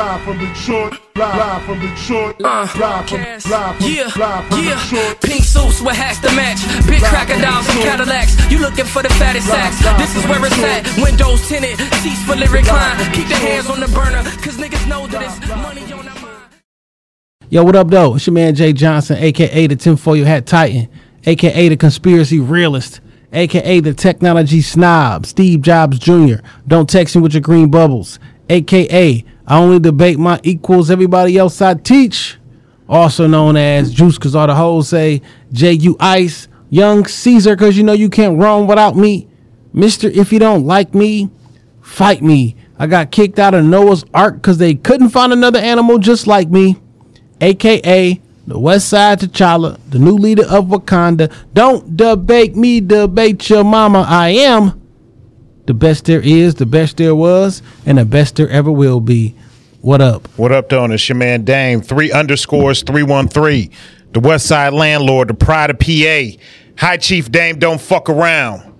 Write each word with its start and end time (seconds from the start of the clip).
Live 0.00 0.22
from 0.22 0.38
Detroit, 0.38 0.98
live 1.14 1.62
from 1.64 1.78
Detroit, 1.78 2.36
uh, 2.40 2.66
live 2.80 3.06
from, 3.06 3.20
live 3.20 3.42
from, 3.76 3.86
Yeah, 3.86 4.08
live 4.16 4.48
from 4.48 4.64
yeah. 4.64 4.82
Detroit. 4.82 5.20
Pink 5.20 5.44
suits 5.44 5.82
with 5.82 5.94
hats 5.94 6.18
to 6.20 6.34
match. 6.34 6.56
Big 6.88 7.02
crocodiles 7.02 7.68
and 7.68 7.80
Cadillacs. 7.80 8.50
You 8.50 8.60
looking 8.60 8.86
for 8.86 9.02
the 9.02 9.10
fattest 9.10 9.48
sacks. 9.48 9.76
This 10.00 10.16
is 10.16 10.26
where 10.26 10.42
it's 10.42 10.56
at. 10.56 11.04
Windows 11.04 11.46
tinted, 11.46 11.76
seats 12.00 12.22
fully 12.24 12.46
reclined. 12.46 13.12
Keep 13.12 13.28
the 13.28 13.34
hands 13.34 13.68
on 13.68 13.80
the 13.80 13.88
burner, 13.88 14.22
cause 14.40 14.56
niggas 14.56 14.88
know 14.88 15.06
that 15.08 15.20
it's 15.20 15.48
money 15.48 15.82
on 15.92 16.06
their 16.06 16.14
mind. 16.14 16.44
Yo, 17.50 17.62
what 17.62 17.76
up, 17.76 17.88
though? 17.88 18.14
It's 18.14 18.26
your 18.26 18.32
man 18.32 18.54
Jay 18.54 18.72
Johnson, 18.72 19.18
aka 19.18 19.66
the 19.66 19.76
tinfoil 19.76 20.24
hat 20.24 20.46
titan, 20.46 20.88
aka 21.26 21.68
the 21.68 21.76
conspiracy 21.76 22.40
realist, 22.40 23.02
aka 23.34 23.80
the 23.80 23.92
technology 23.92 24.62
snob, 24.62 25.26
Steve 25.26 25.60
Jobs 25.60 25.98
Jr. 25.98 26.36
Don't 26.66 26.88
text 26.88 27.14
me 27.16 27.20
with 27.20 27.34
your 27.34 27.42
green 27.42 27.70
bubbles, 27.70 28.18
aka 28.48 29.26
I 29.50 29.58
only 29.58 29.80
debate 29.80 30.18
my 30.18 30.40
equals, 30.42 30.90
everybody 30.90 31.36
else 31.36 31.60
I 31.60 31.74
teach. 31.74 32.38
Also 32.88 33.26
known 33.26 33.56
as 33.56 33.92
Juice, 33.92 34.16
cause 34.16 34.34
all 34.34 34.46
the 34.46 34.54
hoes 34.54 34.88
say 34.88 35.20
J.U. 35.52 35.96
Ice, 36.00 36.48
Young 36.70 37.04
Caesar, 37.04 37.56
cause 37.56 37.76
you 37.76 37.82
know 37.82 37.92
you 37.92 38.08
can't 38.08 38.38
roam 38.38 38.66
without 38.66 38.96
me. 38.96 39.28
Mister, 39.72 40.08
if 40.08 40.32
you 40.32 40.38
don't 40.38 40.64
like 40.64 40.94
me, 40.94 41.30
fight 41.82 42.22
me. 42.22 42.56
I 42.78 42.86
got 42.86 43.10
kicked 43.10 43.38
out 43.38 43.52
of 43.52 43.64
Noah's 43.64 44.04
Ark 44.14 44.36
because 44.36 44.58
they 44.58 44.74
couldn't 44.74 45.10
find 45.10 45.32
another 45.32 45.58
animal 45.58 45.98
just 45.98 46.26
like 46.26 46.48
me 46.48 46.80
aka 47.40 48.20
the 48.46 48.58
West 48.58 48.88
Side 48.88 49.20
T'Challa, 49.20 49.78
the 49.90 49.98
new 49.98 50.16
leader 50.16 50.44
of 50.44 50.66
Wakanda. 50.66 51.32
Don't 51.54 51.96
debate 51.96 52.56
me, 52.56 52.80
debate 52.80 53.48
your 53.48 53.62
mama. 53.62 54.04
I 54.08 54.30
am 54.30 54.79
the 55.66 55.74
best 55.74 56.06
there 56.06 56.20
is, 56.20 56.56
the 56.56 56.66
best 56.66 56.96
there 56.96 57.14
was, 57.14 57.62
and 57.86 57.98
the 57.98 58.04
best 58.04 58.36
there 58.36 58.48
ever 58.48 58.70
will 58.70 59.00
be. 59.00 59.34
What 59.80 60.00
up? 60.00 60.28
What 60.38 60.52
up, 60.52 60.68
though? 60.68 60.84
It's 60.86 61.08
your 61.08 61.16
man 61.16 61.44
Dame. 61.44 61.80
Three 61.80 62.12
underscores, 62.12 62.82
313. 62.82 63.70
The 64.12 64.20
West 64.20 64.46
Side 64.46 64.72
Landlord, 64.72 65.28
the 65.28 65.34
Pride 65.34 65.70
of 65.70 65.78
PA. 65.78 66.38
High 66.76 66.96
Chief 66.96 67.30
Dame, 67.30 67.58
don't 67.58 67.80
fuck 67.80 68.08
around. 68.08 68.70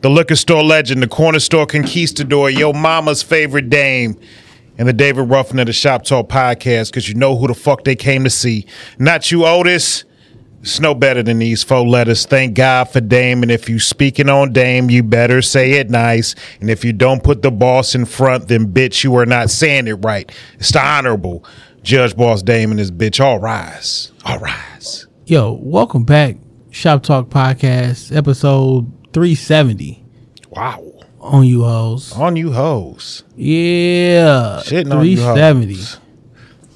The 0.00 0.10
liquor 0.10 0.36
store 0.36 0.64
legend, 0.64 1.02
the 1.02 1.08
corner 1.08 1.40
store 1.40 1.66
conquistador, 1.66 2.50
your 2.50 2.74
mama's 2.74 3.22
favorite 3.22 3.68
dame. 3.68 4.18
And 4.78 4.88
the 4.88 4.94
David 4.94 5.28
Ruffin 5.28 5.58
of 5.58 5.66
the 5.66 5.74
Shop 5.74 6.04
Talk 6.04 6.28
podcast, 6.28 6.86
because 6.90 7.06
you 7.06 7.14
know 7.14 7.36
who 7.36 7.46
the 7.46 7.54
fuck 7.54 7.84
they 7.84 7.96
came 7.96 8.24
to 8.24 8.30
see. 8.30 8.66
Not 8.98 9.30
you, 9.30 9.44
Otis. 9.44 10.04
It's 10.60 10.78
no 10.78 10.94
better 10.94 11.22
than 11.22 11.38
these 11.38 11.62
four 11.62 11.86
letters. 11.88 12.26
Thank 12.26 12.54
God 12.54 12.84
for 12.84 13.00
Dame. 13.00 13.42
And 13.42 13.50
if 13.50 13.68
you 13.68 13.78
speaking 13.78 14.28
on 14.28 14.52
Dame, 14.52 14.90
you 14.90 15.02
better 15.02 15.40
say 15.40 15.72
it 15.72 15.88
nice. 15.88 16.34
And 16.60 16.68
if 16.68 16.84
you 16.84 16.92
don't 16.92 17.24
put 17.24 17.40
the 17.40 17.50
boss 17.50 17.94
in 17.94 18.04
front, 18.04 18.48
then 18.48 18.70
bitch, 18.70 19.02
you 19.02 19.16
are 19.16 19.24
not 19.24 19.48
saying 19.48 19.86
it 19.86 19.94
right. 19.94 20.30
It's 20.58 20.70
the 20.72 20.84
honorable 20.84 21.44
Judge 21.82 22.14
Boss 22.14 22.42
Dame 22.42 22.70
and 22.72 22.78
his 22.78 22.90
bitch. 22.90 23.24
All 23.24 23.38
rise. 23.38 24.12
All 24.26 24.38
rise. 24.38 25.06
Yo, 25.24 25.52
welcome 25.62 26.04
back. 26.04 26.36
Shop 26.70 27.02
Talk 27.02 27.30
Podcast, 27.30 28.14
episode 28.14 28.92
370 29.14 30.04
Wow. 30.50 30.84
on 31.20 31.44
you 31.46 31.64
hoes. 31.64 32.12
On 32.12 32.36
you 32.36 32.52
hoes. 32.52 33.24
Yeah. 33.34 34.60
Shitting 34.62 34.94
on 34.94 35.06
you 35.06 35.16
370. 35.16 35.78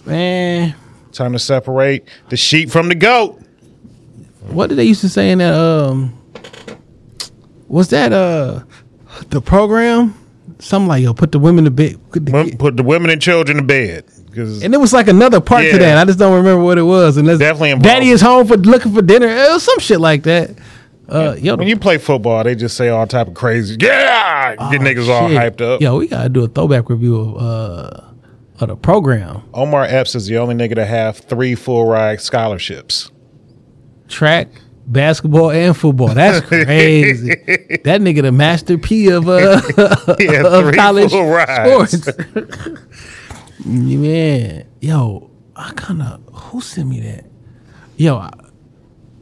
Man, 0.07 0.75
Time 1.13 1.33
to 1.35 1.39
separate 1.39 2.09
the 2.31 2.37
sheep 2.39 2.71
from 2.71 2.89
the 2.89 2.95
goat. 2.95 3.41
What 4.49 4.69
did 4.69 4.77
they 4.77 4.85
used 4.85 5.01
to 5.03 5.09
say 5.09 5.31
in 5.31 5.39
that 5.39 5.55
um 5.55 6.17
was 7.69 7.89
that 7.91 8.13
uh 8.13 8.61
the 9.31 9.41
program? 9.41 10.15
Something 10.59 10.89
like 10.89 11.03
yo, 11.03 11.15
put 11.15 11.33
the 11.33 11.39
women 11.39 11.65
to 11.65 11.71
bed. 11.71 11.99
put 12.11 12.25
the 12.27 12.57
Put 12.59 12.77
the 12.77 12.83
women 12.83 13.11
and 13.11 13.21
children 13.21 13.57
to 13.59 13.63
bed. 13.63 14.05
And 14.37 14.75
it 14.75 14.81
was 14.81 14.93
like 14.93 15.09
another 15.09 15.41
part 15.41 15.65
Yeah. 15.65 15.73
to 15.73 15.79
that. 15.79 15.99
I 15.99 16.05
just 16.05 16.19
don't 16.19 16.35
remember 16.35 16.63
what 16.65 16.77
it 16.79 16.83
was. 16.83 17.17
And 17.17 17.29
that's 17.29 17.39
Definitely 17.39 17.71
involved. 17.71 17.85
Daddy 17.85 18.09
is 18.11 18.21
home 18.21 18.47
for 18.47 18.57
looking 18.57 18.93
for 18.93 19.01
dinner. 19.03 19.27
It 19.29 19.53
was 19.53 19.63
some 19.63 19.79
shit 19.79 20.01
like 20.01 20.25
that. 20.25 20.51
Uh, 21.09 21.37
yo, 21.39 21.55
when 21.57 21.69
you 21.69 21.77
play 21.77 21.99
football, 21.99 22.43
they 22.43 22.55
just 22.55 22.77
say 22.77 22.89
all 22.89 23.07
type 23.07 23.29
of 23.29 23.35
crazy. 23.35 23.77
Yeah, 23.79 24.57
get 24.73 24.81
niggas 24.81 25.09
all 25.09 25.27
Oh, 25.27 25.29
hyped 25.31 25.61
up. 25.61 25.81
Yo, 25.81 25.99
we 25.99 26.09
gotta 26.09 26.29
do 26.31 26.45
a 26.45 26.49
throwback 26.49 26.89
review 26.89 27.17
of 27.21 27.37
uh 27.43 28.01
of 28.61 28.69
the 28.69 28.77
program. 28.77 29.43
Omar 29.53 29.85
Epps 29.85 30.15
is 30.15 30.27
the 30.27 30.39
only 30.39 30.55
nigga 30.55 30.77
to 30.77 30.87
have 30.87 31.19
three 31.19 31.55
full 31.55 31.87
ride 31.87 32.21
scholarships. 32.21 33.11
Track, 34.09 34.49
basketball, 34.87 35.51
and 35.51 35.77
football. 35.77 36.09
That's 36.09 36.47
crazy. 36.47 37.29
that 37.85 38.01
nigga 38.01 38.23
the 38.23 38.33
master 38.33 38.79
P 38.79 39.09
of 39.11 39.29
uh 39.29 39.61
Yeah, 40.21 40.43
of 40.47 40.65
three 40.65 40.77
college 40.77 41.11
sports. 41.11 42.09
Man, 43.65 44.67
yo, 44.81 45.31
I 45.57 45.73
kind 45.77 46.03
of 46.03 46.21
who 46.33 46.61
sent 46.61 46.89
me 46.89 47.01
that? 47.01 47.25
Yo, 47.97 48.17
I, 48.17 48.31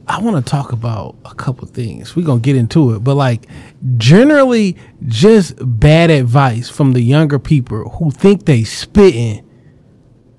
I 0.08 0.18
want 0.20 0.44
to 0.44 0.50
talk 0.50 0.72
about 0.72 1.16
a 1.24 1.34
couple 1.34 1.66
things. 1.68 2.16
We're 2.16 2.26
gonna 2.26 2.40
get 2.40 2.56
into 2.56 2.94
it, 2.94 3.00
but 3.04 3.14
like 3.14 3.46
generally, 3.98 4.76
just 5.06 5.54
bad 5.60 6.10
advice 6.10 6.68
from 6.68 6.92
the 6.92 7.00
younger 7.00 7.38
people 7.38 7.88
who 7.90 8.10
think 8.10 8.46
they 8.46 8.64
spitting, 8.64 9.48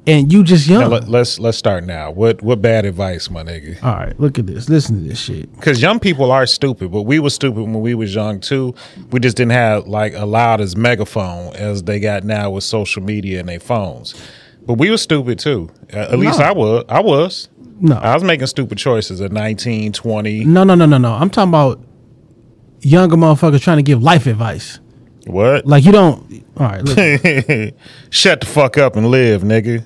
and 0.05 0.31
you 0.31 0.43
just 0.43 0.67
young. 0.67 0.81
Now, 0.81 0.87
let, 0.87 1.07
let's 1.07 1.39
let's 1.39 1.57
start 1.57 1.85
now. 1.85 2.11
What 2.11 2.41
what 2.41 2.61
bad 2.61 2.85
advice, 2.85 3.29
my 3.29 3.43
nigga? 3.43 3.81
All 3.83 3.93
right, 3.95 4.19
look 4.19 4.37
at 4.37 4.47
this. 4.47 4.67
Listen 4.69 5.01
to 5.01 5.09
this 5.09 5.19
shit. 5.19 5.53
Because 5.55 5.81
young 5.81 5.99
people 5.99 6.31
are 6.31 6.45
stupid, 6.45 6.91
but 6.91 7.03
we 7.03 7.19
were 7.19 7.29
stupid 7.29 7.61
when 7.61 7.81
we 7.81 7.95
was 7.95 8.13
young 8.13 8.39
too. 8.39 8.75
We 9.11 9.19
just 9.19 9.37
didn't 9.37 9.53
have 9.53 9.87
like 9.87 10.13
a 10.13 10.25
loud 10.25 10.61
as 10.61 10.75
megaphone 10.75 11.55
as 11.55 11.83
they 11.83 11.99
got 11.99 12.23
now 12.23 12.49
with 12.51 12.63
social 12.63 13.01
media 13.01 13.39
and 13.39 13.49
their 13.49 13.59
phones. 13.59 14.13
But 14.65 14.75
we 14.75 14.89
were 14.89 14.97
stupid 14.97 15.39
too. 15.39 15.69
Uh, 15.93 15.97
at 15.97 16.19
least 16.19 16.39
I 16.39 16.51
was. 16.51 16.85
I 16.89 16.99
was. 16.99 17.49
No. 17.79 17.95
I 17.95 18.13
was 18.13 18.23
making 18.23 18.47
stupid 18.47 18.77
choices 18.77 19.19
at 19.19 19.31
19, 19.31 19.91
20. 19.93 20.45
No, 20.45 20.63
no, 20.63 20.75
no, 20.75 20.85
no, 20.85 20.97
no. 20.97 21.13
I'm 21.13 21.29
talking 21.29 21.49
about 21.49 21.81
younger 22.81 23.17
motherfuckers 23.17 23.61
trying 23.61 23.77
to 23.77 23.83
give 23.83 24.01
life 24.01 24.25
advice. 24.25 24.79
What? 25.25 25.65
Like 25.65 25.83
you 25.85 25.91
don't. 25.91 26.45
All 26.57 26.67
right. 26.67 27.73
Shut 28.09 28.41
the 28.41 28.45
fuck 28.47 28.77
up 28.77 28.95
and 28.95 29.07
live, 29.07 29.41
nigga. 29.41 29.85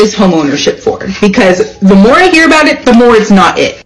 is 0.00 0.14
home 0.14 0.32
ownership 0.32 0.78
for? 0.78 0.98
Because 1.20 1.78
the 1.80 1.94
more 1.94 2.14
I 2.14 2.28
hear 2.28 2.46
about 2.46 2.66
it, 2.66 2.84
the 2.84 2.94
more 2.94 3.14
it's 3.14 3.30
not 3.30 3.58
it. 3.58 3.84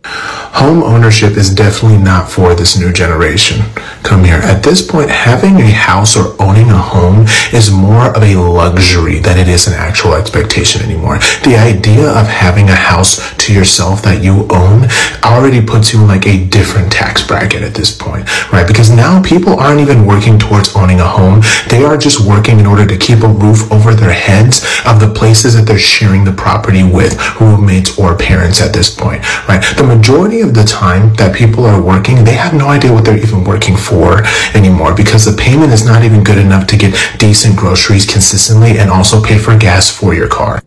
Home 0.54 0.82
ownership 0.84 1.36
is 1.36 1.50
definitely 1.50 1.98
not 1.98 2.30
for 2.30 2.54
this 2.54 2.78
new 2.78 2.92
generation. 2.92 3.60
Come 4.04 4.22
here. 4.22 4.36
At 4.36 4.62
this 4.62 4.80
point, 4.86 5.10
having 5.10 5.56
a 5.56 5.70
house 5.70 6.16
or 6.16 6.40
owning 6.40 6.70
a 6.70 6.78
home 6.78 7.26
is 7.52 7.72
more 7.72 8.14
of 8.16 8.22
a 8.22 8.36
luxury 8.36 9.18
than 9.18 9.36
it 9.38 9.48
is 9.48 9.66
an 9.66 9.74
actual 9.74 10.14
expectation 10.14 10.82
anymore. 10.82 11.18
The 11.42 11.56
idea 11.58 12.08
of 12.08 12.28
having 12.28 12.68
a 12.68 12.74
house 12.76 13.34
to 13.38 13.52
yourself 13.52 14.02
that 14.02 14.22
you 14.22 14.46
own 14.50 14.86
already 15.24 15.60
puts 15.60 15.92
you 15.92 16.02
in 16.02 16.06
like 16.06 16.26
a 16.26 16.44
different 16.46 16.92
tax 16.92 17.26
bracket 17.26 17.62
at 17.62 17.74
this 17.74 17.90
point, 17.90 18.24
right? 18.52 18.68
Because 18.68 18.90
now 18.90 19.20
people 19.22 19.58
aren't 19.58 19.80
even 19.80 20.06
working 20.06 20.38
towards 20.38 20.76
owning 20.76 21.00
a 21.00 21.08
home. 21.08 21.42
They 21.68 21.82
are 21.82 21.96
just 21.96 22.24
working 22.24 22.60
in 22.60 22.66
order 22.66 22.86
to 22.86 22.96
keep 22.96 23.24
a 23.24 23.28
roof 23.28 23.70
over 23.72 23.94
their 23.94 24.12
heads 24.12 24.64
of 24.86 25.00
the 25.00 25.12
places 25.12 25.56
that 25.56 25.66
they're 25.66 25.78
sharing 25.78 26.03
the 26.04 26.32
property 26.36 26.82
with 26.82 27.18
roommates 27.40 27.98
or 27.98 28.14
parents 28.16 28.60
at 28.60 28.72
this 28.74 28.94
point, 28.94 29.22
right? 29.48 29.64
The 29.76 29.84
majority 29.84 30.40
of 30.40 30.52
the 30.52 30.64
time 30.64 31.14
that 31.14 31.34
people 31.34 31.64
are 31.64 31.80
working, 31.80 32.24
they 32.24 32.34
have 32.34 32.52
no 32.52 32.68
idea 32.68 32.92
what 32.92 33.04
they're 33.06 33.18
even 33.18 33.42
working 33.42 33.76
for 33.76 34.22
anymore 34.54 34.94
because 34.94 35.24
the 35.24 35.36
payment 35.36 35.72
is 35.72 35.86
not 35.86 36.04
even 36.04 36.22
good 36.22 36.36
enough 36.38 36.66
to 36.68 36.76
get 36.76 36.94
decent 37.18 37.56
groceries 37.56 38.04
consistently 38.04 38.78
and 38.78 38.90
also 38.90 39.22
pay 39.22 39.38
for 39.38 39.56
gas 39.56 39.90
for 39.90 40.14
your 40.14 40.28
car. 40.28 40.62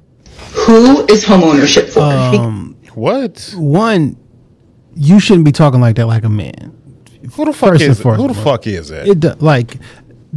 Who 0.65 1.05
is 1.05 1.23
home 1.23 1.43
ownership 1.43 1.89
for? 1.89 2.01
Um, 2.01 2.75
what? 2.95 3.53
One, 3.55 4.17
you 4.95 5.19
shouldn't 5.19 5.45
be 5.45 5.51
talking 5.51 5.79
like 5.79 5.97
that 5.97 6.07
like 6.07 6.23
a 6.23 6.29
man. 6.29 6.73
Who 7.33 7.45
the 7.45 7.53
fuck 7.53 7.69
First 7.71 7.83
and 7.83 7.91
is 7.91 8.01
Who 8.01 8.27
the 8.27 8.33
fuck 8.33 8.65
is 8.65 8.89
that? 8.89 9.07
It 9.07 9.19
do- 9.19 9.35
like 9.39 9.77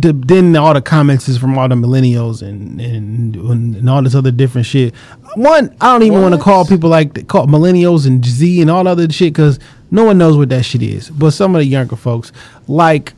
the, 0.00 0.12
then 0.12 0.56
all 0.56 0.75
the 0.75 0.82
comments 0.82 1.29
is 1.29 1.38
from 1.38 1.58
all 1.58 1.69
the 1.69 1.75
millennials 1.75 2.43
and 2.43 2.81
and, 2.81 3.37
and 3.37 3.91
all 3.91 4.02
this 4.02 4.14
other 4.14 4.31
different 4.31 4.67
shit. 4.67 4.94
One, 5.35 5.75
I 5.81 5.93
don't 5.93 6.02
even 6.02 6.23
want 6.23 6.35
to 6.35 6.41
call 6.41 6.64
people 6.64 6.91
like 6.91 7.29
call 7.29 7.47
millennials 7.47 8.06
and 8.06 8.25
Z 8.25 8.61
and 8.61 8.70
all 8.70 8.87
other 8.88 9.11
shit 9.11 9.32
because 9.32 9.58
no 9.91 10.05
one 10.05 10.19
knows 10.19 10.37
what 10.37 10.49
that 10.50 10.64
shit 10.64 10.82
is. 10.82 11.11
But 11.11 11.32
some 11.32 11.55
of 11.55 11.61
the 11.61 11.67
younger 11.67 11.97
folks, 11.97 12.32
like 12.67 13.12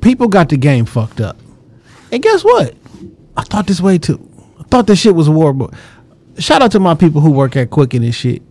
people, 0.00 0.28
got 0.28 0.48
the 0.48 0.56
game 0.56 0.84
fucked 0.84 1.20
up. 1.20 1.36
And 2.12 2.22
guess 2.22 2.44
what? 2.44 2.74
I 3.36 3.42
thought 3.42 3.66
this 3.66 3.80
way 3.80 3.98
too. 3.98 4.20
I 4.60 4.62
thought 4.64 4.86
this 4.86 5.00
shit 5.00 5.14
was 5.14 5.26
horrible. 5.26 5.72
Shout 6.38 6.62
out 6.62 6.72
to 6.72 6.80
my 6.80 6.94
people 6.94 7.20
who 7.20 7.30
work 7.30 7.56
at 7.56 7.70
Quicken 7.70 8.02
and 8.02 8.14
shit. 8.14 8.42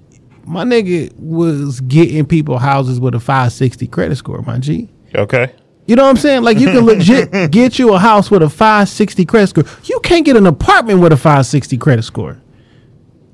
my 0.46 0.64
nigga 0.64 1.14
was 1.18 1.82
getting 1.82 2.26
people 2.26 2.58
houses 2.58 3.00
with 3.00 3.16
a 3.16 3.20
560 3.20 3.88
credit 3.88 4.16
score, 4.16 4.42
my 4.42 4.60
G. 4.60 4.90
Okay. 5.14 5.54
You 5.88 5.96
know 5.96 6.04
what 6.04 6.10
I'm 6.10 6.18
saying? 6.18 6.44
Like 6.44 6.58
you 6.58 6.68
can 6.68 6.84
legit 6.86 7.52
get 7.52 7.78
you 7.78 7.94
a 7.94 8.00
house 8.00 8.32
with 8.32 8.42
a 8.42 8.50
560 8.50 9.26
credit 9.26 9.48
score. 9.48 9.64
You 9.84 10.00
can't 10.02 10.26
get 10.26 10.36
an 10.36 10.48
apartment 10.48 11.00
with 11.00 11.12
a 11.14 11.18
560 11.18 11.78
credit 11.78 12.04
score, 12.04 12.42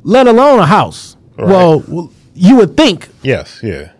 let 0.03 0.27
alone 0.27 0.59
a 0.59 0.65
house. 0.65 1.15
Right. 1.37 1.47
Well, 1.47 2.11
you 2.33 2.57
would 2.57 2.75
think 2.77 3.07
Yes, 3.23 3.61
yeah. 3.63 3.91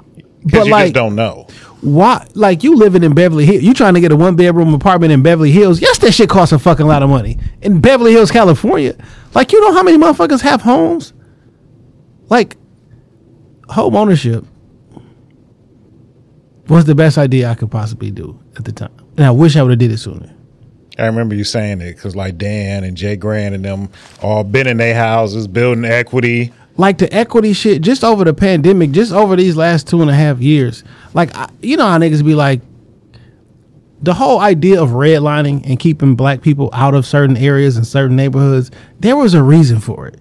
But, 0.44 0.66
you 0.66 0.72
like- 0.72 0.86
just 0.86 0.94
don't 0.96 1.16
know. 1.16 1.48
why 1.82 2.28
like 2.34 2.64
you 2.64 2.76
living 2.76 3.04
in 3.04 3.14
Beverly 3.14 3.46
Hills, 3.46 3.62
you 3.64 3.74
trying 3.74 3.94
to 3.94 4.02
get 4.02 4.12
a 4.12 4.16
one 4.16 4.36
bedroom 4.36 4.74
apartment 4.74 5.12
in 5.14 5.24
Beverly 5.24 5.52
Hills. 5.52 5.80
Yes, 5.82 5.98
that 6.00 6.12
shit 6.14 6.30
costs 6.30 6.52
a 6.52 6.60
fucking 6.60 6.86
lot 6.88 7.04
of 7.04 7.10
money. 7.10 7.38
In 7.62 7.80
Beverly 7.80 8.12
Hills, 8.12 8.32
California. 8.32 8.96
Like 9.34 9.54
you 9.54 9.62
know 9.62 9.72
how 9.74 9.82
many 9.84 9.98
motherfuckers 9.98 10.42
have 10.42 10.62
homes? 10.62 11.14
Like 12.28 12.58
home 13.70 13.96
ownership 13.96 14.46
was 16.68 16.86
the 16.86 16.96
best 16.96 17.18
idea 17.18 17.50
I 17.50 17.56
could 17.56 17.72
possibly 17.72 18.12
do 18.12 18.40
at 18.56 18.66
the 18.66 18.72
time. 18.72 18.92
And 19.18 19.26
I 19.26 19.32
wish 19.32 19.56
I 19.56 19.62
would 19.64 19.72
have 19.72 19.80
did 19.80 19.92
it 19.92 19.98
sooner. 19.98 20.34
I 21.00 21.06
remember 21.06 21.36
you 21.36 21.44
saying 21.44 21.82
it 21.82 21.96
because 21.96 22.16
like 22.16 22.38
Dan 22.38 22.84
and 22.84 22.96
Jay 22.98 23.16
Grant 23.16 23.56
and 23.56 23.64
them 23.66 23.90
all 24.22 24.44
been 24.44 24.68
in 24.68 24.78
their 24.78 24.94
houses 24.96 25.48
building 25.48 25.86
equity. 25.86 26.52
like 26.78 26.98
the 26.98 27.12
equity 27.14 27.54
shit 27.54 27.82
just 27.82 28.04
over 28.04 28.24
the 28.24 28.34
pandemic, 28.34 28.92
just 28.92 29.12
over 29.12 29.36
these 29.36 29.56
last 29.56 29.88
two 29.88 30.02
and 30.02 30.10
a 30.10 30.14
half 30.14 30.40
years. 30.40 30.84
Like, 31.14 31.36
I, 31.36 31.50
you 31.62 31.78
know 31.78 31.88
how 31.88 31.98
niggas 31.98 32.24
be 32.26 32.36
like, 32.36 32.62
the 34.02 34.14
whole 34.14 34.40
idea 34.40 34.82
of 34.82 34.90
redlining 34.90 35.68
and 35.70 35.80
keeping 35.80 36.16
black 36.16 36.42
people 36.42 36.70
out 36.74 36.94
of 36.96 37.06
certain 37.06 37.38
areas 37.38 37.78
and 37.78 37.86
certain 37.86 38.16
neighborhoods, 38.16 38.72
there 39.00 39.16
was 39.16 39.34
a 39.34 39.44
reason 39.44 39.80
for 39.80 40.08
it. 40.08 40.20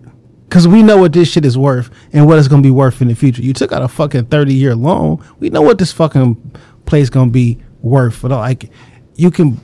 Cause 0.50 0.66
we 0.66 0.82
know 0.82 0.96
what 0.96 1.12
this 1.12 1.30
shit 1.30 1.44
is 1.44 1.56
worth 1.56 1.90
and 2.12 2.26
what 2.26 2.38
it's 2.38 2.48
gonna 2.48 2.60
be 2.60 2.72
worth 2.72 3.00
in 3.00 3.08
the 3.08 3.14
future. 3.14 3.40
You 3.40 3.52
took 3.52 3.70
out 3.72 3.82
a 3.82 3.88
fucking 3.88 4.26
thirty 4.26 4.52
year 4.52 4.74
loan. 4.74 5.24
We 5.38 5.48
know 5.48 5.62
what 5.62 5.78
this 5.78 5.92
fucking 5.92 6.58
place 6.86 7.08
gonna 7.08 7.30
be 7.30 7.58
worth. 7.82 8.22
But 8.22 8.30
like, 8.30 8.70
you 9.16 9.30
can 9.30 9.60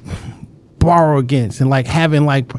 borrow 0.78 1.18
against 1.18 1.60
and 1.60 1.70
like 1.70 1.86
having 1.86 2.24
like 2.26 2.52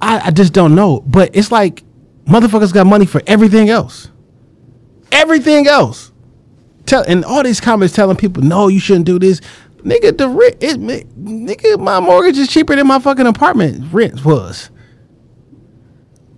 I, 0.00 0.20
I 0.26 0.30
just 0.30 0.52
don't 0.52 0.74
know. 0.74 1.00
But 1.00 1.34
it's 1.34 1.52
like 1.52 1.84
motherfuckers 2.24 2.72
got 2.72 2.86
money 2.86 3.06
for 3.06 3.22
everything 3.26 3.70
else. 3.70 4.08
Everything 5.12 5.66
else. 5.66 6.12
Tell 6.86 7.02
and 7.06 7.24
all 7.24 7.42
these 7.42 7.60
comments 7.60 7.94
telling 7.94 8.16
people, 8.16 8.42
no, 8.42 8.68
you 8.68 8.80
shouldn't 8.80 9.06
do 9.06 9.18
this. 9.18 9.40
Nigga, 9.78 10.16
the 10.16 10.28
rent 10.28 10.56
it 10.60 10.78
nigga, 10.78 11.78
my 11.78 12.00
mortgage 12.00 12.38
is 12.38 12.48
cheaper 12.48 12.74
than 12.74 12.86
my 12.86 12.98
fucking 12.98 13.26
apartment 13.26 13.92
rent 13.92 14.24
was. 14.24 14.70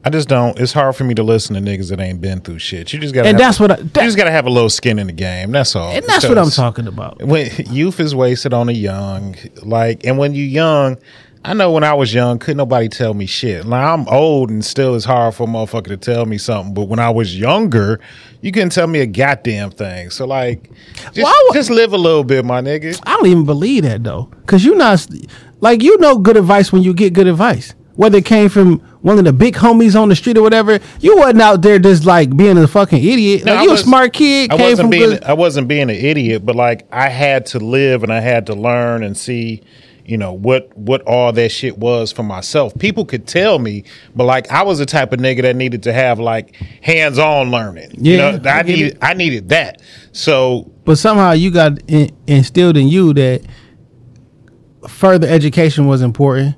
I 0.03 0.09
just 0.11 0.29
don't. 0.29 0.59
It's 0.59 0.73
hard 0.73 0.97
for 0.97 1.05
me 1.05 1.13
to 1.15 1.23
listen 1.23 1.55
to 1.55 1.61
niggas 1.61 1.91
that 1.91 2.01
ain't 2.01 2.21
been 2.23 2.41
through 2.41 2.59
shit. 2.59 2.93
You 2.93 2.99
just 2.99 3.15
gotta. 3.15 3.29
And 3.29 3.39
have- 3.39 3.47
that's 3.49 3.61
what 3.61 3.71
I- 3.71 3.79
you 3.79 4.07
just 4.07 4.17
gotta 4.17 4.31
have 4.31 4.47
a 4.47 4.51
little 4.51 4.71
skin 4.71 4.99
in 4.99 5.09
the 5.09 5.13
game. 5.13 5.53
That's 5.53 5.77
all. 5.77 5.91
And 5.93 6.05
that's 6.07 6.27
what 6.27 6.39
I'm 6.39 6.51
talking 6.51 6.87
about. 6.87 7.23
When 7.23 7.51
youth 7.71 8.01
is 8.01 8.15
wasted 8.15 8.55
on 8.55 8.69
the 8.69 8.75
young, 8.75 9.37
like, 9.63 10.07
and 10.07 10.17
when 10.17 10.33
you 10.35 10.43
young, 10.45 10.97
I 11.45 11.53
know 11.55 11.71
when 11.71 11.85
I 11.85 11.93
was 11.95 12.13
young, 12.15 12.39
couldn't 12.39 12.57
nobody 12.59 12.89
tell 12.89 13.13
me 13.13 13.27
shit. 13.27 13.67
Like 13.67 13.85
I'm 13.85 14.09
old 14.09 14.49
and 14.51 14.65
still 14.65 14.95
it's 14.95 15.05
hard 15.05 15.35
for 15.35 15.45
a 15.45 15.47
motherfucker 15.47 15.89
to 15.89 15.97
tell 15.99 16.25
me 16.25 16.39
something. 16.39 16.73
But 16.73 16.85
when 16.89 16.99
I 16.99 17.11
was 17.11 17.39
younger, 17.39 18.01
you 18.41 18.53
couldn't 18.53 18.71
tell 18.71 18.87
me 18.87 19.01
a 19.01 19.07
goddamn 19.07 19.71
thing. 19.71 20.09
So 20.11 20.27
like, 20.27 20.71
just, 21.13 21.19
Well, 21.25 21.53
just 21.53 21.69
live 21.71 21.93
a 21.93 21.99
little 21.99 22.25
bit, 22.25 22.45
my 22.47 22.61
nigga. 22.63 22.99
I 23.07 23.17
don't 23.17 23.27
even 23.27 23.45
believe 23.45 23.83
that 23.83 24.03
though. 24.03 24.31
Cause 24.47 24.65
you 24.65 24.75
not 24.77 25.07
like 25.61 25.83
you 25.83 25.99
know 25.99 26.17
good 26.19 26.39
advice 26.39 26.73
when 26.73 26.83
you 26.83 26.95
get 26.95 27.13
good 27.13 27.27
advice. 27.27 27.75
Whether 27.97 28.19
it 28.19 28.25
came 28.25 28.49
from 28.49 28.83
one 29.03 29.19
of 29.19 29.25
the 29.25 29.33
big 29.33 29.55
homies 29.55 29.99
on 30.01 30.09
the 30.11 30.17
street 30.17 30.37
or 30.37 30.43
whatever, 30.43 30.79
you 31.01 31.17
wasn't 31.17 31.41
out 31.41 31.63
there 31.63 31.79
just 31.79 32.05
like 32.05 32.37
being 32.37 32.59
a 32.59 32.69
fucking 32.69 33.03
idiot. 33.03 33.45
No, 33.45 33.55
like 33.55 33.65
you 33.65 33.71
was- 33.71 33.81
a 33.81 33.85
smart 33.85 34.13
kid, 34.13 34.53
I 34.53 34.57
came 34.57 34.65
wasn't 34.71 34.81
from 34.85 34.91
being 34.91 35.11
good. 35.11 35.25
I 35.25 35.33
wasn't 35.33 35.69
being 35.69 35.83
an 35.85 35.97
idiot, 35.97 36.45
but 36.45 36.55
like 36.57 36.87
I 36.93 37.09
had 37.09 37.47
to 37.47 37.59
live 37.59 38.03
and 38.03 38.13
I 38.13 38.21
had 38.21 38.47
to 38.47 38.55
learn 38.55 39.03
and 39.03 39.17
see, 39.17 39.63
you 40.05 40.19
know, 40.19 40.33
what 40.33 40.77
what 40.77 41.01
all 41.03 41.33
that 41.33 41.51
shit 41.51 41.79
was 41.79 42.13
for 42.13 42.23
myself. 42.25 42.77
People 42.79 43.05
could 43.07 43.27
tell 43.27 43.59
me, 43.59 43.85
but 44.15 44.25
like 44.25 44.51
I 44.51 44.65
was 44.65 44.79
the 44.81 44.87
type 44.87 45.13
of 45.13 45.21
nigga 45.21 45.43
that 45.43 45.57
needed 45.57 45.83
to 45.85 45.93
have 45.93 46.19
like 46.21 46.55
hands 46.83 47.19
on 47.19 47.51
learning. 47.51 47.93
you 47.97 48.17
Yeah, 48.19 48.33
know, 48.37 48.51
I 48.51 48.59
I 48.59 48.63
needed 48.63 48.87
it. 48.93 48.99
I 49.01 49.15
needed 49.15 49.49
that. 49.51 49.81
So 50.13 50.71
but 50.85 50.97
somehow 50.99 51.33
you 51.33 51.51
got 51.51 51.79
in, 51.89 52.11
instilled 52.27 52.77
in 52.77 52.89
you 52.89 53.15
that 53.15 53.43
further 54.89 55.27
education 55.29 55.87
was 55.87 56.03
important. 56.03 56.57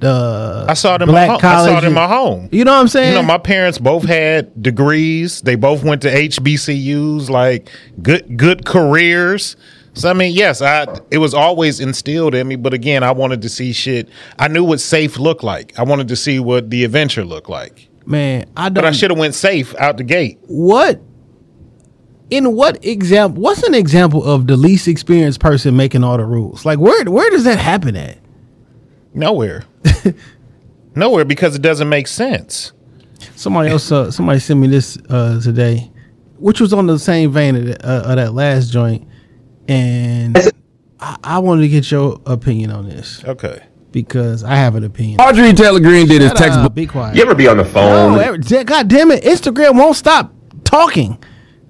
The 0.00 0.66
I 0.68 0.74
saw 0.74 0.94
it 0.96 1.02
in 1.02 1.08
black 1.08 1.28
my 1.28 1.34
home. 1.34 1.44
I 1.44 1.66
saw 1.66 1.78
it 1.78 1.84
in 1.84 1.92
my 1.92 2.08
home. 2.08 2.48
You 2.52 2.64
know 2.64 2.72
what 2.72 2.80
I'm 2.80 2.88
saying? 2.88 3.10
You 3.14 3.20
know, 3.20 3.26
my 3.26 3.38
parents 3.38 3.78
both 3.78 4.04
had 4.04 4.60
degrees. 4.62 5.42
They 5.42 5.54
both 5.56 5.84
went 5.84 6.02
to 6.02 6.08
HBCUs, 6.10 7.28
like 7.28 7.68
good 8.02 8.36
good 8.36 8.64
careers. 8.64 9.56
So 9.92 10.08
I 10.08 10.12
mean, 10.14 10.34
yes, 10.34 10.62
I 10.62 10.86
it 11.10 11.18
was 11.18 11.34
always 11.34 11.80
instilled 11.80 12.34
in 12.34 12.48
me. 12.48 12.56
But 12.56 12.72
again, 12.72 13.02
I 13.02 13.10
wanted 13.12 13.42
to 13.42 13.48
see 13.48 13.72
shit. 13.72 14.08
I 14.38 14.48
knew 14.48 14.64
what 14.64 14.80
safe 14.80 15.18
looked 15.18 15.42
like. 15.44 15.78
I 15.78 15.82
wanted 15.82 16.08
to 16.08 16.16
see 16.16 16.40
what 16.40 16.70
the 16.70 16.84
adventure 16.84 17.24
looked 17.24 17.50
like. 17.50 17.88
man, 18.06 18.46
I 18.56 18.68
don't. 18.68 18.74
But 18.74 18.84
I 18.86 18.92
should 18.92 19.10
have 19.10 19.18
went 19.18 19.34
safe 19.34 19.74
out 19.76 19.96
the 19.98 20.04
gate. 20.04 20.38
what 20.46 21.00
in 22.30 22.54
what 22.54 22.82
example 22.84 23.42
what's 23.42 23.64
an 23.64 23.74
example 23.74 24.24
of 24.24 24.46
the 24.46 24.56
least 24.56 24.86
experienced 24.86 25.40
person 25.40 25.76
making 25.76 26.04
all 26.04 26.16
the 26.16 26.24
rules 26.24 26.64
like 26.64 26.78
where 26.78 27.04
where 27.06 27.28
does 27.30 27.42
that 27.42 27.58
happen 27.58 27.96
at 27.96 28.18
Nowhere. 29.14 29.64
Nowhere 30.94 31.24
because 31.24 31.54
it 31.54 31.62
doesn't 31.62 31.88
make 31.88 32.06
sense. 32.06 32.72
somebody 33.36 33.70
else 33.70 33.90
uh, 33.92 34.10
somebody 34.10 34.38
sent 34.40 34.58
me 34.60 34.66
this 34.68 34.98
uh 35.08 35.40
today 35.40 35.90
which 36.38 36.58
was 36.60 36.72
on 36.72 36.86
the 36.86 36.98
same 36.98 37.30
vein 37.30 37.54
of, 37.56 37.64
the, 37.66 37.86
uh, 37.86 38.10
of 38.10 38.16
that 38.16 38.32
last 38.34 38.72
joint 38.72 39.06
and 39.68 40.36
I, 40.98 41.16
I 41.22 41.38
wanted 41.38 41.62
to 41.62 41.68
get 41.68 41.90
your 41.90 42.18
opinion 42.26 42.70
on 42.70 42.88
this 42.88 43.22
Okay. 43.24 43.62
because 43.92 44.42
i 44.42 44.54
have 44.54 44.74
an 44.74 44.84
opinion 44.84 45.20
Audrey 45.20 45.52
Taylor 45.52 45.80
Green 45.80 46.06
did 46.08 46.22
his 46.22 46.30
Shut 46.30 46.40
up, 46.40 46.44
textbook. 46.46 46.74
be 46.74 46.86
quiet 46.86 47.14
You 47.14 47.22
ever 47.22 47.34
be 47.34 47.46
on 47.46 47.58
the 47.58 47.64
phone? 47.64 48.14
no, 48.14 48.18
every, 48.20 48.64
god 48.64 48.88
damn 48.88 49.10
it 49.10 49.22
instagram 49.22 49.74
won't 49.78 49.96
stop 49.96 50.32
talking 50.64 51.22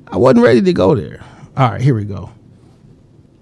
i 0.09 0.17
wasn't 0.17 0.45
ready 0.45 0.63
to 0.63 0.73
go 0.73 0.95
there 0.95 1.21
all 1.57 1.71
right 1.73 1.81
here 1.81 1.95
we 1.97 2.05
go 2.05 2.31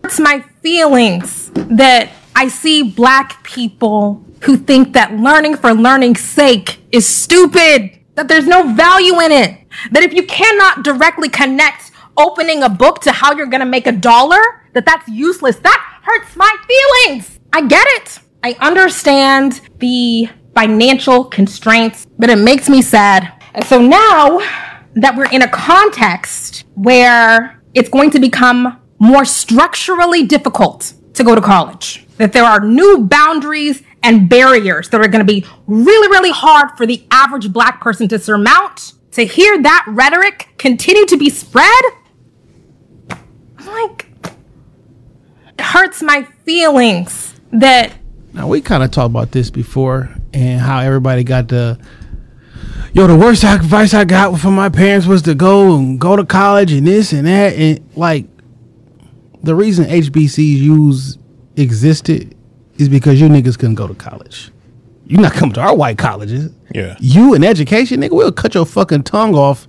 hurts 0.02 0.18
my 0.18 0.40
feelings 0.62 1.50
that 1.54 2.08
I 2.38 2.46
see 2.46 2.84
black 2.84 3.42
people 3.42 4.24
who 4.42 4.56
think 4.56 4.92
that 4.92 5.12
learning 5.12 5.56
for 5.56 5.74
learning's 5.74 6.20
sake 6.20 6.80
is 6.92 7.04
stupid, 7.04 7.98
that 8.14 8.28
there's 8.28 8.46
no 8.46 8.72
value 8.74 9.18
in 9.18 9.32
it, 9.32 9.58
that 9.90 10.04
if 10.04 10.12
you 10.14 10.24
cannot 10.24 10.84
directly 10.84 11.28
connect 11.28 11.90
opening 12.16 12.62
a 12.62 12.68
book 12.68 13.00
to 13.00 13.10
how 13.10 13.32
you're 13.32 13.48
gonna 13.48 13.66
make 13.66 13.88
a 13.88 13.92
dollar, 13.92 14.40
that 14.74 14.86
that's 14.86 15.08
useless. 15.08 15.56
That 15.56 16.00
hurts 16.04 16.36
my 16.36 16.56
feelings. 16.68 17.40
I 17.52 17.66
get 17.66 17.84
it. 17.96 18.20
I 18.44 18.54
understand 18.60 19.60
the 19.78 20.28
financial 20.54 21.24
constraints, 21.24 22.06
but 22.20 22.30
it 22.30 22.38
makes 22.38 22.68
me 22.68 22.82
sad. 22.82 23.32
And 23.52 23.64
so 23.64 23.80
now 23.80 24.38
that 24.94 25.16
we're 25.16 25.32
in 25.32 25.42
a 25.42 25.48
context 25.48 26.66
where 26.76 27.60
it's 27.74 27.88
going 27.88 28.12
to 28.12 28.20
become 28.20 28.80
more 29.00 29.24
structurally 29.24 30.24
difficult 30.24 30.92
to 31.18 31.24
go 31.24 31.34
to 31.34 31.40
college, 31.40 32.06
that 32.16 32.32
there 32.32 32.44
are 32.44 32.60
new 32.60 33.06
boundaries 33.06 33.82
and 34.02 34.28
barriers 34.28 34.88
that 34.88 35.00
are 35.00 35.08
going 35.08 35.24
to 35.24 35.30
be 35.30 35.44
really, 35.66 36.08
really 36.08 36.30
hard 36.30 36.70
for 36.76 36.86
the 36.86 37.04
average 37.10 37.52
black 37.52 37.80
person 37.80 38.08
to 38.08 38.18
surmount. 38.18 38.94
To 39.12 39.24
hear 39.24 39.60
that 39.62 39.84
rhetoric 39.88 40.48
continue 40.58 41.04
to 41.06 41.16
be 41.16 41.28
spread, 41.28 41.82
I'm 43.58 43.66
like, 43.66 44.06
it 45.58 45.60
hurts 45.60 46.02
my 46.02 46.22
feelings 46.44 47.34
that 47.52 47.94
Now 48.32 48.46
we 48.46 48.60
kind 48.60 48.82
of 48.82 48.90
talked 48.90 49.10
about 49.10 49.32
this 49.32 49.50
before 49.50 50.14
and 50.32 50.60
how 50.60 50.80
everybody 50.80 51.24
got 51.24 51.48
the 51.48 51.80
yo 52.92 53.06
the 53.06 53.16
worst 53.16 53.42
advice 53.42 53.92
I 53.94 54.04
got 54.04 54.38
from 54.38 54.54
my 54.54 54.68
parents 54.68 55.06
was 55.06 55.22
to 55.22 55.34
go 55.34 55.76
and 55.76 55.98
go 55.98 56.14
to 56.14 56.24
college 56.24 56.70
and 56.70 56.86
this 56.86 57.12
and 57.12 57.26
that 57.26 57.54
and 57.54 57.80
like 57.96 58.26
the 59.42 59.54
reason 59.54 59.84
HBCUs 59.86 61.18
existed 61.56 62.34
is 62.76 62.88
because 62.88 63.20
you 63.20 63.28
niggas 63.28 63.58
couldn't 63.58 63.74
go 63.74 63.86
to 63.86 63.94
college. 63.94 64.50
You're 65.06 65.20
not 65.20 65.32
coming 65.32 65.54
to 65.54 65.60
our 65.60 65.74
white 65.74 65.98
colleges. 65.98 66.52
Yeah. 66.74 66.96
You 67.00 67.34
in 67.34 67.42
education, 67.44 68.00
nigga, 68.00 68.12
we'll 68.12 68.32
cut 68.32 68.54
your 68.54 68.66
fucking 68.66 69.04
tongue 69.04 69.34
off 69.34 69.66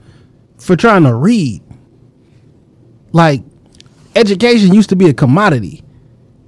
for 0.58 0.76
trying 0.76 1.04
to 1.04 1.14
read. 1.14 1.62
Like 3.12 3.42
education 4.16 4.74
used 4.74 4.90
to 4.90 4.96
be 4.96 5.08
a 5.10 5.14
commodity. 5.14 5.84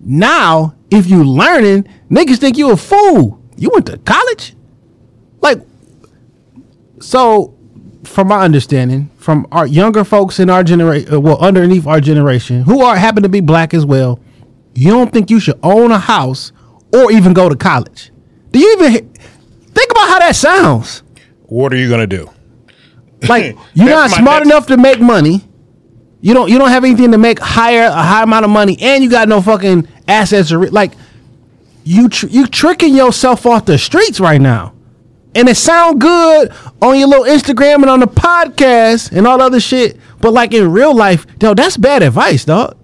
Now, 0.04 0.76
if 0.90 1.08
you 1.08 1.24
learning, 1.24 1.88
niggas 2.10 2.38
think 2.38 2.58
you 2.58 2.72
a 2.72 2.78
fool. 2.78 3.42
You 3.56 3.70
went 3.72 3.86
to 3.86 3.98
college? 4.00 4.56
Like, 5.42 5.60
so 7.00 7.56
from 8.04 8.28
my 8.28 8.42
understanding, 8.42 9.11
from 9.22 9.46
our 9.52 9.68
younger 9.68 10.04
folks 10.04 10.40
in 10.40 10.50
our 10.50 10.64
generation, 10.64 11.14
uh, 11.14 11.20
well, 11.20 11.38
underneath 11.40 11.86
our 11.86 12.02
generation, 12.02 12.64
who 12.64 12.82
are 12.82 12.96
happen 12.96 13.22
to 13.22 13.30
be 13.30 13.40
black 13.40 13.74
as 13.74 13.86
well, 13.86 14.20
you 14.74 14.90
don't 14.90 15.14
think 15.14 15.30
you 15.30 15.40
should 15.40 15.60
own 15.62 15.92
a 15.92 16.00
house 16.00 16.52
or 16.94 17.12
even 17.12 17.34
go 17.34 17.48
to 17.48 17.56
college. 17.56 18.12
Do 18.52 18.60
you 18.60 18.74
even 18.74 19.10
think 19.14 19.92
about 19.92 20.10
how 20.10 20.20
that 20.20 20.36
sounds? 20.36 21.04
What 21.44 21.72
are 21.72 21.78
you 21.78 21.88
gonna 21.88 22.08
do? 22.08 22.30
Like 23.28 23.56
you're 23.74 23.90
not 23.90 24.10
smart 24.10 24.44
enough 24.44 24.68
to 24.68 24.78
make 24.78 25.00
money. 25.00 25.48
You 26.22 26.34
don't 26.34 26.50
you 26.50 26.58
don't 26.58 26.70
have 26.70 26.84
anything 26.84 27.12
to 27.12 27.18
make 27.18 27.40
higher 27.40 27.86
a 27.86 27.92
high 27.92 28.24
amount 28.24 28.46
of 28.46 28.52
money, 28.52 28.78
and 28.82 29.04
you 29.04 29.10
got 29.10 29.28
no 29.30 29.42
fucking 29.42 29.88
assets 30.08 30.52
or 30.52 30.68
like 30.70 30.94
you 31.84 32.10
tr- 32.10 32.28
you 32.28 32.48
tricking 32.48 32.96
yourself 32.96 33.46
off 33.46 33.66
the 33.66 33.78
streets 33.78 34.20
right 34.20 34.42
now. 34.42 34.74
And 35.34 35.48
it 35.48 35.56
sound 35.56 36.02
good 36.02 36.52
on 36.82 36.98
your 37.00 37.08
little 37.08 37.26
Instagram 37.26 37.76
and 37.76 37.90
on 37.90 38.00
the 38.02 38.06
podcast 38.08 39.12
and 39.16 39.26
all 39.26 39.38
the 39.38 39.46
other 39.46 39.60
shit, 39.62 39.98
but 40.20 40.34
like 40.34 40.54
in 40.54 40.72
real 40.72 40.94
life, 40.94 41.26
yo, 41.42 41.54
that's 41.54 41.78
bad 41.78 42.04
advice, 42.04 42.44
dog. 42.46 42.78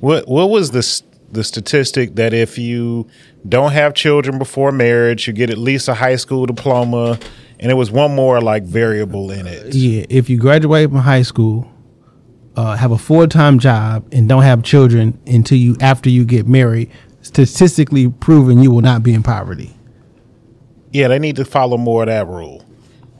What 0.00 0.28
what 0.28 0.48
was 0.50 0.70
the 0.70 0.78
s- 0.78 1.02
the 1.32 1.44
statistic 1.44 2.14
that 2.16 2.32
if 2.32 2.56
you 2.58 3.06
don't 3.48 3.72
have 3.72 3.94
children 3.94 4.38
before 4.38 4.72
marriage, 4.72 5.26
you 5.26 5.32
get 5.32 5.50
at 5.50 5.58
least 5.58 5.88
a 5.88 5.94
high 5.94 6.16
school 6.16 6.46
diploma, 6.46 7.18
and 7.58 7.70
it 7.70 7.74
was 7.74 7.90
one 7.90 8.14
more 8.14 8.40
like 8.40 8.62
variable 8.64 9.30
in 9.30 9.46
it. 9.46 9.74
Yeah, 9.74 10.04
if 10.08 10.30
you 10.30 10.38
graduate 10.38 10.88
from 10.90 10.98
high 10.98 11.22
school, 11.22 11.70
uh, 12.56 12.76
have 12.76 12.90
a 12.92 12.98
full 12.98 13.26
time 13.28 13.58
job, 13.58 14.06
and 14.12 14.28
don't 14.28 14.42
have 14.42 14.62
children 14.62 15.18
until 15.26 15.58
you 15.58 15.76
after 15.80 16.08
you 16.08 16.24
get 16.24 16.46
married, 16.48 16.90
statistically 17.22 18.08
proven 18.08 18.62
you 18.62 18.70
will 18.70 18.82
not 18.82 19.02
be 19.02 19.12
in 19.14 19.22
poverty. 19.22 19.76
Yeah, 20.92 21.08
they 21.08 21.18
need 21.18 21.36
to 21.36 21.44
follow 21.44 21.76
more 21.76 22.02
of 22.02 22.08
that 22.08 22.26
rule. 22.26 22.64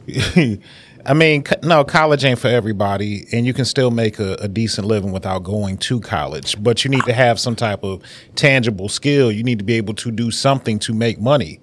I 1.05 1.13
mean, 1.15 1.43
no, 1.63 1.83
college 1.83 2.23
ain't 2.23 2.39
for 2.39 2.47
everybody, 2.47 3.25
and 3.31 3.45
you 3.45 3.53
can 3.53 3.65
still 3.65 3.91
make 3.91 4.19
a, 4.19 4.33
a 4.35 4.47
decent 4.47 4.85
living 4.85 5.11
without 5.11 5.39
going 5.43 5.77
to 5.79 5.99
college. 5.99 6.61
But 6.61 6.83
you 6.83 6.91
need 6.91 7.03
to 7.05 7.13
have 7.13 7.39
some 7.39 7.55
type 7.55 7.83
of 7.83 8.03
tangible 8.35 8.87
skill. 8.87 9.31
You 9.31 9.43
need 9.43 9.59
to 9.59 9.65
be 9.65 9.73
able 9.75 9.95
to 9.95 10.11
do 10.11 10.29
something 10.29 10.77
to 10.79 10.93
make 10.93 11.19
money. 11.19 11.59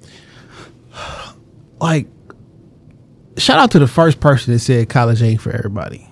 Like, 1.80 2.08
shout 3.36 3.60
out 3.60 3.70
to 3.72 3.78
the 3.78 3.86
first 3.86 4.18
person 4.18 4.52
that 4.52 4.58
said 4.58 4.88
college 4.88 5.22
ain't 5.22 5.40
for 5.40 5.52
everybody, 5.52 6.08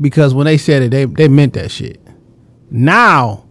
because 0.00 0.32
when 0.32 0.46
they 0.46 0.56
said 0.56 0.82
it, 0.82 0.90
they 0.90 1.04
they 1.04 1.28
meant 1.28 1.52
that 1.54 1.70
shit. 1.70 2.00
Now, 2.70 3.46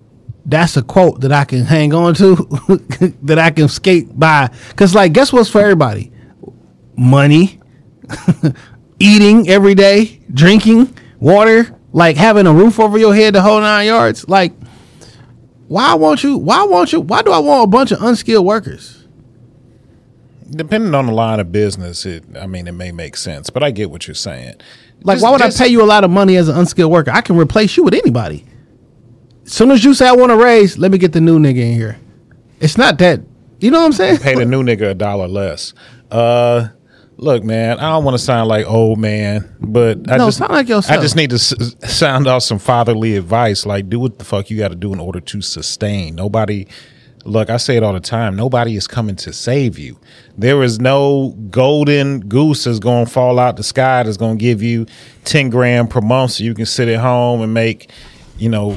that's 0.51 0.77
a 0.77 0.83
quote 0.83 1.21
that 1.21 1.31
I 1.31 1.45
can 1.45 1.63
hang 1.63 1.93
on 1.93 2.13
to, 2.15 2.35
that 3.23 3.39
I 3.39 3.49
can 3.51 3.67
skate 3.67 4.17
by. 4.19 4.49
Cause 4.75 4.93
like, 4.93 5.13
guess 5.13 5.33
what's 5.33 5.49
for 5.49 5.61
everybody? 5.61 6.11
Money, 6.95 7.59
eating 8.99 9.49
every 9.49 9.73
day, 9.75 10.19
drinking 10.33 10.95
water, 11.19 11.75
like 11.93 12.17
having 12.17 12.45
a 12.47 12.53
roof 12.53 12.79
over 12.79 12.97
your 12.97 13.15
head 13.15 13.33
the 13.33 13.41
whole 13.41 13.61
nine 13.61 13.87
yards. 13.87 14.27
Like, 14.27 14.53
why 15.67 15.93
won't 15.95 16.23
you? 16.23 16.37
Why 16.37 16.63
won't 16.63 16.91
you? 16.91 16.99
Why 17.01 17.21
do 17.21 17.31
I 17.31 17.39
want 17.39 17.63
a 17.63 17.67
bunch 17.67 17.91
of 17.91 18.01
unskilled 18.03 18.45
workers? 18.45 19.07
Depending 20.49 20.93
on 20.93 21.05
the 21.05 21.13
line 21.13 21.39
of 21.39 21.51
business, 21.53 22.05
it 22.05 22.25
I 22.39 22.45
mean, 22.45 22.67
it 22.67 22.73
may 22.73 22.91
make 22.91 23.15
sense, 23.15 23.49
but 23.49 23.63
I 23.63 23.71
get 23.71 23.89
what 23.89 24.05
you're 24.05 24.15
saying. 24.15 24.55
Like, 25.03 25.15
Just- 25.15 25.23
why 25.23 25.31
would 25.31 25.39
just- 25.39 25.59
I 25.61 25.63
pay 25.65 25.71
you 25.71 25.81
a 25.81 25.85
lot 25.85 26.03
of 26.03 26.11
money 26.11 26.35
as 26.35 26.49
an 26.49 26.57
unskilled 26.57 26.91
worker? 26.91 27.09
I 27.11 27.21
can 27.21 27.37
replace 27.37 27.77
you 27.77 27.83
with 27.83 27.93
anybody. 27.93 28.43
Soon 29.45 29.71
as 29.71 29.83
you 29.83 29.93
say 29.93 30.07
I 30.07 30.13
want 30.13 30.31
to 30.31 30.37
raise, 30.37 30.77
let 30.77 30.91
me 30.91 30.97
get 30.97 31.13
the 31.13 31.21
new 31.21 31.39
nigga 31.39 31.57
in 31.57 31.73
here. 31.73 31.97
It's 32.59 32.77
not 32.77 32.97
that. 32.99 33.21
You 33.59 33.71
know 33.71 33.79
what 33.79 33.85
I'm 33.87 33.93
saying? 33.93 34.17
pay 34.19 34.35
the 34.35 34.45
new 34.45 34.63
nigga 34.63 34.91
a 34.91 34.93
dollar 34.93 35.27
less. 35.27 35.73
Uh, 36.09 36.67
look, 37.17 37.43
man, 37.43 37.79
I 37.79 37.89
don't 37.91 38.03
want 38.03 38.15
to 38.15 38.23
sound 38.23 38.47
like 38.49 38.65
old 38.65 38.99
man, 38.99 39.55
but 39.59 40.09
I 40.11 40.17
No, 40.17 40.27
just 40.27 40.37
sound 40.39 40.51
like 40.51 40.67
yourself. 40.69 40.97
I 40.97 41.01
just 41.01 41.15
need 41.15 41.29
to 41.31 41.35
s- 41.35 41.75
sound 41.87 42.27
out 42.27 42.39
some 42.43 42.59
fatherly 42.59 43.15
advice. 43.17 43.65
Like, 43.65 43.89
do 43.89 43.99
what 43.99 44.19
the 44.19 44.25
fuck 44.25 44.49
you 44.49 44.57
got 44.57 44.69
to 44.69 44.75
do 44.75 44.93
in 44.93 44.99
order 44.99 45.19
to 45.19 45.41
sustain. 45.41 46.15
Nobody. 46.15 46.67
Look, 47.23 47.51
I 47.51 47.57
say 47.57 47.77
it 47.77 47.83
all 47.83 47.93
the 47.93 47.99
time. 47.99 48.35
Nobody 48.35 48.75
is 48.75 48.87
coming 48.87 49.15
to 49.17 49.31
save 49.31 49.77
you. 49.77 49.99
There 50.39 50.63
is 50.63 50.79
no 50.79 51.35
golden 51.51 52.21
goose 52.21 52.63
that's 52.63 52.79
going 52.79 53.05
to 53.05 53.11
fall 53.11 53.37
out 53.37 53.57
the 53.57 53.63
sky 53.63 54.01
that's 54.01 54.17
going 54.17 54.39
to 54.39 54.41
give 54.41 54.63
you 54.63 54.87
10 55.25 55.51
grand 55.51 55.91
per 55.91 56.01
month 56.01 56.31
so 56.31 56.43
you 56.43 56.55
can 56.55 56.65
sit 56.65 56.87
at 56.87 56.99
home 56.99 57.41
and 57.41 57.53
make 57.53 57.91
you 58.41 58.49
know, 58.49 58.75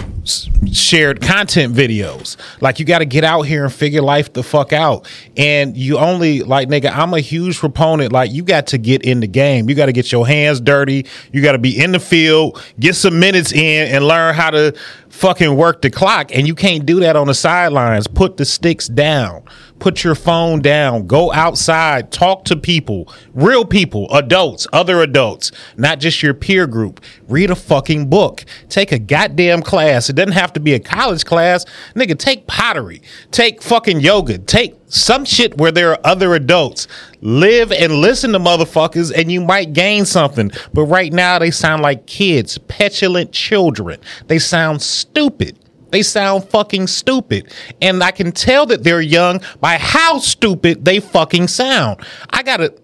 shared 0.70 1.22
content 1.22 1.74
videos. 1.74 2.36
Like 2.60 2.78
you 2.78 2.84
got 2.84 2.98
to 2.98 3.06
get 3.06 3.24
out 3.24 3.42
here 3.42 3.64
and 3.64 3.72
figure 3.72 4.02
life 4.02 4.30
the 4.34 4.42
fuck 4.42 4.74
out. 4.74 5.10
And 5.38 5.74
you 5.74 5.96
only 5.96 6.42
like 6.42 6.68
nigga, 6.68 6.90
I'm 6.94 7.14
a 7.14 7.20
huge 7.20 7.58
proponent 7.58 8.12
like 8.12 8.30
you 8.30 8.42
got 8.42 8.66
to 8.68 8.78
get 8.78 9.02
in 9.02 9.20
the 9.20 9.26
game. 9.26 9.70
You 9.70 9.74
got 9.74 9.86
to 9.86 9.92
get 9.92 10.12
your 10.12 10.26
hands 10.26 10.60
dirty. 10.60 11.06
You 11.32 11.40
got 11.40 11.52
to 11.52 11.58
be 11.58 11.82
in 11.82 11.92
the 11.92 11.98
field, 11.98 12.62
get 12.78 12.94
some 12.94 13.18
minutes 13.18 13.52
in 13.52 13.88
and 13.90 14.06
learn 14.06 14.34
how 14.34 14.50
to 14.50 14.76
fucking 15.08 15.56
work 15.56 15.80
the 15.80 15.90
clock 15.90 16.30
and 16.34 16.46
you 16.46 16.54
can't 16.54 16.84
do 16.84 17.00
that 17.00 17.16
on 17.16 17.26
the 17.26 17.34
sidelines. 17.34 18.06
Put 18.06 18.36
the 18.36 18.44
sticks 18.44 18.86
down. 18.86 19.44
Put 19.84 20.02
your 20.02 20.14
phone 20.14 20.62
down. 20.62 21.06
Go 21.06 21.30
outside. 21.34 22.10
Talk 22.10 22.46
to 22.46 22.56
people. 22.56 23.12
Real 23.34 23.66
people, 23.66 24.10
adults, 24.14 24.66
other 24.72 25.02
adults, 25.02 25.52
not 25.76 26.00
just 26.00 26.22
your 26.22 26.32
peer 26.32 26.66
group. 26.66 27.04
Read 27.28 27.50
a 27.50 27.54
fucking 27.54 28.08
book. 28.08 28.46
Take 28.70 28.92
a 28.92 28.98
goddamn 28.98 29.60
class. 29.60 30.08
It 30.08 30.16
doesn't 30.16 30.32
have 30.32 30.54
to 30.54 30.60
be 30.60 30.72
a 30.72 30.80
college 30.80 31.26
class. 31.26 31.66
Nigga, 31.94 32.18
take 32.18 32.46
pottery. 32.46 33.02
Take 33.30 33.60
fucking 33.60 34.00
yoga. 34.00 34.38
Take 34.38 34.74
some 34.86 35.26
shit 35.26 35.58
where 35.58 35.70
there 35.70 35.90
are 35.90 36.00
other 36.02 36.34
adults. 36.34 36.88
Live 37.20 37.70
and 37.70 37.92
listen 37.92 38.32
to 38.32 38.38
motherfuckers 38.38 39.12
and 39.14 39.30
you 39.30 39.42
might 39.42 39.74
gain 39.74 40.06
something. 40.06 40.50
But 40.72 40.84
right 40.84 41.12
now 41.12 41.38
they 41.38 41.50
sound 41.50 41.82
like 41.82 42.06
kids, 42.06 42.56
petulant 42.56 43.32
children. 43.32 44.00
They 44.28 44.38
sound 44.38 44.80
stupid. 44.80 45.58
They 45.94 46.02
sound 46.02 46.48
fucking 46.48 46.88
stupid. 46.88 47.52
And 47.80 48.02
I 48.02 48.10
can 48.10 48.32
tell 48.32 48.66
that 48.66 48.82
they're 48.82 49.00
young 49.00 49.40
by 49.60 49.76
how 49.78 50.18
stupid 50.18 50.84
they 50.84 50.98
fucking 50.98 51.46
sound. 51.46 52.00
I 52.30 52.42
got 52.42 52.60
a 52.60 52.74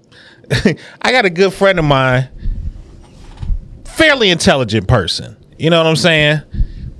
I 1.03 1.11
got 1.11 1.25
a 1.25 1.31
good 1.31 1.53
friend 1.53 1.81
of 1.81 1.85
mine, 1.85 2.29
fairly 3.85 4.31
intelligent 4.31 4.87
person. 4.87 5.37
You 5.59 5.71
know 5.71 5.79
what 5.79 5.89
I'm 5.89 5.97
saying? 5.97 6.41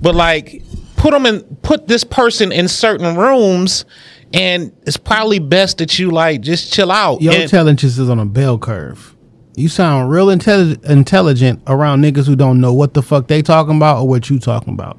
But 0.01 0.15
like 0.15 0.63
put 0.97 1.11
them 1.11 1.25
in 1.25 1.43
put 1.61 1.87
this 1.87 2.03
person 2.03 2.51
in 2.51 2.67
certain 2.67 3.15
rooms 3.15 3.85
and 4.33 4.73
it's 4.85 4.97
probably 4.97 5.39
best 5.39 5.77
that 5.77 5.97
you 5.97 6.11
like 6.11 6.41
just 6.41 6.73
chill 6.73 6.91
out. 6.91 7.21
Your 7.21 7.31
And- 7.35 7.43
intelligence 7.43 7.97
is 7.97 8.09
on 8.09 8.19
a 8.19 8.25
bell 8.25 8.57
curve. 8.57 9.15
You 9.55 9.69
sound 9.69 10.11
real 10.11 10.27
intelli- 10.27 10.83
intelligent 10.89 11.61
around 11.67 12.01
niggas 12.03 12.25
who 12.27 12.35
don't 12.35 12.59
know 12.59 12.73
what 12.73 12.93
the 12.95 13.01
fuck 13.01 13.27
they 13.27 13.41
talking 13.41 13.77
about 13.77 14.01
or 14.01 14.07
what 14.09 14.29
you 14.29 14.39
talking 14.39 14.73
about. 14.73 14.97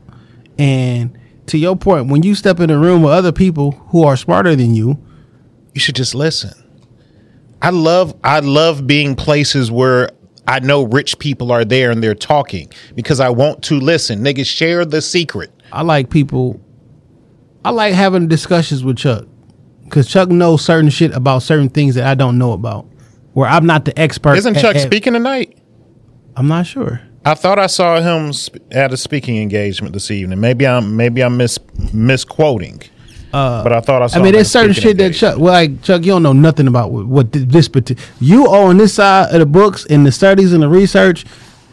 And 0.59 1.19
to 1.47 1.59
your 1.59 1.77
point, 1.77 2.09
when 2.09 2.23
you 2.23 2.35
step 2.35 2.61
in 2.61 2.71
a 2.71 2.79
room 2.79 3.03
with 3.03 3.13
other 3.13 3.33
people 3.33 3.73
who 3.89 4.05
are 4.05 4.17
smarter 4.17 4.55
than 4.55 4.75
you, 4.75 4.99
you 5.75 5.81
should 5.81 5.95
just 5.97 6.15
listen. 6.15 6.53
I 7.61 7.71
love 7.71 8.15
I 8.25 8.41
love 8.41 8.87
being 8.87 9.15
places 9.15 9.71
where 9.71 10.11
I 10.47 10.59
know 10.61 10.83
rich 10.83 11.19
people 11.19 11.53
are 11.53 11.65
there 11.65 11.91
and 11.91 12.03
they're 12.03 12.15
talking 12.15 12.71
because 12.95 13.21
I 13.21 13.31
want 13.31 13.63
to 13.65 13.79
listen. 13.79 14.21
Niggas 14.21 14.47
share 14.47 14.85
the 14.85 15.01
secret. 15.01 15.51
I 15.73 15.83
like 15.83 16.11
people. 16.11 16.61
I 17.65 17.71
like 17.71 17.95
having 17.95 18.27
discussions 18.27 18.83
with 18.83 18.97
Chuck 18.97 19.27
because 19.85 20.09
Chuck 20.09 20.29
knows 20.29 20.65
certain 20.65 20.91
shit 20.91 21.13
about 21.15 21.43
certain 21.45 21.69
things 21.69 21.95
that 21.95 22.07
I 22.07 22.15
don't 22.15 22.37
know 22.39 22.53
about. 22.53 22.87
Where 23.35 23.49
I'm 23.49 23.65
not 23.65 23.85
the 23.85 23.97
expert. 23.99 24.37
Isn't 24.37 24.57
at- 24.57 24.63
Chuck 24.63 24.77
at- 24.77 24.83
speaking 24.83 25.13
tonight? 25.13 25.57
I'm 26.37 26.49
not 26.49 26.67
sure. 26.67 27.01
I 27.25 27.35
thought 27.35 27.59
I 27.59 27.69
saw 27.69 28.01
him 28.01 28.33
at 28.73 28.93
a 28.93 28.97
speaking 28.97 29.39
engagement 29.39 29.93
this 29.93 30.11
evening. 30.11 30.41
Maybe 30.41 30.67
I'm 30.67 30.97
maybe 30.97 31.23
I'm 31.23 31.37
mis 31.37 31.59
misquoting. 31.93 32.83
Uh, 33.33 33.63
but 33.63 33.73
I 33.73 33.81
thought 33.81 34.03
I 34.03 34.09
saw. 34.09 34.17
Him. 34.17 34.23
I 34.23 34.25
mean, 34.25 34.33
there's 34.35 34.51
certain 34.51 34.75
shit 34.75 34.99
that. 34.99 35.15
Chuck. 35.15 35.39
Well, 35.39 35.53
like 35.53 35.83
Chuck, 35.83 36.03
you 36.03 36.13
don't 36.13 36.23
know 36.23 36.33
nothing 36.33 36.67
about 36.67 36.91
what, 36.91 37.07
what 37.07 37.33
this 37.33 37.69
particular. 37.69 38.11
You 38.21 38.47
are 38.47 38.69
on 38.69 38.77
this 38.77 38.95
side 38.95 39.33
of 39.33 39.39
the 39.39 39.47
books 39.47 39.87
and 39.87 40.05
the 40.05 40.13
studies 40.13 40.53
and 40.53 40.63
the 40.63 40.69
research. 40.69 41.25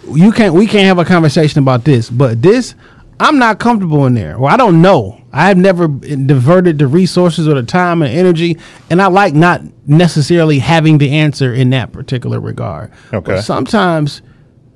You 0.10 0.32
can't. 0.32 0.54
We 0.54 0.68
can't 0.68 0.86
have 0.86 1.00
a 1.00 1.06
conversation 1.06 1.60
about 1.60 1.84
this. 1.84 2.10
But 2.10 2.42
this, 2.42 2.76
I'm 3.20 3.40
not 3.40 3.60
comfortable 3.60 4.06
in 4.06 4.14
there. 4.14 4.38
Well, 4.38 4.54
I 4.54 4.58
don't 4.58 4.82
know. 4.82 5.22
I 5.34 5.48
have 5.48 5.58
never 5.58 5.88
diverted 5.88 6.80
the 6.80 6.88
resources 6.88 7.48
or 7.48 7.56
the 7.56 7.64
time 7.64 8.02
and 8.02 8.12
energy, 8.12 8.58
and 8.90 9.02
I 9.02 9.08
like 9.08 9.34
not 9.34 9.62
necessarily 9.86 10.60
having 10.60 10.98
the 10.98 11.12
answer 11.12 11.54
in 11.54 11.72
that 11.72 11.92
particular 11.92 12.40
regard. 12.40 12.92
Okay. 13.14 13.34
But 13.34 13.42
sometimes 13.42 14.22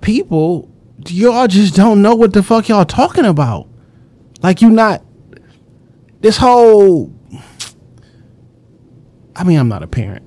people, 0.03 0.69
y'all 1.07 1.47
just 1.47 1.75
don't 1.75 2.01
know 2.01 2.13
what 2.13 2.33
the 2.33 2.43
fuck 2.43 2.69
y'all 2.69 2.85
talking 2.85 3.25
about. 3.25 3.67
Like 4.43 4.61
you 4.61 4.69
not 4.69 5.03
this 6.21 6.37
whole 6.37 7.11
I 9.35 9.43
mean, 9.43 9.57
I'm 9.57 9.67
not 9.67 9.83
a 9.83 9.87
parent. 9.87 10.23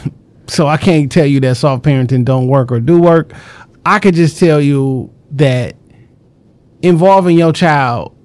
so 0.46 0.66
I 0.66 0.76
can't 0.76 1.10
tell 1.10 1.26
you 1.26 1.40
that 1.40 1.56
soft 1.56 1.82
parenting 1.82 2.24
don't 2.24 2.46
work 2.46 2.70
or 2.70 2.80
do 2.80 3.00
work. 3.00 3.32
I 3.84 3.98
could 3.98 4.14
just 4.14 4.38
tell 4.38 4.60
you 4.60 5.12
that 5.32 5.74
involving 6.82 7.36
your 7.36 7.52
child 7.52 8.16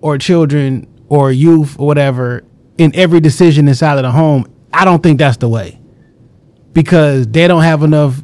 or 0.00 0.18
children 0.18 0.86
or 1.08 1.32
youth 1.32 1.78
or 1.78 1.86
whatever 1.86 2.44
in 2.78 2.94
every 2.94 3.20
decision 3.20 3.68
inside 3.68 3.96
of 3.96 4.02
the 4.02 4.10
home, 4.10 4.46
I 4.72 4.84
don't 4.84 5.02
think 5.02 5.18
that's 5.18 5.38
the 5.38 5.48
way. 5.48 5.78
Because 6.72 7.26
they 7.26 7.46
don't 7.48 7.62
have 7.62 7.82
enough 7.82 8.22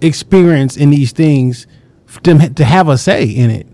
experience 0.00 0.76
in 0.76 0.90
these 0.90 1.12
things 1.12 1.66
to, 2.22 2.48
to 2.50 2.64
have 2.64 2.88
a 2.88 2.96
say 2.98 3.24
in 3.24 3.50
it. 3.50 3.66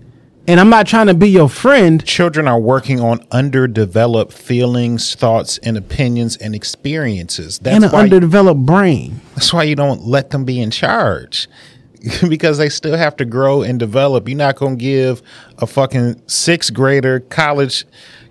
and 0.49 0.59
I'm 0.61 0.71
not 0.71 0.87
trying 0.87 1.07
to 1.07 1.15
be 1.15 1.29
your 1.29 1.49
friend. 1.49 2.05
Children 2.05 2.49
are 2.49 2.59
working 2.59 3.01
on 3.01 3.25
underdeveloped 3.31 4.33
feelings, 4.33 5.15
thoughts, 5.15 5.59
and 5.59 5.77
opinions 5.77 6.37
and 6.37 6.55
experiences. 6.55 7.59
That's 7.59 7.77
and 7.77 7.85
an 7.85 7.95
underdeveloped 7.95 8.65
brain. 8.67 9.21
That's 9.35 9.53
why 9.53 9.63
you 9.65 9.77
don't 9.77 10.03
let 10.03 10.31
them 10.31 10.45
be 10.45 10.61
in 10.61 10.71
charge. 10.71 11.49
because 12.29 12.59
they 12.59 12.69
still 12.69 12.97
have 12.99 13.17
to 13.17 13.25
grow 13.25 13.63
and 13.63 13.79
develop. 13.79 14.29
You're 14.29 14.37
not 14.37 14.57
gonna 14.57 14.77
give 14.77 15.23
a 15.59 15.67
fucking 15.67 16.21
sixth 16.27 16.75
grader 16.75 17.21
college 17.21 17.87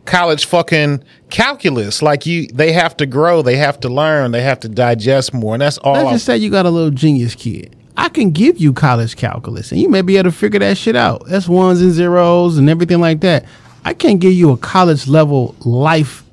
college 0.06 0.46
fucking 0.46 1.04
calculus. 1.32 2.04
Like 2.04 2.28
you 2.28 2.46
they 2.54 2.72
have 2.74 2.96
to 2.98 3.08
grow, 3.08 3.42
they 3.42 3.56
have 3.56 3.80
to 3.80 3.90
learn, 3.90 4.30
they 4.32 4.44
have 4.44 4.60
to 4.60 4.70
digest 4.70 5.34
more. 5.34 5.56
And 5.56 5.62
that's 5.62 5.80
all 5.80 5.94
Let's 5.94 6.06
I'm- 6.06 6.16
just 6.16 6.26
say 6.26 6.38
you 6.38 6.52
got 6.52 6.68
a 6.68 6.70
little 6.70 6.92
genius 6.92 7.34
kid. 7.34 7.76
I 7.96 8.10
can 8.10 8.32
give 8.32 8.60
you 8.60 8.74
college 8.74 9.16
calculus, 9.16 9.72
and 9.72 9.80
you 9.80 9.90
may 9.90 10.02
be 10.02 10.18
able 10.18 10.32
to 10.32 10.36
figure 10.36 10.60
that 10.60 10.78
shit 10.78 10.96
out. 10.96 11.26
That's 11.28 11.48
ones 11.48 11.82
and 11.82 11.92
zeros 11.92 12.58
and 12.58 12.70
everything 12.70 13.00
like 13.00 13.22
that. 13.22 13.46
I 13.86 13.94
can't 13.94 14.20
give 14.20 14.34
you 14.34 14.52
a 14.52 14.58
college 14.58 15.08
level 15.08 15.56
life 15.66 16.24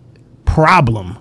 problem 0.45 1.19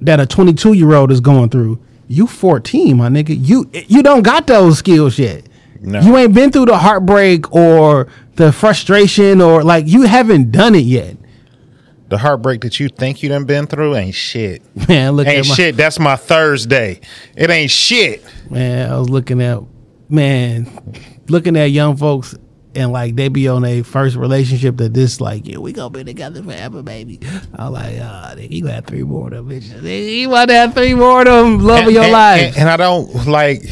that 0.00 0.20
a 0.20 0.26
22 0.26 0.74
year 0.74 0.92
old 0.92 1.10
is 1.10 1.20
going 1.20 1.48
through. 1.48 1.78
You 2.08 2.26
14, 2.26 2.96
my 2.96 3.08
nigga. 3.08 3.36
You 3.38 3.70
you 3.72 4.02
don't 4.02 4.22
got 4.22 4.46
those 4.46 4.78
skills 4.78 5.18
yet. 5.18 5.46
No. 5.80 6.00
You 6.00 6.16
ain't 6.16 6.34
been 6.34 6.50
through 6.50 6.66
the 6.66 6.78
heartbreak 6.78 7.52
or 7.54 8.08
the 8.36 8.52
frustration 8.52 9.40
or 9.40 9.62
like 9.62 9.86
you 9.86 10.02
haven't 10.02 10.50
done 10.50 10.74
it 10.74 10.84
yet. 10.84 11.16
The 12.08 12.18
heartbreak 12.18 12.60
that 12.62 12.78
you 12.78 12.88
think 12.88 13.22
you 13.22 13.28
done 13.28 13.44
been 13.44 13.66
through 13.66 13.96
ain't 13.96 14.14
shit. 14.14 14.62
Man, 14.88 15.12
look 15.12 15.26
ain't 15.26 15.48
my, 15.48 15.54
shit. 15.54 15.76
That's 15.76 15.98
my 15.98 16.16
Thursday. 16.16 17.00
It 17.36 17.50
ain't 17.50 17.70
shit. 17.70 18.24
Man, 18.50 18.90
I 18.90 18.98
was 18.98 19.08
looking 19.08 19.40
at 19.42 19.60
man, 20.08 20.68
looking 21.28 21.56
at 21.56 21.70
young 21.70 21.96
folks 21.96 22.34
and 22.74 22.92
like 22.92 23.14
they 23.16 23.28
be 23.28 23.48
on 23.48 23.64
a 23.64 23.82
first 23.82 24.16
relationship 24.16 24.76
that 24.78 24.92
this 24.92 25.20
like, 25.20 25.46
yeah, 25.46 25.58
we 25.58 25.72
gonna 25.72 25.90
be 25.90 26.04
together 26.04 26.42
forever, 26.42 26.82
baby. 26.82 27.20
I 27.56 27.68
was 27.68 27.80
like, 27.80 27.96
ah, 28.00 28.34
nigga, 28.36 28.50
you 28.50 28.62
gonna 28.62 28.74
have 28.74 28.86
three 28.86 29.02
more 29.02 29.28
of 29.28 29.32
them 29.34 29.48
bitches. 29.48 30.18
You 30.20 30.28
want 30.28 30.50
to 30.50 30.54
have 30.56 30.74
three 30.74 30.94
more 30.94 31.20
of 31.20 31.26
them 31.26 31.58
love 31.60 31.80
of 31.80 31.86
And- 31.86 31.94
your 31.94 32.04
and, 32.04 32.12
life. 32.12 32.46
And, 32.48 32.56
and 32.56 32.68
I 32.68 32.76
don't 32.76 33.26
like 33.26 33.62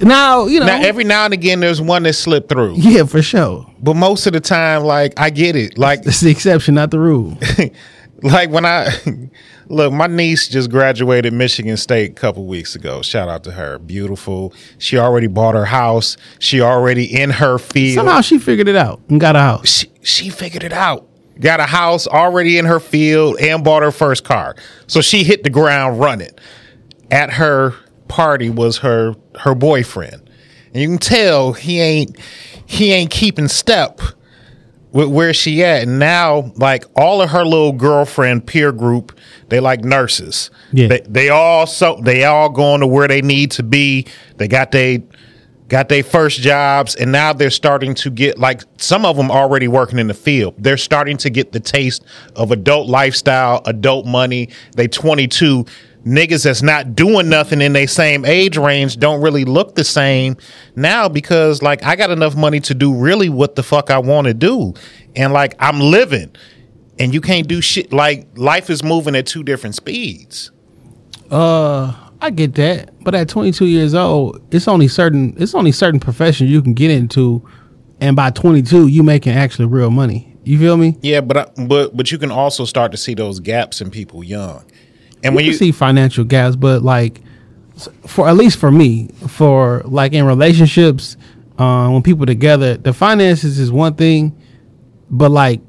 now, 0.00 0.46
you 0.46 0.60
know, 0.60 0.66
now 0.66 0.82
every 0.82 1.04
now 1.04 1.24
and 1.24 1.34
again 1.34 1.60
there's 1.60 1.80
one 1.80 2.02
that 2.04 2.12
slipped 2.14 2.48
through. 2.48 2.74
yeah, 2.76 3.04
for 3.04 3.22
sure. 3.22 3.66
But 3.80 3.94
most 3.94 4.26
of 4.26 4.32
the 4.32 4.40
time, 4.40 4.82
like 4.84 5.14
I 5.18 5.30
get 5.30 5.56
it. 5.56 5.78
Like 5.78 6.06
It's 6.06 6.20
the 6.20 6.30
exception, 6.30 6.74
not 6.74 6.90
the 6.90 6.98
rule. 6.98 7.38
like 8.22 8.50
when 8.50 8.64
I 8.66 8.90
look, 9.68 9.92
my 9.92 10.06
niece 10.06 10.48
just 10.48 10.70
graduated 10.70 11.32
Michigan 11.32 11.76
State 11.76 12.10
a 12.10 12.14
couple 12.14 12.46
weeks 12.46 12.74
ago. 12.74 13.02
Shout 13.02 13.28
out 13.28 13.44
to 13.44 13.52
her. 13.52 13.78
Beautiful. 13.78 14.52
She 14.78 14.98
already 14.98 15.26
bought 15.26 15.54
her 15.54 15.64
house. 15.66 16.16
She 16.38 16.60
already 16.60 17.04
in 17.04 17.30
her 17.30 17.58
field. 17.58 17.96
Somehow 17.96 18.20
she 18.20 18.38
figured 18.38 18.68
it 18.68 18.76
out 18.76 19.00
and 19.08 19.20
got 19.20 19.36
a 19.36 19.40
house. 19.40 19.68
she, 19.68 19.90
she 20.02 20.30
figured 20.30 20.62
it 20.64 20.72
out. 20.72 21.08
Got 21.38 21.60
a 21.60 21.66
house 21.66 22.06
already 22.06 22.56
in 22.56 22.64
her 22.64 22.80
field 22.80 23.38
and 23.40 23.62
bought 23.62 23.82
her 23.82 23.92
first 23.92 24.24
car. 24.24 24.56
So 24.86 25.02
she 25.02 25.22
hit 25.22 25.42
the 25.42 25.50
ground 25.50 26.00
running. 26.00 26.30
At 27.10 27.34
her 27.34 27.74
party 28.08 28.48
was 28.48 28.78
her 28.78 29.14
her 29.38 29.54
boyfriend. 29.54 30.30
And 30.72 30.82
you 30.82 30.88
can 30.88 30.98
tell 30.98 31.52
he 31.52 31.80
ain't 31.80 32.18
he 32.66 32.92
ain't 32.92 33.10
keeping 33.10 33.48
step 33.48 34.00
with 34.92 35.08
where 35.08 35.34
she 35.34 35.62
at. 35.62 35.82
And 35.82 35.98
now 35.98 36.52
like 36.56 36.84
all 36.96 37.22
of 37.22 37.30
her 37.30 37.44
little 37.44 37.72
girlfriend 37.72 38.46
peer 38.46 38.72
group, 38.72 39.16
they 39.48 39.60
like 39.60 39.84
nurses. 39.84 40.50
Yeah. 40.72 40.88
They 40.88 41.00
they 41.08 41.28
all 41.28 41.66
so 41.66 42.00
they 42.02 42.24
all 42.24 42.48
going 42.48 42.80
to 42.80 42.86
where 42.86 43.08
they 43.08 43.22
need 43.22 43.52
to 43.52 43.62
be. 43.62 44.06
They 44.36 44.48
got 44.48 44.72
they 44.72 45.02
got 45.68 45.88
their 45.88 46.02
first 46.02 46.40
jobs 46.40 46.94
and 46.94 47.10
now 47.10 47.32
they're 47.32 47.50
starting 47.50 47.94
to 47.94 48.10
get 48.10 48.38
like 48.38 48.62
some 48.76 49.04
of 49.04 49.16
them 49.16 49.30
already 49.30 49.66
working 49.66 49.98
in 49.98 50.06
the 50.06 50.14
field 50.14 50.54
they're 50.58 50.76
starting 50.76 51.16
to 51.16 51.28
get 51.28 51.52
the 51.52 51.58
taste 51.60 52.04
of 52.36 52.52
adult 52.52 52.88
lifestyle 52.88 53.62
adult 53.64 54.06
money 54.06 54.48
they 54.76 54.86
22 54.86 55.64
niggas 56.06 56.44
that's 56.44 56.62
not 56.62 56.94
doing 56.94 57.28
nothing 57.28 57.60
in 57.60 57.72
their 57.72 57.88
same 57.88 58.24
age 58.24 58.56
range 58.56 58.96
don't 58.96 59.20
really 59.20 59.44
look 59.44 59.74
the 59.74 59.82
same 59.82 60.36
now 60.76 61.08
because 61.08 61.62
like 61.62 61.82
i 61.82 61.96
got 61.96 62.10
enough 62.10 62.36
money 62.36 62.60
to 62.60 62.74
do 62.74 62.94
really 62.94 63.28
what 63.28 63.56
the 63.56 63.62
fuck 63.62 63.90
i 63.90 63.98
want 63.98 64.26
to 64.26 64.34
do. 64.34 64.72
And 65.16 65.32
like 65.32 65.54
i'm 65.58 65.80
living. 65.80 66.34
And 66.98 67.12
you 67.12 67.20
can't 67.20 67.46
do 67.46 67.60
shit 67.60 67.92
like 67.92 68.26
life 68.36 68.70
is 68.70 68.82
moving 68.82 69.14
at 69.16 69.26
two 69.26 69.42
different 69.42 69.74
speeds. 69.74 70.50
Uh, 71.30 71.92
I 72.22 72.30
get 72.30 72.54
that, 72.54 72.94
but 73.02 73.14
at 73.14 73.28
22 73.28 73.66
years 73.66 73.92
old, 73.94 74.40
it's 74.50 74.66
only 74.66 74.88
certain 74.88 75.34
it's 75.36 75.54
only 75.54 75.72
certain 75.72 76.00
professions 76.00 76.50
you 76.50 76.62
can 76.62 76.72
get 76.72 76.90
into, 76.90 77.46
and 78.00 78.16
by 78.16 78.30
22, 78.30 78.86
you 78.86 79.02
making 79.02 79.34
actually 79.34 79.66
real 79.66 79.90
money. 79.90 80.36
You 80.44 80.58
feel 80.58 80.76
me? 80.78 80.96
yeah 81.02 81.20
but 81.20 81.36
I, 81.36 81.64
but 81.66 81.94
but 81.96 82.12
you 82.12 82.18
can 82.18 82.30
also 82.30 82.64
start 82.64 82.92
to 82.92 82.96
see 82.96 83.14
those 83.14 83.40
gaps 83.40 83.80
in 83.80 83.90
people 83.90 84.22
young 84.22 84.64
and 85.26 85.34
you 85.34 85.36
when 85.36 85.44
you 85.44 85.52
see 85.52 85.72
financial 85.72 86.24
gaps, 86.24 86.56
but 86.56 86.82
like 86.82 87.20
for 88.06 88.28
at 88.28 88.36
least 88.36 88.58
for 88.58 88.70
me, 88.70 89.08
for 89.28 89.82
like 89.84 90.12
in 90.12 90.24
relationships, 90.24 91.16
uh, 91.58 91.88
when 91.88 92.02
people 92.02 92.26
together, 92.26 92.76
the 92.76 92.92
finances 92.92 93.58
is 93.58 93.70
one 93.70 93.94
thing, 93.94 94.36
but 95.10 95.30
like, 95.30 95.60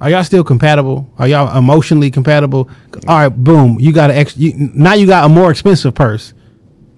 are 0.00 0.10
y'all 0.10 0.24
still 0.24 0.44
compatible? 0.44 1.10
Are 1.18 1.26
y'all 1.26 1.56
emotionally 1.56 2.10
compatible? 2.10 2.68
All 3.06 3.18
right, 3.18 3.28
boom, 3.28 3.78
you 3.80 3.92
got 3.92 4.10
an 4.10 4.16
ex. 4.16 4.36
You, 4.36 4.52
now 4.74 4.94
you 4.94 5.06
got 5.06 5.24
a 5.24 5.28
more 5.28 5.50
expensive 5.50 5.94
purse, 5.94 6.34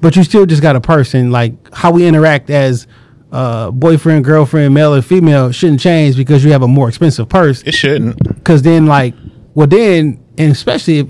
but 0.00 0.16
you 0.16 0.24
still 0.24 0.46
just 0.46 0.62
got 0.62 0.76
a 0.76 0.80
person. 0.80 1.30
Like 1.30 1.72
how 1.72 1.92
we 1.92 2.06
interact 2.06 2.50
as 2.50 2.86
uh, 3.32 3.70
boyfriend, 3.70 4.24
girlfriend, 4.24 4.74
male 4.74 4.94
or 4.94 5.02
female 5.02 5.52
shouldn't 5.52 5.80
change 5.80 6.16
because 6.16 6.44
you 6.44 6.52
have 6.52 6.62
a 6.62 6.68
more 6.68 6.88
expensive 6.88 7.28
purse. 7.28 7.62
It 7.62 7.74
shouldn't. 7.74 8.16
Because 8.22 8.62
then, 8.62 8.86
like, 8.86 9.14
well, 9.54 9.66
then, 9.66 10.24
and 10.38 10.52
especially 10.52 10.98
if 11.00 11.08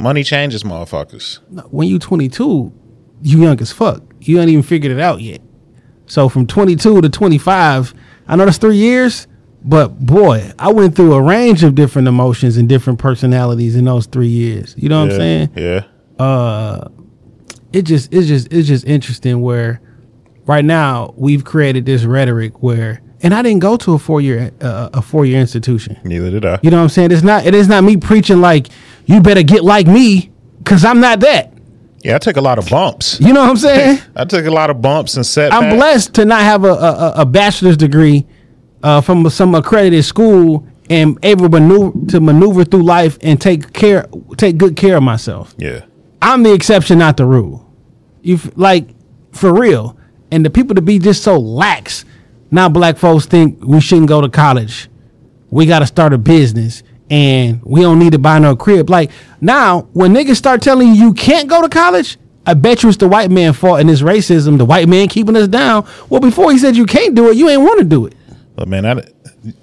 Money 0.00 0.22
changes, 0.22 0.62
motherfuckers. 0.62 1.38
when 1.72 1.88
you 1.88 1.98
22, 1.98 2.72
you 3.22 3.42
young 3.42 3.60
as 3.60 3.72
fuck. 3.72 4.02
You 4.20 4.38
ain't 4.40 4.48
even 4.48 4.62
figured 4.62 4.92
it 4.92 5.00
out 5.00 5.20
yet. 5.20 5.40
So 6.06 6.28
from 6.28 6.46
22 6.46 7.00
to 7.00 7.08
25, 7.08 7.94
I 8.28 8.36
know 8.36 8.44
that's 8.44 8.58
three 8.58 8.76
years, 8.76 9.26
but 9.64 9.98
boy, 9.98 10.52
I 10.58 10.70
went 10.72 10.94
through 10.94 11.14
a 11.14 11.22
range 11.22 11.64
of 11.64 11.74
different 11.74 12.06
emotions 12.06 12.56
and 12.56 12.68
different 12.68 13.00
personalities 13.00 13.74
in 13.74 13.86
those 13.86 14.06
three 14.06 14.28
years. 14.28 14.74
You 14.78 14.88
know 14.88 15.00
what 15.02 15.10
I'm 15.12 15.16
saying? 15.18 15.50
Yeah. 15.56 15.84
Uh, 16.24 16.88
It 17.72 17.82
just, 17.82 18.12
it's 18.14 18.28
just, 18.28 18.52
it's 18.52 18.68
just 18.68 18.84
interesting 18.86 19.40
where 19.42 19.80
right 20.46 20.64
now 20.64 21.12
we've 21.16 21.44
created 21.44 21.86
this 21.86 22.04
rhetoric 22.04 22.62
where, 22.62 23.02
and 23.22 23.34
I 23.34 23.42
didn't 23.42 23.60
go 23.60 23.76
to 23.76 23.94
a 23.94 23.98
four 23.98 24.20
year, 24.20 24.52
uh, 24.60 24.90
a 24.92 25.02
four 25.02 25.26
year 25.26 25.40
institution. 25.40 25.98
Neither 26.04 26.30
did 26.30 26.44
I. 26.44 26.58
You 26.62 26.70
know 26.70 26.78
what 26.78 26.84
I'm 26.84 26.88
saying? 26.88 27.12
It's 27.12 27.22
not, 27.22 27.46
it 27.46 27.54
is 27.54 27.68
not 27.68 27.84
me 27.84 27.96
preaching 27.96 28.40
like 28.40 28.68
you 29.06 29.20
better 29.20 29.42
get 29.42 29.64
like 29.64 29.86
me 29.86 30.30
because 30.58 30.84
I'm 30.84 31.00
not 31.00 31.20
that. 31.20 31.52
Yeah, 32.04 32.14
I 32.14 32.18
took 32.18 32.36
a 32.36 32.40
lot 32.40 32.58
of 32.58 32.68
bumps. 32.68 33.20
You 33.20 33.32
know 33.32 33.40
what 33.40 33.50
I'm 33.50 33.56
saying? 33.56 34.00
I 34.16 34.24
took 34.24 34.46
a 34.46 34.50
lot 34.50 34.70
of 34.70 34.80
bumps 34.80 35.16
and 35.16 35.26
setbacks. 35.26 35.62
I'm 35.62 35.76
blessed 35.76 36.14
to 36.14 36.24
not 36.24 36.42
have 36.42 36.64
a, 36.64 36.72
a, 36.72 37.12
a 37.16 37.26
bachelor's 37.26 37.76
degree 37.76 38.24
uh, 38.82 39.00
from 39.00 39.28
some 39.30 39.54
accredited 39.54 40.04
school 40.04 40.66
and 40.88 41.18
able 41.22 41.48
to 41.48 41.60
maneuver, 41.60 42.06
to 42.10 42.20
maneuver 42.20 42.64
through 42.64 42.84
life 42.84 43.18
and 43.20 43.40
take 43.40 43.72
care, 43.72 44.06
take 44.36 44.56
good 44.58 44.76
care 44.76 44.96
of 44.96 45.02
myself. 45.02 45.54
Yeah. 45.58 45.84
I'm 46.22 46.42
the 46.42 46.52
exception, 46.52 46.98
not 46.98 47.16
the 47.16 47.24
rule. 47.26 47.64
You 48.22 48.38
like 48.56 48.88
for 49.32 49.52
real, 49.52 49.98
and 50.30 50.44
the 50.44 50.50
people 50.50 50.74
to 50.74 50.82
be 50.82 50.98
just 50.98 51.22
so 51.22 51.38
lax. 51.38 52.04
Now 52.50 52.68
black 52.68 52.96
folks 52.96 53.26
think 53.26 53.58
we 53.62 53.80
shouldn't 53.80 54.08
go 54.08 54.20
to 54.20 54.28
college. 54.28 54.88
We 55.50 55.66
got 55.66 55.80
to 55.80 55.86
start 55.86 56.12
a 56.12 56.18
business, 56.18 56.82
and 57.10 57.62
we 57.64 57.80
don't 57.80 57.98
need 57.98 58.12
to 58.12 58.18
buy 58.18 58.38
no 58.38 58.54
crib. 58.56 58.90
Like 58.90 59.10
now, 59.40 59.82
when 59.92 60.12
niggas 60.12 60.36
start 60.36 60.62
telling 60.62 60.88
you 60.88 60.94
you 60.94 61.12
can't 61.14 61.48
go 61.48 61.62
to 61.62 61.68
college, 61.68 62.18
I 62.46 62.54
bet 62.54 62.82
you 62.82 62.88
it's 62.88 62.98
the 62.98 63.08
white 63.08 63.30
man 63.30 63.52
fault 63.52 63.80
and 63.80 63.88
this 63.88 64.02
racism. 64.02 64.56
The 64.56 64.64
white 64.64 64.88
man 64.88 65.08
keeping 65.08 65.36
us 65.36 65.48
down. 65.48 65.86
Well, 66.08 66.20
before 66.20 66.50
he 66.50 66.58
said 66.58 66.76
you 66.76 66.86
can't 66.86 67.14
do 67.14 67.30
it, 67.30 67.36
you 67.36 67.48
ain't 67.48 67.62
want 67.62 67.78
to 67.78 67.84
do 67.84 68.06
it. 68.06 68.14
But 68.56 68.68
man, 68.68 68.86
I, 68.86 69.02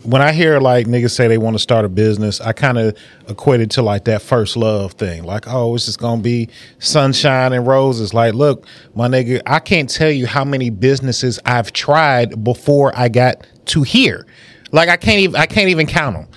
when 0.03 0.21
I 0.21 0.31
hear 0.31 0.59
like 0.59 0.87
niggas 0.87 1.11
say 1.11 1.27
they 1.27 1.37
want 1.37 1.55
to 1.55 1.59
start 1.59 1.85
a 1.85 1.89
business, 1.89 2.41
I 2.41 2.53
kind 2.53 2.77
of 2.77 2.97
equate 3.27 3.61
it 3.61 3.71
to 3.71 3.81
like 3.81 4.05
that 4.05 4.21
first 4.21 4.57
love 4.57 4.93
thing. 4.93 5.23
Like, 5.23 5.47
oh, 5.47 5.75
it's 5.75 5.85
just 5.85 5.99
gonna 5.99 6.21
be 6.21 6.49
sunshine 6.79 7.53
and 7.53 7.65
roses. 7.65 8.13
Like, 8.13 8.33
look, 8.33 8.65
my 8.93 9.07
nigga, 9.07 9.41
I 9.45 9.59
can't 9.59 9.89
tell 9.89 10.11
you 10.11 10.27
how 10.27 10.45
many 10.45 10.69
businesses 10.69 11.39
I've 11.45 11.73
tried 11.73 12.43
before 12.43 12.91
I 12.95 13.09
got 13.09 13.45
to 13.67 13.83
here. 13.83 14.25
Like, 14.71 14.89
I 14.89 14.97
can't 14.97 15.19
even 15.19 15.35
I 15.35 15.45
can't 15.45 15.69
even 15.69 15.87
count 15.87 16.15
them. 16.15 16.27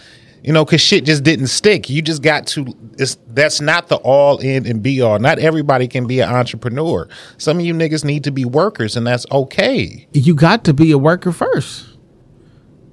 You 0.42 0.52
know, 0.52 0.64
cause 0.64 0.80
shit 0.80 1.04
just 1.04 1.24
didn't 1.24 1.48
stick. 1.48 1.90
You 1.90 2.00
just 2.00 2.22
got 2.22 2.46
to. 2.48 2.74
It's 2.96 3.18
that's 3.28 3.60
not 3.60 3.88
the 3.88 3.96
all 3.96 4.38
in 4.38 4.66
and 4.66 4.82
be 4.82 5.02
all. 5.02 5.18
Not 5.18 5.38
everybody 5.38 5.88
can 5.88 6.06
be 6.06 6.20
an 6.20 6.28
entrepreneur. 6.28 7.08
Some 7.38 7.58
of 7.58 7.64
you 7.64 7.74
niggas 7.74 8.04
need 8.04 8.24
to 8.24 8.30
be 8.30 8.44
workers, 8.44 8.96
and 8.96 9.06
that's 9.06 9.26
okay. 9.32 10.06
you 10.12 10.34
got 10.34 10.64
to 10.64 10.72
be 10.72 10.92
a 10.92 10.98
worker 10.98 11.32
first. 11.32 11.87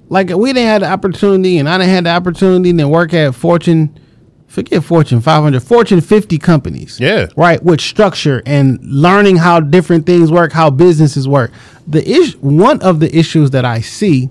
Like 0.08 0.28
we 0.30 0.52
didn't 0.52 0.68
have 0.68 0.80
the 0.82 0.90
opportunity, 0.90 1.58
and 1.58 1.68
I 1.68 1.78
didn't 1.78 1.90
have 1.90 2.04
the 2.04 2.10
opportunity 2.10 2.72
to 2.72 2.88
work 2.88 3.12
at 3.12 3.34
Fortune, 3.34 3.98
forget 4.46 4.84
Fortune 4.84 5.20
500, 5.20 5.60
Fortune 5.62 6.00
50 6.00 6.38
companies. 6.38 7.00
Yeah. 7.00 7.26
right. 7.36 7.62
With 7.62 7.80
structure 7.80 8.42
and 8.46 8.78
learning 8.82 9.36
how 9.36 9.60
different 9.60 10.06
things 10.06 10.30
work, 10.30 10.52
how 10.52 10.70
businesses 10.70 11.26
work. 11.26 11.50
The 11.86 12.08
ish, 12.08 12.36
one 12.36 12.80
of 12.82 13.00
the 13.00 13.16
issues 13.16 13.50
that 13.50 13.64
I 13.64 13.80
see 13.80 14.30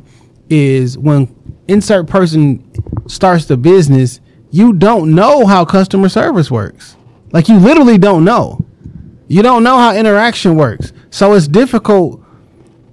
is 0.50 0.98
when 0.98 1.34
insert 1.68 2.08
person 2.08 2.64
starts 3.08 3.46
the 3.46 3.58
business, 3.58 4.22
you 4.52 4.72
don't 4.74 5.14
know 5.14 5.46
how 5.46 5.66
customer 5.66 6.08
service 6.08 6.50
works. 6.50 6.96
Like 7.32 7.50
you 7.50 7.58
literally 7.58 7.98
don't 7.98 8.24
know. 8.24 8.64
You 9.28 9.42
don't 9.42 9.64
know 9.64 9.78
how 9.78 9.94
interaction 9.94 10.56
works. 10.56 10.94
So 11.10 11.34
it's 11.34 11.48
difficult 11.48 12.22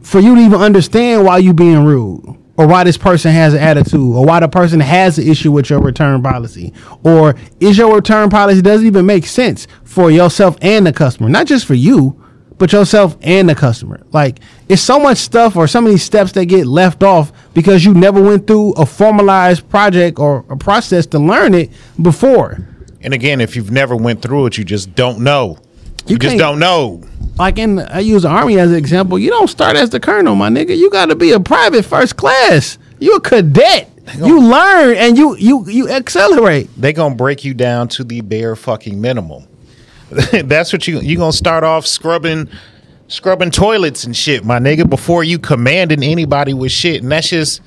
for 0.00 0.18
you 0.18 0.34
to 0.34 0.40
even 0.40 0.60
understand 0.60 1.24
why 1.24 1.38
you 1.38 1.52
being 1.52 1.84
rude 1.84 2.41
or 2.62 2.68
why 2.68 2.84
this 2.84 2.96
person 2.96 3.32
has 3.32 3.54
an 3.54 3.60
attitude 3.60 4.14
or 4.14 4.24
why 4.24 4.38
the 4.38 4.46
person 4.46 4.78
has 4.78 5.18
an 5.18 5.26
issue 5.26 5.50
with 5.50 5.68
your 5.68 5.80
return 5.80 6.22
policy 6.22 6.72
or 7.02 7.34
is 7.58 7.76
your 7.76 7.92
return 7.92 8.30
policy 8.30 8.62
doesn't 8.62 8.86
even 8.86 9.04
make 9.04 9.26
sense 9.26 9.66
for 9.82 10.12
yourself 10.12 10.56
and 10.62 10.86
the 10.86 10.92
customer 10.92 11.28
not 11.28 11.44
just 11.44 11.66
for 11.66 11.74
you 11.74 12.16
but 12.58 12.72
yourself 12.72 13.16
and 13.22 13.48
the 13.48 13.54
customer 13.54 14.00
like 14.12 14.38
it's 14.68 14.80
so 14.80 15.00
much 15.00 15.18
stuff 15.18 15.56
or 15.56 15.66
so 15.66 15.80
many 15.80 15.96
steps 15.96 16.30
that 16.30 16.44
get 16.44 16.64
left 16.64 17.02
off 17.02 17.32
because 17.52 17.84
you 17.84 17.92
never 17.94 18.22
went 18.22 18.46
through 18.46 18.70
a 18.74 18.86
formalized 18.86 19.68
project 19.68 20.20
or 20.20 20.44
a 20.48 20.56
process 20.56 21.04
to 21.04 21.18
learn 21.18 21.54
it 21.54 21.68
before 22.00 22.64
And 23.00 23.12
again, 23.12 23.40
if 23.40 23.56
you've 23.56 23.72
never 23.72 23.96
went 23.96 24.22
through 24.22 24.46
it, 24.46 24.56
you 24.56 24.62
just 24.62 24.94
don't 24.94 25.18
know. 25.24 25.58
You, 26.06 26.14
You 26.14 26.18
just 26.18 26.38
don't 26.38 26.60
know. 26.60 27.02
Like 27.38 27.58
in 27.58 27.78
I 27.78 28.00
use 28.00 28.22
the 28.22 28.28
army 28.28 28.58
as 28.58 28.70
an 28.70 28.76
example. 28.76 29.18
You 29.18 29.30
don't 29.30 29.48
start 29.48 29.76
as 29.76 29.90
the 29.90 30.00
colonel, 30.00 30.34
my 30.34 30.48
nigga. 30.48 30.76
You 30.76 30.90
got 30.90 31.06
to 31.06 31.16
be 31.16 31.32
a 31.32 31.40
private 31.40 31.84
first 31.84 32.16
class. 32.16 32.78
You 32.98 33.16
a 33.16 33.20
cadet. 33.20 33.90
You 34.16 34.40
learn 34.40 34.96
and 34.96 35.16
you 35.16 35.36
you 35.36 35.68
you 35.68 35.88
accelerate. 35.88 36.68
They 36.76 36.92
gonna 36.92 37.14
break 37.14 37.44
you 37.44 37.54
down 37.54 37.88
to 37.88 38.04
the 38.04 38.20
bare 38.20 38.56
fucking 38.56 39.00
minimum. 39.00 39.46
That's 40.10 40.72
what 40.72 40.86
you 40.86 41.00
you 41.00 41.16
gonna 41.16 41.32
start 41.32 41.64
off 41.64 41.86
scrubbing 41.86 42.48
scrubbing 43.12 43.50
toilets 43.50 44.04
and 44.04 44.16
shit, 44.16 44.44
my 44.44 44.58
nigga, 44.58 44.88
before 44.88 45.22
you 45.22 45.38
commanding 45.38 46.02
anybody 46.02 46.54
with 46.54 46.72
shit. 46.72 47.02
And 47.02 47.12
that's 47.12 47.28
just 47.28 47.60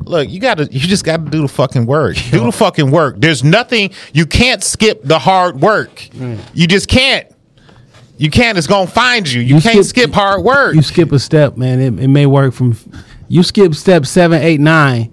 look, 0.00 0.28
you 0.28 0.40
gotta 0.40 0.64
you 0.72 0.80
just 0.80 1.04
gotta 1.04 1.24
do 1.24 1.42
the 1.42 1.48
fucking 1.48 1.86
work. 1.86 2.16
Do 2.30 2.44
the 2.44 2.52
fucking 2.52 2.90
work. 2.90 3.16
There's 3.18 3.44
nothing 3.44 3.90
you 4.12 4.26
can't 4.26 4.62
skip 4.62 5.02
the 5.02 5.18
hard 5.18 5.60
work. 5.60 5.94
Mm. 6.12 6.38
You 6.54 6.66
just 6.66 6.88
can't. 6.88 7.31
You 8.16 8.30
can't. 8.30 8.56
It's 8.58 8.66
gonna 8.66 8.86
find 8.86 9.30
you. 9.30 9.40
You, 9.40 9.60
can't 9.60 9.84
skip, 9.84 10.12
hard 10.12 10.42
work. 10.42 10.74
You 10.74 10.82
skip 10.82 11.12
a 11.12 11.18
step, 11.18 11.56
man. 11.56 11.80
It, 11.80 12.04
it 12.04 12.08
may 12.08 12.26
work 12.26 12.54
from 12.54 12.76
you 13.28 13.42
skip 13.42 13.74
step 13.74 14.06
seven, 14.06 14.42
eight, 14.42 14.60
nine. 14.60 15.12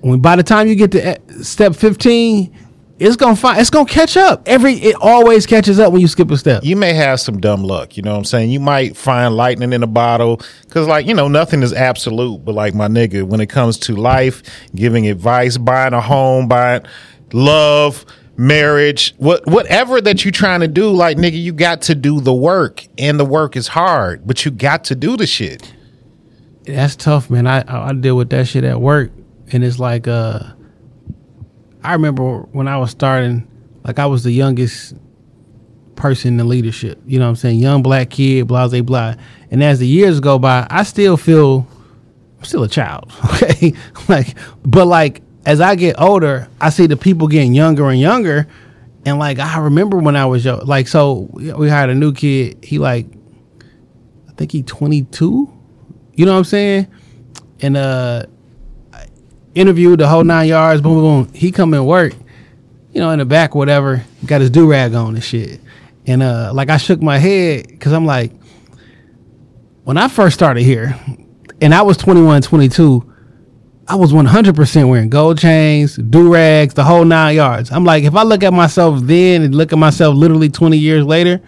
When 0.00 0.20
by 0.20 0.36
the 0.36 0.42
time 0.42 0.66
you 0.66 0.74
get 0.74 0.92
to 0.92 1.06
eh, 1.06 1.16
step 1.42 1.74
fifteen, 1.74 2.56
it's 2.98 3.16
gonna 3.16 3.34
find 3.34 3.60
it's 3.60 3.70
gonna 3.70 3.88
catch 3.88 4.16
up. 4.16 4.42
Every 4.46 4.74
it 4.74 4.94
always 5.00 5.46
catches 5.46 5.78
up 5.78 5.92
when 5.92 6.00
you 6.00 6.08
skip 6.08 6.30
a 6.30 6.36
step. 6.36 6.62
you 6.64 6.76
may 6.76 6.92
have 6.92 7.18
some 7.18 7.40
dumb 7.40 7.64
luck. 7.64 7.96
You 7.96 8.02
know 8.02 8.12
what 8.12 8.18
I'm 8.18 8.24
saying? 8.24 8.50
You 8.50 8.60
might 8.60 8.96
find 8.96 9.34
lightning 9.36 9.72
in 9.72 9.82
a 9.82 9.86
bottle 9.86 10.40
because, 10.62 10.86
like, 10.86 11.06
you 11.06 11.14
know, 11.14 11.26
nothing 11.26 11.62
is 11.62 11.72
absolute. 11.72 12.44
But, 12.44 12.54
like, 12.54 12.74
my 12.74 12.88
nigga, 12.88 13.22
when 13.22 13.40
it 13.40 13.48
comes 13.48 13.78
to 13.80 13.96
life, 13.96 14.42
giving 14.74 15.08
advice, 15.08 15.56
buying 15.56 15.94
a 15.94 16.00
home, 16.00 16.46
buying 16.46 16.82
love, 17.32 18.04
marriage, 18.40 19.14
what 19.18 19.46
whatever 19.46 20.00
that 20.00 20.24
you're 20.24 20.32
trying 20.32 20.60
to 20.60 20.68
do, 20.68 20.90
like, 20.90 21.18
nigga, 21.18 21.40
you 21.40 21.52
got 21.52 21.82
to 21.82 21.94
do 21.94 22.20
the 22.20 22.32
work, 22.32 22.86
and 22.98 23.20
the 23.20 23.24
work 23.24 23.54
is 23.54 23.68
hard, 23.68 24.26
but 24.26 24.44
you 24.44 24.50
got 24.50 24.84
to 24.84 24.94
do 24.94 25.16
the 25.16 25.26
shit. 25.26 25.72
That's 26.64 26.96
tough, 26.96 27.30
man. 27.30 27.46
I 27.46 27.64
I 27.66 27.92
deal 27.92 28.16
with 28.16 28.30
that 28.30 28.48
shit 28.48 28.64
at 28.64 28.80
work, 28.80 29.12
and 29.52 29.62
it's 29.62 29.78
like 29.78 30.08
uh, 30.08 30.40
I 31.84 31.92
remember 31.92 32.40
when 32.52 32.66
I 32.66 32.78
was 32.78 32.90
starting, 32.90 33.46
like 33.84 33.98
I 33.98 34.06
was 34.06 34.24
the 34.24 34.32
youngest 34.32 34.94
person 35.94 36.40
in 36.40 36.48
leadership. 36.48 36.98
You 37.06 37.18
know 37.18 37.26
what 37.26 37.30
I'm 37.30 37.36
saying? 37.36 37.58
Young 37.58 37.82
black 37.82 38.10
kid, 38.10 38.46
blah 38.46 38.68
blah 38.68 38.82
blah. 38.82 39.14
And 39.50 39.62
as 39.62 39.80
the 39.80 39.86
years 39.86 40.18
go 40.20 40.38
by, 40.38 40.66
I 40.70 40.84
still 40.84 41.16
feel 41.16 41.66
I'm 42.38 42.44
still 42.44 42.64
a 42.64 42.68
child. 42.68 43.12
Okay, 43.42 43.74
like 44.08 44.36
but 44.64 44.86
like 44.86 45.22
as 45.46 45.60
I 45.60 45.74
get 45.74 46.00
older, 46.00 46.48
I 46.60 46.70
see 46.70 46.86
the 46.86 46.96
people 46.96 47.28
getting 47.28 47.54
younger 47.54 47.88
and 47.88 47.98
younger, 47.98 48.46
and 49.04 49.18
like 49.18 49.38
I 49.38 49.58
remember 49.58 49.98
when 49.98 50.16
I 50.16 50.26
was 50.26 50.44
young, 50.44 50.64
like 50.66 50.88
so 50.88 51.28
we 51.32 51.68
hired 51.68 51.90
a 51.90 51.94
new 51.94 52.12
kid. 52.12 52.62
He 52.62 52.78
like 52.78 53.06
I 54.28 54.32
think 54.32 54.52
he 54.52 54.62
22. 54.62 55.50
You 56.14 56.26
know 56.26 56.32
what 56.32 56.38
I'm 56.38 56.44
saying? 56.44 56.86
And 57.60 57.76
uh 57.76 58.26
interviewed 59.54 60.00
the 60.00 60.08
whole 60.08 60.24
nine 60.24 60.48
yards, 60.48 60.82
boom, 60.82 60.94
boom, 60.94 61.24
boom. 61.24 61.34
He 61.34 61.50
come 61.50 61.74
and 61.74 61.86
work, 61.86 62.14
you 62.92 63.00
know, 63.00 63.10
in 63.10 63.18
the 63.18 63.24
back, 63.24 63.54
whatever, 63.54 64.04
got 64.26 64.40
his 64.40 64.50
do 64.50 64.70
rag 64.70 64.94
on 64.94 65.14
and 65.14 65.24
shit. 65.24 65.60
And 66.06 66.22
uh 66.22 66.52
like 66.54 66.68
I 66.68 66.76
shook 66.76 67.00
my 67.00 67.18
head 67.18 67.66
because 67.68 67.92
I'm 67.92 68.06
like, 68.06 68.32
when 69.84 69.96
I 69.96 70.08
first 70.08 70.34
started 70.34 70.62
here, 70.62 70.94
and 71.62 71.74
I 71.74 71.82
was 71.82 71.96
21, 71.96 72.42
22, 72.42 73.09
I 73.90 73.96
was 73.96 74.12
100% 74.12 74.88
wearing 74.88 75.10
gold 75.10 75.38
chains, 75.38 75.96
do 75.96 76.32
rags, 76.32 76.74
the 76.74 76.84
whole 76.84 77.04
nine 77.04 77.34
yards. 77.34 77.72
I'm 77.72 77.84
like, 77.84 78.04
if 78.04 78.14
I 78.14 78.22
look 78.22 78.44
at 78.44 78.52
myself 78.52 79.00
then 79.02 79.42
and 79.42 79.52
look 79.52 79.72
at 79.72 79.80
myself 79.80 80.14
literally 80.14 80.48
20 80.48 80.78
years 80.78 81.04
later, 81.04 81.40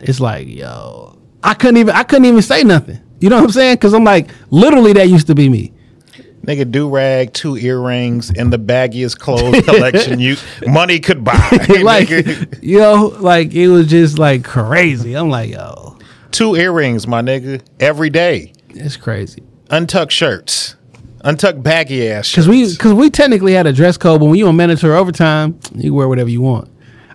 it's 0.00 0.20
like, 0.20 0.46
yo, 0.46 1.18
I 1.42 1.54
couldn't 1.54 1.78
even, 1.78 1.92
I 1.96 2.04
couldn't 2.04 2.26
even 2.26 2.42
say 2.42 2.62
nothing. 2.62 3.00
You 3.18 3.28
know 3.28 3.38
what 3.38 3.46
I'm 3.46 3.50
saying? 3.50 3.74
Because 3.74 3.92
I'm 3.92 4.04
like, 4.04 4.30
literally, 4.50 4.92
that 4.92 5.08
used 5.08 5.26
to 5.26 5.34
be 5.34 5.48
me. 5.48 5.72
Nigga, 6.42 6.70
do 6.70 6.88
rag, 6.88 7.32
two 7.32 7.56
earrings, 7.56 8.30
and 8.30 8.52
the 8.52 8.58
baggiest 8.58 9.18
clothes 9.18 9.60
collection 9.64 10.20
you 10.20 10.36
money 10.68 11.00
could 11.00 11.24
buy. 11.24 11.32
like, 11.82 12.06
nigga. 12.06 12.62
you 12.62 12.78
know, 12.78 13.16
like 13.18 13.52
it 13.52 13.66
was 13.66 13.88
just 13.88 14.16
like 14.16 14.44
crazy. 14.44 15.14
I'm 15.14 15.28
like, 15.28 15.50
yo, 15.50 15.98
two 16.30 16.54
earrings, 16.54 17.08
my 17.08 17.20
nigga, 17.20 17.62
every 17.80 18.10
day. 18.10 18.52
it's 18.68 18.96
crazy. 18.96 19.42
Untucked 19.70 20.12
shirts, 20.12 20.76
untucked 21.24 21.62
baggy 21.62 22.08
ass. 22.10 22.30
Because 22.30 22.46
we, 22.48 22.70
because 22.70 22.94
we 22.94 23.10
technically 23.10 23.52
had 23.52 23.66
a 23.66 23.72
dress 23.72 23.96
code, 23.96 24.20
but 24.20 24.26
when 24.26 24.36
you 24.36 24.46
on 24.46 24.56
mandatory 24.56 24.94
overtime, 24.94 25.58
you 25.74 25.92
wear 25.92 26.08
whatever 26.08 26.30
you 26.30 26.40
want. 26.40 26.70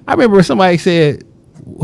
I 0.08 0.14
remember 0.14 0.42
somebody 0.44 0.78
said, 0.78 1.24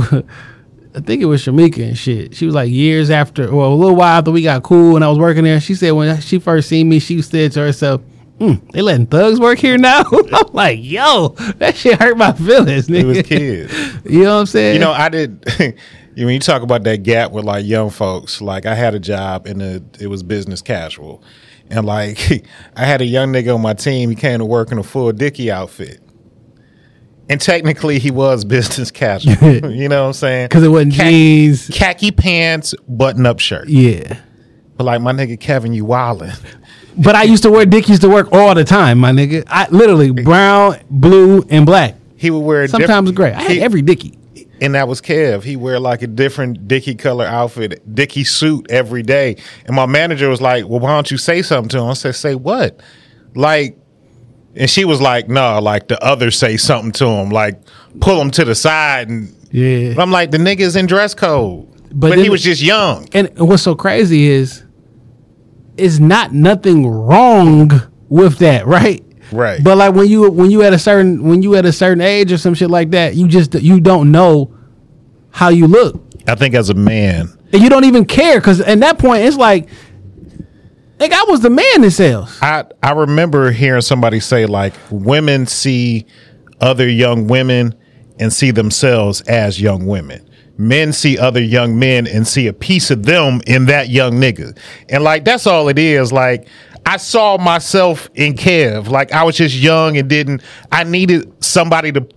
I 0.96 1.02
think 1.02 1.22
it 1.22 1.26
was 1.26 1.42
Shamika 1.44 1.86
and 1.86 1.98
shit. 1.98 2.36
She 2.36 2.46
was 2.46 2.56
like 2.56 2.72
years 2.72 3.10
after, 3.10 3.54
well, 3.54 3.74
a 3.74 3.76
little 3.76 3.96
while 3.96 4.18
after 4.20 4.32
we 4.32 4.42
got 4.42 4.64
cool 4.64 4.96
and 4.96 5.04
I 5.04 5.10
was 5.10 5.20
working 5.20 5.44
there. 5.44 5.60
She 5.60 5.76
said 5.76 5.92
when 5.92 6.20
she 6.22 6.40
first 6.40 6.70
seen 6.70 6.88
me, 6.88 7.00
she 7.00 7.22
said 7.22 7.52
to 7.54 7.60
herself, 7.60 8.02
mm, 8.40 8.72
"They 8.72 8.82
letting 8.82 9.06
thugs 9.08 9.40
work 9.40 9.60
here 9.60 9.78
now." 9.78 10.04
I'm 10.34 10.54
like, 10.54 10.80
"Yo, 10.82 11.30
that 11.58 11.76
shit 11.76 12.00
hurt 12.00 12.18
my 12.18 12.32
feelings." 12.32 12.88
Nigga. 12.88 13.02
it 13.02 13.06
was 13.06 13.22
kids. 13.24 13.74
You 14.06 14.24
know 14.24 14.36
what 14.36 14.40
I'm 14.42 14.46
saying? 14.46 14.76
You 14.76 14.80
know, 14.80 14.94
I 14.94 15.10
did. 15.10 15.46
You 16.16 16.26
when 16.26 16.34
you 16.34 16.40
talk 16.40 16.62
about 16.62 16.84
that 16.84 17.04
gap 17.04 17.32
with 17.32 17.44
like 17.44 17.66
young 17.66 17.90
folks, 17.90 18.42
like 18.42 18.66
I 18.66 18.74
had 18.74 18.96
a 18.96 19.00
job 19.00 19.48
and 19.48 19.62
it 20.00 20.08
was 20.08 20.24
business 20.24 20.62
casual, 20.62 21.22
and 21.70 21.86
like 21.86 22.46
I 22.76 22.86
had 22.86 23.02
a 23.02 23.06
young 23.06 23.32
nigga 23.34 23.54
on 23.56 23.62
my 23.62 23.74
team. 23.74 24.10
He 24.10 24.16
came 24.16 24.40
to 24.40 24.46
work 24.46 24.72
in 24.72 24.78
a 24.78 24.84
full 24.84 25.12
Dickie 25.12 25.52
outfit, 25.52 26.00
and 27.30 27.40
technically 27.42 28.00
he 28.00 28.12
was 28.12 28.46
business 28.46 28.92
casual. 28.92 29.34
you 29.72 29.90
know 29.90 30.02
what 30.04 30.08
I'm 30.08 30.14
saying? 30.14 30.48
because 30.48 30.64
it 30.64 30.70
wasn't 30.70 30.94
jeans. 30.94 31.70
khaki 31.74 32.12
pants, 32.12 32.74
button 32.88 33.26
up 33.26 33.40
shirt. 33.40 33.68
Yeah. 33.68 34.20
But 34.78 34.84
like 34.86 35.02
my 35.02 35.14
nigga 35.14 35.40
Kevin, 35.40 35.74
you 35.74 35.86
wildin'. 35.86 36.38
But 36.98 37.16
I 37.16 37.24
used 37.24 37.44
to 37.44 37.52
wear 37.52 37.66
Dickies 37.66 38.00
to 38.00 38.10
work 38.10 38.30
all 38.32 38.56
the 38.56 38.64
time, 38.64 39.00
my 39.00 39.12
nigga. 39.12 39.44
I 39.48 39.68
literally 39.70 40.12
brown, 40.12 40.80
blue, 40.90 41.46
and 41.50 41.66
black. 41.66 41.96
He 42.18 42.30
would 42.32 42.40
wear 42.40 42.68
Sometimes 42.68 43.12
gray. 43.12 43.34
I 43.34 43.42
had 43.42 43.52
he- 43.52 43.62
every 43.62 43.82
Dickie. 43.82 44.18
And 44.62 44.76
that 44.76 44.88
was 44.88 45.02
Kev. 45.02 45.44
He 45.44 45.56
wear 45.56 45.80
like 45.80 46.02
a 46.02 46.08
different 46.08 46.68
Dickie 46.68 46.96
color 46.96 47.26
outfit, 47.26 47.94
Dickie 47.94 48.24
suit 48.24 48.68
every 48.70 49.04
day. 49.04 49.38
And 49.66 49.76
my 49.76 49.86
manager 49.86 50.30
was 50.30 50.42
like, 50.42 50.68
"Well, 50.68 50.80
why 50.80 50.92
don't 50.92 51.10
you 51.12 51.18
say 51.18 51.42
something 51.42 51.70
to 51.70 51.80
him?" 51.80 51.90
I 51.90 51.94
said, 51.94 52.16
"Say 52.16 52.36
what?" 52.36 52.82
Like, 53.36 53.78
and 54.56 54.70
she 54.70 54.86
was 54.86 55.02
like, 55.02 55.28
"No, 55.28 55.60
like 55.60 55.88
the 55.88 56.02
others 56.04 56.38
say 56.38 56.58
something 56.58 56.92
to 56.94 57.06
him, 57.06 57.30
like 57.30 57.60
pull 58.00 58.20
him 58.22 58.32
to 58.32 58.46
the 58.46 58.56
side." 58.56 59.10
And 59.10 59.34
Yeah. 59.52 59.94
I'm 59.98 60.12
like, 60.12 60.32
the 60.32 60.38
nigga's 60.38 60.76
in 60.76 60.86
dress 60.86 61.14
code, 61.14 61.68
But 61.94 62.10
but, 62.10 62.18
he 62.18 62.30
was 62.30 62.42
just 62.42 62.62
young. 62.62 63.08
And 63.14 63.30
what's 63.38 63.64
so 63.64 63.76
crazy 63.76 64.28
is, 64.28 64.64
is 65.78 66.00
not 66.00 66.34
nothing 66.34 66.88
wrong 66.88 67.72
with 68.10 68.38
that, 68.40 68.66
right? 68.68 69.05
Right. 69.32 69.64
But 69.64 69.78
like 69.78 69.94
when 69.94 70.08
you 70.08 70.30
when 70.30 70.52
you 70.52 70.64
at 70.64 70.74
a 70.74 70.80
certain 70.80 71.24
when 71.24 71.42
you 71.42 71.56
at 71.56 71.66
a 71.66 71.72
certain 71.72 72.02
age 72.02 72.32
or 72.32 72.38
some 72.38 72.54
shit 72.54 72.70
like 72.70 72.92
that, 72.92 73.16
you 73.16 73.28
just 73.28 73.54
you 73.56 73.80
don't 73.80 74.12
know 74.12 74.56
how 75.32 75.50
you 75.50 75.68
look, 75.68 76.02
I 76.28 76.36
think 76.36 76.56
as 76.56 76.70
a 76.70 76.74
man, 76.74 77.38
and 77.52 77.62
you 77.62 77.70
don't 77.70 77.86
even 77.86 78.06
care 78.06 78.40
because 78.40 78.62
at 78.62 78.80
that 78.80 78.98
point 78.98 79.24
it's 79.24 79.38
like, 79.38 79.70
like 81.00 81.12
I 81.12 81.24
was 81.26 81.42
the 81.42 81.50
man 81.50 81.84
in 81.84 81.92
sales. 81.92 82.38
I 82.42 82.66
I 82.82 82.92
remember 82.92 83.52
hearing 83.52 83.82
somebody 83.82 84.20
say 84.20 84.46
like 84.46 84.74
women 84.90 85.46
see 85.46 86.06
other 86.62 86.90
young 86.90 87.28
women 87.28 87.76
and 88.20 88.32
see 88.32 88.52
themselves 88.52 89.22
as 89.22 89.60
young 89.60 89.86
women. 89.86 90.28
Men 90.58 90.94
see 90.94 91.18
other 91.20 91.42
young 91.42 91.78
men 91.78 92.08
and 92.08 92.26
see 92.26 92.48
a 92.48 92.54
piece 92.54 92.90
of 92.90 93.04
them 93.06 93.42
in 93.46 93.66
that 93.66 93.90
young 93.90 94.14
nigga. 94.14 94.58
And 94.90 95.04
like 95.04 95.26
that's 95.26 95.46
all 95.46 95.68
it 95.68 95.78
is. 95.78 96.14
Like 96.14 96.48
I 96.86 96.98
saw 96.98 97.38
myself 97.38 98.10
in 98.16 98.34
Kev. 98.36 98.88
Like 98.90 99.12
I 99.12 99.24
was 99.24 99.36
just 99.38 99.56
young 99.56 99.98
and 99.98 100.10
didn't 100.10 100.42
I 100.72 100.84
needed 100.84 101.32
somebody 101.44 101.92
to 101.94 102.08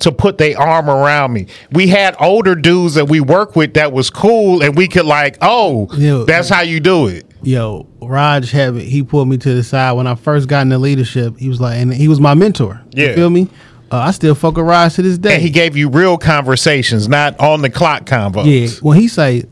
to 0.00 0.10
put 0.10 0.36
their 0.36 0.58
arm 0.58 0.90
around 0.90 1.32
me. 1.32 1.46
We 1.70 1.86
had 1.86 2.16
older 2.18 2.56
dudes 2.56 2.94
that 2.94 3.08
we 3.08 3.20
work 3.20 3.54
with 3.54 3.74
that 3.74 3.92
was 3.92 4.10
cool 4.10 4.60
and 4.62 4.76
we 4.76 4.88
could 4.88 5.06
like, 5.06 5.38
oh, 5.40 5.88
Yeah. 5.96 6.24
that's 6.26 6.48
how 6.48 6.62
you 6.62 6.80
do 6.80 7.06
it. 7.06 7.24
yo, 7.42 7.86
Raj 8.00 8.50
had 8.50 8.74
it 8.76 8.82
he 8.82 9.02
pulled 9.04 9.28
me 9.28 9.36
to 9.38 9.54
the 9.54 9.62
side 9.62 9.92
when 9.92 10.06
I 10.08 10.16
first 10.16 10.48
got 10.48 10.62
into 10.62 10.78
leadership. 10.78 11.38
He 11.38 11.48
was 11.48 11.60
like, 11.60 11.76
and 11.78 11.94
he 11.94 12.08
was 12.08 12.18
my 12.20 12.34
mentor. 12.34 12.80
Yeah. 12.90 13.10
You 13.10 13.14
feel 13.14 13.30
me? 13.30 13.48
Uh, 13.92 13.98
I 13.98 14.10
still 14.10 14.34
fuck 14.34 14.56
with 14.56 14.66
Raj 14.66 14.94
to 14.94 15.02
this 15.02 15.18
day. 15.18 15.34
And 15.34 15.42
he 15.42 15.50
gave 15.50 15.76
you 15.76 15.88
real 15.88 16.16
conversations, 16.18 17.08
not 17.08 17.38
on 17.38 17.60
the 17.62 17.70
clock 17.70 18.04
convos. 18.06 18.46
Yeah, 18.46 18.70
when 18.80 18.98
he 18.98 19.06
say, 19.06 19.44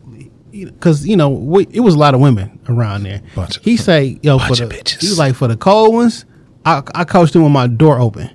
because 0.52 1.06
you 1.06 1.16
know 1.16 1.28
we, 1.30 1.66
it 1.70 1.80
was 1.80 1.94
a 1.94 1.98
lot 1.98 2.14
of 2.14 2.20
women 2.20 2.58
around 2.68 3.02
there. 3.04 3.22
Bunch 3.34 3.56
of- 3.58 3.64
he 3.64 3.76
say, 3.76 4.18
yo, 4.22 4.38
for 4.38 4.54
the 4.54 4.66
bitches. 4.66 5.00
he 5.00 5.08
was 5.08 5.18
like 5.18 5.34
for 5.34 5.48
the 5.48 5.56
cold 5.56 5.94
ones, 5.94 6.24
I, 6.64 6.82
I 6.94 7.04
coached 7.04 7.32
them 7.32 7.42
with 7.42 7.52
my 7.52 7.66
door 7.66 8.00
open. 8.00 8.30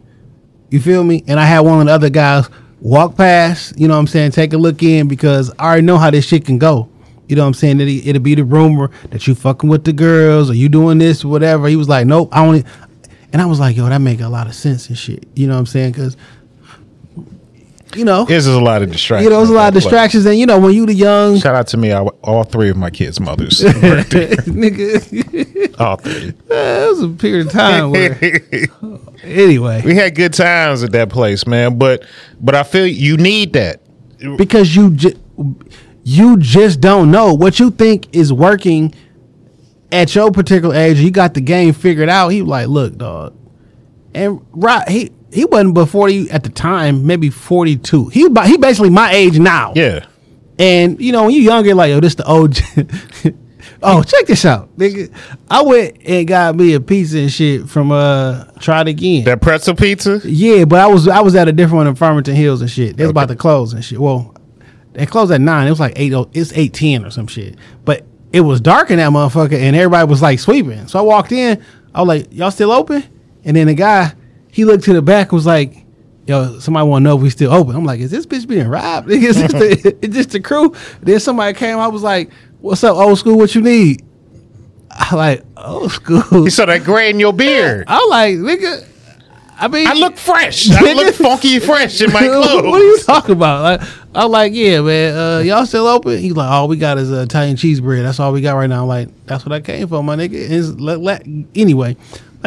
You 0.72 0.80
feel 0.80 1.04
me? 1.04 1.24
And 1.28 1.40
I 1.40 1.46
had 1.46 1.60
one 1.62 1.80
of 1.82 1.86
the 1.86 1.92
other 1.94 2.10
guys 2.10 2.50
walk 2.82 3.16
past. 3.16 3.80
You 3.80 3.88
know 3.88 3.94
what 3.94 4.00
I'm 4.02 4.08
saying? 4.08 4.32
Take 4.32 4.54
a 4.54 4.58
look 4.58 4.82
in 4.84 5.08
because 5.08 5.52
I 5.60 5.66
already 5.66 5.82
know 5.84 5.98
how 5.98 6.10
this 6.10 6.26
shit 6.26 6.46
can 6.46 6.58
go. 6.58 6.90
You 7.28 7.36
know 7.36 7.44
what 7.44 7.48
I'm 7.48 7.54
saying? 7.54 7.78
That 7.78 7.88
it'll 7.88 8.22
be 8.22 8.36
the 8.36 8.44
rumor 8.44 8.92
that 9.12 9.26
you 9.28 9.36
fucking 9.36 9.70
with 9.70 9.84
the 9.84 9.94
girls 9.94 10.50
or 10.50 10.54
you 10.54 10.70
doing 10.70 10.98
this 10.98 11.24
or 11.24 11.30
whatever. 11.30 11.68
He 11.68 11.76
was 11.76 11.90
like, 11.90 12.06
nope, 12.08 12.30
I 12.32 12.46
only. 12.46 12.64
And 13.34 13.42
I 13.42 13.46
was 13.48 13.60
like, 13.60 13.76
yo, 13.76 13.88
that 13.90 13.98
make 14.00 14.22
a 14.22 14.30
lot 14.30 14.48
of 14.48 14.56
sense 14.56 14.88
and 14.90 14.98
shit. 14.98 15.28
You 15.36 15.48
know 15.48 15.54
what 15.54 15.60
I'm 15.60 15.66
saying? 15.66 15.92
Because, 15.94 16.16
you 17.96 18.06
know, 18.06 18.26
There's 18.26 18.48
a 18.48 18.60
lot 18.62 18.82
of 18.82 18.92
distractions. 18.92 19.26
you 19.26 19.30
know, 19.32 19.38
there's 19.38 19.50
a 19.50 19.54
lot 19.54 19.62
of 19.62 19.68
at 19.68 19.74
that 19.76 19.82
place. 19.82 19.84
distractions, 19.86 20.26
and 20.26 20.38
you 20.38 20.46
know, 20.46 20.60
when 20.60 20.74
you 20.74 20.86
the 20.86 20.94
young 20.94 21.38
Shout 21.40 21.56
out 21.56 21.68
to 21.68 21.78
me, 21.78 21.92
I, 21.94 22.02
all 22.02 22.44
three 22.44 22.70
of 22.70 22.78
my 22.78 22.90
kids' 22.90 23.20
mothers. 23.20 23.62
nigga, 23.62 25.80
all 25.80 25.96
three. 25.98 26.34
it 26.50 26.90
was 26.90 27.02
a 27.02 27.10
period 27.10 27.48
of 27.48 27.54
time 27.54 27.92
where, 27.92 28.18
anyway, 29.24 29.82
we 29.86 29.96
had 29.96 30.16
good 30.16 30.34
times 30.34 30.84
at 30.84 30.92
that 30.92 31.10
place, 31.10 31.46
man. 31.48 31.78
But 31.78 32.04
but 32.40 32.56
I 32.56 32.64
feel 32.64 32.88
you 32.88 33.18
need 33.18 33.54
that. 33.54 33.82
because 34.38 34.76
you 34.76 34.92
ju- 34.92 35.20
you 36.04 36.38
just 36.38 36.82
don't 36.82 37.12
know 37.12 37.34
what 37.34 37.60
you 37.60 37.72
think 37.72 38.14
is 38.16 38.32
working 38.32 38.94
at 39.92 40.14
your 40.16 40.32
particular 40.32 40.76
age. 40.76 41.00
You 41.00 41.12
got 41.12 41.34
the 41.34 41.42
game 41.42 41.74
figured 41.74 42.10
out. 42.10 42.30
He 42.30 42.42
like, 42.42 42.68
look, 42.68 42.98
dog, 42.98 43.36
and 44.14 44.46
right, 44.52 44.88
he 44.90 45.12
he 45.36 45.46
wasn't 45.46 45.74
but 45.76 45.86
forty 45.88 46.30
at 46.32 46.44
the 46.44 46.50
time, 46.50 47.06
maybe 47.06 47.30
forty 47.30 47.76
two. 47.78 48.08
He 48.10 48.26
about, 48.26 48.48
he 48.48 48.58
basically 48.58 48.90
my 48.90 49.12
age 49.12 49.38
now. 49.38 49.74
Yeah. 49.76 50.06
And 50.58 51.00
you 51.00 51.12
know, 51.12 51.24
when 51.26 51.32
you 51.34 51.42
younger, 51.42 51.76
like, 51.76 51.90
yo, 51.90 52.00
this 52.00 52.16
the 52.16 52.26
old. 52.26 52.58
oh, 53.84 54.04
check 54.04 54.26
this 54.26 54.46
out, 54.46 54.76
nigga. 54.78 55.12
I 55.50 55.62
went 55.62 55.98
and 56.06 56.28
got 56.28 56.56
me 56.56 56.74
a 56.74 56.80
pizza 56.80 57.20
and 57.20 57.32
shit 57.32 57.68
from 57.70 57.92
uh 57.92 58.46
Try 58.60 58.82
It 58.82 58.88
Again. 58.90 59.24
That 59.26 59.42
pretzel 59.42 59.76
pizza? 59.76 60.22
yeah, 60.24 60.66
but 60.66 60.80
I 60.80 60.88
was 60.88 61.08
I 61.08 61.20
was 61.22 61.36
at 61.36 61.48
a 61.48 61.52
different 61.52 61.78
one 61.78 61.88
in 61.88 61.96
Farmington 61.96 62.36
Hills 62.36 62.62
and 62.62 62.70
shit. 62.70 62.98
They 62.98 63.04
was 63.04 63.12
about 63.12 63.28
to 63.30 63.36
close 63.36 63.74
and 63.74 63.84
shit. 63.84 64.00
Well, 64.00 64.34
they 64.94 65.06
closed 65.06 65.32
at 65.32 65.42
nine. 65.42 65.68
It 65.68 65.72
was 65.72 65.80
like 65.80 65.94
eight. 65.98 66.14
oh- 66.14 66.30
It's 66.34 66.54
eight 66.54 66.74
ten 66.74 67.06
or 67.06 67.10
some 67.12 67.28
shit. 67.28 67.58
But 67.84 68.06
it 68.32 68.42
was 68.42 68.62
dark 68.62 68.92
in 68.92 68.98
that 68.98 69.12
motherfucker, 69.12 69.54
and 69.60 69.76
everybody 69.76 70.10
was 70.10 70.22
like 70.22 70.40
sweeping. 70.40 70.88
So 70.88 71.00
I 71.00 71.02
walked 71.02 71.32
in. 71.32 71.62
I 71.94 72.02
was 72.02 72.08
like, 72.08 72.28
"Y'all 72.34 72.52
still 72.52 72.72
open?" 72.72 73.04
And 73.44 73.56
then 73.56 73.68
the 73.68 73.74
guy, 73.74 74.14
he 74.56 74.64
looked 74.64 74.86
to 74.86 74.94
the 74.94 75.02
back, 75.02 75.28
and 75.28 75.34
was 75.34 75.46
like. 75.46 75.84
Yo, 76.28 76.58
somebody 76.58 76.88
want 76.88 77.04
to 77.04 77.08
know 77.08 77.16
if 77.16 77.22
we 77.22 77.30
still 77.30 77.54
open. 77.54 77.76
I'm 77.76 77.86
like, 77.86 78.00
is 78.00 78.10
this 78.10 78.26
bitch 78.26 78.48
being 78.48 78.68
robbed? 78.68 79.12
Is 79.12 79.40
this 79.40 79.52
the, 79.52 79.96
is 80.02 80.10
this 80.10 80.26
the 80.26 80.40
crew? 80.40 80.74
Then 81.04 81.20
somebody 81.20 81.54
came. 81.54 81.78
I 81.78 81.88
was 81.88 82.02
like, 82.02 82.32
"What's 82.62 82.84
up, 82.84 82.98
old 82.98 83.20
school? 83.20 83.38
What 83.38 83.54
you 83.54 83.62
need?" 83.62 84.04
I 84.90 85.14
like 85.16 85.46
old 85.58 85.92
school. 85.92 86.46
You 86.46 86.50
saw 86.50 86.66
that 86.66 86.84
gray 86.84 87.10
in 87.10 87.20
your 87.20 87.34
beard. 87.34 87.86
I'm 87.88 88.10
like, 88.10 88.36
nigga. 88.38 88.88
I 89.58 89.68
mean, 89.68 89.88
I 89.88 89.94
look 89.94 90.18
fresh. 90.18 90.70
I 90.70 90.94
look 90.94 91.16
funky 91.16 91.60
fresh 91.60 92.02
in 92.02 92.12
my 92.12 92.20
clothes. 92.20 92.64
what 92.66 92.82
are 92.82 92.84
you 92.84 93.00
talking 93.04 93.36
about? 93.36 93.62
Like, 93.62 93.90
I'm 94.14 94.30
like, 94.30 94.54
yeah, 94.54 94.82
man. 94.82 95.18
Uh, 95.18 95.40
y'all 95.40 95.66
still 95.66 95.88
open? 95.88 96.18
He's 96.18 96.34
like, 96.34 96.50
all 96.50 96.68
we 96.68 96.76
got 96.76 96.98
is 96.98 97.12
uh, 97.12 97.22
Italian 97.22 97.56
cheese 97.56 97.80
bread. 97.80 98.04
That's 98.04 98.20
all 98.20 98.34
we 98.34 98.42
got 98.42 98.56
right 98.56 98.68
now. 98.68 98.82
I'm 98.82 98.88
like, 98.88 99.26
that's 99.26 99.46
what 99.46 99.54
I 99.54 99.62
came 99.62 99.88
for, 99.88 100.04
my 100.04 100.16
nigga. 100.16 100.34
It's, 100.34 100.70
let, 100.80 101.00
let, 101.00 101.26
anyway, 101.56 101.96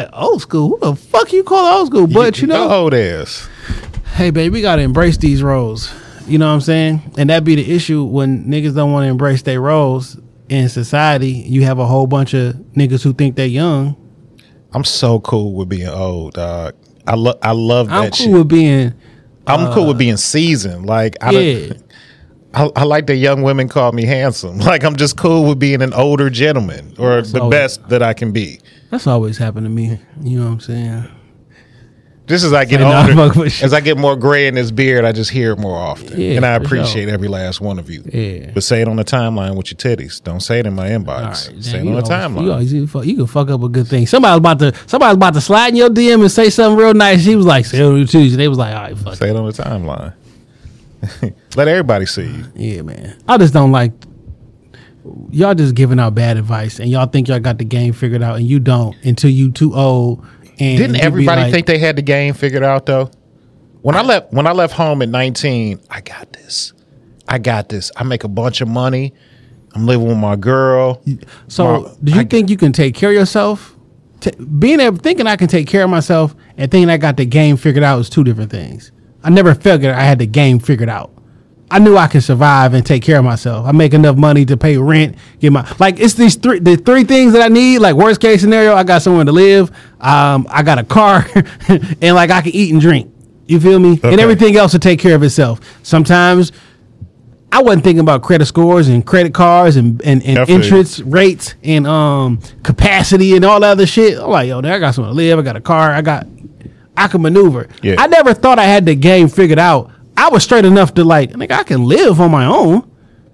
like 0.03 0.09
old 0.13 0.41
school. 0.41 0.69
Who 0.69 0.79
the 0.79 0.95
fuck 0.95 1.33
you 1.33 1.43
call 1.43 1.79
old 1.79 1.87
school? 1.87 2.07
But 2.07 2.41
you 2.41 2.47
know, 2.47 2.69
old 2.69 2.93
ass. 2.93 3.47
hey, 4.15 4.29
baby, 4.29 4.49
we 4.49 4.61
gotta 4.61 4.81
embrace 4.81 5.17
these 5.17 5.43
roles. 5.43 5.93
You 6.27 6.37
know 6.37 6.47
what 6.47 6.53
I'm 6.53 6.61
saying? 6.61 7.13
And 7.17 7.29
that 7.29 7.43
be 7.43 7.55
the 7.55 7.73
issue 7.73 8.03
when 8.03 8.45
niggas 8.45 8.75
don't 8.75 8.91
want 8.91 9.05
to 9.05 9.09
embrace 9.09 9.41
their 9.41 9.61
roles 9.61 10.19
in 10.47 10.69
society. 10.69 11.31
You 11.31 11.63
have 11.63 11.79
a 11.79 11.85
whole 11.85 12.07
bunch 12.07 12.33
of 12.33 12.53
niggas 12.75 13.03
who 13.03 13.13
think 13.13 13.35
they're 13.35 13.47
young. 13.47 13.95
I'm 14.71 14.83
so 14.83 15.19
cool 15.21 15.55
with 15.55 15.69
being 15.69 15.87
old, 15.87 16.33
dog. 16.33 16.75
I 17.07 17.15
love 17.15 17.39
I 17.41 17.51
love 17.51 17.87
that 17.87 17.95
I'm 17.95 18.11
cool 18.11 18.11
shit. 18.11 18.33
with 18.33 18.47
being 18.47 18.93
I'm 19.47 19.73
cool 19.73 19.87
with 19.87 19.95
uh, 19.95 19.99
being 19.99 20.17
seasoned. 20.17 20.85
Like 20.85 21.15
I 21.21 21.31
yeah. 21.31 21.73
I, 22.53 22.69
I 22.75 22.83
like 22.83 23.05
that 23.07 23.17
young 23.17 23.43
women 23.43 23.69
call 23.69 23.91
me 23.91 24.05
handsome. 24.05 24.59
Like 24.69 24.83
I'm 24.83 24.95
just 24.95 25.17
cool 25.17 25.47
with 25.47 25.59
being 25.59 25.81
an 25.81 25.93
older 25.93 26.29
gentleman 26.29 26.95
or 26.99 27.21
the 27.21 27.47
best 27.49 27.87
that 27.89 28.03
I 28.03 28.13
can 28.13 28.31
be. 28.31 28.59
That's 28.89 29.07
always 29.07 29.37
happened 29.37 29.65
to 29.65 29.69
me. 29.69 29.99
You 30.21 30.39
know 30.39 30.45
what 30.47 30.51
I'm 30.53 30.59
saying? 30.59 31.07
Just 32.27 32.45
as 32.45 32.53
I 32.53 32.63
get 32.65 32.79
nah, 32.79 33.07
older, 33.07 33.39
you. 33.39 33.45
as 33.63 33.73
I 33.73 33.81
get 33.81 33.97
more 33.97 34.15
gray 34.15 34.45
in 34.47 34.53
this 34.53 34.69
beard, 34.69 35.03
I 35.03 35.11
just 35.11 35.31
hear 35.31 35.53
it 35.53 35.57
more 35.57 35.75
often, 35.75 36.21
Yeah, 36.21 36.33
and 36.33 36.45
I 36.45 36.51
appreciate 36.51 37.05
sure. 37.05 37.11
every 37.11 37.27
last 37.27 37.59
one 37.59 37.79
of 37.79 37.89
you. 37.89 38.03
Yeah. 38.05 38.51
But 38.53 38.61
say 38.63 38.81
it 38.81 38.87
on 38.87 38.97
the 38.97 39.03
timeline 39.03 39.55
with 39.57 39.71
your 39.71 39.77
titties. 39.79 40.23
Don't 40.23 40.39
say 40.39 40.59
it 40.59 40.67
in 40.67 40.75
my 40.75 40.89
inbox. 40.89 41.51
Right, 41.51 41.63
say 41.63 41.77
it 41.77 41.79
on 41.79 41.85
the 41.87 41.91
always- 41.93 42.07
timeline. 42.07 42.43
You, 42.43 42.51
always, 42.51 42.71
you, 42.73 42.85
fuck, 42.85 43.05
you 43.05 43.15
can 43.15 43.25
fuck 43.25 43.49
up 43.49 43.63
a 43.63 43.67
good 43.69 43.87
thing. 43.87 44.05
Somebody's 44.05 44.37
about 44.37 44.59
to 44.59 44.75
somebody's 44.85 45.15
about 45.15 45.33
to 45.33 45.41
slide 45.41 45.69
in 45.69 45.77
your 45.77 45.89
DM 45.89 46.21
and 46.21 46.31
say 46.31 46.51
something 46.51 46.77
real 46.77 46.93
nice. 46.93 47.23
She 47.23 47.35
was 47.35 47.47
like, 47.47 47.65
"Say 47.65 47.79
it 47.79 47.83
on 47.83 47.97
your 47.97 48.05
Tuesday." 48.05 48.37
They 48.37 48.47
was 48.47 48.59
like, 48.59 48.75
"All 48.75 48.81
right, 48.83 48.95
fuck." 48.97 49.15
say 49.15 49.31
it 49.31 49.35
on 49.35 49.47
the 49.47 49.51
timeline. 49.51 50.13
Let 51.55 51.67
everybody 51.67 52.05
see 52.05 52.27
you. 52.27 52.45
Yeah, 52.55 52.81
man. 52.83 53.17
I 53.27 53.39
just 53.39 53.53
don't 53.55 53.71
like 53.71 53.91
y'all 55.31 55.53
just 55.55 55.75
giving 55.75 55.99
out 55.99 56.13
bad 56.15 56.37
advice 56.37 56.79
and 56.79 56.89
y'all 56.89 57.05
think 57.07 57.27
y'all 57.27 57.39
got 57.39 57.57
the 57.57 57.65
game 57.65 57.93
figured 57.93 58.21
out 58.23 58.37
and 58.37 58.45
you 58.47 58.59
don't 58.59 58.95
until 59.03 59.29
you 59.29 59.51
too 59.51 59.73
old. 59.75 60.25
And 60.59 60.77
Didn't 60.77 60.97
everybody 60.97 61.41
like- 61.43 61.53
think 61.53 61.67
they 61.67 61.77
had 61.79 61.95
the 61.95 62.01
game 62.01 62.33
figured 62.33 62.63
out 62.63 62.85
though? 62.85 63.09
When 63.81 63.95
I 63.95 64.01
left 64.01 64.33
when 64.33 64.45
I 64.45 64.51
left 64.51 64.73
home 64.73 65.01
at 65.01 65.09
19, 65.09 65.79
I 65.89 66.01
got 66.01 66.33
this. 66.33 66.73
I 67.27 67.37
got 67.37 67.69
this. 67.69 67.91
I 67.95 68.03
make 68.03 68.23
a 68.23 68.27
bunch 68.27 68.59
of 68.61 68.67
money. 68.67 69.13
I'm 69.73 69.85
living 69.85 70.07
with 70.07 70.17
my 70.17 70.35
girl. 70.35 71.01
So, 71.47 71.81
My- 71.81 71.89
do 72.03 72.11
you 72.13 72.21
I- 72.21 72.25
think 72.25 72.49
you 72.49 72.57
can 72.57 72.73
take 72.73 72.95
care 72.95 73.09
of 73.11 73.15
yourself? 73.15 73.75
T- 74.19 74.31
being 74.59 74.79
able, 74.81 74.97
thinking 74.97 75.27
I 75.27 75.37
can 75.37 75.47
take 75.47 75.67
care 75.67 75.83
of 75.83 75.89
myself 75.89 76.35
and 76.57 76.69
thinking 76.69 76.89
I 76.89 76.97
got 76.97 77.15
the 77.15 77.25
game 77.25 77.55
figured 77.55 77.83
out 77.85 77.99
is 77.99 78.09
two 78.09 78.23
different 78.25 78.51
things. 78.51 78.91
I 79.23 79.29
never 79.29 79.55
figured 79.55 79.93
I 79.95 80.01
had 80.01 80.19
the 80.19 80.25
game 80.25 80.59
figured 80.59 80.89
out. 80.89 81.11
I 81.71 81.79
knew 81.79 81.95
I 81.97 82.07
could 82.07 82.23
survive 82.23 82.73
and 82.73 82.85
take 82.85 83.03
care 83.03 83.19
of 83.19 83.25
myself. 83.25 83.65
I 83.65 83.71
make 83.71 83.93
enough 83.93 84.17
money 84.17 84.43
to 84.45 84.57
pay 84.57 84.77
rent, 84.77 85.15
get 85.39 85.51
my 85.51 85.71
like 85.79 85.99
it's 85.99 86.15
these 86.15 86.35
three 86.35 86.59
the 86.59 86.77
three 86.77 87.03
things 87.03 87.33
that 87.33 87.41
I 87.43 87.47
need. 87.47 87.79
Like 87.79 87.95
worst 87.95 88.21
case 88.21 88.41
scenario, 88.41 88.73
I 88.73 88.83
got 88.83 89.01
somewhere 89.01 89.25
to 89.25 89.31
live. 89.31 89.69
Um, 89.99 90.47
I 90.49 90.63
got 90.63 90.79
a 90.79 90.83
car, 90.83 91.27
and 91.67 92.15
like 92.15 92.31
I 92.31 92.41
can 92.41 92.53
eat 92.53 92.71
and 92.71 92.81
drink. 92.81 93.13
You 93.45 93.59
feel 93.59 93.79
me? 93.79 93.99
And 94.03 94.19
everything 94.19 94.55
else 94.57 94.73
will 94.73 94.79
take 94.79 94.99
care 94.99 95.15
of 95.15 95.23
itself. 95.23 95.59
Sometimes 95.83 96.51
I 97.51 97.61
wasn't 97.63 97.83
thinking 97.83 98.01
about 98.01 98.21
credit 98.21 98.45
scores 98.45 98.87
and 98.87 99.05
credit 99.05 99.33
cards 99.33 99.75
and, 99.75 100.01
and, 100.03 100.23
and 100.23 100.37
I 100.37 100.45
feel 100.45 100.57
you. 100.57 100.63
interest 100.63 101.01
rates 101.05 101.55
and 101.63 101.87
um 101.87 102.39
capacity 102.63 103.35
and 103.35 103.43
all 103.43 103.59
that 103.59 103.71
other 103.71 103.87
shit. 103.87 104.19
I'm 104.19 104.29
like, 104.29 104.47
yo, 104.47 104.59
I 104.59 104.79
got 104.79 104.93
somewhere 104.93 105.11
to 105.11 105.15
live. 105.15 105.39
I 105.39 105.41
got 105.41 105.55
a 105.55 105.61
car. 105.61 105.91
I 105.91 106.01
got, 106.01 106.27
I 106.95 107.07
can 107.07 107.21
maneuver. 107.21 107.67
Yeah. 107.81 107.95
I 107.97 108.07
never 108.07 108.33
thought 108.33 108.59
I 108.59 108.65
had 108.65 108.85
the 108.85 108.95
game 108.95 109.27
figured 109.29 109.59
out. 109.59 109.91
I 110.19 110.29
was 110.29 110.43
straight 110.43 110.65
enough 110.65 110.93
to 110.95 111.03
like, 111.03 111.31
nigga, 111.31 111.51
I 111.51 111.63
can 111.63 111.85
live 111.85 112.19
on 112.19 112.29
my 112.31 112.45
own. 112.45 112.89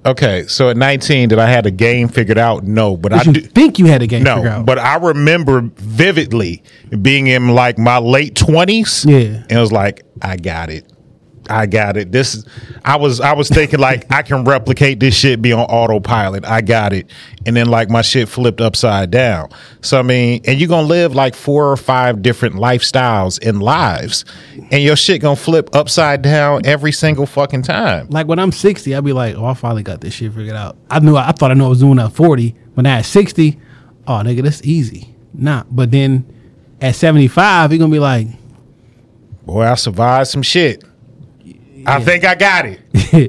Okay, 0.05 0.45
so 0.45 0.69
at 0.69 0.77
19, 0.77 1.29
did 1.29 1.39
I 1.39 1.47
had 1.49 1.65
a 1.65 1.71
game 1.71 2.07
figured 2.09 2.37
out? 2.37 2.63
No, 2.63 2.95
but 2.95 3.11
I 3.11 3.23
you 3.23 3.33
do. 3.33 3.41
think 3.41 3.79
you 3.79 3.87
had 3.87 4.03
a 4.03 4.07
game 4.07 4.23
figured 4.23 4.43
No, 4.43 4.49
out. 4.51 4.65
but 4.67 4.77
I 4.77 4.97
remember 4.97 5.61
vividly 5.77 6.61
being 7.01 7.25
in 7.25 7.47
like 7.49 7.79
my 7.79 7.97
late 7.97 8.35
20s. 8.35 9.03
Yeah. 9.09 9.41
And 9.49 9.51
it 9.51 9.59
was 9.59 9.71
like, 9.71 10.03
I 10.21 10.37
got 10.37 10.69
it. 10.69 10.85
I 11.49 11.65
got 11.65 11.97
it. 11.97 12.11
This 12.11 12.35
is 12.35 12.45
I 12.83 12.97
was 12.97 13.21
I 13.21 13.33
was 13.33 13.49
thinking 13.49 13.79
like 13.79 14.11
I 14.11 14.21
can 14.21 14.43
replicate 14.43 14.99
this 14.99 15.15
shit 15.15 15.41
be 15.41 15.53
on 15.53 15.65
autopilot. 15.65 16.45
I 16.45 16.61
got 16.61 16.93
it. 16.93 17.09
And 17.45 17.55
then 17.55 17.67
like 17.67 17.89
my 17.89 18.01
shit 18.01 18.27
flipped 18.27 18.61
upside 18.61 19.11
down. 19.11 19.49
So 19.81 19.99
I 19.99 20.01
mean, 20.01 20.41
and 20.45 20.59
you're 20.59 20.69
gonna 20.69 20.87
live 20.87 21.13
like 21.13 21.35
four 21.35 21.71
or 21.71 21.77
five 21.77 22.21
different 22.21 22.55
lifestyles 22.55 23.45
and 23.47 23.61
lives. 23.61 24.25
And 24.71 24.83
your 24.83 24.95
shit 24.95 25.21
gonna 25.21 25.35
flip 25.35 25.75
upside 25.75 26.21
down 26.21 26.65
every 26.65 26.91
single 26.91 27.25
fucking 27.25 27.63
time. 27.63 28.07
like 28.09 28.27
when 28.27 28.39
I'm 28.39 28.51
60, 28.51 28.93
I'll 28.95 29.01
be 29.01 29.13
like, 29.13 29.35
oh, 29.35 29.45
I 29.45 29.53
finally 29.53 29.83
got 29.83 30.01
this 30.01 30.13
shit 30.13 30.33
figured 30.33 30.55
out. 30.55 30.77
I 30.89 30.99
knew, 30.99 31.15
I 31.15 31.31
thought 31.31 31.51
I 31.51 31.53
knew 31.53 31.65
I 31.65 31.69
was 31.69 31.79
doing 31.79 31.99
at 31.99 32.11
40. 32.11 32.55
When 32.73 32.85
I 32.85 32.99
at 32.99 33.05
60, 33.05 33.59
oh, 34.07 34.11
nigga, 34.11 34.43
that's 34.43 34.63
easy. 34.63 35.15
Nah, 35.33 35.63
but 35.69 35.91
then 35.91 36.25
at 36.81 36.95
75, 36.95 37.71
you're 37.71 37.79
gonna 37.79 37.91
be 37.91 37.99
like, 37.99 38.27
Boy, 39.45 39.63
I 39.63 39.75
survived 39.75 40.29
some 40.29 40.41
shit. 40.41 40.83
I 41.87 42.01
think 42.01 42.25
I 42.25 42.35
got 42.35 42.65
it. 42.65 42.79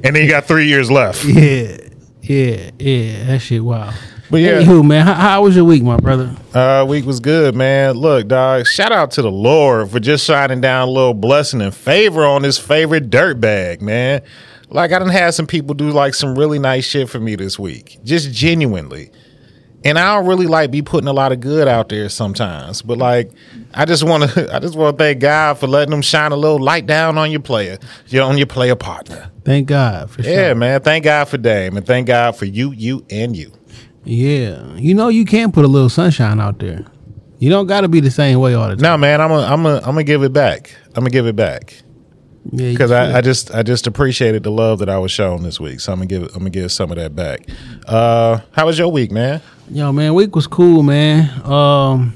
and 0.05 0.17
then 0.17 0.23
you 0.23 0.29
got 0.29 0.45
three 0.47 0.67
years 0.67 0.91
left. 0.91 1.25
yeah, 1.25 1.77
yeah, 2.23 2.71
yeah, 2.79 3.25
that 3.25 3.41
shit, 3.41 3.63
wow. 3.63 3.93
But 4.31 4.39
yeah. 4.39 4.61
Anywho, 4.63 4.85
man, 4.85 5.07
how, 5.07 5.15
how 5.15 5.43
was 5.43 5.55
your 5.55 5.65
week, 5.65 5.83
my 5.83 5.97
brother? 5.99 6.35
Uh, 6.53 6.85
week 6.89 7.05
was 7.05 7.21
good, 7.21 7.55
man. 7.55 7.95
Look, 7.95 8.29
dog, 8.29 8.67
shout 8.67 8.91
out 8.91 9.13
to 9.13 9.23
the 9.23 9.31
Lord 9.31 9.91
for 9.91 10.01
just 10.01 10.25
shining 10.25 10.61
down 10.61 10.89
a 10.89 10.91
little 10.91 11.15
blessing 11.15 11.61
and 11.61 11.75
favor 11.75 12.25
on 12.25 12.43
his 12.43 12.59
favorite 12.59 13.09
dirtbag, 13.09 13.81
man. 13.81 14.23
Like 14.69 14.93
I 14.93 14.99
done 14.99 15.09
had 15.11 15.35
some 15.35 15.47
people 15.47 15.75
do 15.75 15.91
like 15.91 16.15
some 16.15 16.37
really 16.37 16.59
nice 16.59 16.85
shit 16.85 17.09
for 17.09 17.21
me 17.21 17.37
this 17.37 17.59
week, 17.59 17.99
just 18.03 18.33
genuinely. 18.33 19.13
And 19.87 19.99
I 19.99 20.15
don't 20.17 20.27
really 20.27 20.47
like 20.47 20.71
be 20.71 20.83
putting 20.83 21.09
a 21.09 21.13
lot 21.13 21.33
of 21.33 21.41
good 21.41 21.69
out 21.69 21.89
there 21.89 22.09
sometimes. 22.09 22.83
But 22.83 22.99
like, 22.99 23.31
I 23.73 23.85
just 23.85 24.03
want 24.05 24.31
to, 24.31 24.53
I 24.55 24.59
just 24.59 24.75
want 24.77 24.99
to 24.99 25.03
thank 25.05 25.21
God 25.21 25.55
for 25.59 25.67
letting 25.67 25.91
them 25.91 26.03
shine 26.03 26.33
a 26.33 26.37
little 26.37 26.63
light 26.63 26.87
down 26.87 27.17
on 27.19 27.31
your 27.31 27.41
player, 27.41 27.79
you 28.09 28.21
on 28.21 28.37
your 28.39 28.47
player 28.47 28.77
partner. 28.77 29.31
Thank 29.45 29.69
God 29.69 30.11
for 30.11 30.23
Yeah, 30.23 30.49
sure. 30.49 30.55
man. 30.57 30.81
Thank 30.81 31.05
God 31.05 31.27
for 31.27 31.39
Dame, 31.39 31.77
and 31.77 31.87
thank 31.87 32.07
God 32.09 32.37
for 32.37 32.45
you, 32.45 32.73
you, 32.73 33.05
and 33.11 33.37
you. 33.37 33.53
Yeah, 34.05 34.75
you 34.77 34.95
know 34.95 35.09
you 35.09 35.25
can 35.25 35.53
put 35.53 35.65
a 35.65 35.69
little 35.69 35.89
sunshine 35.89 36.41
out 36.41 36.59
there. 36.59 36.85
You 37.39 37.51
don't 37.51 37.67
got 37.67 37.83
to 37.83 37.89
be 37.89 38.01
the 38.01 38.11
same 38.11 38.39
way 38.41 38.55
all 38.55 38.69
the 38.69 38.77
time. 38.77 38.83
No, 38.83 38.97
man. 38.97 39.21
I'm 39.21 39.29
gonna, 39.29 39.47
I'm 39.47 39.63
gonna, 39.63 39.77
I'm 39.79 39.83
gonna 39.93 40.05
give 40.05 40.23
it 40.23 40.33
back. 40.33 40.75
I'm 40.89 41.03
gonna 41.03 41.11
give 41.11 41.27
it 41.27 41.37
back. 41.37 41.75
Yeah, 42.53 42.71
because. 42.71 42.93
I, 42.93 43.19
I 43.19 43.21
just 43.21 43.51
I 43.55 43.63
just 43.63 43.87
appreciated 43.87 44.43
the 44.45 44.51
love 44.53 44.79
that 44.79 44.89
I 44.89 44.99
was 44.99 45.11
shown 45.11 45.43
this 45.43 45.59
week. 45.61 45.81
So 45.81 45.93
I'm 45.93 45.99
gonna 45.99 46.07
give 46.07 46.23
I'm 46.35 46.39
gonna 46.39 46.51
give 46.51 46.71
some 46.73 46.91
of 46.91 46.97
that 46.97 47.15
back. 47.17 47.43
Uh, 47.87 48.39
how 48.53 48.67
was 48.67 48.79
your 48.79 48.89
week, 48.89 49.11
man? 49.11 49.43
Yo, 49.71 49.91
man, 49.93 50.15
week 50.15 50.35
was 50.37 50.47
cool, 50.47 50.83
man. 50.83 51.29
Um, 51.45 52.13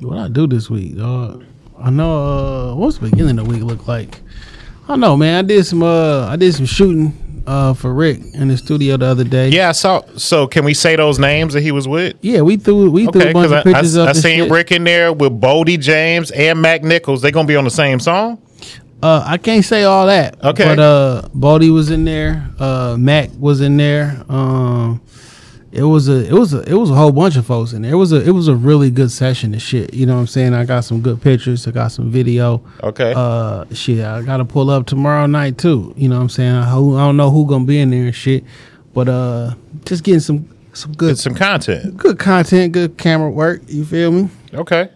what 0.00 0.18
I 0.18 0.28
do 0.28 0.46
this 0.46 0.70
week, 0.70 0.96
dog? 0.96 1.44
I 1.78 1.90
know. 1.90 2.70
Uh, 2.70 2.74
what's 2.74 2.98
the 2.98 3.10
beginning 3.10 3.38
of 3.38 3.46
the 3.46 3.52
week 3.52 3.62
look 3.62 3.86
like? 3.86 4.20
I 4.88 4.96
know, 4.96 5.16
man. 5.16 5.44
I 5.44 5.46
did 5.46 5.64
some. 5.66 5.82
Uh, 5.82 6.26
I 6.26 6.36
did 6.36 6.54
some 6.54 6.66
shooting. 6.66 7.20
Uh, 7.46 7.74
for 7.74 7.92
Rick 7.92 8.20
in 8.32 8.48
the 8.48 8.56
studio 8.56 8.96
the 8.96 9.04
other 9.04 9.22
day. 9.22 9.50
Yeah, 9.50 9.68
I 9.68 9.72
saw. 9.72 10.00
So 10.16 10.46
can 10.46 10.64
we 10.64 10.72
say 10.72 10.96
those 10.96 11.18
names 11.18 11.52
that 11.52 11.60
he 11.60 11.72
was 11.72 11.86
with? 11.86 12.16
Yeah, 12.22 12.40
we 12.40 12.56
threw 12.56 12.90
we 12.90 13.04
threw 13.06 13.20
Okay, 13.20 13.30
a 13.32 13.32
bunch 13.34 13.46
of 13.48 13.52
I, 13.52 13.62
pictures 13.62 13.98
I, 13.98 14.04
up. 14.04 14.08
I 14.08 14.12
seen 14.14 14.44
shit. 14.44 14.50
Rick 14.50 14.72
in 14.72 14.84
there 14.84 15.12
with 15.12 15.38
Bodie 15.40 15.76
James 15.76 16.30
and 16.30 16.62
Mac 16.62 16.82
Nichols. 16.82 17.20
They 17.20 17.30
gonna 17.30 17.46
be 17.46 17.54
on 17.56 17.64
the 17.64 17.70
same 17.70 18.00
song. 18.00 18.40
Uh, 19.02 19.22
I 19.26 19.36
can't 19.36 19.64
say 19.64 19.84
all 19.84 20.06
that. 20.06 20.42
Okay. 20.42 20.64
But 20.64 20.78
uh, 20.78 21.28
Bodie 21.34 21.70
was 21.70 21.90
in 21.90 22.04
there. 22.04 22.48
Uh, 22.58 22.96
Mac 22.98 23.30
was 23.38 23.60
in 23.60 23.76
there. 23.76 24.24
Um, 24.30 25.02
it 25.72 25.82
was 25.82 26.08
a 26.08 26.24
it 26.28 26.32
was 26.32 26.54
a 26.54 26.62
it 26.62 26.74
was 26.74 26.88
a 26.90 26.94
whole 26.94 27.10
bunch 27.10 27.36
of 27.36 27.44
folks 27.44 27.72
in 27.72 27.82
there. 27.82 27.92
It 27.92 27.96
was 27.96 28.12
a 28.12 28.22
it 28.24 28.30
was 28.30 28.46
a 28.48 28.54
really 28.54 28.90
good 28.90 29.10
session 29.10 29.52
of 29.54 29.60
shit. 29.60 29.92
You 29.92 30.06
know 30.06 30.14
what 30.14 30.20
I'm 30.20 30.26
saying? 30.28 30.54
I 30.54 30.64
got 30.64 30.84
some 30.84 31.00
good 31.00 31.20
pictures. 31.20 31.66
I 31.66 31.72
got 31.72 31.88
some 31.88 32.10
video. 32.10 32.64
Okay. 32.82 33.12
Uh, 33.14 33.64
shit. 33.74 34.04
I 34.04 34.22
got 34.22 34.36
to 34.38 34.44
pull 34.44 34.70
up 34.70 34.86
tomorrow 34.86 35.26
night 35.26 35.58
too. 35.58 35.92
You 35.96 36.08
know 36.08 36.16
what 36.16 36.22
I'm 36.22 36.28
saying? 36.28 36.54
I, 36.54 36.70
I 36.70 36.74
don't 36.76 37.16
know 37.16 37.30
who 37.30 37.44
gonna 37.46 37.64
be 37.64 37.80
in 37.80 37.90
there 37.90 38.04
and 38.04 38.14
shit, 38.14 38.44
but 38.94 39.08
uh, 39.08 39.54
just 39.84 40.04
getting 40.04 40.20
some 40.20 40.48
some 40.74 40.92
good 40.92 41.12
It's 41.12 41.22
some 41.22 41.34
content. 41.34 41.96
good 41.96 42.18
content, 42.20 42.72
good 42.72 42.96
camera 42.96 43.30
work. 43.30 43.62
You 43.66 43.84
feel 43.84 44.12
me? 44.12 44.28
Okay. 44.54 44.90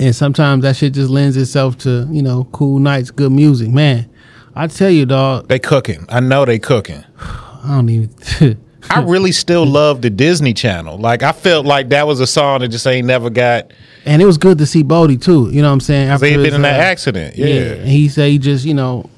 And 0.00 0.14
sometimes 0.14 0.62
that 0.62 0.76
shit 0.76 0.94
just 0.94 1.10
lends 1.10 1.36
itself 1.36 1.78
to, 1.78 2.08
you 2.10 2.22
know, 2.22 2.44
cool 2.52 2.78
nights, 2.78 3.10
good 3.10 3.32
music. 3.32 3.68
Man, 3.68 4.08
I 4.54 4.66
tell 4.66 4.90
you, 4.90 5.06
dog, 5.06 5.48
They 5.48 5.58
cooking. 5.58 6.06
I 6.08 6.20
know 6.20 6.44
they 6.44 6.58
cooking. 6.58 7.04
I 7.18 7.68
don't 7.68 7.88
even. 7.88 8.62
I 8.90 9.02
really 9.02 9.32
still 9.32 9.66
love 9.66 10.02
the 10.02 10.10
Disney 10.10 10.54
Channel. 10.54 10.98
Like 10.98 11.22
I 11.22 11.32
felt 11.32 11.66
like 11.66 11.88
that 11.88 12.06
was 12.06 12.20
a 12.20 12.26
song 12.26 12.60
that 12.60 12.68
just 12.68 12.86
ain't 12.86 13.06
never 13.06 13.30
got. 13.30 13.72
and 14.04 14.22
it 14.22 14.26
was 14.26 14.38
good 14.38 14.58
to 14.58 14.66
see 14.66 14.82
Bodie 14.82 15.16
too. 15.16 15.50
You 15.50 15.62
know 15.62 15.68
what 15.68 15.74
I'm 15.74 15.80
saying? 15.80 16.06
They 16.20 16.30
had 16.30 16.40
his, 16.40 16.46
been 16.46 16.54
in 16.54 16.62
that 16.62 16.80
uh, 16.80 16.84
accident. 16.84 17.36
Yeah. 17.36 17.46
Yeah. 17.46 17.60
And 17.72 17.88
he 17.88 18.08
said 18.08 18.30
he 18.30 18.38
just, 18.38 18.64
you 18.64 18.74
know, 18.74 19.10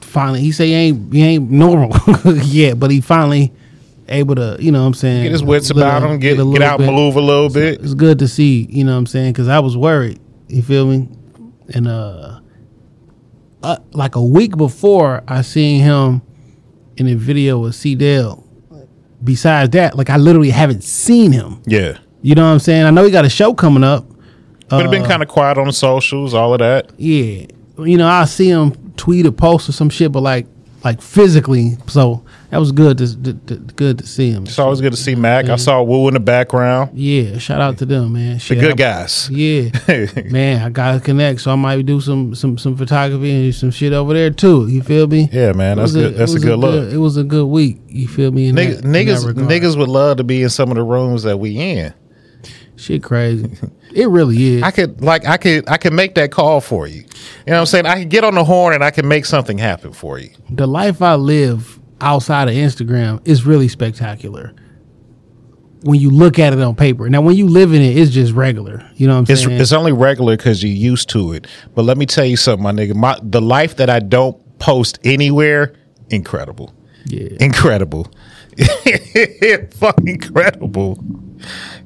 finally, 0.00 0.40
he 0.40 0.52
say 0.52 0.68
he 0.68 0.74
ain't, 0.74 1.12
he 1.12 1.22
ain't 1.22 1.50
normal 1.50 1.94
yet, 2.44 2.80
but 2.80 2.90
he 2.90 3.00
finally 3.00 3.52
able 4.08 4.34
to, 4.36 4.56
you 4.60 4.70
know 4.72 4.80
what 4.82 4.86
I'm 4.88 4.94
saying? 4.94 5.22
Get 5.24 5.32
his 5.32 5.42
wits 5.42 5.68
little- 5.70 5.82
about 5.82 6.08
him. 6.08 6.18
Get 6.18 6.38
a 6.38 6.44
get 6.52 6.62
out, 6.62 6.78
bit- 6.78 6.88
a 6.88 6.92
little 6.92 7.48
bit. 7.50 7.80
It's 7.82 7.94
good 7.94 8.18
to 8.20 8.28
see, 8.28 8.66
you 8.70 8.84
know 8.84 8.92
what 8.92 8.98
I'm 8.98 9.06
saying? 9.06 9.32
Because 9.32 9.48
I 9.48 9.58
was 9.58 9.76
worried. 9.76 10.20
You 10.48 10.62
feel 10.62 10.86
me? 10.86 11.08
And 11.74 11.88
uh, 11.88 12.40
uh, 13.62 13.76
like 13.92 14.14
a 14.16 14.22
week 14.24 14.56
before, 14.56 15.22
I 15.26 15.42
seen 15.42 15.80
him 15.82 16.22
in 16.96 17.08
a 17.08 17.14
video 17.14 17.58
with 17.58 17.74
C. 17.74 17.94
Dale. 17.94 18.42
Besides 19.24 19.70
that, 19.70 19.96
like 19.96 20.10
I 20.10 20.16
literally 20.18 20.50
haven't 20.50 20.84
seen 20.84 21.32
him. 21.32 21.62
Yeah. 21.66 21.98
You 22.22 22.34
know 22.34 22.44
what 22.46 22.52
I'm 22.52 22.58
saying? 22.58 22.84
I 22.84 22.90
know 22.90 23.04
he 23.04 23.10
got 23.10 23.24
a 23.24 23.28
show 23.30 23.54
coming 23.54 23.82
up. 23.82 24.06
But 24.68 24.84
it 24.84 24.90
been 24.90 25.02
Uh, 25.04 25.08
kind 25.08 25.22
of 25.22 25.28
quiet 25.28 25.58
on 25.58 25.66
the 25.68 25.72
socials, 25.72 26.34
all 26.34 26.52
of 26.52 26.58
that. 26.58 26.90
Yeah, 26.98 27.46
you 27.78 27.96
know 27.96 28.08
I 28.08 28.24
see 28.24 28.48
him 28.48 28.72
tweet 28.96 29.24
or 29.24 29.30
post 29.30 29.68
or 29.68 29.72
some 29.72 29.88
shit, 29.88 30.10
but 30.12 30.22
like 30.22 30.46
like 30.86 31.02
physically. 31.02 31.76
So 31.88 32.24
that 32.50 32.58
was 32.58 32.70
good 32.70 32.98
to, 32.98 33.22
to, 33.24 33.32
to 33.34 33.54
good 33.74 33.98
to 33.98 34.06
see 34.06 34.30
him. 34.30 34.44
It's 34.44 34.58
always 34.58 34.80
good 34.80 34.92
to 34.92 34.96
see 34.96 35.16
Mac. 35.16 35.46
I 35.48 35.56
saw 35.56 35.82
Woo 35.82 36.06
in 36.08 36.14
the 36.14 36.20
background. 36.20 36.96
Yeah, 36.96 37.38
shout 37.38 37.60
out 37.60 37.78
to 37.78 37.86
them, 37.86 38.12
man. 38.12 38.34
The 38.34 38.38
Shit, 38.38 38.60
good 38.60 38.72
I- 38.72 38.74
guys. 38.76 39.28
Yeah, 39.30 39.70
man, 40.30 40.62
I 40.62 40.70
gotta 40.70 41.00
connect, 41.00 41.40
so 41.40 41.50
I 41.50 41.56
might 41.56 41.84
do 41.84 42.00
some 42.00 42.34
some 42.36 42.56
some 42.56 42.76
photography 42.76 43.30
and 43.46 43.54
some 43.54 43.72
shit 43.72 43.92
over 43.92 44.14
there 44.14 44.30
too. 44.30 44.68
You 44.68 44.82
feel 44.82 45.08
me? 45.08 45.28
Yeah, 45.32 45.52
man, 45.52 45.76
that's 45.78 45.92
good. 45.92 46.14
That's 46.14 46.34
a 46.34 46.38
good 46.40 46.58
look. 46.58 46.92
It 46.92 46.98
was 46.98 47.16
a 47.16 47.24
good 47.24 47.46
week. 47.46 47.78
You 47.88 48.06
feel 48.06 48.30
me? 48.30 48.46
In 48.48 48.54
Niggas, 48.54 48.82
that- 48.82 48.84
niggas, 48.84 49.32
niggas 49.34 49.76
would 49.76 49.88
love 49.88 50.18
to 50.18 50.24
be 50.24 50.42
in 50.42 50.48
some 50.50 50.70
of 50.70 50.76
the 50.76 50.84
rooms 50.84 51.24
that 51.24 51.38
we 51.38 51.58
in. 51.58 51.92
Shit 52.76 53.02
crazy. 53.02 53.50
it 53.94 54.08
really 54.08 54.56
is. 54.56 54.62
I 54.62 54.70
could 54.70 55.00
like 55.02 55.26
I 55.26 55.36
could 55.36 55.68
I 55.68 55.76
could 55.76 55.92
make 55.92 56.14
that 56.16 56.30
call 56.30 56.60
for 56.60 56.86
you. 56.86 57.00
You 57.00 57.02
know 57.48 57.52
what 57.54 57.58
I'm 57.60 57.66
saying? 57.66 57.86
I 57.86 58.00
could 58.00 58.10
get 58.10 58.24
on 58.24 58.34
the 58.34 58.44
horn 58.44 58.74
and 58.74 58.84
I 58.84 58.90
can 58.90 59.06
make 59.08 59.24
something 59.26 59.58
happen 59.58 59.92
for 59.92 60.18
you. 60.18 60.30
the 60.50 60.66
life 60.66 61.02
I 61.02 61.14
live 61.14 61.78
outside 62.00 62.48
of 62.48 62.54
Instagram 62.54 63.20
is 63.26 63.44
really 63.46 63.68
spectacular. 63.68 64.52
When 65.82 66.00
you 66.00 66.10
look 66.10 66.38
at 66.38 66.52
it 66.52 66.60
on 66.60 66.74
paper, 66.74 67.08
now 67.08 67.20
when 67.20 67.36
you 67.36 67.46
live 67.48 67.72
in 67.72 67.80
it, 67.80 67.96
it's 67.96 68.10
just 68.10 68.32
regular. 68.32 68.90
You 68.96 69.06
know 69.06 69.14
what 69.20 69.28
I'm 69.28 69.32
It's 69.32 69.44
saying? 69.44 69.60
it's 69.60 69.72
only 69.72 69.92
regular 69.92 70.36
because 70.36 70.62
you're 70.62 70.72
used 70.72 71.08
to 71.10 71.32
it. 71.32 71.46
But 71.74 71.82
let 71.84 71.96
me 71.96 72.06
tell 72.06 72.24
you 72.24 72.36
something, 72.36 72.62
my 72.64 72.72
nigga. 72.72 72.94
My 72.94 73.18
the 73.22 73.40
life 73.40 73.76
that 73.76 73.88
I 73.88 74.00
don't 74.00 74.36
post 74.58 74.98
anywhere, 75.04 75.74
incredible. 76.10 76.74
yeah. 77.04 77.28
Incredible. 77.40 78.10
Fucking 79.74 80.08
incredible. 80.08 80.98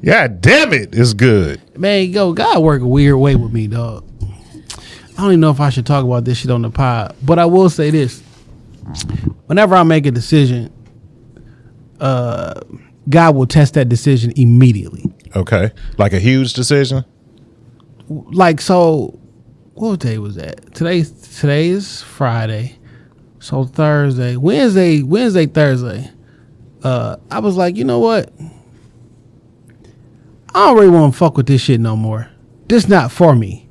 God 0.05 0.41
damn 0.41 0.73
it, 0.73 0.95
it's 0.95 1.13
good. 1.13 1.61
Man, 1.79 2.11
yo, 2.11 2.33
God 2.33 2.63
work 2.63 2.81
a 2.83 2.87
weird 2.87 3.19
way 3.19 3.37
with 3.37 3.53
me, 3.53 3.67
dog. 3.67 4.07
I 4.23 5.23
don't 5.23 5.33
even 5.33 5.41
know 5.41 5.51
if 5.51 5.61
I 5.61 5.69
should 5.69 5.85
talk 5.85 6.05
about 6.05 6.25
this 6.25 6.39
shit 6.39 6.51
on 6.51 6.63
the 6.63 6.71
pod, 6.71 7.15
but 7.23 7.39
I 7.39 7.45
will 7.45 7.69
say 7.69 7.91
this: 7.91 8.23
whenever 9.47 9.75
I 9.75 9.83
make 9.83 10.07
a 10.07 10.11
decision, 10.11 10.73
uh, 12.01 12.61
God 13.09 13.35
will 13.35 13.47
test 13.47 13.75
that 13.75 13.89
decision 13.89 14.33
immediately. 14.37 15.05
Okay. 15.37 15.71
Like 15.99 16.13
a 16.13 16.19
huge 16.19 16.55
decision. 16.55 17.05
Like 18.09 18.61
so, 18.61 19.19
what 19.75 20.01
day 20.01 20.19
was 20.19 20.37
that? 20.37 20.75
Today, 20.75 21.03
today 21.03 21.69
is 21.69 22.03
Friday, 22.03 22.79
so 23.39 23.65
Thursday, 23.65 24.37
Wednesday, 24.37 25.03
Wednesday, 25.03 25.47
Thursday. 25.47 26.11
Uh, 26.83 27.17
I 27.31 27.41
was 27.41 27.57
like, 27.57 27.77
you 27.77 27.85
know 27.85 27.99
what? 27.99 28.33
I 30.55 30.67
don't 30.67 30.77
really 30.77 30.91
want 30.91 31.13
to 31.13 31.19
fuck 31.19 31.37
with 31.37 31.47
this 31.47 31.63
shit 31.63 31.81
no 31.81 31.97
more. 31.97 32.29
This 32.69 32.89
not 32.89 33.13
for 33.13 33.35
me. 33.35 33.69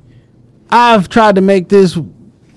I've 0.70 1.08
tried 1.08 1.34
to 1.34 1.40
make 1.40 1.68
this 1.68 1.96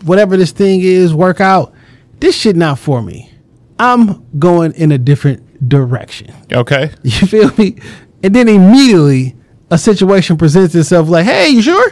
whatever 0.03 0.37
this 0.37 0.51
thing 0.51 0.81
is 0.81 1.13
work 1.13 1.41
out. 1.41 1.73
This 2.19 2.35
shit 2.35 2.55
not 2.55 2.79
for 2.79 3.01
me. 3.01 3.31
I'm 3.79 4.25
going 4.39 4.73
in 4.73 4.91
a 4.91 4.97
different 4.97 5.67
direction. 5.67 6.33
Okay. 6.51 6.91
You 7.03 7.27
feel 7.27 7.51
me? 7.57 7.75
And 8.21 8.33
then 8.33 8.47
immediately 8.47 9.35
a 9.69 9.77
situation 9.77 10.37
presents 10.37 10.75
itself 10.75 11.09
like, 11.09 11.25
hey, 11.25 11.49
you 11.49 11.61
sure? 11.61 11.91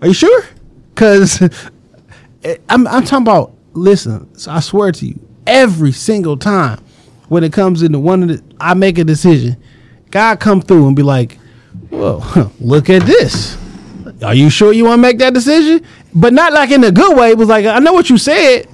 Are 0.00 0.08
you 0.08 0.14
sure? 0.14 0.44
Cause 0.94 1.40
I'm 2.68 2.86
I'm 2.88 3.04
talking 3.04 3.22
about 3.22 3.54
listen, 3.72 4.28
I 4.48 4.60
swear 4.60 4.92
to 4.92 5.06
you, 5.06 5.20
every 5.46 5.92
single 5.92 6.36
time 6.36 6.80
when 7.28 7.44
it 7.44 7.52
comes 7.52 7.82
into 7.82 7.98
one 7.98 8.22
of 8.24 8.28
the 8.30 8.42
I 8.60 8.74
make 8.74 8.98
a 8.98 9.04
decision, 9.04 9.56
God 10.12 10.38
come 10.38 10.60
through 10.62 10.86
and 10.86 10.94
be 10.94 11.02
like, 11.02 11.38
Well, 11.90 12.52
look 12.60 12.88
at 12.88 13.02
this. 13.02 13.58
Are 14.22 14.34
you 14.34 14.50
sure 14.50 14.72
you 14.72 14.84
want 14.84 14.98
to 14.98 15.02
make 15.02 15.18
that 15.18 15.34
decision? 15.34 15.84
But 16.14 16.32
not 16.32 16.52
like 16.52 16.70
in 16.70 16.84
a 16.84 16.92
good 16.92 17.16
way. 17.16 17.30
It 17.30 17.38
was 17.38 17.48
like, 17.48 17.66
I 17.66 17.80
know 17.80 17.92
what 17.92 18.08
you 18.08 18.18
said. 18.18 18.68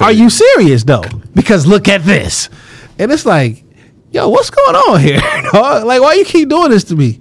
Are 0.00 0.12
you 0.12 0.30
serious 0.30 0.84
though? 0.84 1.02
Because 1.34 1.66
look 1.66 1.88
at 1.88 2.02
this. 2.02 2.48
And 2.98 3.10
it's 3.10 3.24
like, 3.26 3.64
yo, 4.12 4.28
what's 4.28 4.50
going 4.50 4.76
on 4.76 5.00
here? 5.00 5.16
like, 5.52 6.00
why 6.00 6.14
you 6.14 6.24
keep 6.24 6.48
doing 6.48 6.70
this 6.70 6.84
to 6.84 6.96
me? 6.96 7.20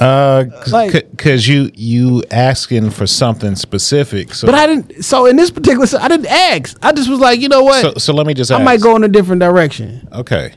Uh, 0.00 0.44
Like- 0.72 0.92
because 1.10 1.46
you 1.46 1.70
you 1.74 2.24
asking 2.32 2.90
for 2.90 3.06
something 3.06 3.54
specific. 3.54 4.34
So, 4.34 4.46
But 4.48 4.56
I 4.56 4.66
didn't. 4.66 5.04
So 5.04 5.26
in 5.26 5.36
this 5.36 5.50
particular, 5.52 5.86
I 6.00 6.08
didn't 6.08 6.26
ask. 6.26 6.76
I 6.82 6.92
just 6.92 7.08
was 7.08 7.20
like, 7.20 7.40
you 7.40 7.48
know 7.48 7.62
what? 7.62 7.82
so, 7.82 7.94
so 7.94 8.12
let 8.12 8.26
me 8.26 8.34
just. 8.34 8.50
I 8.50 8.56
ask. 8.56 8.64
might 8.64 8.80
go 8.80 8.96
in 8.96 9.04
a 9.04 9.08
different 9.08 9.40
direction. 9.40 10.08
Okay. 10.12 10.54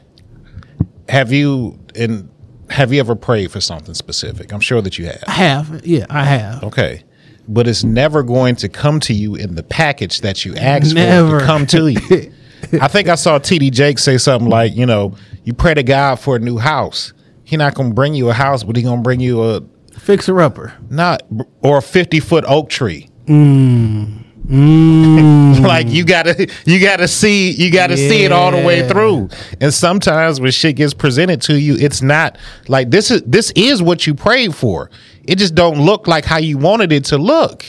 Have 1.07 1.31
you 1.31 1.77
in 1.95 2.29
have 2.69 2.91
you 2.91 2.99
ever 2.99 3.15
prayed 3.15 3.51
for 3.51 3.61
something 3.61 3.93
specific? 3.93 4.51
I'm 4.51 4.59
sure 4.59 4.81
that 4.81 4.97
you 4.97 5.05
have. 5.05 5.23
I 5.27 5.31
have, 5.31 5.85
yeah, 5.85 6.05
I 6.09 6.23
have. 6.23 6.63
Okay. 6.63 7.03
But 7.47 7.67
it's 7.67 7.83
never 7.83 8.23
going 8.23 8.55
to 8.57 8.69
come 8.69 8.99
to 9.01 9.13
you 9.13 9.35
in 9.35 9.53
the 9.53 9.61
package 9.61 10.21
that 10.21 10.45
you 10.45 10.55
asked 10.55 10.89
for 10.89 10.95
Never. 10.95 11.37
it 11.37 11.39
to 11.41 11.45
come 11.45 11.67
to 11.67 11.87
you. 11.89 12.33
I 12.81 12.87
think 12.87 13.07
I 13.07 13.13
saw 13.15 13.37
TD 13.37 13.71
Jake 13.71 13.99
say 13.99 14.17
something 14.17 14.49
like, 14.49 14.75
you 14.75 14.87
know, 14.87 15.15
you 15.43 15.53
pray 15.53 15.75
to 15.75 15.83
God 15.83 16.15
for 16.19 16.37
a 16.37 16.39
new 16.39 16.57
house. 16.57 17.13
He 17.43 17.55
not 17.57 17.75
gonna 17.75 17.93
bring 17.93 18.15
you 18.15 18.29
a 18.31 18.33
house, 18.33 18.63
but 18.63 18.75
he 18.75 18.81
gonna 18.81 19.03
bring 19.03 19.19
you 19.19 19.43
a 19.43 19.61
Fixer 19.99 20.41
upper. 20.41 20.73
not 20.89 21.21
or 21.61 21.77
a 21.77 21.81
fifty 21.83 22.19
foot 22.19 22.43
oak 22.47 22.69
tree. 22.69 23.07
Mm. 23.27 24.24
like 25.61 25.87
you 25.87 26.05
gotta 26.05 26.47
you 26.65 26.79
gotta 26.79 27.07
see 27.07 27.51
you 27.51 27.71
gotta 27.71 27.97
see 27.97 28.23
it 28.23 28.31
all 28.31 28.51
the 28.51 28.61
way 28.63 28.87
through 28.87 29.29
and 29.59 29.73
sometimes 29.73 30.39
when 30.39 30.51
shit 30.51 30.75
gets 30.75 30.93
presented 30.93 31.41
to 31.41 31.59
you 31.59 31.75
it's 31.77 32.01
not 32.01 32.37
like 32.67 32.89
this 32.91 33.09
is 33.11 33.21
this 33.23 33.51
is 33.55 33.81
what 33.81 34.05
you 34.05 34.13
prayed 34.13 34.53
for 34.55 34.89
it 35.23 35.37
just 35.37 35.55
don't 35.55 35.79
look 35.83 36.07
like 36.07 36.25
how 36.25 36.37
you 36.37 36.57
wanted 36.57 36.91
it 36.91 37.05
to 37.05 37.17
look 37.17 37.65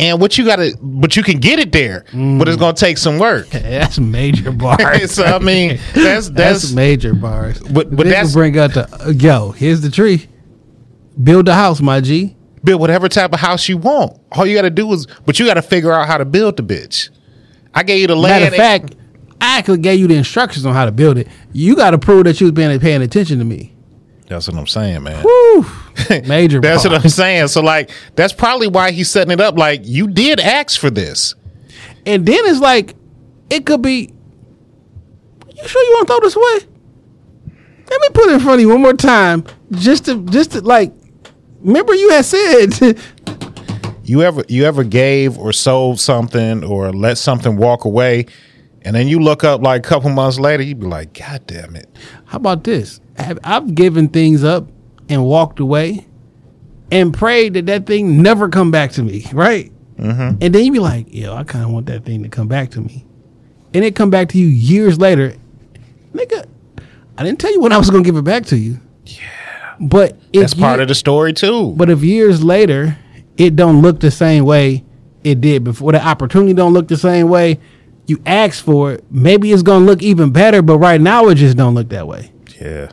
and 0.00 0.20
what 0.20 0.36
you 0.38 0.44
gotta 0.44 0.76
but 0.80 1.16
you 1.16 1.22
can 1.22 1.38
get 1.38 1.58
it 1.58 1.70
there 1.72 2.04
but 2.38 2.48
it's 2.48 2.56
gonna 2.56 2.72
take 2.74 2.98
some 2.98 3.18
work 3.18 3.48
That's 3.50 3.98
major 3.98 4.50
bars. 4.52 5.10
so 5.14 5.24
i 5.24 5.38
mean 5.38 5.78
that's 5.94 6.28
that's, 6.28 6.62
that's, 6.62 6.72
major 6.72 7.14
bars. 7.14 7.60
But- 7.60 7.90
but 7.94 8.04
They 8.04 8.10
that's- 8.10 8.32
bring 8.32 8.58
out 8.58 8.74
the 8.74 8.88
uh, 9.06 9.10
yo. 9.10 9.52
Here's 9.52 9.80
the 9.80 9.90
tree. 9.90 10.28
Build 11.22 11.46
the 11.46 11.54
house, 11.54 11.80
my 11.80 12.00
G. 12.00 12.36
build 12.64 12.80
whatever 12.80 13.08
type 13.08 13.32
of 13.32 13.40
house 13.40 13.68
you 13.68 13.76
want 13.76 14.18
all 14.32 14.46
you 14.46 14.54
gotta 14.54 14.70
do 14.70 14.92
is 14.92 15.06
but 15.26 15.38
you 15.38 15.46
gotta 15.46 15.62
figure 15.62 15.92
out 15.92 16.06
how 16.06 16.16
to 16.18 16.24
build 16.24 16.56
the 16.56 16.62
bitch 16.62 17.10
i 17.74 17.82
gave 17.82 18.00
you 18.00 18.06
the 18.06 18.16
land 18.16 18.42
Matter 18.42 18.54
of 18.54 18.58
fact, 18.58 18.94
I 19.40 19.58
actually 19.58 19.78
gave 19.78 20.00
you 20.00 20.08
the 20.08 20.16
instructions 20.16 20.66
on 20.66 20.74
how 20.74 20.84
to 20.84 20.90
build 20.90 21.16
it. 21.16 21.28
You 21.52 21.76
got 21.76 21.92
to 21.92 21.98
prove 21.98 22.24
that 22.24 22.40
you 22.40 22.46
was 22.46 22.52
paying 22.54 22.80
paying 22.80 23.02
attention 23.02 23.38
to 23.38 23.44
me. 23.44 23.72
that's 24.26 24.48
what 24.48 24.56
i'm 24.56 24.66
saying 24.66 25.02
man 25.04 25.22
Woo! 25.24 25.64
Major. 26.26 26.60
That's 26.60 26.84
what. 26.84 26.92
I'm 26.94 27.08
saying. 27.08 27.48
So 27.48 27.60
like 27.60 27.90
that's 28.14 28.32
probably 28.32 28.68
why 28.68 28.92
he's 28.92 29.10
setting 29.10 29.32
it 29.32 29.40
up. 29.40 29.56
Like 29.58 29.80
you 29.84 30.06
did 30.08 30.38
ask 30.40 30.80
for 30.80 30.90
this. 30.90 31.34
And 32.06 32.24
then 32.24 32.38
it's 32.46 32.60
like, 32.60 32.94
it 33.50 33.66
could 33.66 33.82
be. 33.82 34.12
You 35.56 35.68
sure 35.68 35.82
you 35.82 35.90
want 35.94 36.06
to 36.06 36.12
throw 36.14 36.20
this 36.20 36.36
away? 36.36 36.68
Let 37.90 38.00
me 38.00 38.08
put 38.12 38.28
it 38.28 38.34
in 38.34 38.40
front 38.40 38.54
of 38.54 38.60
you 38.60 38.68
one 38.68 38.80
more 38.80 38.92
time, 38.92 39.44
just 39.72 40.04
to 40.04 40.24
just 40.26 40.52
to 40.52 40.60
like. 40.60 40.92
Remember, 41.60 41.94
you 41.94 42.10
had 42.10 42.24
said 42.24 42.98
You 44.08 44.22
ever 44.22 44.42
you 44.48 44.64
ever 44.64 44.84
gave 44.84 45.36
or 45.36 45.52
sold 45.52 46.00
something 46.00 46.64
or 46.64 46.92
let 46.92 47.18
something 47.18 47.58
walk 47.58 47.84
away, 47.84 48.24
and 48.80 48.96
then 48.96 49.06
you 49.06 49.20
look 49.20 49.44
up 49.44 49.60
like 49.60 49.84
a 49.84 49.88
couple 49.88 50.08
months 50.08 50.38
later, 50.38 50.62
you'd 50.62 50.80
be 50.80 50.86
like, 50.86 51.12
God 51.12 51.46
damn 51.46 51.76
it. 51.76 51.90
How 52.24 52.36
about 52.36 52.64
this? 52.64 53.02
Have, 53.18 53.38
I've 53.44 53.74
given 53.74 54.08
things 54.08 54.44
up 54.44 54.66
and 55.10 55.26
walked 55.26 55.60
away 55.60 56.06
and 56.90 57.12
prayed 57.12 57.52
that 57.52 57.66
that 57.66 57.84
thing 57.84 58.22
never 58.22 58.48
come 58.48 58.70
back 58.70 58.92
to 58.92 59.02
me, 59.02 59.26
right? 59.34 59.70
Mm-hmm. 59.96 60.38
And 60.40 60.54
then 60.54 60.64
you 60.64 60.72
be 60.72 60.78
like, 60.78 61.12
yo, 61.12 61.34
I 61.34 61.44
kind 61.44 61.66
of 61.66 61.70
want 61.70 61.84
that 61.86 62.06
thing 62.06 62.22
to 62.22 62.30
come 62.30 62.48
back 62.48 62.70
to 62.70 62.80
me. 62.80 63.04
And 63.74 63.84
it 63.84 63.94
come 63.94 64.08
back 64.08 64.30
to 64.30 64.38
you 64.38 64.46
years 64.46 64.98
later. 64.98 65.34
Nigga, 66.14 66.46
I 67.18 67.24
didn't 67.24 67.40
tell 67.40 67.52
you 67.52 67.60
when 67.60 67.72
I 67.72 67.76
was 67.76 67.90
going 67.90 68.02
to 68.02 68.08
give 68.08 68.16
it 68.16 68.24
back 68.24 68.46
to 68.46 68.56
you. 68.56 68.80
Yeah. 69.04 69.37
But 69.80 70.16
That's 70.32 70.54
part 70.54 70.80
of 70.80 70.88
the 70.88 70.94
story 70.94 71.32
too. 71.32 71.72
But 71.76 71.90
if 71.90 72.02
years 72.02 72.42
later 72.42 72.98
it 73.36 73.54
don't 73.56 73.82
look 73.82 74.00
the 74.00 74.10
same 74.10 74.44
way 74.44 74.84
it 75.24 75.40
did 75.40 75.64
before, 75.64 75.92
the 75.92 76.04
opportunity 76.04 76.52
don't 76.54 76.72
look 76.72 76.88
the 76.88 76.96
same 76.96 77.28
way 77.28 77.60
you 78.06 78.20
asked 78.26 78.62
for 78.64 78.92
it, 78.92 79.04
maybe 79.10 79.52
it's 79.52 79.62
going 79.62 79.80
to 79.80 79.86
look 79.86 80.02
even 80.02 80.30
better, 80.30 80.62
but 80.62 80.78
right 80.78 81.00
now 81.00 81.28
it 81.28 81.34
just 81.36 81.56
don't 81.56 81.74
look 81.74 81.90
that 81.90 82.06
way. 82.08 82.32
yeah. 82.60 82.90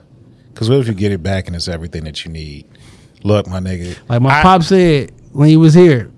Because 0.54 0.70
what 0.70 0.80
if 0.80 0.88
you 0.88 0.94
get 0.94 1.12
it 1.12 1.22
back 1.22 1.48
and 1.48 1.56
it's 1.56 1.68
everything 1.68 2.06
that 2.06 2.24
you 2.24 2.32
need? 2.32 2.66
Look, 3.24 3.46
my 3.48 3.60
nigga. 3.60 3.98
Like 4.08 4.22
my 4.22 4.40
I- 4.40 4.42
pop 4.42 4.64
said 4.64 5.12
when 5.34 5.50
he 5.50 5.58
was 5.58 5.74
here, 5.74 6.12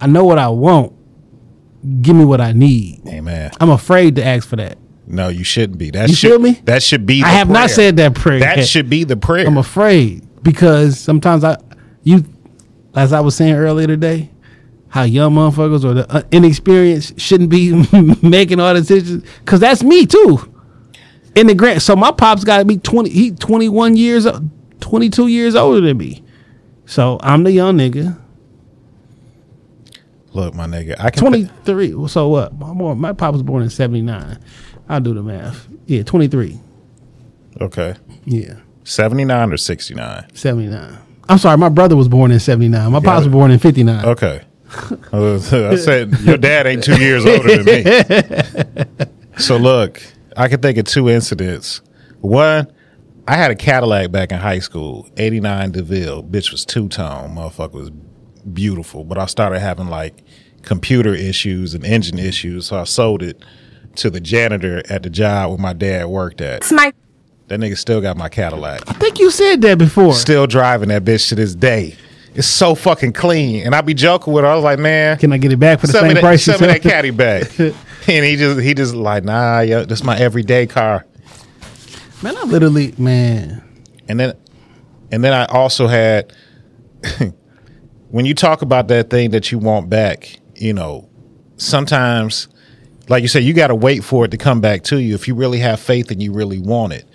I 0.00 0.06
know 0.06 0.24
what 0.24 0.38
I 0.38 0.48
want. 0.48 0.92
Give 2.02 2.16
me 2.16 2.24
what 2.24 2.40
I 2.40 2.52
need. 2.52 3.02
Amen. 3.06 3.50
I'm 3.60 3.70
afraid 3.70 4.16
to 4.16 4.24
ask 4.24 4.48
for 4.48 4.56
that. 4.56 4.78
No, 5.06 5.28
you 5.28 5.44
shouldn't 5.44 5.78
be. 5.78 5.90
That 5.90 6.08
You 6.08 6.14
should 6.16 6.30
feel 6.30 6.38
me? 6.38 6.52
That 6.64 6.82
should 6.82 7.06
be. 7.06 7.22
The 7.22 7.28
I 7.28 7.30
have 7.30 7.48
not 7.48 7.70
said 7.70 7.96
that 7.96 8.14
prayer. 8.14 8.40
That 8.40 8.58
yet. 8.58 8.66
should 8.66 8.90
be 8.90 9.04
the 9.04 9.16
prayer. 9.16 9.46
I'm 9.46 9.56
afraid 9.56 10.26
because 10.42 10.98
sometimes 10.98 11.44
I, 11.44 11.58
you, 12.02 12.24
as 12.94 13.12
I 13.12 13.20
was 13.20 13.36
saying 13.36 13.54
earlier 13.54 13.86
today, 13.86 14.30
how 14.88 15.04
young 15.04 15.34
motherfuckers 15.34 15.84
or 15.84 15.94
the 15.94 16.10
uh, 16.12 16.22
inexperienced 16.32 17.20
shouldn't 17.20 17.50
be 17.50 17.72
making 18.22 18.58
all 18.58 18.74
the 18.74 18.80
decisions. 18.80 19.24
Cause 19.44 19.60
that's 19.60 19.82
me 19.82 20.06
too. 20.06 20.52
In 21.36 21.46
the 21.46 21.54
grant, 21.54 21.82
so 21.82 21.94
my 21.94 22.10
pops 22.10 22.44
got 22.44 22.58
to 22.58 22.64
be 22.64 22.78
twenty. 22.78 23.10
He 23.10 23.30
21 23.30 23.96
years, 23.96 24.26
22 24.80 25.26
years 25.28 25.54
older 25.54 25.82
than 25.82 25.98
me. 25.98 26.24
So 26.86 27.18
I'm 27.22 27.44
the 27.44 27.52
young 27.52 27.76
nigga. 27.76 28.18
Look, 30.32 30.54
my 30.54 30.66
nigga. 30.66 30.96
I 30.98 31.10
can. 31.10 31.20
23. 31.20 32.08
So 32.08 32.28
what? 32.28 32.58
My, 32.58 32.94
my 32.94 33.12
pop 33.12 33.32
was 33.32 33.42
born 33.42 33.62
in 33.62 33.70
79. 33.70 34.38
I'll 34.88 35.00
do 35.00 35.14
the 35.14 35.22
math. 35.22 35.66
Yeah, 35.86 36.02
23. 36.02 36.58
okay. 37.60 37.94
Yeah, 38.24 38.54
Seventy 38.84 39.24
nine 39.24 39.52
or 39.52 39.56
sixty 39.56 39.94
nine. 39.94 40.26
79. 40.34 40.98
I'm 41.28 41.38
sorry, 41.38 41.56
my 41.58 41.68
brother 41.68 41.96
was 41.96 42.06
born 42.08 42.30
in 42.30 42.38
79. 42.40 42.92
My 42.92 43.00
pops 43.00 43.24
was 43.24 43.32
born 43.32 43.50
in 43.50 43.58
59. 43.58 44.04
Okay. 44.04 44.42
I 45.12 45.38
said 45.76 46.12
your 46.20 46.36
dad 46.36 46.66
ain't 46.66 46.84
two 46.84 47.00
years 47.00 47.24
older 47.26 47.62
than 47.62 47.64
me. 47.64 48.84
So 49.38 49.58
look, 49.58 50.00
I 50.36 50.48
can 50.48 50.62
think 50.62 50.78
of 50.78 50.86
two 50.86 51.10
incidents. 51.10 51.82
One, 52.20 52.72
I 53.28 53.36
had 53.36 53.50
a 53.50 53.54
Cadillac 53.54 54.10
back 54.10 54.32
in 54.32 54.38
high 54.38 54.60
school, 54.60 55.06
eighty 55.18 55.40
nine 55.40 55.72
Deville. 55.72 56.22
Bitch 56.22 56.50
was 56.52 56.64
two 56.64 56.88
tone. 56.88 57.34
Motherfucker 57.36 57.72
was 57.74 57.90
beautiful. 57.90 59.04
But 59.04 59.18
I 59.18 59.26
started 59.26 59.58
having 59.60 59.88
like 59.88 60.24
computer 60.62 61.12
issues 61.14 61.74
and 61.74 61.84
engine 61.84 62.18
issues, 62.18 62.66
so 62.66 62.78
I 62.80 62.84
sold 62.84 63.22
it 63.22 63.44
to 63.98 64.10
the 64.10 64.20
janitor 64.20 64.82
at 64.90 65.02
the 65.02 65.10
job 65.10 65.50
where 65.50 65.58
my 65.58 65.72
dad 65.72 66.06
worked 66.06 66.40
at. 66.40 66.58
It's 66.58 66.72
my 66.72 66.92
That 67.48 67.60
nigga 67.60 67.76
still 67.76 68.00
got 68.00 68.16
my 68.16 68.28
Cadillac. 68.28 68.82
I 68.88 68.92
think 68.94 69.18
you 69.18 69.30
said 69.30 69.62
that 69.62 69.78
before. 69.78 70.14
Still 70.14 70.46
driving 70.46 70.88
that 70.90 71.04
bitch 71.04 71.28
to 71.30 71.34
this 71.34 71.54
day. 71.54 71.96
It's 72.34 72.46
so 72.46 72.74
fucking 72.74 73.14
clean. 73.14 73.64
And 73.64 73.74
I 73.74 73.80
be 73.80 73.94
joking 73.94 74.32
with 74.34 74.44
her. 74.44 74.50
I 74.50 74.54
was 74.54 74.64
like, 74.64 74.78
man, 74.78 75.16
Can 75.18 75.32
I 75.32 75.38
get 75.38 75.52
it 75.52 75.56
back 75.58 75.80
for 75.80 75.86
the 75.86 75.92
send 75.94 76.04
me 76.04 76.08
same 76.10 76.14
that, 76.16 76.20
price? 76.20 76.46
you 76.46 76.52
send 76.52 76.60
me 76.62 76.66
that 76.68 76.82
caddy 76.82 77.10
back. 77.10 77.58
and 77.60 77.74
he 78.24 78.36
just 78.36 78.60
he 78.60 78.74
just 78.74 78.94
like, 78.94 79.24
nah, 79.24 79.60
yo, 79.60 79.84
this 79.84 80.00
is 80.00 80.04
my 80.04 80.18
everyday 80.18 80.66
car. 80.66 81.06
Man, 82.22 82.36
I 82.36 82.42
literally, 82.44 82.94
man. 82.98 83.62
And 84.08 84.20
then 84.20 84.34
and 85.10 85.24
then 85.24 85.32
I 85.32 85.46
also 85.46 85.86
had 85.86 86.32
when 88.10 88.26
you 88.26 88.34
talk 88.34 88.60
about 88.62 88.88
that 88.88 89.08
thing 89.08 89.30
that 89.30 89.50
you 89.50 89.58
want 89.58 89.88
back, 89.88 90.38
you 90.54 90.72
know, 90.74 91.08
sometimes 91.56 92.48
like 93.08 93.22
you 93.22 93.28
said, 93.28 93.44
you 93.44 93.52
gotta 93.52 93.74
wait 93.74 94.04
for 94.04 94.24
it 94.24 94.30
to 94.32 94.36
come 94.36 94.60
back 94.60 94.82
to 94.84 95.00
you 95.00 95.14
if 95.14 95.28
you 95.28 95.34
really 95.34 95.58
have 95.58 95.80
faith 95.80 96.10
and 96.10 96.22
you 96.22 96.32
really 96.32 96.58
want 96.58 96.92
it. 96.92 97.06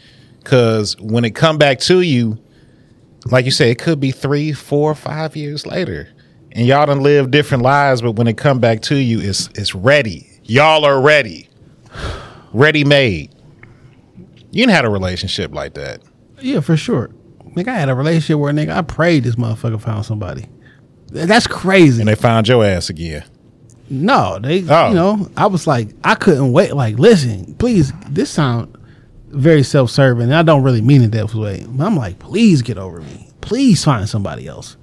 Cause 0.43 0.99
when 0.99 1.25
it 1.25 1.31
come 1.31 1.57
back 1.57 1.79
to 1.81 2.01
you, 2.01 2.37
like 3.25 3.45
you 3.45 3.51
say, 3.51 3.69
it 3.71 3.77
could 3.77 3.99
be 3.99 4.11
three, 4.11 4.51
four, 4.51 4.95
five 4.95 5.35
years 5.35 5.65
later. 5.65 6.09
And 6.53 6.65
y'all 6.67 6.85
done 6.85 7.01
live 7.01 7.31
different 7.31 7.63
lives, 7.63 8.01
but 8.01 8.13
when 8.13 8.27
it 8.27 8.37
come 8.37 8.59
back 8.59 8.81
to 8.83 8.95
you, 8.95 9.19
it's 9.21 9.47
it's 9.55 9.75
ready. 9.75 10.27
Y'all 10.43 10.83
are 10.83 11.01
ready. 11.01 11.47
Ready 12.53 12.83
made. 12.83 13.33
You 14.51 14.63
didn't 14.63 14.71
had 14.71 14.85
a 14.85 14.89
relationship 14.89 15.53
like 15.53 15.75
that. 15.75 16.01
Yeah, 16.41 16.59
for 16.59 16.75
sure. 16.75 17.09
Nigga, 17.55 17.69
I 17.69 17.75
had 17.75 17.89
a 17.89 17.95
relationship 17.95 18.37
where 18.37 18.51
nigga, 18.51 18.75
I 18.75 18.81
prayed 18.81 19.23
this 19.23 19.35
motherfucker 19.35 19.79
found 19.79 20.05
somebody. 20.05 20.47
That's 21.07 21.47
crazy. 21.47 22.01
And 22.01 22.07
they 22.07 22.15
found 22.15 22.47
your 22.47 22.65
ass 22.65 22.89
again. 22.89 23.23
No, 23.91 24.39
they, 24.39 24.63
Oh. 24.69 24.87
you 24.89 24.95
know, 24.95 25.29
I 25.35 25.47
was 25.47 25.67
like, 25.67 25.89
I 26.03 26.15
couldn't 26.15 26.53
wait. 26.53 26.73
Like, 26.73 26.97
listen, 26.97 27.55
please, 27.55 27.91
this 28.09 28.29
sound 28.29 28.77
very 29.27 29.63
self-serving. 29.63 30.23
And 30.23 30.33
I 30.33 30.43
don't 30.43 30.63
really 30.63 30.81
mean 30.81 31.01
it 31.01 31.11
that 31.11 31.33
way. 31.35 31.65
But 31.67 31.85
I'm 31.85 31.97
like, 31.97 32.17
please 32.17 32.61
get 32.61 32.77
over 32.77 33.01
me. 33.01 33.27
Please 33.41 33.83
find 33.83 34.07
somebody 34.07 34.47
else. 34.47 34.77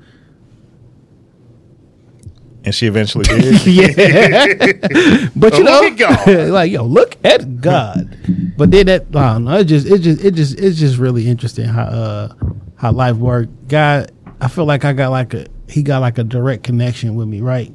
And 2.64 2.74
she 2.74 2.86
eventually 2.86 3.24
did. 3.28 3.66
yeah. 3.66 5.28
but 5.34 5.54
you 5.56 5.60
Oh, 5.60 5.62
know, 5.62 5.80
look 5.80 6.00
at 6.00 6.26
God. 6.26 6.48
like 6.50 6.70
yo, 6.70 6.84
look 6.84 7.16
at 7.24 7.60
God. 7.62 8.18
But 8.58 8.70
then 8.70 8.86
that, 8.86 9.06
I 9.14 9.32
don't 9.34 9.44
know. 9.44 9.58
It 9.58 9.64
just, 9.64 9.86
it 9.86 9.98
just, 10.00 10.22
it 10.24 10.34
just, 10.34 10.58
it's 10.60 10.78
just 10.78 10.98
really 10.98 11.28
interesting 11.28 11.64
how, 11.66 11.84
uh, 11.84 12.34
how 12.76 12.92
life 12.92 13.16
worked. 13.16 13.68
God, 13.68 14.10
I 14.40 14.48
feel 14.48 14.66
like 14.66 14.84
I 14.84 14.92
got 14.92 15.10
like 15.10 15.32
a, 15.34 15.46
he 15.68 15.82
got 15.82 16.00
like 16.00 16.18
a 16.18 16.24
direct 16.24 16.64
connection 16.64 17.14
with 17.14 17.28
me, 17.28 17.40
right? 17.40 17.72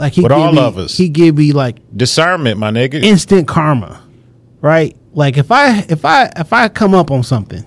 Like 0.00 0.14
he 0.14 0.22
With 0.22 0.32
all 0.32 0.52
me- 0.52 0.58
of 0.60 0.78
us. 0.78 0.96
He 0.96 1.08
give 1.08 1.36
me 1.36 1.52
like 1.52 1.76
Discernment, 1.96 2.58
my 2.58 2.70
nigga. 2.70 3.02
instant 3.02 3.46
karma, 3.46 4.02
right? 4.62 4.96
Like 5.12 5.36
if 5.36 5.52
I, 5.52 5.80
if 5.88 6.04
I, 6.04 6.30
if 6.36 6.52
I 6.52 6.68
come 6.68 6.94
up 6.94 7.10
on 7.10 7.22
something, 7.22 7.64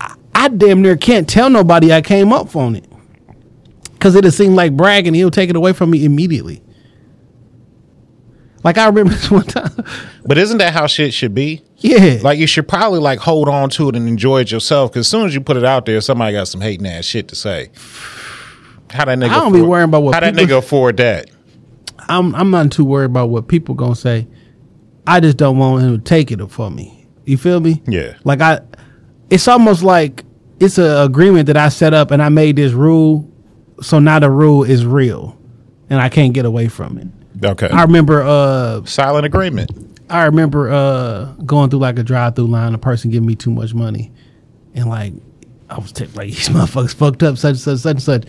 I, 0.00 0.14
I 0.34 0.48
damn 0.48 0.80
near 0.82 0.96
can't 0.96 1.28
tell 1.28 1.50
nobody 1.50 1.92
I 1.92 2.00
came 2.00 2.32
up 2.32 2.56
on 2.56 2.76
it. 2.76 2.86
Cause 4.00 4.14
it'll 4.16 4.30
seem 4.32 4.54
like 4.56 4.76
bragging. 4.76 5.14
He'll 5.14 5.30
take 5.30 5.50
it 5.50 5.54
away 5.56 5.72
from 5.72 5.90
me 5.90 6.04
immediately. 6.04 6.62
Like 8.64 8.78
I 8.78 8.86
remember 8.86 9.12
this 9.14 9.30
one 9.30 9.44
time. 9.44 9.72
but 10.24 10.38
isn't 10.38 10.58
that 10.58 10.72
how 10.72 10.86
shit 10.86 11.12
should 11.12 11.34
be? 11.34 11.62
Yeah. 11.78 12.18
Like 12.22 12.38
you 12.38 12.46
should 12.46 12.66
probably 12.68 13.00
like 13.00 13.18
hold 13.18 13.48
on 13.48 13.68
to 13.70 13.88
it 13.90 13.96
and 13.96 14.08
enjoy 14.08 14.40
it 14.40 14.50
yourself. 14.50 14.90
Because 14.92 15.00
as 15.06 15.08
soon 15.08 15.26
as 15.26 15.34
you 15.34 15.40
put 15.40 15.56
it 15.56 15.64
out 15.64 15.84
there, 15.86 16.00
somebody 16.00 16.32
got 16.32 16.48
some 16.48 16.60
hating 16.60 16.86
ass 16.86 17.04
shit 17.04 17.28
to 17.28 17.36
say. 17.36 17.70
How 18.90 19.04
that 19.06 19.18
nigga? 19.18 19.30
I 19.30 19.34
don't 19.40 19.52
be 19.52 19.62
worrying 19.62 19.88
about 19.88 20.02
what 20.02 20.14
How 20.14 20.20
that 20.20 20.34
people- 20.36 20.54
nigga 20.54 20.58
afford 20.58 20.96
that? 20.98 21.30
I'm 22.18 22.34
I'm 22.34 22.50
not 22.50 22.70
too 22.70 22.84
worried 22.84 23.06
about 23.06 23.30
what 23.30 23.48
people 23.48 23.74
gonna 23.74 23.96
say. 23.96 24.26
I 25.06 25.20
just 25.20 25.36
don't 25.36 25.58
want 25.58 25.82
him 25.82 25.96
to 25.98 26.02
take 26.02 26.30
it 26.30 26.44
for 26.50 26.70
me. 26.70 27.06
You 27.24 27.36
feel 27.36 27.60
me? 27.60 27.82
Yeah. 27.86 28.14
Like 28.24 28.40
I, 28.40 28.60
it's 29.30 29.48
almost 29.48 29.82
like 29.82 30.24
it's 30.60 30.78
an 30.78 30.96
agreement 31.04 31.46
that 31.46 31.56
I 31.56 31.68
set 31.70 31.94
up 31.94 32.10
and 32.10 32.22
I 32.22 32.28
made 32.28 32.56
this 32.56 32.72
rule, 32.72 33.28
so 33.80 33.98
now 33.98 34.18
the 34.18 34.30
rule 34.30 34.62
is 34.64 34.84
real. 34.86 35.36
and 35.90 36.00
I 36.00 36.08
can't 36.08 36.32
get 36.32 36.44
away 36.44 36.68
from 36.68 36.98
it. 36.98 37.08
Okay. 37.44 37.68
I 37.68 37.82
remember 37.82 38.22
uh 38.22 38.84
Silent 38.84 39.26
agreement. 39.26 39.70
I 40.10 40.24
remember 40.24 40.70
uh 40.70 41.32
going 41.46 41.70
through 41.70 41.80
like 41.80 41.98
a 41.98 42.02
drive 42.02 42.36
through 42.36 42.46
line, 42.48 42.74
a 42.74 42.78
person 42.78 43.10
giving 43.10 43.26
me 43.26 43.34
too 43.34 43.50
much 43.50 43.74
money, 43.74 44.12
and 44.74 44.88
like 44.88 45.14
I 45.70 45.78
was 45.78 45.90
t- 45.92 46.06
like 46.14 46.26
these 46.36 46.48
motherfuckers 46.50 46.94
fucked 46.94 47.22
up 47.22 47.38
such 47.38 47.56
such 47.56 47.78
such 47.78 48.00
such. 48.00 48.24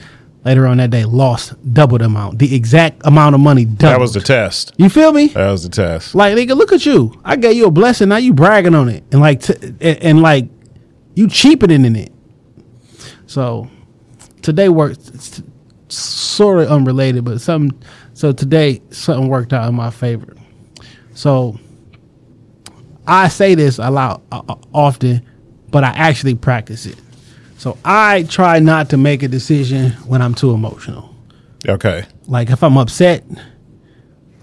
Later 0.46 0.68
on 0.68 0.78
that 0.78 0.89
day, 0.89 1.06
lost 1.06 1.54
double 1.74 1.98
the 1.98 2.06
amount, 2.06 2.39
the 2.39 2.54
exact 2.54 3.02
amount 3.06 3.34
of 3.34 3.39
money. 3.39 3.64
Doubled. 3.64 3.80
That 3.80 4.00
was 4.00 4.14
the 4.14 4.20
test. 4.20 4.74
You 4.78 4.89
feel 4.89 5.14
me? 5.14 5.28
That 5.28 5.50
was 5.50 5.64
the 5.64 5.70
test. 5.70 6.16
Like 6.16 6.36
nigga, 6.36 6.56
look 6.58 6.74
at 6.74 6.86
you. 6.86 7.20
I 7.24 7.38
gave 7.38 7.56
you 7.56 7.68
a 7.68 7.72
blessing. 7.72 8.10
Now 8.10 8.18
you 8.18 8.34
bragging 8.34 8.76
on 8.76 8.89
it, 8.89 9.04
and 9.12 9.22
like, 9.22 9.41
t- 9.41 9.56
and, 9.62 9.82
and 9.82 10.22
like, 10.22 10.50
you 11.16 11.30
cheapening 11.30 11.86
in 11.86 11.96
it. 11.96 12.12
So 13.26 13.70
today 14.41 14.68
worked 14.68 15.00
sort 15.88 16.60
of 16.60 16.70
unrelated, 16.70 17.24
but 17.24 17.39
some. 17.39 17.80
So 18.14 18.32
today 18.34 18.82
something 18.89 19.30
worked 19.30 19.54
out 19.54 19.70
in 19.70 19.76
my 19.76 19.91
favor. 19.91 20.36
So 21.14 21.58
I 23.08 23.28
say 23.28 23.56
this 23.56 23.80
a 23.80 23.89
lot 23.89 24.22
uh, 24.32 24.41
uh, 24.48 24.56
often, 24.74 25.26
but 25.72 25.84
I 25.84 25.89
actually 25.89 26.36
practice 26.36 26.86
it. 26.86 26.96
So 27.64 27.78
I 27.86 28.24
try 28.24 28.59
not 28.59 28.89
to 28.89 28.97
make 28.97 29.24
a 29.24 29.30
decision 29.30 29.91
when 30.05 30.22
I'm 30.22 30.34
too 30.36 30.51
emotional. 30.51 31.16
Okay. 31.66 32.03
Like 32.28 32.49
if 32.49 32.61
I'm 32.61 32.78
upset, 32.78 33.24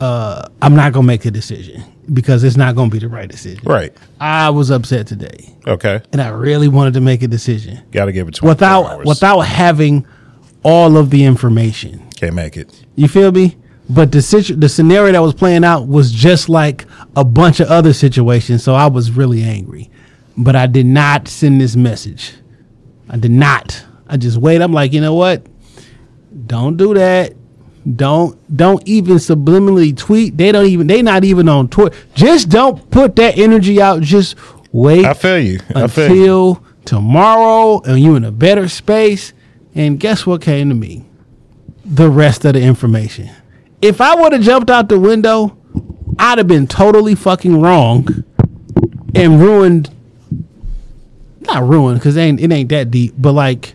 uh, 0.00 0.48
I'm 0.62 0.74
not 0.74 0.94
gonna 0.94 1.06
make 1.06 1.26
a 1.26 1.30
decision 1.30 1.82
because 2.14 2.42
it's 2.44 2.56
not 2.56 2.74
gonna 2.76 2.88
be 2.88 2.98
the 2.98 3.08
right 3.10 3.28
decision. 3.28 3.60
Right. 3.62 3.94
I 4.22 4.48
was 4.48 4.70
upset 4.70 5.06
today, 5.06 5.54
Okay. 5.66 6.00
and 6.14 6.22
I 6.22 6.28
really 6.28 6.68
wanted 6.68 6.94
to 6.94 7.02
make 7.02 7.22
a 7.22 7.28
decision 7.28 7.82
Got 7.92 8.06
to 8.06 8.12
give 8.12 8.26
it 8.26 8.36
24 8.36 8.48
without 8.54 8.84
hours. 8.90 9.06
without 9.06 9.40
having 9.40 10.06
all 10.62 10.96
of 10.96 11.10
the 11.10 11.22
information. 11.24 12.00
Can't 12.16 12.34
make 12.34 12.56
it. 12.56 12.86
You 12.96 13.06
feel 13.06 13.32
me? 13.32 13.58
But 13.90 14.12
the 14.12 14.22
situ- 14.22 14.56
the 14.56 14.70
scenario 14.70 15.12
that 15.12 15.20
was 15.20 15.34
playing 15.34 15.62
out 15.64 15.88
was 15.88 16.10
just 16.10 16.48
like 16.48 16.86
a 17.16 17.24
bunch 17.24 17.60
of 17.60 17.68
other 17.68 17.92
situations, 17.92 18.62
so 18.62 18.74
I 18.74 18.86
was 18.86 19.10
really 19.10 19.42
angry. 19.42 19.90
But 20.38 20.56
I 20.56 20.66
did 20.66 20.86
not 20.86 21.28
send 21.28 21.60
this 21.60 21.76
message. 21.76 22.32
I 23.10 23.16
did 23.16 23.32
not. 23.32 23.84
I 24.06 24.16
just 24.16 24.36
wait. 24.38 24.62
I'm 24.62 24.72
like, 24.72 24.92
you 24.92 25.00
know 25.00 25.14
what? 25.14 25.44
Don't 26.46 26.76
do 26.76 26.94
that. 26.94 27.34
Don't 27.96 28.38
don't 28.56 28.86
even 28.86 29.16
subliminally 29.16 29.96
tweet. 29.96 30.36
They 30.36 30.52
don't 30.52 30.66
even 30.66 30.86
they 30.86 31.02
not 31.02 31.24
even 31.24 31.48
on 31.48 31.68
Twitter. 31.68 31.96
Just 32.14 32.48
don't 32.48 32.90
put 32.90 33.16
that 33.16 33.36
energy 33.36 33.80
out. 33.82 34.02
Just 34.02 34.36
wait 34.70 35.04
I 35.04 35.14
feel 35.14 35.38
you. 35.38 35.60
I 35.74 35.86
feel 35.88 36.06
you. 36.08 36.10
until 36.10 36.64
tomorrow 36.84 37.80
and 37.82 37.98
you 38.00 38.14
in 38.16 38.24
a 38.24 38.30
better 38.30 38.68
space. 38.68 39.32
And 39.74 39.98
guess 39.98 40.26
what 40.26 40.42
came 40.42 40.68
to 40.68 40.74
me? 40.74 41.06
The 41.84 42.10
rest 42.10 42.44
of 42.44 42.54
the 42.54 42.60
information. 42.60 43.30
If 43.82 44.00
I 44.00 44.14
would 44.14 44.32
have 44.32 44.42
jumped 44.42 44.70
out 44.70 44.88
the 44.88 45.00
window, 45.00 45.56
I'd 46.18 46.38
have 46.38 46.48
been 46.48 46.66
totally 46.66 47.14
fucking 47.14 47.60
wrong 47.60 48.24
and 49.14 49.40
ruined. 49.40 49.90
Not 51.40 51.66
ruined 51.68 51.98
because 51.98 52.16
it 52.16 52.20
ain't 52.20 52.40
it 52.40 52.52
ain't 52.52 52.68
that 52.68 52.90
deep, 52.90 53.14
but 53.18 53.32
like 53.32 53.74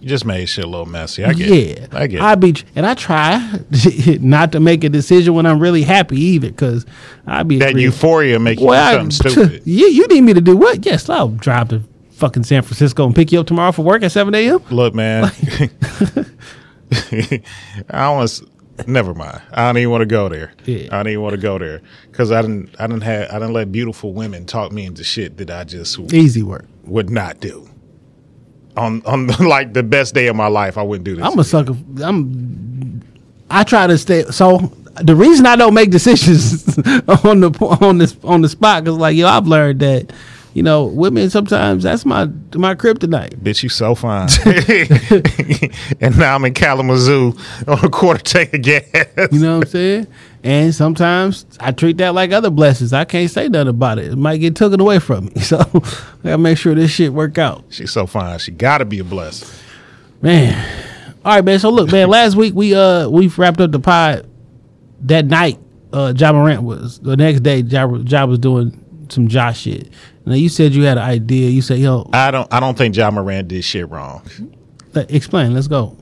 You 0.00 0.08
just 0.08 0.24
made 0.24 0.46
shit 0.46 0.64
a 0.64 0.68
little 0.68 0.86
messy. 0.86 1.24
I 1.24 1.32
get 1.32 1.48
yeah, 1.48 1.56
it. 1.84 1.94
I 1.94 2.06
get 2.06 2.16
it. 2.18 2.22
I 2.22 2.34
be 2.36 2.54
and 2.76 2.86
I 2.86 2.94
try 2.94 3.60
not 4.20 4.52
to 4.52 4.60
make 4.60 4.84
a 4.84 4.88
decision 4.88 5.34
when 5.34 5.44
I'm 5.46 5.58
really 5.60 5.82
happy 5.82 6.20
either 6.20 6.48
because 6.48 6.86
I 7.26 7.42
be 7.42 7.58
that 7.58 7.74
real- 7.74 7.84
euphoria 7.84 8.38
make 8.38 8.60
you 8.60 8.66
well, 8.66 8.92
do 8.92 8.96
I- 9.06 9.08
something 9.08 9.32
stupid. 9.32 9.62
You, 9.66 9.86
you 9.88 10.06
need 10.08 10.20
me 10.22 10.34
to 10.34 10.40
do 10.40 10.56
what? 10.56 10.86
Yes, 10.86 11.08
I'll 11.08 11.28
drive 11.28 11.68
to 11.70 11.82
fucking 12.12 12.44
San 12.44 12.62
Francisco 12.62 13.06
and 13.06 13.14
pick 13.16 13.32
you 13.32 13.40
up 13.40 13.46
tomorrow 13.46 13.72
for 13.72 13.82
work 13.82 14.02
at 14.02 14.12
7 14.12 14.34
a.m. 14.34 14.60
Look, 14.70 14.94
man. 14.94 15.30
I 17.90 18.02
almost 18.04 18.44
never 18.86 19.14
mind. 19.14 19.40
I 19.52 19.66
don't 19.66 19.78
even 19.78 19.90
want 19.90 20.02
to 20.02 20.06
go 20.06 20.28
there. 20.28 20.52
Yeah. 20.64 20.88
I 20.90 20.96
don't 21.02 21.08
even 21.08 21.22
want 21.22 21.34
to 21.34 21.40
go 21.40 21.58
there 21.58 21.80
because 22.10 22.32
I 22.32 22.42
didn't. 22.42 22.74
I 22.78 22.86
didn't 22.86 23.02
have. 23.02 23.30
I 23.30 23.34
didn't 23.34 23.52
let 23.52 23.70
beautiful 23.72 24.12
women 24.12 24.44
talk 24.44 24.72
me 24.72 24.86
into 24.86 25.04
shit 25.04 25.36
that 25.38 25.50
I 25.50 25.64
just 25.64 25.98
Easy 26.12 26.42
work. 26.42 26.66
Would 26.84 27.10
not 27.10 27.40
do. 27.40 27.68
On 28.76 29.02
on 29.04 29.26
like 29.40 29.72
the 29.72 29.82
best 29.82 30.14
day 30.14 30.26
of 30.28 30.36
my 30.36 30.46
life, 30.46 30.78
I 30.78 30.82
wouldn't 30.82 31.04
do 31.04 31.16
this. 31.16 31.24
I'm 31.24 31.38
a 31.38 31.44
sucker. 31.44 31.76
I'm. 32.02 33.02
I 33.50 33.64
try 33.64 33.86
to 33.86 33.98
stay. 33.98 34.24
So 34.24 34.72
the 35.02 35.16
reason 35.16 35.46
I 35.46 35.56
don't 35.56 35.74
make 35.74 35.90
decisions 35.90 36.68
on 37.24 37.40
the 37.40 37.78
on 37.80 37.98
this 37.98 38.16
on 38.22 38.42
the 38.42 38.48
spot 38.48 38.84
because 38.84 38.98
like 38.98 39.16
yo, 39.16 39.26
I've 39.26 39.46
learned 39.46 39.80
that 39.80 40.12
you 40.54 40.62
know 40.62 40.84
women 40.84 41.30
sometimes 41.30 41.84
that's 41.84 42.04
my 42.04 42.26
my 42.54 42.74
kryptonite. 42.74 43.36
Bitch, 43.36 43.62
you 43.62 43.68
so 43.68 43.94
fine. 43.94 44.28
and 46.00 46.18
now 46.18 46.34
I'm 46.34 46.44
in 46.44 46.54
Kalamazoo 46.54 47.34
on 47.68 47.84
a 47.84 47.88
quarter 47.88 48.22
tank 48.22 48.54
of 48.54 48.62
gas. 48.62 48.84
You 49.32 49.40
know 49.40 49.58
what 49.58 49.64
I'm 49.66 49.70
saying? 49.70 50.06
And 50.42 50.74
sometimes 50.74 51.44
I 51.60 51.72
treat 51.72 51.98
that 51.98 52.14
like 52.14 52.32
other 52.32 52.50
blessings. 52.50 52.92
I 52.92 53.04
can't 53.04 53.30
say 53.30 53.48
nothing 53.48 53.68
about 53.68 53.98
it. 53.98 54.06
It 54.06 54.16
might 54.16 54.38
get 54.38 54.56
taken 54.56 54.80
away 54.80 54.98
from 54.98 55.26
me. 55.26 55.32
So 55.40 55.58
I 55.58 56.22
gotta 56.22 56.38
make 56.38 56.58
sure 56.58 56.74
this 56.74 56.92
shit 56.92 57.12
work 57.12 57.36
out. 57.36 57.64
She's 57.70 57.90
so 57.90 58.06
fine. 58.06 58.38
She 58.38 58.52
gotta 58.52 58.84
be 58.84 59.00
a 59.00 59.04
blessing. 59.04 59.48
Man. 60.22 60.86
All 61.24 61.34
right, 61.34 61.44
man. 61.44 61.58
So 61.58 61.70
look, 61.70 61.90
man, 61.90 62.08
last 62.08 62.36
week 62.36 62.54
we 62.54 62.74
uh 62.74 63.08
we 63.08 63.26
wrapped 63.28 63.60
up 63.60 63.72
the 63.72 63.80
pod 63.80 64.28
that 65.02 65.26
night. 65.26 65.58
Uh 65.92 66.12
Ja 66.16 66.32
Morant 66.32 66.62
was 66.62 67.00
the 67.00 67.16
next 67.16 67.40
day 67.40 67.60
Ja, 67.60 67.86
ja 67.86 68.24
was 68.24 68.38
doing 68.38 68.80
some 69.12 69.28
Josh 69.28 69.60
shit. 69.62 69.88
Now 70.26 70.34
you 70.34 70.48
said 70.48 70.74
you 70.74 70.84
had 70.84 70.98
an 70.98 71.04
idea. 71.04 71.50
You 71.50 71.62
said, 71.62 71.78
yo, 71.78 72.08
I 72.12 72.30
don't 72.30 72.52
I 72.52 72.60
don't 72.60 72.76
think 72.76 72.96
Ja 72.96 73.10
Morant 73.10 73.48
did 73.48 73.64
shit 73.64 73.88
wrong. 73.88 74.22
explain, 74.94 75.54
let's 75.54 75.68
go. 75.68 75.96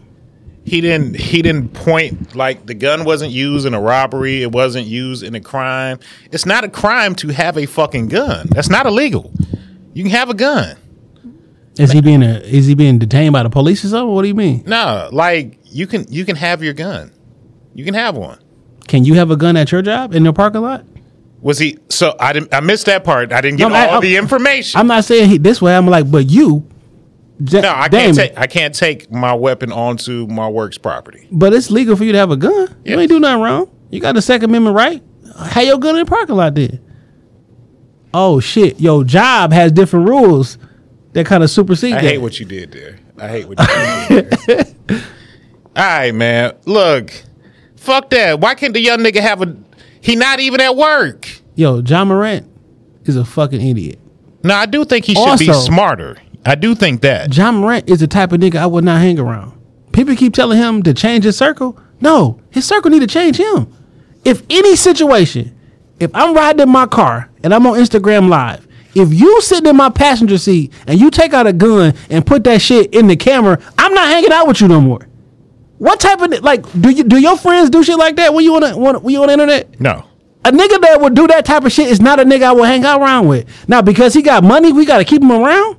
He 0.65 0.81
didn't 0.83 1.17
he 1.17 1.41
didn't 1.41 1.73
point 1.73 2.37
like 2.37 2.67
the 2.67 2.75
gun 2.75 3.05
wasn't 3.05 3.33
used 3.33 3.67
in 3.67 3.73
a 3.73 3.81
robbery, 3.81 4.43
it 4.43 4.53
wasn't 4.53 4.87
used 4.87 5.23
in 5.23 5.35
a 5.35 5.41
crime. 5.41 5.99
It's 6.31 6.45
not 6.45 6.65
a 6.65 6.69
crime 6.69 7.15
to 7.17 7.29
have 7.29 7.57
a 7.57 7.65
fucking 7.67 8.09
gun. 8.09 8.49
That's 8.51 8.69
not 8.69 8.85
illegal. 8.87 9.33
You 9.95 10.03
can 10.05 10.13
have 10.13 10.29
a 10.29 10.35
gun. 10.35 10.77
Is 11.79 11.93
he 11.93 12.01
being 12.01 12.23
a, 12.23 12.39
is 12.41 12.67
he 12.67 12.75
being 12.75 12.99
detained 12.99 13.33
by 13.33 13.45
the 13.45 13.51
police 13.51 13.85
or 13.85 13.89
something? 13.89 14.13
What 14.15 14.23
do 14.23 14.29
you 14.29 14.35
mean? 14.35 14.65
No, 14.67 15.09
like 15.13 15.59
you 15.65 15.87
can 15.87 16.07
you 16.11 16.25
can 16.25 16.37
have 16.37 16.63
your 16.63 16.75
gun. 16.75 17.13
You 17.75 17.85
can 17.85 17.95
have 17.95 18.17
one. 18.17 18.39
Can 18.89 19.05
you 19.05 19.15
have 19.15 19.31
a 19.31 19.37
gun 19.37 19.57
at 19.57 19.71
your 19.71 19.83
job 19.83 20.15
in 20.15 20.25
your 20.25 20.33
parking 20.33 20.63
lot? 20.63 20.85
Was 21.41 21.59
he 21.59 21.79
so 21.89 22.17
I 22.19 22.33
didn't 22.33 22.53
I 22.53 22.61
missed 22.61 22.87
that 22.87 23.05
part. 23.05 23.33
I 23.33 23.41
didn't 23.41 23.59
get 23.59 23.69
No, 23.69 23.75
all 23.77 23.91
I'm- 23.93 24.01
the 24.03 24.17
information. 24.17 24.79
I'm 24.81 24.87
not 24.89 25.05
saying 25.05 25.29
he 25.31 25.39
this 25.39 25.63
way. 25.63 25.77
I'm 25.77 25.87
like, 25.87 26.11
but 26.11 26.29
you, 26.29 26.67
no, 27.39 27.61
I 27.73 27.87
Damon, 27.89 28.17
can't 28.17 28.17
take 28.17 28.39
I 28.39 28.47
can't 28.49 28.75
take 28.75 29.11
my 29.13 29.33
weapon 29.35 29.71
onto 29.71 30.27
my 30.27 30.49
work's 30.49 30.79
property. 30.79 31.29
But 31.31 31.53
it's 31.55 31.71
legal 31.71 31.95
for 31.95 32.03
you 32.05 32.13
to 32.13 32.19
have 32.19 32.31
a 32.33 32.37
gun. 32.37 32.75
You 32.85 32.99
ain't 32.99 33.09
do 33.09 33.21
nothing 33.21 33.41
wrong. 33.43 33.71
You 33.91 34.01
got 34.01 34.17
the 34.17 34.23
Second 34.23 34.51
Amendment 34.51 34.75
right. 34.77 35.03
Have 35.51 35.65
your 35.65 35.79
gun 35.79 35.97
in 35.97 36.05
the 36.05 36.11
parking 36.11 36.35
lot 36.35 36.55
then. 36.57 36.81
Oh 38.13 38.41
shit, 38.41 38.81
your 38.81 39.05
job 39.05 39.53
has 39.53 39.71
different 39.71 40.09
rules 40.09 40.59
that 41.13 41.27
kind 41.27 41.45
of 41.45 41.51
supersede 41.51 41.93
I 41.95 42.01
that. 42.03 42.05
hate 42.05 42.19
what 42.19 42.41
you 42.41 42.47
did 42.47 42.73
there. 42.73 42.99
I 43.19 43.29
hate 43.29 43.47
what 43.49 43.59
you 43.61 43.67
did 44.23 44.31
there. 44.47 44.65
All 45.77 45.85
right, 45.85 46.13
man. 46.15 46.55
Look, 46.65 47.13
fuck 47.77 48.11
that. 48.11 48.41
Why 48.41 48.55
can't 48.57 48.75
the 48.75 48.81
young 48.81 48.99
nigga 49.01 49.21
have 49.21 49.43
a? 49.43 49.57
He 50.01 50.17
not 50.17 50.41
even 50.41 50.61
at 50.61 50.77
work. 50.77 51.29
Yo, 51.55 51.81
Ja 51.81 52.05
Morant 52.05 52.47
is 53.05 53.17
a 53.17 53.25
fucking 53.25 53.61
idiot. 53.61 53.99
No, 54.45 54.55
I 54.55 54.67
do 54.67 54.85
think 54.85 55.05
he 55.05 55.15
should 55.15 55.39
be 55.39 55.53
smarter. 55.53 56.17
I 56.47 56.55
do 56.55 56.75
think 56.75 57.03
that. 57.03 57.35
Ja 57.37 57.51
Morant 57.53 57.89
is 57.91 58.01
the 58.01 58.07
type 58.07 58.33
of 58.33 58.41
nigga 58.41 58.57
I 58.57 58.67
would 58.67 58.85
not 58.85 59.01
hang 59.01 59.19
around. 59.19 59.59
People 59.93 60.15
keep 60.15 60.33
telling 60.35 60.59
him 60.59 60.83
to 60.85 60.95
change 60.95 61.25
his 61.25 61.37
circle. 61.37 61.79
No, 62.01 62.41
his 62.51 62.65
circle 62.65 62.91
need 62.91 63.01
to 63.01 63.07
change 63.07 63.37
him. 63.37 63.73
If 64.25 64.43
any 64.49 64.77
situation, 64.77 65.59
if 65.99 66.11
I'm 66.15 66.35
riding 66.35 66.61
in 66.61 66.69
my 66.71 66.87
car 66.87 67.29
and 67.43 67.53
I'm 67.53 67.67
on 67.67 67.79
Instagram 67.79 68.29
live, 68.29 68.67
if 68.95 69.13
you 69.13 69.41
sitting 69.43 69.69
in 69.69 69.77
my 69.77 69.91
passenger 69.91 70.39
seat 70.39 70.73
and 70.87 71.01
you 71.01 71.11
take 71.11 71.33
out 71.33 71.47
a 71.47 71.53
gun 71.53 71.95
and 72.11 72.25
put 72.27 72.45
that 72.45 72.61
shit 72.63 72.95
in 72.95 73.07
the 73.07 73.17
camera, 73.17 73.59
I'm 73.77 73.95
not 73.95 74.09
hanging 74.09 74.33
out 74.33 74.47
with 74.47 74.61
you 74.61 74.69
no 74.69 74.81
more. 74.81 75.08
What 75.79 76.01
type 76.01 76.21
of 76.21 76.43
like 76.43 76.71
do 76.81 76.91
you 76.91 77.05
do 77.05 77.19
your 77.19 77.37
friends 77.37 77.71
do 77.71 77.83
shit 77.83 77.97
like 77.99 78.17
that 78.17 78.35
when 78.35 78.45
you 78.45 78.55
on 78.57 78.61
the, 78.63 78.77
when 78.77 79.13
you 79.13 79.23
on 79.23 79.29
the 79.29 79.33
internet? 79.33 79.81
No. 79.81 80.05
A 80.45 80.51
nigga 80.51 80.81
that 80.81 81.01
would 81.01 81.15
do 81.15 81.27
that 81.29 81.45
type 81.45 81.65
of 81.65 81.73
shit 81.73 81.89
is 81.89 82.01
not 82.01 82.21
a 82.21 82.25
nigga 82.25 82.43
I 82.43 82.53
would 82.53 82.67
hang 82.67 82.85
out 82.85 83.01
around 83.01 83.29
with. 83.29 83.47
Now 83.69 83.83
because 83.83 84.15
he 84.15 84.23
got 84.23 84.43
money, 84.43 84.73
we 84.73 84.85
gotta 84.85 85.05
keep 85.05 85.23
him 85.23 85.31
around. 85.31 85.77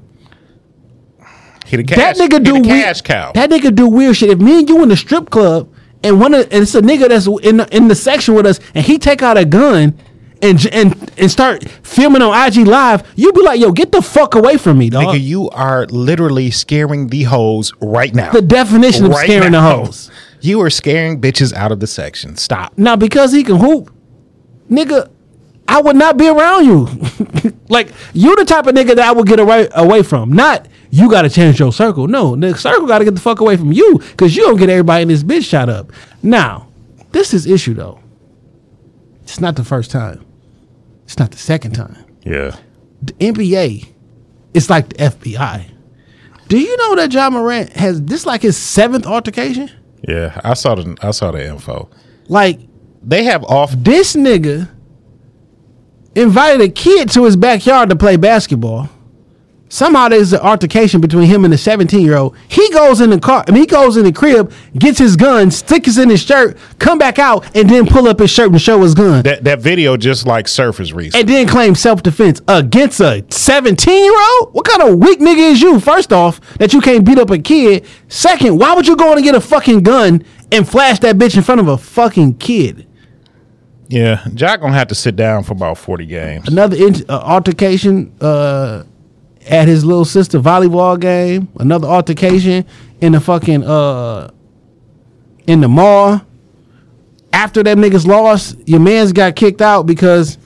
He 1.66 1.78
the 1.78 1.84
cash. 1.84 1.98
that 1.98 2.18
nigga 2.18 2.40
he 2.40 2.62
do 2.62 2.64
cash 2.64 3.02
cow. 3.02 3.32
That 3.34 3.50
nigga 3.50 3.76
do 3.76 3.88
weird 3.88 4.16
shit. 4.16 4.30
If 4.30 4.40
me 4.40 4.60
and 4.60 4.70
you 4.70 4.82
in 4.82 4.90
the 4.90 4.98
strip 4.98 5.30
club 5.30 5.72
and 6.04 6.20
one 6.20 6.34
of 6.34 6.44
and 6.46 6.64
it's 6.64 6.76
a 6.76 6.82
nigga 6.82 7.10
that's 7.10 7.28
in 7.46 7.58
the, 7.58 7.76
in 7.76 7.88
the 7.90 7.96
section 7.96 8.36
with 8.36 8.46
us 8.46 8.60
and 8.74 8.86
he 8.86 8.98
take 8.98 9.22
out 9.22 9.38
a 9.38 9.46
gun 9.46 9.98
and 10.42 10.66
and 10.68 11.12
and 11.18 11.30
start 11.32 11.68
filming 11.84 12.22
on 12.22 12.48
IG 12.48 12.66
live, 12.68 13.06
you'll 13.16 13.34
be 13.34 13.42
like, 13.42 13.60
yo, 13.60 13.72
get 13.72 13.92
the 13.92 14.02
fuck 14.02 14.36
away 14.36 14.58
from 14.58 14.78
me, 14.78 14.90
dog. 14.90 15.04
Nigga, 15.16 15.22
you 15.22 15.50
are 15.50 15.86
literally 15.88 16.50
scaring 16.52 17.08
the 17.08 17.24
hoes 17.24 17.74
right 17.82 18.14
now. 18.16 18.32
the 18.32 18.42
definition 18.42 19.06
of 19.06 19.12
Right 19.12 19.26
scaring 19.26 19.52
now. 19.52 19.78
the 19.80 19.86
hoes. 19.86 20.12
You 20.42 20.62
are 20.62 20.70
scaring 20.70 21.20
bitches 21.20 21.52
out 21.52 21.74
of 21.74 21.82
the 21.82 21.88
section. 21.88 22.38
Stop. 22.38 22.78
Now 22.78 22.96
because 22.96 23.34
he 23.34 23.44
can 23.44 23.58
hoop, 23.58 23.94
nigga, 24.72 25.10
I 25.68 25.82
would 25.82 25.98
not 25.98 26.16
be 26.16 26.30
around 26.30 26.66
you. 26.66 26.88
like 27.68 27.90
you're 28.14 28.38
the 28.38 28.46
type 28.46 28.66
of 28.66 28.74
nigga 28.74 28.96
that 28.96 29.00
I 29.00 29.12
would 29.12 29.28
get 29.28 29.42
away 29.42 29.68
away 29.76 30.02
from. 30.02 30.32
Not 30.32 30.70
you 30.92 31.10
got 31.12 31.24
to 31.24 31.30
change 31.30 31.60
your 31.60 31.74
circle. 31.74 32.08
No, 32.08 32.38
the 32.38 32.56
circle 32.58 32.88
got 32.88 33.00
to 33.00 33.04
get 33.06 33.16
the 33.16 33.20
fuck 33.20 33.42
away 33.42 33.58
from 33.58 33.74
you 33.74 34.00
because 34.00 34.34
you 34.38 34.44
don't 34.44 34.56
get 34.56 34.70
everybody 34.70 35.02
in 35.02 35.08
this 35.10 35.24
bitch 35.24 35.44
shot 35.44 35.68
up. 35.68 35.92
Now, 36.24 36.70
This 37.12 37.34
is 37.34 37.46
issue 37.46 37.74
though. 37.74 38.00
It's 39.24 39.42
not 39.42 39.58
the 39.58 39.66
first 39.66 39.92
time. 39.92 40.26
It's 41.10 41.18
not 41.18 41.32
the 41.32 41.40
second 41.40 41.72
time. 41.72 41.98
Yeah. 42.24 42.56
The 43.02 43.14
NBA 43.14 43.88
is 44.54 44.70
like 44.70 44.90
the 44.90 44.96
FBI. 44.96 45.66
Do 46.48 46.60
you 46.60 46.78
know 46.78 46.96
that 46.98 47.12
Ja 47.12 47.32
Morant 47.32 47.74
has 47.74 48.00
this 48.04 48.28
like 48.28 48.44
his 48.44 48.56
seventh 48.56 49.08
altercation? 49.08 49.72
Yeah. 50.08 50.40
I 50.44 50.54
saw 50.54 50.76
the 50.76 50.96
I 51.02 51.10
saw 51.10 51.32
the 51.32 51.44
info. 51.48 51.90
Like 52.28 52.60
They 53.02 53.24
have 53.24 53.44
off 53.46 53.72
this 53.76 54.16
nigga 54.16 54.70
invited 56.14 56.62
a 56.62 56.70
kid 56.70 57.10
to 57.14 57.26
his 57.26 57.36
backyard 57.36 57.90
to 57.90 57.96
play 57.96 58.16
basketball. 58.16 58.88
Somehow 59.72 60.10
there's 60.10 60.34
an 60.34 60.40
altercation 60.40 61.00
between 61.00 61.28
him 61.28 61.44
and 61.46 61.54
the 61.54 61.58
17 61.58 62.02
year 62.02 62.18
old. 62.18 62.36
He 62.48 62.68
goes 62.72 63.02
in 63.02 63.12
the 63.12 63.20
car, 63.20 63.46
I 63.48 63.52
mean, 63.52 63.62
he 63.62 63.68
goes 63.68 63.98
in 63.98 64.04
the 64.04 64.12
crib, 64.12 64.52
gets 64.78 64.98
his 64.98 65.16
gun, 65.16 65.52
sticks 65.52 65.96
it 65.96 66.02
in 66.04 66.10
his 66.10 66.24
shirt, 66.24 66.58
come 66.80 66.98
back 66.98 67.20
out, 67.20 67.56
and 67.56 67.70
then 67.70 67.86
pull 67.86 68.08
up 68.08 68.20
his 68.20 68.32
shirt 68.32 68.50
and 68.52 68.60
show 68.60 68.82
his 68.82 68.96
gun. 68.96 69.22
that 69.24 69.44
that 69.44 69.60
video 69.62 69.96
just 69.96 70.26
like 70.26 70.48
surfaced 70.48 70.92
recently. 70.94 71.20
and 71.22 71.30
then 71.30 71.48
claim 71.48 71.76
self 71.76 72.02
defense 72.02 72.42
against 72.48 73.00
a 73.00 73.24
17 73.30 74.04
year 74.04 74.20
old? 74.40 74.54
What 74.56 74.66
kind 74.68 74.82
of 74.92 74.98
weak 74.98 75.20
nigga 75.20 75.52
is 75.52 75.62
you, 75.62 75.80
first 75.80 76.12
off, 76.12 76.42
that 76.58 76.74
you 76.74 76.82
can't 76.82 77.06
beat 77.06 77.20
up 77.20 77.30
a 77.30 77.38
kid? 77.38 77.86
Second, 78.08 78.58
why 78.58 78.74
would 78.74 78.88
you 78.88 78.96
go 78.96 79.12
in 79.12 79.20
and 79.20 79.24
get 79.24 79.36
a 79.36 79.42
fucking 79.42 79.84
gun 79.84 80.26
and 80.52 80.68
flash 80.68 80.98
that 81.02 81.18
bitch 81.18 81.38
in 81.38 81.44
front 81.44 81.62
of 81.62 81.68
a 81.68 81.78
fucking 81.78 82.38
kid? 82.38 82.88
Yeah, 83.88 84.24
Jack 84.34 84.62
gonna 84.62 84.74
have 84.74 84.88
to 84.90 84.96
sit 84.96 85.16
down 85.16 85.44
for 85.44 85.54
about 85.54 85.78
forty 85.78 86.06
games. 86.08 86.48
Another 86.48 86.76
in- 86.76 87.06
uh, 87.10 87.20
altercation 87.24 88.14
uh, 88.22 88.84
at 89.50 89.68
his 89.68 89.84
little 89.84 90.06
sister 90.06 90.40
volleyball 90.40 91.00
game. 91.00 91.50
Another 91.60 91.88
altercation 91.88 92.66
in 93.02 93.12
the 93.14 93.20
fucking 93.20 93.64
uh, 93.64 94.32
in 95.48 95.60
the 95.60 95.68
mall. 95.68 96.22
After 97.34 97.62
that 97.64 97.78
niggas 97.78 98.06
lost, 98.06 98.58
your 98.68 98.80
man's 98.80 99.12
got 99.12 99.36
kicked 99.36 99.62
out 99.62 99.86
because 99.86 100.38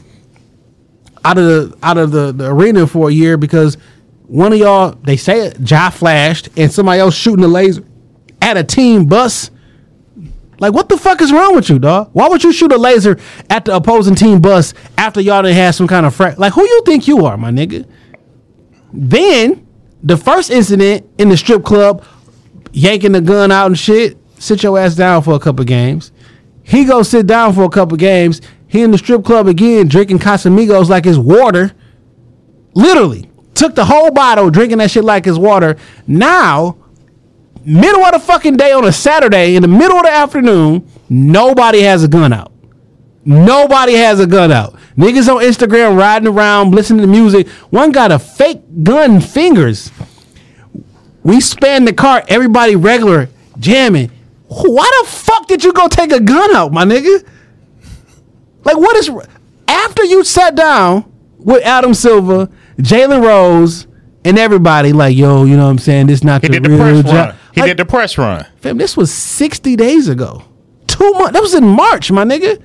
out 1.26 1.38
of 1.38 1.45
the 1.45 1.78
out 1.84 1.97
of 1.97 2.12
the, 2.12 2.32
the 2.32 2.49
arena 2.49 2.88
for 2.88 3.10
a 3.10 3.12
year 3.12 3.38
because 3.38 3.78
one 4.28 4.51
of 4.54 4.60
y'all 4.60 4.91
they 5.04 5.18
say 5.18 5.47
it, 5.47 5.70
Ja 5.70 5.89
flashed 5.89 6.49
and 6.58 6.72
somebody 6.72 6.99
else 6.99 7.16
shooting 7.16 7.43
a 7.43 7.47
laser 7.47 7.84
at 8.41 8.58
a 8.58 8.64
team 8.64 9.06
bus. 9.06 9.49
Like 10.60 10.74
what 10.74 10.88
the 10.88 10.97
fuck 10.97 11.22
is 11.22 11.32
wrong 11.32 11.56
with 11.56 11.70
you, 11.70 11.80
dog? 11.80 12.10
Why 12.14 12.28
would 12.28 12.43
you 12.43 12.54
shoot 12.54 12.72
a 12.72 12.78
laser 12.78 13.20
at 13.49 13.66
the 13.66 13.76
opposing 13.76 14.16
team 14.16 14.39
bus 14.39 14.74
after 14.97 15.20
y'all 15.20 15.41
done 15.41 15.54
had 15.54 15.72
some 15.72 15.88
kind 15.88 16.06
of 16.06 16.14
fra- 16.14 16.36
like 16.38 16.54
who 16.54 16.62
you 16.62 16.84
think 16.86 17.08
you 17.08 17.26
are, 17.26 17.38
my 17.38 17.51
nigga? 17.51 17.88
Then 18.94 19.68
the 20.04 20.16
first 20.16 20.52
incident 20.52 21.10
in 21.18 21.30
the 21.30 21.38
strip 21.38 21.66
club, 21.66 22.06
yanking 22.72 23.14
the 23.14 23.22
gun 23.22 23.52
out 23.52 23.68
and 23.68 23.78
shit. 23.78 24.18
Sit 24.38 24.64
your 24.64 24.78
ass 24.78 24.96
down 24.96 25.24
for 25.24 25.34
a 25.34 25.39
couple 25.39 25.66
games. 25.66 26.12
He 26.64 26.86
go 26.86 27.04
sit 27.04 27.28
down 27.28 27.54
for 27.54 27.64
a 27.64 27.70
couple 27.70 27.98
games. 27.98 28.41
He 28.68 28.82
in 28.82 28.91
the 28.91 28.98
strip 28.98 29.24
club 29.24 29.48
again, 29.48 29.88
drinking 29.88 30.20
Casamigos 30.20 30.89
like 30.89 31.06
it's 31.06 31.18
water. 31.18 31.72
Literally 32.74 33.30
took 33.54 33.76
the 33.76 33.86
whole 33.86 34.12
bottle, 34.12 34.50
drinking 34.50 34.80
that 34.80 34.91
shit 34.91 35.04
like 35.04 35.28
it's 35.28 35.38
water. 35.38 35.78
Now, 36.08 36.78
middle 37.66 38.04
of 38.04 38.14
the 38.14 38.20
fucking 38.20 38.58
day 38.58 38.72
on 38.72 38.86
a 38.86 38.91
Saturday, 38.91 39.56
in 39.56 39.62
the 39.62 39.68
middle 39.68 39.98
of 39.98 40.04
the 40.04 40.12
afternoon, 40.12 40.88
nobody 41.10 41.82
has 41.82 42.04
a 42.04 42.08
gun 42.08 42.34
out. 42.34 42.53
Nobody 43.26 43.93
has 43.93 44.19
a 44.19 44.28
gun 44.28 44.51
out. 44.51 44.76
Niggas 44.97 45.34
on 45.34 45.41
Instagram 45.43 45.97
riding 45.97 46.28
around, 46.28 46.71
listening 46.76 47.01
to 47.01 47.07
music. 47.07 47.47
One 47.69 47.91
got 47.91 48.11
a 48.11 48.19
fake 48.19 48.61
gun 48.84 49.21
fingers. 49.21 49.91
We 51.24 51.39
span 51.39 51.86
the 51.86 51.93
car, 51.93 52.24
everybody 52.28 52.76
regular, 52.76 53.30
jamming. 53.59 54.11
Why 54.47 55.01
the 55.03 55.09
fuck 55.09 55.47
did 55.47 55.63
you 55.63 55.71
go 55.74 55.88
take 55.88 56.11
a 56.11 56.19
gun 56.19 56.53
out, 56.55 56.74
my 56.74 56.84
nigga? 56.84 57.26
Like, 58.65 58.78
what 58.78 58.95
is 58.97 59.09
after 59.67 60.03
you 60.03 60.24
sat 60.24 60.55
down 60.55 61.11
with 61.38 61.63
Adam 61.63 61.93
Silver, 61.93 62.49
Jalen 62.78 63.24
Rose, 63.26 63.88
and 64.26 64.38
everybody? 64.38 64.91
Like, 64.93 65.15
yo, 65.15 65.45
you 65.45 65.55
know 65.55 65.63
what 65.65 65.71
I'm 65.71 65.78
saying? 65.80 66.07
This 66.07 66.24
not 66.24 66.41
He 66.41 66.49
the 66.49 66.53
did 66.59 66.63
the 66.63 66.69
real 66.69 66.80
press 66.80 67.03
job. 67.03 67.13
run. 67.30 67.36
He 67.53 67.61
Like, 67.61 67.69
did 67.69 67.78
the 67.78 67.86
press 67.86 68.17
run. 68.17 68.45
Fam, 68.57 68.78
this 68.78 68.97
was 68.97 69.13
60 69.13 69.76
days 69.78 70.09
ago. 70.09 70.43
Two 70.88 71.11
months. 71.13 71.32
That 71.32 71.41
was 71.41 71.53
in 71.53 71.65
March, 71.67 72.11
my 72.11 72.24
nigga. 72.26 72.61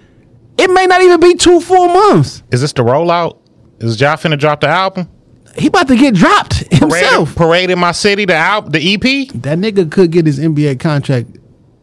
It 0.59 0.71
may 0.71 0.87
not 0.87 1.01
even 1.03 1.21
be 1.21 1.35
two 1.35 1.61
full 1.61 1.89
months. 1.89 2.43
Is 2.51 2.61
this 2.61 2.73
the 2.73 2.83
rollout? 2.83 3.39
Is 3.79 4.01
Ja 4.01 4.17
finna 4.17 4.39
drop 4.39 4.61
the 4.61 4.69
album? 4.69 5.09
He 5.57 5.69
about 5.69 5.89
to 5.89 5.97
get 5.97 6.15
dropped 6.15 6.55
himself. 6.73 7.35
Parade 7.35 7.71
in 7.71 7.79
my 7.79 7.93
city, 7.93 8.25
the 8.25 8.35
album, 8.35 8.71
the 8.73 8.95
EP 8.95 9.29
That 9.43 9.59
nigga 9.59 9.91
could 9.91 10.11
get 10.13 10.27
his 10.27 10.39
NBA 10.39 10.79
contract 10.81 11.29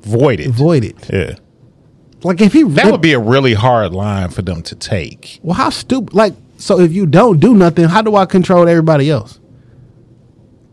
voided. 0.02 0.52
voided. 0.52 0.96
Yeah, 1.12 1.36
Like 2.24 2.40
if 2.42 2.54
he 2.54 2.64
that 2.64 2.92
would 2.92 3.02
be 3.02 3.14
a 3.14 3.20
really 3.20 3.54
hard 3.54 3.94
line 3.94 4.30
for 4.30 4.42
them 4.42 4.62
to 4.64 4.76
take. 4.76 5.40
well, 5.42 5.56
how 5.56 5.70
stupid. 5.70 6.14
Like 6.14 6.34
so, 6.58 6.80
if 6.80 6.94
you 6.94 7.06
don't 7.06 7.40
do 7.40 7.54
nothing, 7.54 7.86
how 7.86 8.02
do 8.02 8.16
I 8.16 8.26
control 8.26 8.68
everybody 8.68 9.10
else? 9.10 9.40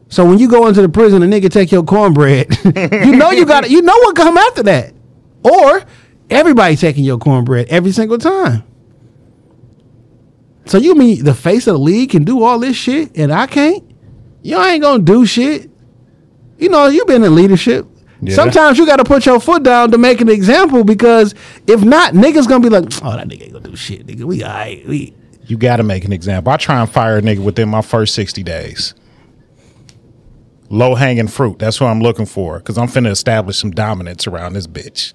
So 0.08 0.24
when 0.26 0.38
you 0.38 0.48
go 0.48 0.66
into 0.68 0.82
the 0.82 0.88
prison, 0.88 1.22
a 1.22 1.26
nigga 1.26 1.50
take 1.50 1.72
your 1.72 1.82
cornbread. 1.82 2.56
you 2.64 3.16
know 3.16 3.30
you 3.30 3.46
got 3.46 3.64
to 3.64 3.70
You 3.70 3.82
know 3.82 3.96
what 3.96 4.14
come 4.14 4.36
after 4.36 4.62
that, 4.64 4.92
or 5.42 5.82
everybody 6.32 6.76
taking 6.76 7.04
your 7.04 7.18
cornbread 7.18 7.68
every 7.68 7.92
single 7.92 8.18
time. 8.18 8.64
So 10.66 10.78
you 10.78 10.94
mean 10.94 11.24
the 11.24 11.34
face 11.34 11.66
of 11.66 11.74
the 11.74 11.80
league 11.80 12.10
can 12.10 12.24
do 12.24 12.42
all 12.42 12.58
this 12.58 12.76
shit 12.76 13.16
and 13.16 13.32
I 13.32 13.46
can't? 13.46 13.82
You 14.42 14.58
ain't 14.60 14.82
gonna 14.82 15.02
do 15.02 15.26
shit. 15.26 15.70
You 16.58 16.68
know 16.68 16.86
you've 16.86 17.06
been 17.06 17.24
in 17.24 17.34
leadership. 17.34 17.86
Yeah. 18.20 18.36
Sometimes 18.36 18.78
you 18.78 18.86
got 18.86 18.96
to 18.96 19.04
put 19.04 19.26
your 19.26 19.40
foot 19.40 19.64
down 19.64 19.90
to 19.90 19.98
make 19.98 20.20
an 20.20 20.28
example 20.28 20.84
because 20.84 21.34
if 21.66 21.82
not, 21.82 22.14
niggas 22.14 22.48
gonna 22.48 22.62
be 22.62 22.68
like, 22.68 22.84
oh 23.04 23.16
that 23.16 23.26
nigga 23.26 23.42
ain't 23.42 23.52
gonna 23.52 23.68
do 23.68 23.74
shit, 23.76 24.06
nigga. 24.06 24.22
We 24.22 24.44
alright. 24.44 24.86
We 24.86 25.12
You 25.46 25.56
got 25.56 25.78
to 25.78 25.82
make 25.82 26.04
an 26.04 26.12
example. 26.12 26.52
I 26.52 26.56
try 26.56 26.80
and 26.80 26.88
fire 26.90 27.18
a 27.18 27.22
nigga 27.22 27.40
within 27.40 27.68
my 27.68 27.82
first 27.82 28.14
sixty 28.14 28.44
days. 28.44 28.94
Low 30.70 30.94
hanging 30.94 31.28
fruit. 31.28 31.58
That's 31.58 31.80
what 31.80 31.88
I'm 31.88 32.00
looking 32.00 32.26
for 32.26 32.58
because 32.58 32.78
I'm 32.78 32.86
finna 32.86 33.10
establish 33.10 33.58
some 33.58 33.72
dominance 33.72 34.26
around 34.26 34.52
this 34.52 34.66
bitch. 34.68 35.12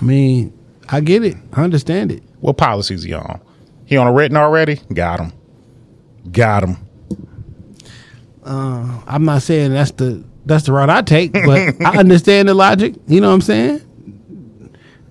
I 0.00 0.04
mean, 0.04 0.52
I 0.88 1.00
get 1.00 1.24
it. 1.24 1.36
I 1.52 1.62
understand 1.62 2.12
it. 2.12 2.22
What 2.40 2.56
policies 2.56 3.02
he 3.02 3.12
on? 3.12 3.40
He 3.86 3.96
on 3.96 4.06
a 4.06 4.12
written 4.12 4.36
already? 4.36 4.80
Got 4.92 5.20
him. 5.20 5.32
Got 6.30 6.64
him. 6.64 6.76
Uh, 8.42 9.00
I'm 9.06 9.24
not 9.24 9.42
saying 9.42 9.72
that's 9.72 9.92
the 9.92 10.24
that's 10.44 10.64
the 10.64 10.72
route 10.72 10.90
I 10.90 11.02
take, 11.02 11.32
but 11.32 11.80
I 11.84 11.98
understand 11.98 12.48
the 12.48 12.54
logic. 12.54 12.94
You 13.06 13.20
know 13.20 13.28
what 13.28 13.34
I'm 13.34 13.40
saying? 13.40 13.80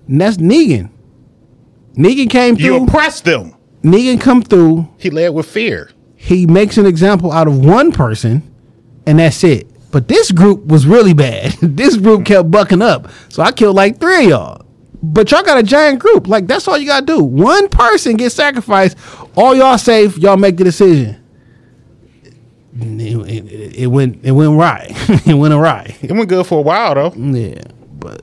And 0.08 0.20
that's 0.20 0.36
Negan. 0.36 0.90
Negan 1.94 2.30
came 2.30 2.56
through. 2.56 2.64
You 2.64 2.84
oppressed 2.84 3.24
them. 3.24 3.54
Negan 3.82 4.20
come 4.20 4.42
through. 4.42 4.88
He 4.98 5.10
led 5.10 5.30
with 5.30 5.46
fear. 5.46 5.90
He 6.16 6.46
makes 6.46 6.78
an 6.78 6.86
example 6.86 7.32
out 7.32 7.46
of 7.46 7.64
one 7.64 7.92
person, 7.92 8.42
and 9.06 9.18
that's 9.18 9.44
it. 9.44 9.68
But 9.90 10.08
this 10.08 10.32
group 10.32 10.66
was 10.66 10.86
really 10.86 11.14
bad. 11.14 11.52
this 11.62 11.96
group 11.96 12.24
kept 12.24 12.50
bucking 12.50 12.82
up, 12.82 13.08
so 13.28 13.42
I 13.42 13.52
killed 13.52 13.76
like 13.76 14.00
three 14.00 14.24
of 14.24 14.30
y'all. 14.30 14.63
But 15.12 15.30
y'all 15.30 15.42
got 15.42 15.58
a 15.58 15.62
giant 15.62 15.98
group. 16.00 16.26
Like 16.28 16.46
that's 16.46 16.66
all 16.66 16.78
you 16.78 16.86
gotta 16.86 17.04
do. 17.06 17.22
One 17.22 17.68
person 17.68 18.16
gets 18.16 18.34
sacrificed. 18.34 18.96
All 19.36 19.54
y'all 19.54 19.76
safe. 19.78 20.16
Y'all 20.18 20.36
make 20.36 20.56
the 20.56 20.64
decision. 20.64 21.20
It, 22.80 23.16
it- 23.50 23.74
it 23.76 23.86
went. 23.88 24.24
It 24.24 24.32
went 24.32 24.56
right. 24.58 24.90
it 25.26 25.34
went 25.34 25.54
awry. 25.54 25.94
It 26.02 26.12
went 26.12 26.28
good 26.28 26.46
for 26.46 26.58
a 26.58 26.62
while 26.62 26.94
though. 26.94 27.12
Yeah, 27.14 27.62
but 27.98 28.22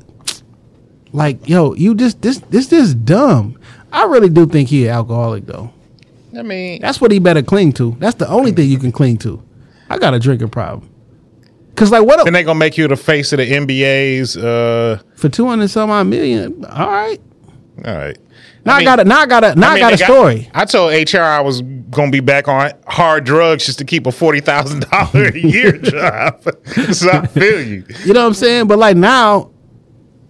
like, 1.13 1.47
yo, 1.47 1.73
you 1.75 1.95
just 1.95 2.21
this 2.21 2.39
this 2.49 2.67
this 2.67 2.93
dumb. 2.93 3.57
I 3.93 4.05
really 4.05 4.29
do 4.29 4.45
think 4.45 4.69
he 4.69 4.87
an 4.87 4.93
alcoholic 4.95 5.45
though. 5.45 5.71
I 6.37 6.41
mean, 6.43 6.81
That's 6.81 6.99
what 7.01 7.11
he 7.11 7.19
better 7.19 7.41
cling 7.43 7.73
to. 7.73 7.95
That's 7.99 8.15
the 8.15 8.27
only 8.29 8.51
thing 8.53 8.69
you 8.69 8.79
can 8.79 8.91
cling 8.93 9.17
to. 9.19 9.41
I 9.89 9.97
got 9.97 10.13
a 10.13 10.19
drinking 10.19 10.49
problem. 10.49 10.89
Cause 11.75 11.91
like 11.91 12.05
what 12.05 12.23
then 12.23 12.33
they 12.33 12.43
gonna 12.43 12.59
make 12.59 12.77
you 12.77 12.87
the 12.87 12.95
face 12.95 13.31
of 13.33 13.37
the 13.37 13.49
NBA's. 13.49 14.37
Uh, 14.37 15.01
for 15.15 15.29
two 15.29 15.47
hundred 15.47 15.69
some 15.69 15.89
odd 15.89 16.07
million? 16.07 16.65
All 16.65 16.89
right. 16.89 17.19
all 17.85 17.95
right. 17.95 18.17
Now 18.65 18.75
I, 18.75 18.77
mean- 18.77 18.85
got 18.85 18.99
a 18.99 19.03
now 19.05 19.19
I 19.21 19.25
got 19.25 19.43
a 19.43 19.55
now 19.55 19.71
I, 19.71 19.73
mean, 19.75 19.81
got 19.81 19.93
a 19.93 19.97
story. 19.97 20.49
I 20.53 20.65
told 20.65 20.93
HR 20.93 21.19
I 21.19 21.41
was 21.41 21.61
gonna 21.61 22.11
be 22.11 22.19
back 22.19 22.47
on 22.47 22.71
hard 22.87 23.23
drugs 23.23 23.65
just 23.65 23.79
to 23.79 23.85
keep 23.85 24.05
a 24.05 24.11
forty 24.11 24.39
thousand 24.39 24.85
dollar 24.91 25.25
a 25.25 25.37
year 25.37 25.71
job. 25.77 26.43
so 26.93 27.09
I 27.09 27.25
feel 27.27 27.61
you. 27.65 27.83
You 28.05 28.13
know 28.13 28.21
what 28.21 28.27
I'm 28.27 28.33
saying? 28.35 28.67
But 28.67 28.77
like 28.77 28.97
now, 28.97 29.51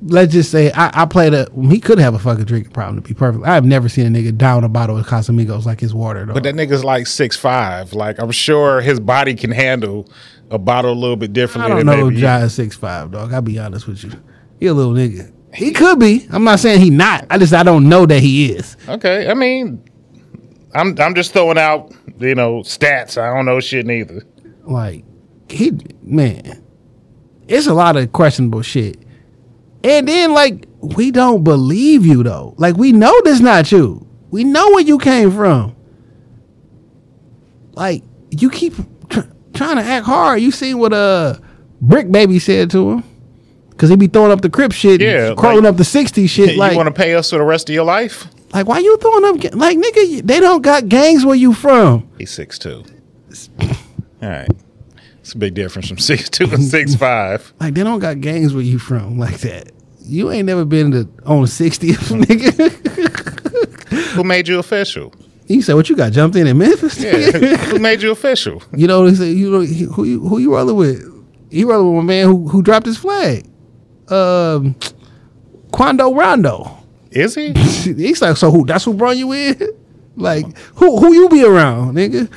let's 0.03 0.31
just 0.31 0.49
say 0.51 0.71
I, 0.71 1.01
I 1.01 1.05
played 1.05 1.33
a. 1.33 1.47
He 1.69 1.79
could 1.79 1.99
have 1.99 2.13
a 2.13 2.19
fucking 2.19 2.45
drinking 2.45 2.71
problem 2.71 3.01
to 3.01 3.07
be 3.07 3.13
perfect. 3.13 3.45
I've 3.45 3.65
never 3.65 3.89
seen 3.89 4.05
a 4.05 4.09
nigga 4.17 4.37
down 4.37 4.63
a 4.63 4.69
bottle 4.69 4.97
of 4.97 5.05
Casamigos 5.05 5.65
like 5.65 5.81
his 5.81 5.93
water 5.93 6.25
though. 6.25 6.33
But 6.33 6.43
that 6.43 6.55
nigga's 6.55 6.85
like 6.85 7.07
six 7.07 7.35
five. 7.35 7.91
Like 7.93 8.17
I'm 8.19 8.31
sure 8.31 8.79
his 8.79 8.99
body 8.99 9.35
can 9.35 9.51
handle 9.51 10.09
a 10.51 10.59
bottle 10.59 10.91
a 10.91 10.93
little 10.93 11.15
bit 11.15 11.33
differently. 11.33 11.71
I 11.71 11.75
don't 11.75 11.85
know 11.85 11.95
maybe 11.95 12.07
if 12.09 12.13
you. 12.15 12.19
Jai 12.21 12.43
is 12.43 12.53
six 12.53 12.75
five, 12.75 13.11
dog. 13.11 13.33
I'll 13.33 13.41
be 13.41 13.57
honest 13.57 13.87
with 13.87 14.03
you. 14.03 14.11
He 14.59 14.67
a 14.67 14.73
little 14.73 14.93
nigga. 14.93 15.33
He 15.53 15.71
could 15.71 15.99
be. 15.99 16.27
I'm 16.29 16.43
not 16.43 16.59
saying 16.59 16.81
he 16.81 16.89
not. 16.89 17.25
I 17.29 17.37
just 17.37 17.53
I 17.53 17.63
don't 17.63 17.89
know 17.89 18.05
that 18.05 18.19
he 18.19 18.51
is. 18.51 18.77
Okay, 18.87 19.29
I 19.29 19.33
mean, 19.33 19.83
I'm 20.75 20.99
I'm 20.99 21.15
just 21.15 21.33
throwing 21.33 21.57
out 21.57 21.93
you 22.19 22.35
know 22.35 22.59
stats. 22.59 23.17
I 23.17 23.33
don't 23.33 23.45
know 23.45 23.59
shit 23.59 23.85
neither. 23.85 24.23
Like 24.63 25.03
he 25.49 25.71
man, 26.03 26.63
it's 27.47 27.67
a 27.67 27.73
lot 27.73 27.95
of 27.95 28.11
questionable 28.11 28.61
shit. 28.61 28.97
And 29.83 30.07
then 30.07 30.33
like 30.33 30.67
we 30.81 31.11
don't 31.11 31.43
believe 31.43 32.05
you 32.05 32.23
though. 32.23 32.55
Like 32.57 32.75
we 32.75 32.91
know 32.91 33.19
this 33.23 33.39
not 33.39 33.71
you. 33.71 34.07
We 34.29 34.43
know 34.43 34.69
where 34.71 34.83
you 34.83 34.97
came 34.97 35.31
from. 35.31 35.75
Like 37.73 38.03
you 38.29 38.49
keep 38.49 38.75
trying 39.53 39.77
to 39.77 39.83
act 39.83 40.05
hard. 40.05 40.41
You 40.41 40.51
seen 40.51 40.77
what 40.79 40.93
uh 40.93 41.35
Brick 41.81 42.11
Baby 42.11 42.39
said 42.39 42.69
to 42.71 42.91
him? 42.91 43.03
Cause 43.77 43.89
he 43.89 43.95
be 43.95 44.05
throwing 44.07 44.31
up 44.31 44.41
the 44.41 44.49
crip 44.49 44.71
shit, 44.73 45.01
Yeah, 45.01 45.33
crawling 45.35 45.63
like- 45.63 45.71
up 45.71 45.77
the 45.77 45.83
60 45.83 46.27
shit. 46.27 46.51
you 46.53 46.57
Like, 46.59 46.77
want 46.77 46.85
to 46.87 46.93
pay 46.93 47.15
us 47.15 47.31
for 47.31 47.37
the 47.39 47.43
rest 47.43 47.67
of 47.69 47.73
your 47.73 47.85
life? 47.85 48.27
like 48.53 48.67
why 48.67 48.77
you 48.79 48.95
throwing 48.97 49.25
up? 49.25 49.53
Like 49.55 49.77
nigga, 49.77 50.21
they 50.27 50.39
don't 50.39 50.61
got 50.61 50.87
gangs 50.89 51.25
where 51.25 51.35
you 51.35 51.53
from. 51.53 52.07
He's 52.17 52.29
six 52.31 52.59
two. 52.59 52.83
All 54.21 54.29
right, 54.29 54.49
it's 55.21 55.33
a 55.33 55.37
big 55.37 55.53
difference 55.55 55.87
from 55.87 55.97
six 56.11 56.29
two 56.29 56.43
and 56.51 56.63
six 56.63 56.93
five. 56.95 57.53
Like 57.59 57.73
they 57.73 57.83
don't 57.83 57.99
got 57.99 58.19
gangs 58.21 58.53
where 58.53 58.61
you 58.63 58.77
from 58.77 59.17
like 59.17 59.39
that. 59.39 59.71
You 60.03 60.31
ain't 60.31 60.45
never 60.47 60.65
been 60.65 60.91
to 60.91 61.09
on 61.25 61.45
60th, 61.45 62.21
nigga. 62.23 62.71
Who 64.15 64.23
made 64.23 64.47
you 64.47 64.59
official? 64.59 65.13
You 65.53 65.61
said 65.61 65.75
what 65.75 65.89
you 65.89 65.95
got 65.95 66.11
jumped 66.11 66.35
in 66.35 66.47
in 66.47 66.57
Memphis? 66.57 66.97
Yeah, 66.99 67.31
who 67.57 67.79
made 67.79 68.01
you 68.01 68.11
official? 68.11 68.61
You 68.75 68.87
know 68.87 69.05
he 69.05 69.15
said? 69.15 69.25
You 69.29 69.51
know 69.51 69.59
he- 69.61 69.83
who 69.83 70.03
you 70.03 70.19
who 70.27 70.37
you 70.39 70.53
rolling 70.55 70.75
with? 70.75 71.25
He 71.49 71.63
rolling 71.63 71.95
with 71.95 72.03
a 72.03 72.07
man 72.07 72.25
who 72.27 72.47
who 72.47 72.61
dropped 72.61 72.85
his 72.85 72.97
flag. 72.97 73.45
Um, 74.09 74.75
Quando 75.71 76.13
Rondo. 76.13 76.77
Is 77.11 77.35
he? 77.35 77.51
He's 77.53 78.21
like, 78.21 78.37
so 78.37 78.51
who? 78.51 78.65
That's 78.65 78.85
who 78.85 78.93
brought 78.93 79.17
you 79.17 79.31
in? 79.33 79.59
Like 80.17 80.57
who 80.75 80.97
who 80.99 81.13
you 81.13 81.29
be 81.29 81.43
around, 81.45 81.95
nigga? 81.95 82.29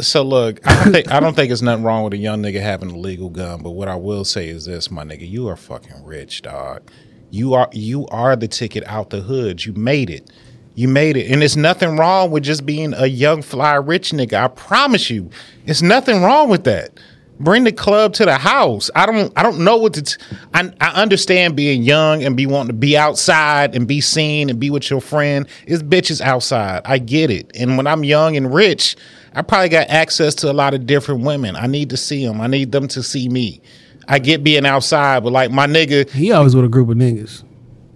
So 0.00 0.22
look, 0.22 0.66
I 0.66 0.82
don't 0.84 0.92
think 0.94 1.12
I 1.12 1.20
don't 1.20 1.34
think 1.36 1.52
it's 1.52 1.60
nothing 1.60 1.84
wrong 1.84 2.02
with 2.04 2.14
a 2.14 2.16
young 2.16 2.40
nigga 2.42 2.60
having 2.60 2.90
a 2.90 2.96
legal 2.96 3.28
gun, 3.28 3.62
but 3.62 3.72
what 3.72 3.86
I 3.86 3.96
will 3.96 4.24
say 4.24 4.48
is 4.48 4.64
this, 4.64 4.90
my 4.90 5.04
nigga, 5.04 5.28
you 5.28 5.46
are 5.48 5.54
fucking 5.56 6.04
rich, 6.04 6.40
dog. 6.40 6.90
You 7.30 7.52
are 7.52 7.68
you 7.72 8.06
are 8.08 8.34
the 8.34 8.48
ticket 8.48 8.82
out 8.86 9.10
the 9.10 9.20
hood. 9.20 9.62
You 9.66 9.74
made 9.74 10.08
it. 10.08 10.30
You 10.78 10.86
made 10.86 11.16
it. 11.16 11.28
And 11.32 11.42
it's 11.42 11.56
nothing 11.56 11.96
wrong 11.96 12.30
with 12.30 12.44
just 12.44 12.64
being 12.64 12.94
a 12.94 13.06
young 13.06 13.42
fly 13.42 13.74
rich 13.74 14.12
nigga. 14.12 14.34
I 14.34 14.46
promise 14.46 15.10
you. 15.10 15.28
It's 15.66 15.82
nothing 15.82 16.22
wrong 16.22 16.48
with 16.48 16.62
that. 16.64 16.92
Bring 17.40 17.64
the 17.64 17.72
club 17.72 18.12
to 18.14 18.24
the 18.24 18.36
house. 18.36 18.88
I 18.94 19.04
don't 19.04 19.32
I 19.36 19.42
don't 19.42 19.64
know 19.64 19.76
what 19.76 19.94
to 19.94 20.02
t- 20.02 20.22
I, 20.54 20.72
I 20.80 21.02
understand 21.02 21.56
being 21.56 21.82
young 21.82 22.22
and 22.22 22.36
be 22.36 22.46
wanting 22.46 22.68
to 22.68 22.74
be 22.74 22.96
outside 22.96 23.74
and 23.74 23.88
be 23.88 24.00
seen 24.00 24.50
and 24.50 24.60
be 24.60 24.70
with 24.70 24.88
your 24.88 25.00
friend. 25.00 25.48
It's 25.66 25.82
bitches 25.82 26.20
outside. 26.20 26.82
I 26.84 26.98
get 26.98 27.30
it. 27.32 27.50
And 27.56 27.76
when 27.76 27.88
I'm 27.88 28.04
young 28.04 28.36
and 28.36 28.54
rich, 28.54 28.96
I 29.34 29.42
probably 29.42 29.70
got 29.70 29.88
access 29.88 30.32
to 30.36 30.50
a 30.50 30.54
lot 30.54 30.74
of 30.74 30.86
different 30.86 31.22
women. 31.24 31.56
I 31.56 31.66
need 31.66 31.90
to 31.90 31.96
see 31.96 32.24
them. 32.24 32.40
I 32.40 32.46
need 32.46 32.70
them 32.70 32.86
to 32.86 33.02
see 33.02 33.28
me. 33.28 33.62
I 34.06 34.20
get 34.20 34.44
being 34.44 34.64
outside, 34.64 35.24
but 35.24 35.32
like 35.32 35.50
my 35.50 35.66
nigga, 35.66 36.08
He 36.10 36.30
always 36.30 36.54
with 36.54 36.64
a 36.64 36.68
group 36.68 36.88
of 36.88 36.96
niggas. 36.96 37.42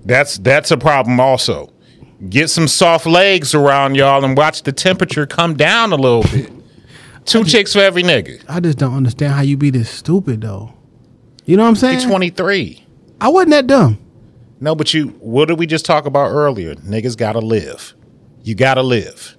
that's 0.05 0.39
that's 0.39 0.73
a 0.73 0.77
problem 0.77 1.21
also. 1.21 1.73
Get 2.29 2.51
some 2.51 2.69
soft 2.69 3.07
legs 3.07 3.55
around 3.55 3.97
y'all 3.97 4.25
and 4.25 4.37
watch 4.37 4.63
the 4.63 4.73
temperature 4.73 5.27
come 5.27 5.55
down 5.55 5.93
a 5.93 5.97
little 5.97 6.23
bit. 6.23 6.51
Two 7.25 7.45
chicks 7.45 7.73
for 7.73 7.81
every 7.81 8.03
nigga. 8.03 8.43
I 8.49 8.61
just 8.61 8.79
don't 8.79 8.95
understand 8.95 9.35
how 9.35 9.43
you 9.43 9.57
be 9.57 9.71
this 9.71 9.91
stupid 9.91 10.41
though. 10.41 10.73
You 11.45 11.57
know 11.57 11.65
what 11.65 11.71
I'm 11.71 11.77
saying? 11.77 12.01
He 12.01 12.07
23. 12.07 12.85
I 13.21 13.29
wasn't 13.29 13.51
that 13.51 13.67
dumb. 13.67 13.99
No, 14.61 14.75
but 14.75 14.95
you 14.95 15.09
what 15.19 15.49
did 15.49 15.59
we 15.59 15.67
just 15.67 15.85
talk 15.85 16.07
about 16.07 16.31
earlier? 16.31 16.75
Niggas 16.77 17.17
gotta 17.17 17.41
live. 17.41 17.95
You 18.45 18.55
gotta 18.55 18.83
live. 18.83 19.37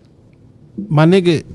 My 0.90 1.06
nigga, 1.06 1.46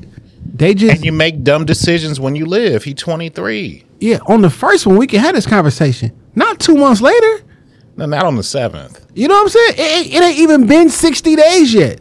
they 0.54 0.72
just 0.74 0.96
And 0.96 1.04
you 1.04 1.12
make 1.12 1.42
dumb 1.42 1.66
decisions 1.66 2.18
when 2.20 2.36
you 2.36 2.46
live. 2.46 2.84
He 2.84 2.94
23. 2.94 3.84
yeah. 4.00 4.18
On 4.26 4.40
the 4.40 4.50
first 4.50 4.86
one, 4.86 4.96
we 4.96 5.06
can 5.06 5.20
have 5.20 5.34
this 5.34 5.46
conversation. 5.46 6.12
Not 6.34 6.60
two 6.60 6.76
months 6.76 7.00
later. 7.02 7.42
No, 7.98 8.06
not 8.06 8.24
on 8.24 8.36
the 8.36 8.42
seventh. 8.44 9.04
You 9.12 9.26
know 9.26 9.34
what 9.34 9.42
I'm 9.42 9.48
saying? 9.48 9.74
It, 9.76 9.80
ain't- 10.06 10.14
it 10.14 10.22
ain't 10.22 10.38
even 10.38 10.66
been 10.68 10.88
60 10.88 11.34
days 11.34 11.74
yet. 11.74 12.00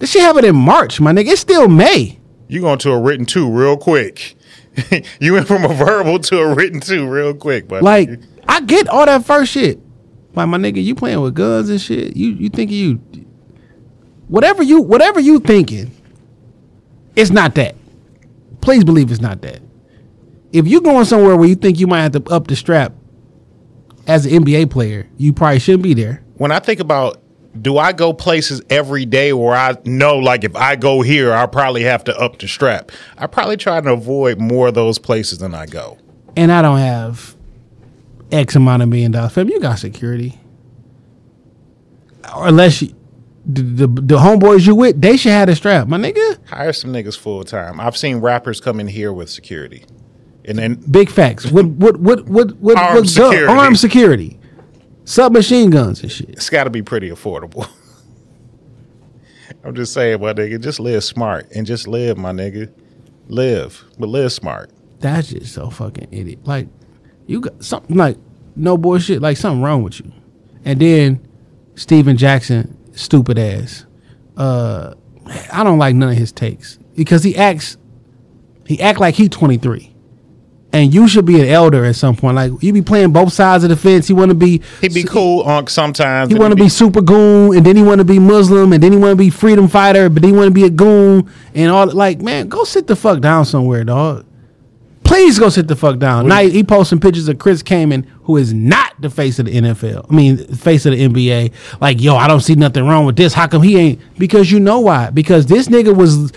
This 0.00 0.10
shit 0.10 0.22
happened 0.22 0.44
in 0.44 0.56
March, 0.56 1.00
my 1.00 1.12
nigga. 1.12 1.28
It's 1.28 1.40
still 1.40 1.68
May. 1.68 2.18
You 2.48 2.60
going 2.60 2.80
to 2.80 2.90
a 2.90 3.00
written 3.00 3.24
two 3.24 3.48
real 3.48 3.76
quick. 3.76 4.34
you 5.20 5.34
went 5.34 5.46
from 5.46 5.64
a 5.64 5.68
verbal 5.72 6.18
to 6.18 6.38
a 6.40 6.52
written 6.54 6.80
two 6.80 7.08
real 7.08 7.32
quick, 7.32 7.68
but 7.68 7.84
Like, 7.84 8.10
I 8.48 8.60
get 8.62 8.88
all 8.88 9.06
that 9.06 9.24
first 9.24 9.52
shit. 9.52 9.78
Like, 10.34 10.48
my 10.48 10.58
nigga, 10.58 10.82
you 10.82 10.96
playing 10.96 11.20
with 11.20 11.34
guns 11.36 11.70
and 11.70 11.80
shit. 11.80 12.16
You 12.16 12.30
you 12.30 12.48
think 12.48 12.72
you 12.72 12.98
whatever 14.26 14.64
you 14.64 14.82
whatever 14.82 15.20
you 15.20 15.38
thinking, 15.38 15.92
it's 17.14 17.30
not 17.30 17.54
that. 17.54 17.76
Please 18.60 18.82
believe 18.82 19.12
it's 19.12 19.20
not 19.20 19.42
that. 19.42 19.60
If 20.52 20.66
you 20.66 20.80
going 20.80 21.04
somewhere 21.04 21.36
where 21.36 21.48
you 21.48 21.54
think 21.54 21.78
you 21.78 21.86
might 21.86 22.02
have 22.02 22.12
to 22.12 22.24
up 22.32 22.48
the 22.48 22.56
strap 22.56 22.92
as 24.06 24.26
an 24.26 24.44
NBA 24.44 24.70
player, 24.70 25.08
you 25.16 25.32
probably 25.32 25.58
shouldn't 25.58 25.82
be 25.82 25.94
there. 25.94 26.22
when 26.36 26.52
I 26.52 26.58
think 26.58 26.80
about 26.80 27.20
do 27.60 27.78
I 27.78 27.92
go 27.92 28.12
places 28.12 28.60
every 28.68 29.06
day 29.06 29.32
where 29.32 29.54
I 29.54 29.76
know 29.84 30.18
like 30.18 30.42
if 30.42 30.56
I 30.56 30.74
go 30.74 31.02
here, 31.02 31.32
I'll 31.32 31.46
probably 31.46 31.84
have 31.84 32.02
to 32.04 32.18
up 32.18 32.38
the 32.38 32.48
strap. 32.48 32.90
I 33.16 33.28
probably 33.28 33.56
try 33.56 33.80
to 33.80 33.92
avoid 33.92 34.40
more 34.40 34.68
of 34.68 34.74
those 34.74 34.98
places 34.98 35.38
than 35.38 35.54
I 35.54 35.66
go. 35.66 35.96
And 36.36 36.50
I 36.50 36.62
don't 36.62 36.78
have 36.78 37.36
X 38.32 38.56
amount 38.56 38.82
of 38.82 38.88
million 38.88 39.12
dollars. 39.12 39.32
Fam, 39.32 39.48
you 39.48 39.60
got 39.60 39.78
security. 39.78 40.40
Or 42.34 42.48
unless 42.48 42.82
you, 42.82 42.94
the, 43.46 43.62
the 43.62 43.86
the 43.86 44.16
homeboys 44.16 44.66
you 44.66 44.74
with, 44.74 45.00
they 45.00 45.16
should 45.16 45.30
have 45.32 45.46
the 45.46 45.54
strap, 45.54 45.86
my 45.86 45.98
nigga. 45.98 46.38
Hire 46.48 46.72
some 46.72 46.92
niggas 46.92 47.16
full 47.16 47.44
time. 47.44 47.78
I've 47.78 47.96
seen 47.96 48.16
rappers 48.16 48.60
come 48.60 48.80
in 48.80 48.88
here 48.88 49.12
with 49.12 49.30
security. 49.30 49.84
And 50.46 50.58
then 50.58 50.74
Big 50.90 51.08
facts. 51.10 51.46
What 51.50 51.66
what 51.66 51.96
what 51.98 52.26
what 52.28 52.52
what, 52.58 52.76
Armed 52.76 52.94
what 52.96 53.00
gun- 53.04 53.06
security. 53.06 53.46
armed 53.46 53.78
security, 53.78 54.38
submachine 55.04 55.70
guns 55.70 56.02
and 56.02 56.12
shit. 56.12 56.28
it's 56.30 56.50
got 56.50 56.64
to 56.64 56.70
be 56.70 56.82
pretty 56.82 57.08
affordable. 57.10 57.68
I'm 59.64 59.74
just 59.74 59.92
saying, 59.94 60.20
my 60.20 60.34
nigga, 60.34 60.60
just 60.62 60.80
live 60.80 61.02
smart 61.04 61.50
and 61.54 61.66
just 61.66 61.88
live, 61.88 62.18
my 62.18 62.32
nigga. 62.32 62.70
Live, 63.28 63.82
but 63.98 64.08
live 64.10 64.32
smart. 64.32 64.70
That's 65.00 65.28
just 65.28 65.54
so 65.54 65.70
fucking 65.70 66.08
idiot. 66.10 66.40
Like 66.46 66.68
you 67.26 67.40
got 67.40 67.64
something 67.64 67.96
like 67.96 68.18
no 68.54 68.76
bullshit. 68.76 69.22
Like 69.22 69.38
something 69.38 69.62
wrong 69.62 69.82
with 69.82 70.00
you. 70.00 70.12
And 70.66 70.78
then 70.78 71.26
Stephen 71.74 72.18
Jackson, 72.18 72.76
stupid 72.94 73.38
ass. 73.38 73.86
Uh, 74.36 74.92
I 75.50 75.64
don't 75.64 75.78
like 75.78 75.94
none 75.94 76.10
of 76.10 76.16
his 76.18 76.32
takes 76.32 76.78
because 76.94 77.22
he 77.22 77.34
acts 77.34 77.78
he 78.66 78.80
act 78.82 78.98
like 79.00 79.14
he 79.14 79.28
23. 79.30 79.93
And 80.74 80.92
you 80.92 81.06
should 81.06 81.24
be 81.24 81.40
an 81.40 81.46
elder 81.46 81.84
at 81.84 81.94
some 81.94 82.16
point. 82.16 82.34
Like 82.34 82.50
you 82.60 82.72
be 82.72 82.82
playing 82.82 83.12
both 83.12 83.32
sides 83.32 83.62
of 83.62 83.70
the 83.70 83.76
fence. 83.76 84.10
You 84.10 84.16
want 84.16 84.30
to 84.30 84.34
be 84.34 84.60
He'd 84.80 84.92
be 84.92 85.04
cool 85.04 85.42
on 85.44 85.68
sometimes. 85.68 86.32
he 86.32 86.36
want 86.36 86.50
to 86.52 86.56
he'd 86.58 86.64
be 86.64 86.68
super 86.68 87.00
goon, 87.00 87.56
and 87.56 87.64
then 87.64 87.76
he 87.76 87.82
want 87.82 88.00
to 88.00 88.04
be 88.04 88.18
Muslim, 88.18 88.72
and 88.72 88.82
then 88.82 88.90
he 88.90 88.98
want 88.98 89.12
to 89.12 89.16
be 89.16 89.30
freedom 89.30 89.68
fighter, 89.68 90.08
but 90.08 90.22
then 90.22 90.32
he 90.32 90.36
want 90.36 90.48
to 90.48 90.54
be 90.54 90.64
a 90.64 90.70
goon, 90.70 91.30
and 91.54 91.70
all. 91.70 91.86
Like, 91.86 92.20
man, 92.20 92.48
go 92.48 92.64
sit 92.64 92.88
the 92.88 92.96
fuck 92.96 93.20
down 93.20 93.44
somewhere, 93.44 93.84
dog. 93.84 94.26
Please 95.04 95.38
go 95.38 95.48
sit 95.48 95.68
the 95.68 95.76
fuck 95.76 95.98
down. 95.98 96.26
Now 96.26 96.40
he 96.42 96.64
posting 96.64 96.98
pictures 96.98 97.28
of 97.28 97.38
Chris 97.38 97.62
Kaman, 97.62 98.02
who 98.22 98.36
is 98.36 98.52
not 98.52 99.00
the 99.00 99.10
face 99.10 99.38
of 99.38 99.46
the 99.46 99.52
NFL. 99.52 100.10
I 100.10 100.14
mean, 100.14 100.38
face 100.56 100.86
of 100.86 100.92
the 100.92 101.06
NBA. 101.06 101.52
Like, 101.80 102.00
yo, 102.00 102.16
I 102.16 102.26
don't 102.26 102.40
see 102.40 102.54
nothing 102.56 102.84
wrong 102.86 103.06
with 103.06 103.14
this. 103.14 103.32
How 103.32 103.46
come 103.46 103.62
he 103.62 103.76
ain't? 103.76 104.00
Because 104.18 104.50
you 104.50 104.58
know 104.58 104.80
why? 104.80 105.10
Because 105.10 105.46
this 105.46 105.68
nigga 105.68 105.94
was 105.94 106.32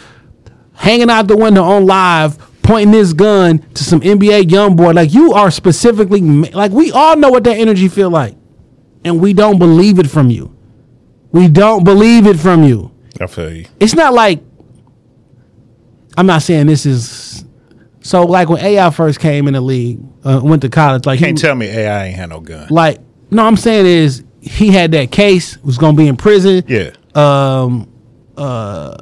hanging 0.74 1.10
out 1.10 1.28
the 1.28 1.38
window 1.38 1.64
on 1.64 1.86
live, 1.86 2.38
pointing 2.68 2.94
his 2.94 3.14
gun 3.14 3.60
to 3.74 3.84
some 3.84 4.02
NBA 4.02 4.52
young 4.52 4.76
boy. 4.76 4.92
Like, 4.92 5.14
you 5.14 5.34
are 5.34 5.50
specifically 5.50 6.22
like 6.22 6.72
we 6.72 6.92
all 6.92 7.16
know 7.16 7.30
what 7.30 7.44
that 7.46 7.58
energy 7.58 7.88
feel 7.88 8.10
like 8.10 8.36
and 9.04 9.22
we 9.22 9.34
don't 9.34 9.58
believe 9.58 10.00
it 10.00 10.10
from 10.10 10.30
you. 10.30 10.54
We 11.32 11.48
don't 11.48 11.84
believe 11.84 12.28
it 12.28 12.38
from 12.38 12.64
you. 12.64 12.92
I 13.22 13.28
feel 13.28 13.52
you. 13.54 13.66
It's 13.80 13.96
not 13.96 14.14
like 14.14 14.42
I'm 16.18 16.26
not 16.26 16.42
saying 16.42 16.68
this 16.68 16.86
is 16.86 17.46
so 18.02 18.24
like 18.24 18.50
when 18.50 18.60
AI 18.64 18.90
first 18.90 19.20
came 19.20 19.48
in 19.48 19.54
the 19.54 19.62
league, 19.62 20.00
uh, 20.24 20.40
went 20.44 20.62
to 20.64 20.70
college. 20.70 21.06
Like 21.06 21.20
he 21.20 21.26
Can't 21.26 21.38
he, 21.38 21.42
tell 21.42 21.56
me 21.56 21.68
AI 21.68 22.06
ain't 22.08 22.16
had 22.16 22.30
no 22.30 22.40
gun. 22.40 22.68
like 22.70 23.00
no, 23.32 23.46
I'm 23.46 23.58
saying 23.58 23.86
is 23.86 24.24
he 24.42 24.72
had 24.72 24.92
that 24.94 25.12
case 25.12 25.58
was 25.64 25.78
gonna 25.78 25.98
be 25.98 26.08
in 26.08 26.16
prison. 26.18 26.64
Yeah, 26.68 26.92
Um, 27.14 27.92
uh, 28.38 28.96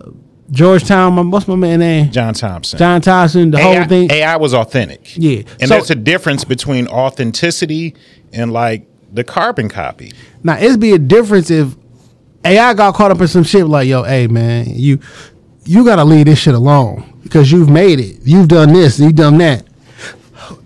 Georgetown. 0.52 1.14
my- 1.14 1.22
What's 1.24 1.48
my 1.48 1.56
man 1.56 1.80
name? 1.80 2.12
John 2.12 2.34
Thompson. 2.34 2.78
John 2.80 3.02
Thompson. 3.02 3.52
The 3.52 3.58
AI, 3.58 3.74
whole 3.76 3.86
thing. 3.86 4.12
AI 4.12 4.36
was 4.38 4.54
authentic. 4.54 5.14
Yeah. 5.18 5.42
And 5.60 5.68
So- 5.70 5.76
there's 5.76 5.90
a 5.92 5.96
difference 5.96 6.44
between 6.44 6.88
authenticity 6.88 7.96
and 8.34 8.52
like 8.54 8.86
the 9.14 9.24
carbon 9.24 9.70
copy. 9.70 10.12
Now 10.44 10.58
it'd 10.60 10.80
be 10.80 10.92
a 10.94 11.00
difference 11.00 11.50
if 11.50 11.70
AI 12.44 12.74
got 12.74 12.94
caught 12.94 13.12
up 13.12 13.22
in 13.22 13.28
some 13.28 13.44
shit 13.44 13.66
like, 13.68 13.88
yo, 13.88 14.04
hey 14.04 14.28
man, 14.28 14.66
you 14.70 15.00
you 15.66 15.84
gotta 15.84 16.04
leave 16.04 16.26
this 16.26 16.38
shit 16.38 16.54
alone 16.54 17.04
because 17.24 17.52
you've 17.52 17.70
made 17.70 18.00
it. 18.00 18.18
You've 18.24 18.48
done 18.48 18.72
this, 18.74 19.00
you've 19.00 19.16
done 19.16 19.38
that. 19.40 19.64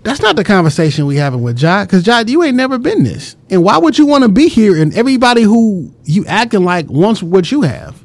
That's 0.03 0.21
not 0.21 0.35
the 0.35 0.43
conversation 0.43 1.05
we 1.05 1.15
having 1.15 1.41
with 1.41 1.57
Jod, 1.57 1.83
because 1.85 2.03
Jod, 2.03 2.27
you 2.27 2.43
ain't 2.43 2.55
never 2.57 2.77
been 2.77 3.03
this. 3.03 3.35
And 3.49 3.63
why 3.63 3.77
would 3.77 3.97
you 3.97 4.05
want 4.05 4.23
to 4.23 4.29
be 4.29 4.49
here 4.49 4.81
and 4.81 4.93
everybody 4.93 5.43
who 5.43 5.93
you 6.03 6.25
acting 6.25 6.63
like 6.65 6.89
wants 6.89 7.23
what 7.23 7.49
you 7.51 7.61
have? 7.61 8.03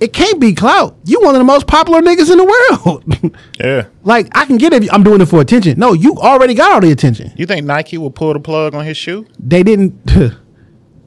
It 0.00 0.12
can't 0.12 0.40
be 0.40 0.54
clout. 0.54 0.96
You 1.04 1.20
one 1.20 1.34
of 1.34 1.38
the 1.40 1.44
most 1.44 1.66
popular 1.66 2.00
niggas 2.00 2.30
in 2.30 2.38
the 2.38 2.44
world. 2.44 3.04
Yeah. 3.60 3.86
like 4.04 4.28
I 4.38 4.44
can 4.44 4.56
get 4.56 4.72
it. 4.72 4.92
I'm 4.92 5.02
doing 5.02 5.20
it 5.20 5.26
for 5.26 5.40
attention. 5.40 5.78
No, 5.80 5.92
you 5.92 6.14
already 6.16 6.54
got 6.54 6.70
all 6.72 6.80
the 6.80 6.92
attention. 6.92 7.32
You 7.36 7.44
think 7.44 7.66
Nike 7.66 7.98
will 7.98 8.10
pull 8.12 8.32
the 8.32 8.38
plug 8.40 8.72
on 8.74 8.84
his 8.84 8.96
shoe? 8.96 9.26
They 9.38 9.62
didn't. 9.62 9.94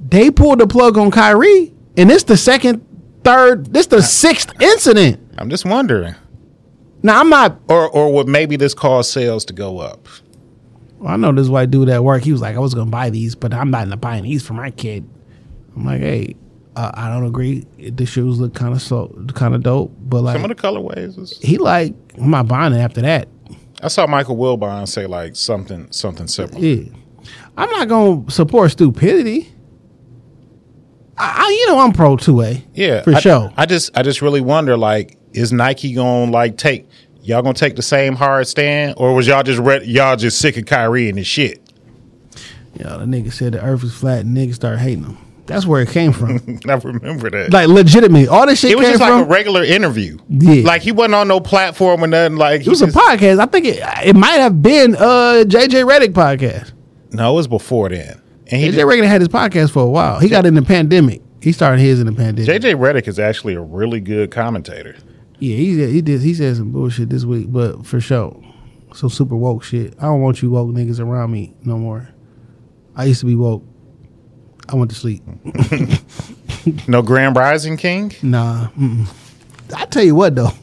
They 0.09 0.29
pulled 0.29 0.59
the 0.59 0.67
plug 0.67 0.97
on 0.97 1.09
Kyrie, 1.09 1.73
and 1.95 2.11
it's 2.11 2.23
the 2.25 2.35
second, 2.35 2.85
third. 3.23 3.71
This 3.71 3.85
the 3.85 4.01
sixth 4.01 4.51
incident. 4.61 5.21
I'm 5.37 5.49
just 5.49 5.63
wondering. 5.63 6.15
Now 7.01 7.21
I'm 7.21 7.29
not. 7.29 7.59
Or 7.69 7.87
or 7.89 8.11
would 8.15 8.27
maybe 8.27 8.57
this 8.57 8.73
cause 8.73 9.09
sales 9.09 9.45
to 9.45 9.53
go 9.53 9.79
up? 9.79 10.07
I 11.05 11.15
know 11.15 11.31
this 11.31 11.47
white 11.47 11.71
dude 11.71 11.87
at 11.87 12.03
work. 12.03 12.23
He 12.23 12.33
was 12.33 12.41
like, 12.41 12.57
I 12.57 12.59
was 12.59 12.73
gonna 12.73 12.91
buy 12.91 13.09
these, 13.09 13.35
but 13.35 13.53
I'm 13.53 13.71
not 13.71 14.01
buying 14.01 14.23
these 14.23 14.45
for 14.45 14.53
my 14.53 14.69
kid. 14.71 15.07
I'm 15.77 15.85
like, 15.85 16.01
hey, 16.01 16.35
uh, 16.75 16.91
I 16.93 17.09
don't 17.09 17.25
agree. 17.25 17.65
The 17.77 18.05
shoes 18.05 18.39
look 18.39 18.53
kind 18.53 18.73
of 18.73 18.81
so 18.81 19.07
kind 19.33 19.55
of 19.55 19.63
dope, 19.63 19.93
but 19.99 20.21
like 20.21 20.35
Some 20.35 20.49
of 20.49 20.55
the 20.55 20.61
colorways. 20.61 21.19
Is, 21.19 21.37
he 21.39 21.57
like, 21.57 21.93
I'm 22.17 22.31
not 22.31 22.47
buying 22.47 22.73
it 22.73 22.79
after 22.79 23.01
that. 23.01 23.27
I 23.83 23.87
saw 23.87 24.07
Michael 24.07 24.37
Wilbon 24.37 24.87
say 24.87 25.05
like 25.07 25.35
something 25.35 25.91
something 25.91 26.27
similar. 26.27 26.59
Yeah, 26.59 26.83
I'm 27.57 27.69
not 27.71 27.87
gonna 27.87 28.29
support 28.29 28.71
stupidity. 28.71 29.51
I, 31.17 31.45
I 31.45 31.49
you 31.49 31.67
know, 31.67 31.79
I'm 31.79 31.91
pro 31.91 32.15
two 32.15 32.41
A. 32.41 32.63
Yeah, 32.73 33.01
for 33.01 33.15
I, 33.15 33.19
sure. 33.19 33.53
I 33.57 33.65
just 33.65 33.97
I 33.97 34.03
just 34.03 34.21
really 34.21 34.41
wonder 34.41 34.77
like 34.77 35.17
is 35.33 35.51
Nike 35.51 35.93
gonna 35.93 36.31
like 36.31 36.57
take 36.57 36.87
y'all 37.21 37.41
gonna 37.41 37.53
take 37.53 37.75
the 37.75 37.81
same 37.81 38.15
hard 38.15 38.47
stand 38.47 38.93
or 38.97 39.13
was 39.13 39.27
y'all 39.27 39.43
just 39.43 39.59
re- 39.59 39.83
y'all 39.83 40.15
just 40.15 40.39
sick 40.39 40.57
of 40.57 40.65
Kyrie 40.65 41.09
and 41.09 41.17
his 41.17 41.27
shit? 41.27 41.61
Yeah, 42.75 42.97
the 42.97 43.05
nigga 43.05 43.33
said 43.33 43.53
the 43.53 43.63
Earth 43.63 43.83
is 43.83 43.93
flat, 43.93 44.21
and 44.21 44.35
niggas 44.35 44.55
start 44.55 44.79
hating 44.79 45.03
him. 45.03 45.17
That's 45.45 45.65
where 45.65 45.81
it 45.81 45.89
came 45.89 46.13
from. 46.13 46.39
I 46.69 46.73
remember 46.75 47.29
that. 47.29 47.51
like 47.51 47.67
legitimately, 47.67 48.27
all 48.27 48.45
this 48.47 48.59
shit 48.59 48.71
it 48.71 48.77
was 48.77 48.87
just 48.87 49.01
from. 49.01 49.19
like 49.19 49.25
a 49.25 49.29
regular 49.29 49.63
interview. 49.63 50.17
Yeah. 50.29 50.63
Like 50.65 50.81
he 50.81 50.91
wasn't 50.91 51.15
on 51.15 51.27
no 51.27 51.39
platform 51.39 52.03
or 52.03 52.07
nothing. 52.07 52.37
Like 52.37 52.61
it 52.61 52.67
was 52.67 52.81
a 52.81 52.87
podcast. 52.87 53.39
I 53.39 53.45
think 53.47 53.65
it 53.65 53.79
it 54.05 54.15
might 54.15 54.39
have 54.39 54.61
been 54.61 54.95
uh 54.95 55.43
JJ 55.45 55.85
Redick 55.89 56.13
podcast. 56.13 56.73
No, 57.11 57.33
it 57.33 57.35
was 57.35 57.47
before 57.47 57.89
then. 57.89 58.21
And 58.47 58.61
he 58.61 58.69
JJ 58.69 58.85
Redick 58.85 59.07
had 59.07 59.21
his 59.21 59.27
podcast 59.29 59.71
for 59.71 59.83
a 59.83 59.89
while. 59.89 60.19
He 60.19 60.29
got 60.29 60.45
in 60.45 60.53
the 60.53 60.61
pandemic. 60.61 61.21
He 61.41 61.51
started 61.51 61.81
his 61.81 61.99
in 61.99 62.05
the 62.05 62.13
pandemic. 62.13 62.49
JJ 62.49 62.75
Redick 62.75 63.07
is 63.07 63.17
actually 63.19 63.55
a 63.55 63.61
really 63.61 63.99
good 63.99 64.31
commentator. 64.31 64.95
Yeah, 65.39 65.55
he 65.55 65.85
he 65.91 66.01
did. 66.01 66.21
He 66.21 66.33
said 66.35 66.55
some 66.55 66.71
bullshit 66.71 67.09
this 67.09 67.25
week, 67.25 67.51
but 67.51 67.85
for 67.85 67.99
sure, 67.99 68.39
some 68.93 69.09
super 69.09 69.35
woke 69.35 69.63
shit. 69.63 69.95
I 69.97 70.03
don't 70.03 70.21
want 70.21 70.41
you 70.43 70.51
woke 70.51 70.69
niggas 70.69 70.99
around 70.99 71.31
me 71.31 71.53
no 71.63 71.77
more. 71.77 72.07
I 72.95 73.05
used 73.05 73.21
to 73.21 73.25
be 73.25 73.35
woke. 73.35 73.63
I 74.71 74.75
went 74.75 74.91
to 74.91 74.97
sleep. 74.97 75.21
No 76.87 77.01
Grand 77.01 77.35
Rising 77.35 77.75
King? 77.75 78.13
Nah. 78.21 78.67
Mm-mm. 78.77 79.07
I 79.75 79.85
tell 79.85 80.03
you 80.03 80.13
what 80.13 80.35
though. 80.35 80.49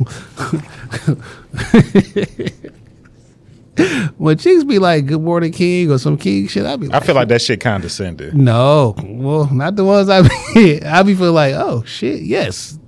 when 4.16 4.38
chicks 4.38 4.62
be 4.64 4.78
like 4.78 5.06
"Good 5.06 5.20
morning, 5.20 5.50
King" 5.52 5.90
or 5.90 5.98
some 5.98 6.16
King 6.16 6.46
shit, 6.46 6.64
I 6.64 6.76
be 6.76 6.88
I 6.92 7.00
feel 7.00 7.14
like 7.16 7.26
that 7.28 7.42
shit 7.42 7.60
condescended. 7.60 8.34
no. 8.34 8.94
Well, 9.02 9.52
not 9.52 9.74
the 9.76 9.84
ones 9.84 10.08
I 10.08 10.22
be. 10.54 10.80
I 10.82 11.02
be 11.02 11.14
feel 11.16 11.32
like, 11.32 11.54
oh 11.54 11.82
shit, 11.84 12.22
yes. 12.22 12.78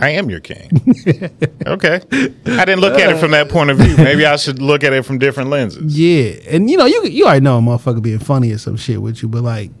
I 0.00 0.10
am 0.10 0.30
your 0.30 0.38
king. 0.40 0.70
okay. 1.66 2.00
I 2.12 2.64
didn't 2.64 2.78
look 2.80 3.00
at 3.00 3.10
it 3.10 3.18
from 3.18 3.32
that 3.32 3.48
point 3.48 3.70
of 3.70 3.78
view. 3.78 3.96
Maybe 3.96 4.24
I 4.24 4.36
should 4.36 4.62
look 4.62 4.84
at 4.84 4.92
it 4.92 5.04
from 5.04 5.18
different 5.18 5.50
lenses. 5.50 5.98
Yeah, 5.98 6.34
and 6.48 6.70
you 6.70 6.76
know, 6.76 6.86
you 6.86 7.04
you 7.06 7.24
already 7.24 7.40
know 7.40 7.58
a 7.58 7.60
motherfucker 7.60 8.00
being 8.00 8.20
funny 8.20 8.52
or 8.52 8.58
some 8.58 8.76
shit 8.76 9.02
with 9.02 9.22
you, 9.22 9.28
but 9.28 9.42
like, 9.42 9.72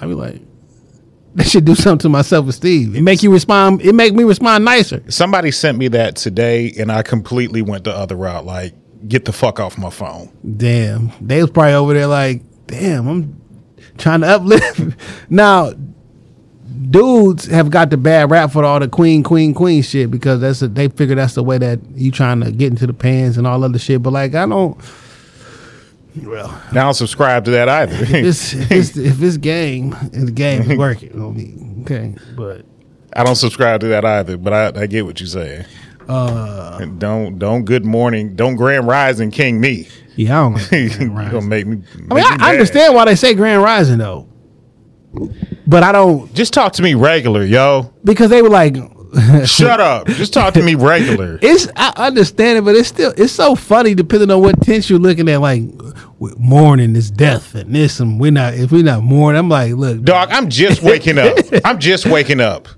I 0.00 0.06
be 0.06 0.14
like, 0.14 0.40
that 1.36 1.46
should 1.46 1.64
do 1.64 1.74
something 1.74 1.98
to 2.04 2.08
my 2.08 2.22
self 2.22 2.48
esteem. 2.48 2.94
It 2.96 3.02
make 3.02 3.22
you 3.22 3.32
respond. 3.32 3.82
It 3.82 3.94
make 3.94 4.14
me 4.14 4.24
respond 4.24 4.64
nicer. 4.64 5.02
Somebody 5.10 5.50
sent 5.50 5.76
me 5.78 5.88
that 5.88 6.16
today 6.16 6.72
and 6.78 6.90
I 6.90 7.02
completely 7.02 7.62
went 7.62 7.84
the 7.84 7.94
other 7.94 8.16
route. 8.16 8.46
Like, 8.46 8.74
get 9.08 9.24
the 9.24 9.32
fuck 9.32 9.60
off 9.60 9.76
my 9.78 9.90
phone. 9.90 10.30
Damn, 10.56 11.12
they 11.20 11.40
was 11.42 11.50
probably 11.50 11.74
over 11.74 11.94
there 11.94 12.06
like, 12.06 12.42
damn, 12.66 13.06
I'm 13.06 13.40
trying 13.98 14.22
to 14.22 14.28
uplift. 14.28 14.96
now, 15.30 15.72
dudes 16.90 17.46
have 17.46 17.70
got 17.70 17.90
the 17.90 17.96
bad 17.96 18.30
rap 18.30 18.50
for 18.50 18.64
all 18.64 18.80
the 18.80 18.88
queen, 18.88 19.22
queen, 19.22 19.54
queen 19.54 19.82
shit 19.82 20.10
because 20.10 20.40
that's 20.40 20.62
a, 20.62 20.68
they 20.68 20.88
figure 20.88 21.14
that's 21.14 21.34
the 21.34 21.42
way 21.42 21.58
that 21.58 21.80
you 21.94 22.10
trying 22.10 22.40
to 22.40 22.50
get 22.50 22.70
into 22.70 22.86
the 22.86 22.92
pants 22.94 23.36
and 23.36 23.46
all 23.46 23.62
other 23.62 23.78
shit. 23.78 24.02
But 24.02 24.12
like, 24.12 24.34
I 24.34 24.46
don't. 24.46 24.78
Well, 26.22 26.48
I 26.70 26.74
don't 26.74 26.94
subscribe 26.94 27.44
to 27.46 27.50
that 27.52 27.68
either. 27.68 27.94
if 27.94 28.12
it's, 28.14 28.52
if 28.54 28.70
it's, 28.72 28.96
if 28.96 29.22
it's 29.22 29.36
game, 29.36 29.92
and 30.12 30.28
the 30.28 30.32
game 30.32 30.62
is 30.70 30.78
working 30.78 31.20
on 31.20 31.36
me. 31.36 31.82
Okay, 31.82 32.14
but 32.36 32.64
I 33.14 33.22
don't 33.24 33.34
subscribe 33.36 33.80
to 33.80 33.88
that 33.88 34.04
either, 34.04 34.36
but 34.36 34.52
I, 34.52 34.82
I 34.82 34.86
get 34.86 35.04
what 35.04 35.20
you're 35.20 35.26
saying. 35.26 35.64
Uh, 36.08 36.84
don't 36.98 37.38
don't 37.38 37.64
good 37.64 37.84
morning, 37.84 38.36
don't 38.36 38.54
grand 38.56 38.86
rising 38.86 39.30
king 39.30 39.60
me. 39.60 39.88
yeah, 40.14 40.38
I 40.38 40.42
don't. 40.42 40.54
Like 40.54 40.70
you 40.72 40.88
Grand 41.08 41.14
gonna 41.14 41.32
Rising. 41.32 41.48
make 41.48 41.66
me. 41.66 41.82
I 42.10 42.14
mean, 42.14 42.24
I, 42.24 42.36
I 42.40 42.52
understand 42.52 42.94
why 42.94 43.04
they 43.06 43.16
say 43.16 43.34
Grand 43.34 43.62
Rising 43.62 43.98
though, 43.98 44.28
but 45.66 45.82
I 45.82 45.92
don't 45.92 46.32
Just 46.34 46.52
talk 46.52 46.72
to 46.74 46.82
me 46.82 46.94
regular, 46.94 47.44
yo. 47.44 47.92
because 48.04 48.30
they 48.30 48.40
were 48.42 48.48
like, 48.50 48.76
Shut 49.46 49.80
up. 49.80 50.06
Just 50.08 50.32
talk 50.32 50.54
to 50.54 50.62
me 50.62 50.74
regular. 50.74 51.38
it's 51.42 51.68
I 51.76 51.92
understand 52.06 52.58
it, 52.58 52.64
but 52.64 52.74
it's 52.76 52.88
still 52.88 53.12
it's 53.16 53.32
so 53.32 53.54
funny 53.54 53.94
depending 53.94 54.30
on 54.30 54.40
what 54.42 54.60
tense 54.62 54.88
you're 54.90 54.98
looking 54.98 55.28
at. 55.28 55.40
Like 55.40 55.62
w- 56.18 56.34
mourning 56.38 56.94
is 56.96 57.10
death 57.10 57.54
and 57.54 57.74
this, 57.74 58.00
and 58.00 58.20
we're 58.20 58.30
not 58.30 58.54
if 58.54 58.72
we're 58.72 58.82
not 58.84 59.02
mourning. 59.02 59.38
I'm 59.38 59.48
like, 59.48 59.72
look, 59.74 60.02
Dog, 60.02 60.28
I'm 60.32 60.48
just 60.50 60.82
waking 60.82 61.18
up. 61.18 61.36
I'm 61.64 61.78
just 61.78 62.06
waking 62.06 62.40
up. 62.40 62.68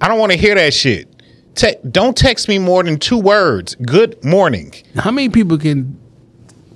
I 0.00 0.08
don't 0.08 0.18
want 0.18 0.32
to 0.32 0.38
hear 0.38 0.54
that 0.54 0.74
shit. 0.74 1.12
Te- 1.54 1.76
don't 1.90 2.16
text 2.16 2.48
me 2.48 2.58
more 2.58 2.82
than 2.84 2.98
two 2.98 3.18
words. 3.18 3.74
Good 3.76 4.22
morning. 4.24 4.72
how 4.96 5.10
many 5.10 5.28
people 5.30 5.56
can? 5.58 5.98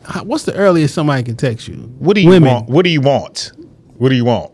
how- 0.05 0.25
What's 0.25 0.45
the 0.45 0.55
earliest 0.55 0.95
somebody 0.95 1.23
can 1.23 1.37
text 1.37 1.69
you? 1.69 1.75
What 1.99 2.15
do 2.15 2.21
you 2.23 2.31
Women. 2.31 2.53
want? 2.53 2.69
What 2.71 2.83
do 2.85 2.91
you 2.91 3.01
want? 3.03 3.53
What 3.99 4.09
do 4.09 4.15
you 4.15 4.25
want? 4.25 4.53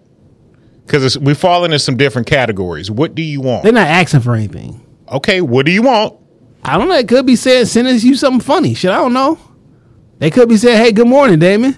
Because 0.84 1.18
we 1.18 1.34
fall 1.34 1.64
into 1.64 1.78
some 1.78 1.96
different 1.96 2.26
categories. 2.28 2.90
What 2.90 3.14
do 3.14 3.22
you 3.22 3.40
want? 3.40 3.62
They're 3.64 3.72
not 3.72 3.86
asking 3.88 4.20
for 4.20 4.34
anything. 4.34 4.84
Okay, 5.10 5.40
what 5.40 5.66
do 5.66 5.72
you 5.72 5.82
want? 5.82 6.16
I 6.64 6.76
don't 6.76 6.88
know. 6.88 6.96
It 6.96 7.06
could 7.08 7.26
be 7.26 7.36
saying 7.36 7.66
sending 7.66 7.96
you 7.98 8.16
something 8.16 8.40
funny. 8.40 8.74
Shit, 8.74 8.90
I 8.90 8.96
don't 8.96 9.12
know. 9.12 9.38
They 10.18 10.30
could 10.30 10.48
be 10.48 10.56
saying, 10.56 10.78
"Hey, 10.82 10.92
good 10.92 11.06
morning, 11.08 11.38
Damon." 11.38 11.76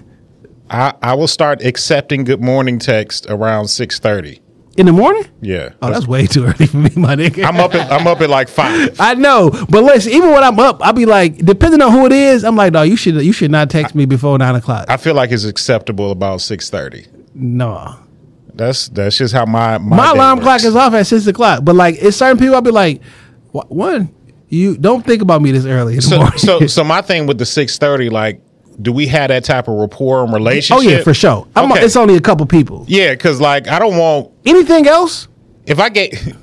I, 0.69 0.93
I 1.01 1.13
will 1.15 1.27
start 1.27 1.63
accepting 1.63 2.23
good 2.23 2.41
morning 2.41 2.77
text 2.79 3.25
around 3.29 3.67
six 3.69 3.99
thirty. 3.99 4.41
In 4.77 4.85
the 4.85 4.93
morning? 4.93 5.25
Yeah, 5.41 5.71
Oh, 5.81 5.91
that's 5.91 6.07
way 6.07 6.25
too 6.25 6.45
early 6.45 6.65
for 6.67 6.77
me, 6.77 6.89
my 6.95 7.13
nigga. 7.15 7.43
I'm 7.43 7.57
up. 7.59 7.75
At, 7.75 7.91
I'm 7.91 8.07
up 8.07 8.21
at 8.21 8.29
like 8.29 8.47
five. 8.47 8.95
I 8.99 9.13
know, 9.15 9.49
but 9.69 9.83
listen, 9.83 10.13
even 10.13 10.29
when 10.31 10.41
I'm 10.41 10.57
up, 10.57 10.81
I'll 10.81 10.93
be 10.93 11.05
like, 11.05 11.37
depending 11.37 11.81
on 11.81 11.91
who 11.91 12.05
it 12.05 12.13
is, 12.13 12.45
I'm 12.45 12.55
like, 12.55 12.71
no, 12.71 12.83
you 12.83 12.95
should 12.95 13.15
you 13.15 13.33
should 13.33 13.51
not 13.51 13.69
text 13.69 13.93
me 13.93 14.05
before 14.05 14.37
nine 14.37 14.55
o'clock. 14.55 14.85
I 14.87 14.95
feel 14.95 15.15
like 15.15 15.31
it's 15.31 15.43
acceptable 15.43 16.11
about 16.11 16.39
six 16.39 16.69
thirty. 16.69 17.07
no, 17.33 17.97
That's 18.53 18.87
that's 18.89 19.17
just 19.17 19.33
how 19.33 19.45
my 19.45 19.79
my, 19.79 19.97
my 19.97 20.11
alarm 20.11 20.37
works. 20.37 20.45
clock 20.45 20.63
is 20.63 20.75
off 20.77 20.93
at 20.93 21.07
six 21.07 21.27
o'clock. 21.27 21.65
But 21.65 21.75
like, 21.75 21.95
it's 21.99 22.15
certain 22.15 22.37
people, 22.37 22.55
I'll 22.55 22.61
be 22.61 22.71
like, 22.71 23.01
"Wha- 23.51 23.65
one, 23.67 24.13
you 24.49 24.77
don't 24.77 25.05
think 25.05 25.21
about 25.21 25.41
me 25.41 25.51
this 25.51 25.65
early 25.65 25.93
in 25.93 25.97
the 25.97 26.01
So 26.03 26.17
morning. 26.17 26.37
so 26.39 26.67
so 26.67 26.83
my 26.83 27.01
thing 27.01 27.27
with 27.27 27.37
the 27.37 27.45
six 27.45 27.77
thirty, 27.77 28.09
like, 28.09 28.41
do 28.81 28.91
we 28.91 29.07
have 29.07 29.27
that 29.29 29.43
type 29.43 29.67
of 29.67 29.75
rapport 29.75 30.23
and 30.23 30.33
relationship? 30.33 30.77
oh 30.77 30.81
yeah, 30.89 31.03
for 31.03 31.13
sure. 31.13 31.47
I'm, 31.55 31.71
Okay. 31.71 31.83
It's 31.83 31.95
only 31.95 32.15
a 32.15 32.21
couple 32.21 32.45
people. 32.45 32.85
Yeah, 32.87 33.13
because 33.13 33.39
like 33.41 33.67
I 33.67 33.79
don't 33.79 33.97
want 33.97 34.31
Anything 34.45 34.87
else? 34.87 35.27
if 35.65 35.79
I 35.79 35.89
get. 35.89 36.13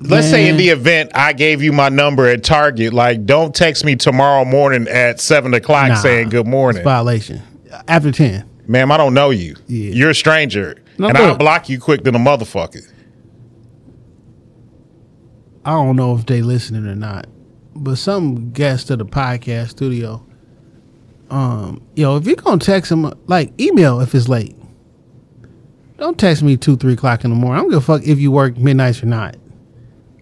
Let's 0.00 0.28
say 0.30 0.48
in 0.48 0.56
the 0.58 0.68
event 0.68 1.10
I 1.14 1.32
gave 1.32 1.60
you 1.60 1.72
my 1.72 1.88
number 1.88 2.28
at 2.28 2.44
Target, 2.44 2.92
like 2.92 3.24
don't 3.26 3.52
text 3.54 3.84
me 3.84 3.96
tomorrow 3.96 4.44
morning 4.44 4.86
at 4.86 5.18
seven 5.20 5.54
o'clock 5.54 5.88
Nah, 5.88 5.94
saying 5.96 6.28
good 6.28 6.46
morning, 6.46 6.84
violation 6.84 7.42
after 7.88 8.12
ten. 8.12 8.48
ma'am. 8.68 8.92
I 8.92 8.96
don't 8.96 9.12
know 9.14 9.30
you. 9.30 9.56
Yeah. 9.66 9.90
You're 9.92 10.10
a 10.10 10.14
stranger, 10.14 10.76
No, 10.98 11.08
and. 11.08 11.18
I'll 11.18 11.36
block 11.36 11.68
you 11.68 11.80
quick 11.80 12.04
than 12.04 12.14
a 12.14 12.18
motherfucker. 12.18 12.86
I 15.64 15.70
don't 15.72 15.96
know 15.96 16.16
if 16.16 16.26
they 16.26 16.42
listening 16.42 16.86
or 16.86 16.94
not, 16.94 17.26
but 17.74 17.96
some 17.96 18.50
guest 18.52 18.88
to 18.88 18.96
the 18.96 19.06
podcast 19.06 19.70
studio. 19.70 20.24
Um, 21.30 21.82
yo, 21.96 22.16
if 22.16 22.26
you're 22.26 22.36
gonna 22.36 22.58
text 22.58 22.90
them, 22.90 23.12
like 23.26 23.58
email 23.60 24.00
if 24.00 24.14
it's 24.14 24.28
late. 24.28 24.56
Don't 25.98 26.18
text 26.18 26.42
me 26.42 26.56
two, 26.56 26.76
three 26.76 26.94
o'clock 26.94 27.24
in 27.24 27.30
the 27.30 27.36
morning. 27.36 27.58
I 27.58 27.62
don't 27.62 27.70
give 27.70 27.78
a 27.78 27.80
fuck 27.80 28.02
if 28.06 28.18
you 28.18 28.30
work 28.32 28.56
midnights 28.58 29.02
or 29.02 29.06
not. 29.06 29.36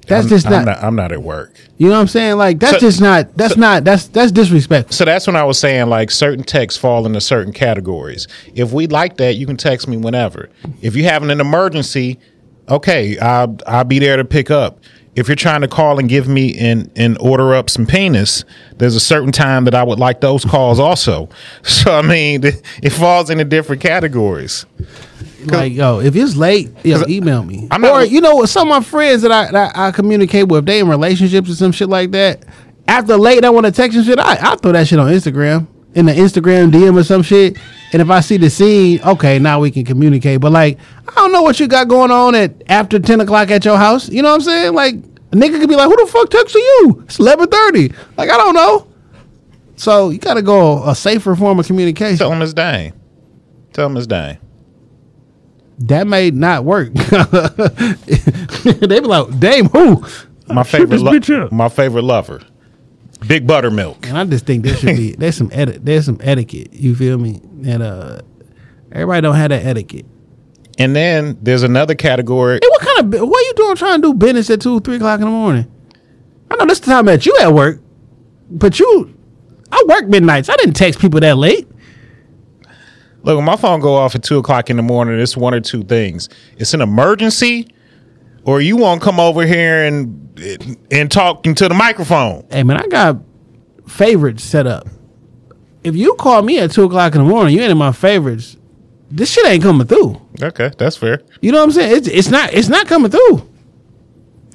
That's 0.07 0.24
I'm, 0.24 0.28
just 0.28 0.46
I'm 0.46 0.64
not, 0.64 0.82
I'm 0.82 0.96
not 0.96 1.12
at 1.12 1.22
work. 1.22 1.55
You 1.78 1.86
know 1.88 1.94
what 1.94 2.01
I'm 2.01 2.09
saying? 2.09 2.36
Like 2.36 2.59
that's 2.59 2.74
So- 2.74 2.80
just 2.80 3.01
not. 3.01 3.36
That's 3.36 3.57
not. 3.57 3.84
That's 3.84 4.09
that's 4.09 4.32
disrespectful. 4.32 4.92
So 4.92 5.05
that's 5.05 5.26
when 5.26 5.36
I 5.36 5.44
was 5.44 5.59
saying 5.59 5.88
like 5.88 6.11
certain 6.11 6.44
texts 6.44 6.78
fall 6.80 7.07
into 7.07 7.20
certain 7.20 7.53
categories. 7.53 8.26
If 8.55 8.72
we 8.72 8.86
like 8.88 9.16
that, 9.18 9.36
you 9.36 9.46
can 9.46 9.57
text 9.57 9.88
me 9.88 9.96
whenever. 9.96 10.51
If 10.82 10.96
you're 10.96 11.11
having 11.11 11.30
an 11.30 11.40
emergency, 11.40 12.18
okay, 12.68 13.18
I'll 13.18 13.57
I'll 13.66 13.84
be 13.84 13.98
there 14.01 14.16
to 14.16 14.24
pick 14.24 14.51
up. 14.51 14.80
If 15.16 15.26
you're 15.28 15.34
trying 15.36 15.62
to 15.62 15.68
call 15.68 15.98
and 15.98 16.08
give 16.08 16.28
me 16.28 16.56
and 16.56 16.90
and 16.96 17.18
order 17.18 17.54
up 17.54 17.68
some 17.68 17.84
penis, 17.86 18.44
there's 18.76 18.94
a 18.94 19.00
certain 19.00 19.32
time 19.32 19.64
that 19.64 19.74
I 19.74 19.82
would 19.82 19.98
like 19.98 20.20
those 20.20 20.44
calls 20.44 20.78
also. 20.78 21.28
So 21.64 21.92
I 21.94 22.02
mean, 22.02 22.42
it 22.82 22.90
falls 22.90 23.28
into 23.30 23.44
different 23.44 23.82
categories. 23.82 24.66
Like, 25.46 25.72
yo, 25.72 26.00
if 26.00 26.14
it's 26.14 26.36
late, 26.36 26.70
yo, 26.84 27.02
email 27.08 27.42
me. 27.42 27.66
I'm 27.70 27.80
not- 27.80 27.92
or 27.92 28.04
you 28.04 28.20
know, 28.20 28.36
what, 28.36 28.48
some 28.50 28.70
of 28.70 28.82
my 28.82 28.84
friends 28.88 29.22
that 29.22 29.32
I 29.32 29.50
that 29.50 29.76
I 29.76 29.90
communicate 29.90 30.48
with, 30.48 30.66
they 30.66 30.80
in 30.80 30.88
relationships 30.88 31.50
or 31.50 31.54
some 31.54 31.72
shit 31.72 31.88
like 31.88 32.11
that. 32.12 32.44
After 32.86 33.16
late, 33.16 33.44
I 33.44 33.50
want 33.50 33.66
to 33.66 33.72
text 33.72 33.96
and 33.96 34.04
shit. 34.06 34.18
I 34.18 34.52
I 34.52 34.56
throw 34.56 34.72
that 34.72 34.86
shit 34.86 34.98
on 34.98 35.11
Instagram 35.11 35.66
in 35.94 36.06
the 36.06 36.12
Instagram 36.12 36.70
DM 36.70 36.96
or 36.98 37.04
some 37.04 37.22
shit. 37.22 37.56
And 37.93 38.01
if 38.01 38.11
I 38.11 38.20
see 38.20 38.36
the 38.36 38.51
scene, 38.51 39.01
okay, 39.03 39.38
now 39.38 39.61
we 39.61 39.70
can 39.70 39.84
communicate. 39.84 40.41
But 40.41 40.53
like, 40.53 40.78
I 41.09 41.12
don't 41.14 41.32
know 41.32 41.43
what 41.43 41.59
you 41.59 41.66
got 41.66 41.88
going 41.88 42.11
on 42.11 42.34
at 42.34 42.62
after 42.68 42.99
ten 43.01 43.20
o'clock 43.20 43.51
at 43.51 43.64
your 43.64 43.76
house. 43.76 44.09
You 44.09 44.22
know 44.22 44.28
what 44.28 44.36
I'm 44.36 44.41
saying? 44.43 44.74
Like, 44.74 44.95
a 44.95 45.36
nigga 45.36 45.59
could 45.61 45.68
be 45.68 45.76
like, 45.76 45.88
"Who 45.88 45.97
the 45.97 46.11
fuck 46.11 46.28
texted 46.30 46.55
you? 46.55 47.03
It's 47.05 47.18
eleven 47.18 47.49
thirty. 47.49 47.93
Like, 48.16 48.30
I 48.30 48.36
don't 48.36 48.55
know. 48.55 48.86
So 49.76 50.11
you 50.11 50.18
got 50.18 50.34
to 50.34 50.43
go 50.43 50.86
a 50.88 50.95
safer 50.95 51.34
form 51.34 51.59
of 51.59 51.66
communication. 51.66 52.18
Tell 52.18 52.32
him 52.32 52.43
it's 52.43 52.53
Dane. 52.53 52.93
Tell 53.72 53.86
him 53.86 53.97
it's 53.97 54.07
Dane. 54.07 54.38
that 55.78 56.07
may 56.07 56.30
not 56.30 56.64
work. 56.64 56.93
they 56.95 59.01
be 59.01 59.01
like, 59.01 59.38
"Damn, 59.41 59.66
who?" 59.66 60.05
My 60.49 60.64
favorite, 60.64 61.01
lo- 61.01 61.49
my 61.53 61.68
favorite 61.68 62.03
lover, 62.03 62.41
Big 63.27 63.47
Buttermilk. 63.47 64.07
And 64.07 64.16
I 64.16 64.25
just 64.25 64.47
think 64.47 64.64
there 64.64 64.77
should 64.77 64.97
be 64.97 65.12
there's 65.12 65.37
some 65.37 65.51
eti- 65.53 65.79
there's 65.79 66.07
some 66.07 66.18
etiquette. 66.23 66.73
You 66.73 66.95
feel 66.95 67.18
me? 67.18 67.41
And 67.64 67.83
uh, 67.83 68.21
everybody 68.93 69.21
don't 69.23 69.35
have 69.35 69.51
that 69.51 69.64
etiquette. 69.64 70.07
And 70.79 70.97
then 70.97 71.39
there's 71.43 71.62
another 71.62 71.95
category. 71.95 72.59
Hey, 72.62 72.68
what 72.68 72.81
kind 72.81 73.14
of 73.14 73.29
what 73.29 73.47
you 73.47 73.53
doing 73.55 73.77
trying 73.77 74.01
to 74.03 74.09
do 74.09 74.14
business 74.14 74.49
at 74.51 74.61
two 74.61 74.81
three 74.81 74.97
o'clock 74.97 75.21
in 75.21 75.27
the 75.27 75.31
morning? 75.31 75.71
I 76.51 76.57
know 76.57 76.66
this 76.66 76.79
is 76.79 76.85
the 76.85 76.91
time 76.93 77.05
that 77.07 77.27
you 77.27 77.37
at 77.41 77.53
work, 77.53 77.81
but 78.51 78.81
you, 78.81 79.14
I 79.71 79.85
work 79.87 80.09
midnights. 80.09 80.49
I 80.49 80.57
didn't 80.57 80.75
text 80.75 80.99
people 80.99 81.21
that 81.21 81.37
late. 81.37 81.68
Look, 83.23 83.37
when 83.37 83.45
my 83.45 83.57
phone 83.57 83.81
go 83.81 83.95
off 83.95 84.14
at 84.14 84.23
two 84.23 84.39
o'clock 84.39 84.71
in 84.71 84.77
the 84.79 84.83
morning, 84.83 85.21
it's 85.21 85.37
one 85.37 85.53
or 85.53 85.61
two 85.61 85.83
things. 85.83 86.29
It's 86.57 86.73
an 86.73 86.81
emergency, 86.81 87.68
or 88.45 88.61
you 88.61 88.76
want 88.76 89.01
to 89.01 89.05
come 89.05 89.20
over 89.20 89.45
here 89.47 89.84
and 89.84 90.16
and 90.91 91.11
talk 91.11 91.47
into 91.47 91.68
the 91.68 91.74
microphone. 91.74 92.47
Hey 92.51 92.62
man, 92.62 92.78
I 92.78 92.86
got 92.86 93.18
favorites 93.86 94.43
set 94.45 94.66
up. 94.66 94.86
If 95.82 95.97
you 95.97 96.14
call 96.14 96.43
me 96.43 96.59
at 96.59 96.70
two 96.70 96.84
o'clock 96.84 97.14
in 97.14 97.22
the 97.22 97.28
morning, 97.28 97.55
you 97.55 97.61
ain't 97.62 97.70
in 97.70 97.78
my 97.78 97.93
favorites. 97.93 98.57
This 99.11 99.32
shit 99.32 99.47
ain't 99.47 99.62
coming 99.62 99.86
through. 99.86 100.20
Okay, 100.43 100.70
that's 100.78 100.97
fair. 100.97 101.22
You 101.41 101.53
know 101.53 101.59
what 101.59 101.64
I'm 101.64 101.70
saying? 101.72 101.97
It's 101.97 102.09
it's 102.09 102.28
not 102.28 102.53
it's 102.53 102.68
not 102.68 102.86
coming 102.86 103.11
through. 103.11 103.49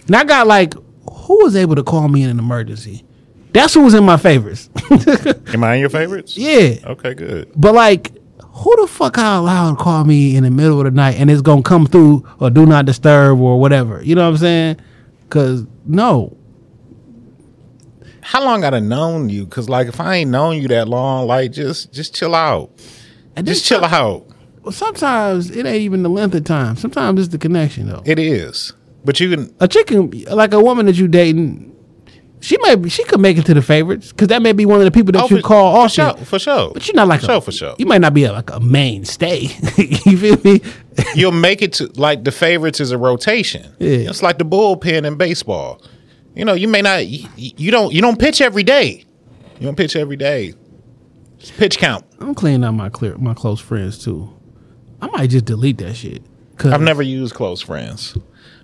And 0.07 0.15
I 0.15 0.23
got 0.23 0.47
like, 0.47 0.73
who 1.11 1.43
was 1.43 1.55
able 1.55 1.75
to 1.75 1.83
call 1.83 2.07
me 2.07 2.23
in 2.23 2.29
an 2.29 2.39
emergency? 2.39 3.03
That's 3.53 3.73
who 3.73 3.83
was 3.83 3.93
in 3.93 4.03
my 4.05 4.17
favorites. 4.17 4.69
Am 5.53 5.63
I 5.63 5.75
in 5.75 5.79
your 5.79 5.89
favorites? 5.89 6.37
yeah. 6.37 6.75
Okay, 6.85 7.13
good. 7.13 7.51
But 7.55 7.73
like, 7.73 8.11
who 8.55 8.73
the 8.77 8.87
fuck 8.87 9.17
allow 9.17 9.69
to 9.69 9.75
call 9.75 10.05
me 10.05 10.35
in 10.37 10.43
the 10.43 10.49
middle 10.49 10.79
of 10.79 10.85
the 10.85 10.91
night 10.91 11.19
and 11.19 11.29
it's 11.29 11.41
gonna 11.41 11.61
come 11.61 11.85
through 11.85 12.25
or 12.39 12.49
do 12.49 12.65
not 12.65 12.85
disturb 12.85 13.39
or 13.39 13.59
whatever? 13.59 14.01
You 14.01 14.15
know 14.15 14.23
what 14.23 14.29
I'm 14.29 14.37
saying? 14.37 14.77
Cause 15.29 15.65
no. 15.85 16.37
How 18.21 18.43
long 18.43 18.63
I 18.63 18.69
done 18.69 18.87
known 18.87 19.27
you? 19.27 19.45
Cause 19.45 19.67
like 19.67 19.87
if 19.87 19.99
I 19.99 20.15
ain't 20.15 20.31
known 20.31 20.61
you 20.61 20.69
that 20.69 20.87
long, 20.87 21.27
like 21.27 21.51
just 21.51 21.91
just 21.91 22.15
chill 22.15 22.33
out. 22.33 22.71
And 23.35 23.45
Just 23.45 23.65
chill 23.65 23.83
out. 23.83 24.25
Well, 24.61 24.71
sometimes 24.71 25.51
it 25.51 25.65
ain't 25.65 25.81
even 25.81 26.03
the 26.03 26.09
length 26.09 26.33
of 26.35 26.45
time. 26.45 26.77
Sometimes 26.77 27.19
it's 27.19 27.29
the 27.29 27.37
connection 27.37 27.87
though. 27.87 28.03
It 28.05 28.17
is. 28.17 28.71
But 29.03 29.19
you 29.19 29.29
can 29.29 29.53
a 29.59 29.67
chicken 29.67 30.11
like 30.31 30.53
a 30.53 30.61
woman 30.61 30.85
that 30.85 30.95
you 30.95 31.09
dating, 31.09 31.74
she 32.45 32.57
may 32.61 32.75
be, 32.75 32.89
she 32.89 33.03
could 33.05 33.19
make 33.19 33.37
it 33.37 33.45
to 33.47 33.53
the 33.53 33.61
favorites 33.61 34.11
because 34.11 34.27
that 34.27 34.41
may 34.41 34.51
be 34.51 34.65
one 34.65 34.79
of 34.79 34.85
the 34.85 34.91
people 34.91 35.11
that 35.13 35.23
Oh, 35.23 35.27
you 35.29 35.37
for- 35.37 35.41
call 35.47 35.73
for 35.73 35.79
often. 36.03 36.17
sure, 36.17 36.25
for 36.25 36.39
sure. 36.39 36.71
But 36.73 36.87
you're 36.87 36.95
not 36.95 37.07
like 37.07 37.21
For 37.21 37.25
a, 37.25 37.29
sure, 37.35 37.41
for 37.41 37.51
sure. 37.51 37.75
You 37.79 37.85
might 37.85 38.01
not 38.01 38.13
be 38.13 38.23
a, 38.25 38.31
like 38.31 38.51
a 38.51 38.59
mainstay. 38.59 39.39
you 39.77 40.17
feel 40.17 40.37
me? 40.43 40.61
you'll 41.15 41.31
make 41.31 41.61
it 41.61 41.73
to 41.73 41.87
like 41.99 42.23
the 42.23 42.31
favorites 42.31 42.79
is 42.79 42.91
a 42.91 42.97
rotation. 42.97 43.63
Yeah. 43.79 44.09
It's 44.09 44.21
like 44.23 44.37
the 44.37 44.45
bullpen 44.45 45.05
in 45.05 45.15
baseball. 45.17 45.81
You 46.35 46.45
know, 46.45 46.53
you 46.53 46.67
may 46.67 46.81
not 46.81 47.07
you, 47.07 47.27
you 47.35 47.71
don't 47.71 47.93
you 47.93 48.01
don't 48.01 48.19
pitch 48.19 48.41
every 48.41 48.63
day. 48.63 49.05
You 49.59 49.65
don't 49.65 49.75
pitch 49.77 49.95
every 49.95 50.17
day. 50.17 50.53
It's 51.39 51.51
pitch 51.51 51.77
count. 51.77 52.05
I'm 52.19 52.35
cleaning 52.35 52.63
out 52.63 52.73
my 52.73 52.89
clear 52.89 53.17
my 53.17 53.33
close 53.33 53.59
friends 53.59 53.97
too. 54.03 54.31
I 55.01 55.07
might 55.07 55.29
just 55.29 55.45
delete 55.45 55.77
that 55.79 55.95
shit. 55.95 56.21
Cause 56.57 56.71
I've 56.73 56.81
never 56.81 57.01
used 57.01 57.33
close 57.33 57.61
friends. 57.61 58.17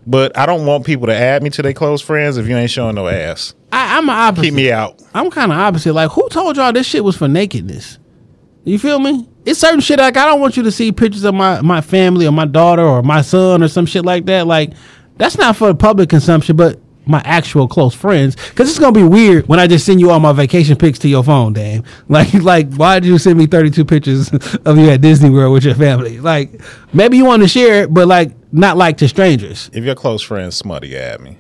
But 0.06 0.38
I 0.38 0.46
don't 0.46 0.66
want 0.66 0.86
people 0.86 1.08
to 1.08 1.16
add 1.16 1.44
me 1.44 1.50
to 1.52 1.62
their 1.62 1.74
close 1.74 2.02
friends 2.02 2.38
if 2.38 2.48
you 2.48 2.56
ain't 2.56 2.72
showing 2.72 2.96
no 2.96 3.08
ass. 3.08 3.54
I, 3.72 3.98
I'm 3.98 4.10
a 4.10 4.14
opposite. 4.14 4.44
Keep 4.46 4.54
me 4.56 4.72
out. 4.72 5.02
I'm 5.14 5.30
kind 5.30 5.52
of 5.52 5.58
opposite. 5.58 5.94
Like, 5.94 6.12
who 6.12 6.28
told 6.30 6.58
y'all 6.58 6.74
this 6.74 6.88
shit 6.88 7.04
was 7.04 7.16
for 7.16 7.28
nakedness? 7.28 8.00
You 8.64 8.80
feel 8.80 9.00
me? 9.00 9.28
It's 9.46 9.60
certain 9.60 9.80
shit 9.80 10.00
like 10.00 10.18
I 10.18 10.26
don't 10.26 10.40
want 10.40 10.58
you 10.58 10.64
to 10.64 10.72
see 10.72 10.92
pictures 10.92 11.24
of 11.24 11.34
my 11.34 11.62
my 11.62 11.82
family 11.82 12.28
or 12.28 12.32
my 12.32 12.46
daughter 12.46 12.84
or 12.84 13.02
my 13.02 13.22
son 13.22 13.64
or 13.64 13.68
some 13.68 13.86
shit 13.86 14.06
like 14.06 14.26
that. 14.26 14.46
Like, 14.46 14.74
that's 15.18 15.38
not 15.38 15.56
for 15.56 15.74
public 15.74 16.10
consumption, 16.10 16.56
but 16.56 16.80
my 17.06 17.22
actual 17.26 17.68
close 17.68 17.96
friends. 17.96 18.36
Because 18.36 18.70
it's 18.70 18.78
gonna 18.80 18.92
be 18.92 19.04
weird 19.04 19.48
when 19.48 19.60
I 19.60 19.68
just 19.68 19.86
send 19.86 20.00
you 20.00 20.12
all 20.12 20.20
my 20.20 20.34
vacation 20.34 20.76
pics 20.76 21.00
to 21.00 21.08
your 21.08 21.24
phone, 21.24 21.54
damn. 21.54 21.84
Like, 22.08 22.34
like 22.34 22.74
why 22.74 23.00
did 23.00 23.08
you 23.08 23.18
send 23.18 23.38
me 23.38 23.48
32 23.48 23.86
pictures 23.86 24.32
of 24.66 24.78
you 24.78 24.90
at 24.90 25.02
Disney 25.02 25.30
World 25.30 25.54
with 25.54 25.64
your 25.64 25.76
family? 25.76 26.20
Like, 26.20 26.62
maybe 26.94 27.18
you 27.18 27.26
want 27.26 27.42
to 27.42 27.48
share 27.48 27.84
it, 27.84 27.94
but 27.94 28.08
like 28.08 28.32
not 28.52 28.78
like 28.78 28.98
to 28.98 29.08
strangers. 29.08 29.70
If 29.74 29.84
your 29.84 29.96
close 29.96 30.22
friends 30.22 30.56
smutty, 30.56 30.96
at 30.98 31.22
me. 31.22 31.38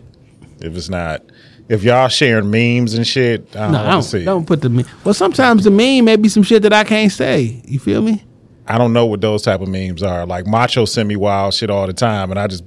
If 0.59 0.75
it's 0.75 0.89
not, 0.89 1.23
if 1.69 1.83
y'all 1.83 2.07
sharing 2.07 2.51
memes 2.51 2.93
and 2.93 3.05
shit, 3.07 3.55
I 3.55 3.59
don't 3.63 3.71
No, 3.73 3.79
I 3.85 3.91
don't, 3.91 4.03
see. 4.03 4.23
don't 4.23 4.45
put 4.45 4.61
the 4.61 4.69
meme. 4.69 4.85
Well, 5.03 5.13
sometimes 5.13 5.63
the 5.63 5.71
meme 5.71 6.05
may 6.05 6.15
be 6.15 6.29
some 6.29 6.43
shit 6.43 6.61
that 6.63 6.73
I 6.73 6.83
can't 6.83 7.11
say. 7.11 7.61
You 7.65 7.79
feel 7.79 8.01
me? 8.01 8.23
I 8.67 8.77
don't 8.77 8.93
know 8.93 9.05
what 9.05 9.21
those 9.21 9.41
type 9.41 9.61
of 9.61 9.67
memes 9.67 10.03
are. 10.03 10.25
Like 10.25 10.45
Macho 10.47 10.85
send 10.85 11.09
me 11.09 11.15
wild 11.15 11.53
shit 11.53 11.69
all 11.69 11.87
the 11.87 11.93
time, 11.93 12.29
and 12.31 12.39
I 12.39 12.47
just 12.47 12.63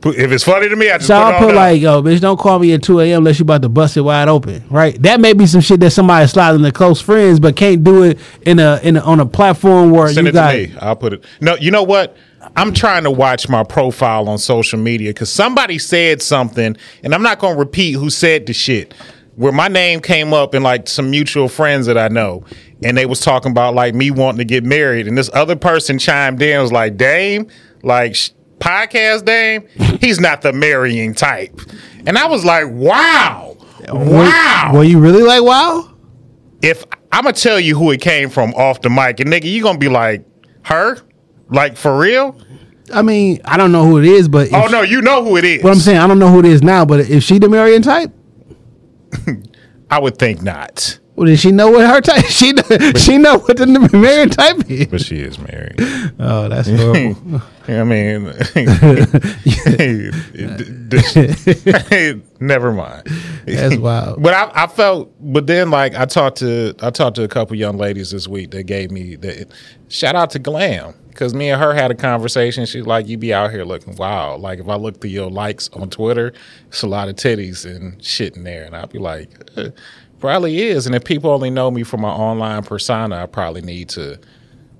put 0.00 0.16
if 0.16 0.30
it's 0.32 0.44
funny 0.44 0.68
to 0.68 0.76
me, 0.76 0.90
I 0.90 0.96
just 0.98 1.06
So 1.06 1.14
put 1.14 1.22
I'll 1.34 1.38
put 1.38 1.46
there. 1.46 1.54
like, 1.56 1.80
yo, 1.80 2.02
bitch, 2.02 2.20
don't 2.20 2.38
call 2.38 2.58
me 2.58 2.72
at 2.72 2.82
2 2.82 3.00
a.m. 3.00 3.18
unless 3.18 3.38
you 3.38 3.44
about 3.44 3.62
to 3.62 3.68
bust 3.68 3.96
it 3.96 4.00
wide 4.02 4.28
open, 4.28 4.64
right? 4.68 5.00
That 5.02 5.20
may 5.20 5.32
be 5.32 5.46
some 5.46 5.60
shit 5.60 5.78
that 5.80 5.90
somebody 5.92 6.26
sliding 6.26 6.62
to 6.62 6.72
close 6.72 7.00
friends, 7.00 7.38
but 7.40 7.54
can't 7.56 7.82
do 7.84 8.02
it 8.02 8.18
in 8.42 8.58
a 8.58 8.80
in 8.82 8.96
a, 8.96 9.00
on 9.00 9.20
a 9.20 9.26
platform 9.26 9.90
where 9.92 10.08
Send 10.08 10.26
you 10.26 10.30
it 10.30 10.34
got. 10.34 10.52
to 10.52 10.66
me. 10.66 10.74
I'll 10.80 10.96
put 10.96 11.12
it. 11.14 11.24
No, 11.40 11.54
you 11.54 11.70
know 11.70 11.84
what? 11.84 12.16
I'm 12.56 12.72
trying 12.72 13.04
to 13.04 13.10
watch 13.10 13.48
my 13.48 13.64
profile 13.64 14.28
on 14.28 14.38
social 14.38 14.78
media 14.78 15.10
because 15.10 15.32
somebody 15.32 15.78
said 15.78 16.22
something, 16.22 16.76
and 17.02 17.14
I'm 17.14 17.22
not 17.22 17.38
going 17.38 17.54
to 17.54 17.58
repeat 17.58 17.92
who 17.92 18.10
said 18.10 18.46
the 18.46 18.52
shit. 18.52 18.94
Where 19.36 19.52
my 19.52 19.68
name 19.68 20.00
came 20.00 20.32
up 20.32 20.54
in 20.54 20.62
like 20.62 20.88
some 20.88 21.10
mutual 21.10 21.48
friends 21.48 21.86
that 21.86 21.96
I 21.96 22.08
know, 22.08 22.44
and 22.82 22.96
they 22.96 23.06
was 23.06 23.20
talking 23.20 23.52
about 23.52 23.74
like 23.74 23.94
me 23.94 24.10
wanting 24.10 24.38
to 24.38 24.44
get 24.44 24.64
married, 24.64 25.06
and 25.06 25.16
this 25.16 25.30
other 25.32 25.54
person 25.54 25.98
chimed 25.98 26.42
in 26.42 26.60
was 26.60 26.72
like, 26.72 26.96
"Dame, 26.96 27.46
like 27.84 28.16
sh- 28.16 28.30
podcast 28.58 29.24
Dame, 29.24 29.64
he's 30.00 30.18
not 30.18 30.42
the 30.42 30.52
marrying 30.52 31.14
type," 31.14 31.60
and 32.04 32.18
I 32.18 32.26
was 32.26 32.44
like, 32.44 32.64
"Wow, 32.68 33.56
wow." 33.88 34.72
Were 34.74 34.82
you 34.82 34.98
really 34.98 35.22
like, 35.22 35.44
wow? 35.44 35.88
if 36.62 36.84
I'm 37.12 37.24
gonna 37.24 37.34
tell 37.34 37.60
you 37.60 37.76
who 37.76 37.90
it 37.90 38.00
came 38.00 38.30
from 38.30 38.54
off 38.54 38.82
the 38.82 38.90
mic, 38.90 39.20
and 39.20 39.30
nigga, 39.30 39.44
you 39.44 39.62
gonna 39.62 39.78
be 39.78 39.88
like, 39.88 40.24
her, 40.62 40.98
like 41.50 41.76
for 41.76 41.96
real? 41.98 42.36
I 42.92 43.02
mean, 43.02 43.40
I 43.44 43.56
don't 43.56 43.70
know 43.72 43.84
who 43.84 43.98
it 43.98 44.04
is, 44.06 44.28
but 44.28 44.48
Oh 44.52 44.66
no, 44.68 44.82
you 44.82 45.02
know 45.02 45.22
who 45.24 45.36
it 45.36 45.44
is. 45.44 45.62
what 45.62 45.72
I'm 45.72 45.78
saying, 45.78 45.98
I 45.98 46.06
don't 46.06 46.18
know 46.18 46.28
who 46.30 46.38
it 46.40 46.46
is 46.46 46.62
now, 46.62 46.84
but 46.84 47.00
if 47.00 47.22
she 47.22 47.38
the 47.38 47.48
Marion 47.48 47.82
type, 47.82 48.10
I 49.90 49.98
would 49.98 50.18
think 50.18 50.42
not, 50.42 50.98
well, 51.18 51.26
did 51.26 51.40
she 51.40 51.50
know 51.50 51.70
what 51.70 51.84
her 51.86 52.00
type? 52.00 52.24
She 52.28 52.54
she 52.96 53.18
know 53.18 53.38
what 53.38 53.56
the 53.56 53.66
Marion 53.92 54.30
type 54.30 54.70
is. 54.70 54.86
but 54.86 55.00
she 55.00 55.16
is 55.18 55.38
married. 55.38 55.74
Oh, 56.20 56.48
that's 56.48 56.68
horrible. 56.70 57.42
I 57.68 57.84
mean, 57.84 58.24
never 62.40 62.72
mind. 62.72 63.06
That's 63.46 63.76
wild. 63.76 64.22
But 64.22 64.34
I, 64.34 64.64
I 64.64 64.66
felt, 64.66 65.12
but 65.20 65.46
then 65.46 65.70
like 65.70 65.94
I 65.94 66.04
talked 66.06 66.38
to 66.38 66.74
I 66.80 66.90
talked 66.90 67.16
to 67.16 67.24
a 67.24 67.28
couple 67.28 67.56
young 67.56 67.76
ladies 67.76 68.10
this 68.10 68.26
week 68.28 68.50
that 68.52 68.64
gave 68.64 68.90
me 68.90 69.16
that. 69.16 69.48
Shout 69.88 70.14
out 70.14 70.30
to 70.30 70.38
Glam 70.38 70.94
because 71.08 71.34
me 71.34 71.50
and 71.50 71.60
her 71.60 71.72
had 71.74 71.90
a 71.90 71.94
conversation. 71.94 72.66
She's 72.66 72.86
like, 72.86 73.06
"You 73.08 73.16
be 73.16 73.32
out 73.32 73.50
here 73.50 73.64
looking 73.64 73.96
wild. 73.96 74.40
Like 74.40 74.58
if 74.58 74.68
I 74.68 74.74
look 74.76 75.00
through 75.00 75.10
your 75.10 75.30
likes 75.30 75.68
on 75.72 75.88
Twitter, 75.90 76.32
it's 76.68 76.82
a 76.82 76.86
lot 76.88 77.08
of 77.08 77.16
titties 77.16 77.64
and 77.64 78.02
shit 78.04 78.36
in 78.36 78.44
there." 78.44 78.64
And 78.64 78.74
I'd 78.76 78.90
be 78.90 78.98
like, 78.98 79.30
eh, 79.56 79.70
"Probably 80.20 80.58
is." 80.62 80.86
And 80.86 80.94
if 80.94 81.04
people 81.04 81.30
only 81.30 81.50
know 81.50 81.70
me 81.70 81.82
from 81.82 82.00
my 82.02 82.10
online 82.10 82.62
persona, 82.62 83.22
I 83.22 83.26
probably 83.26 83.62
need 83.62 83.88
to 83.90 84.18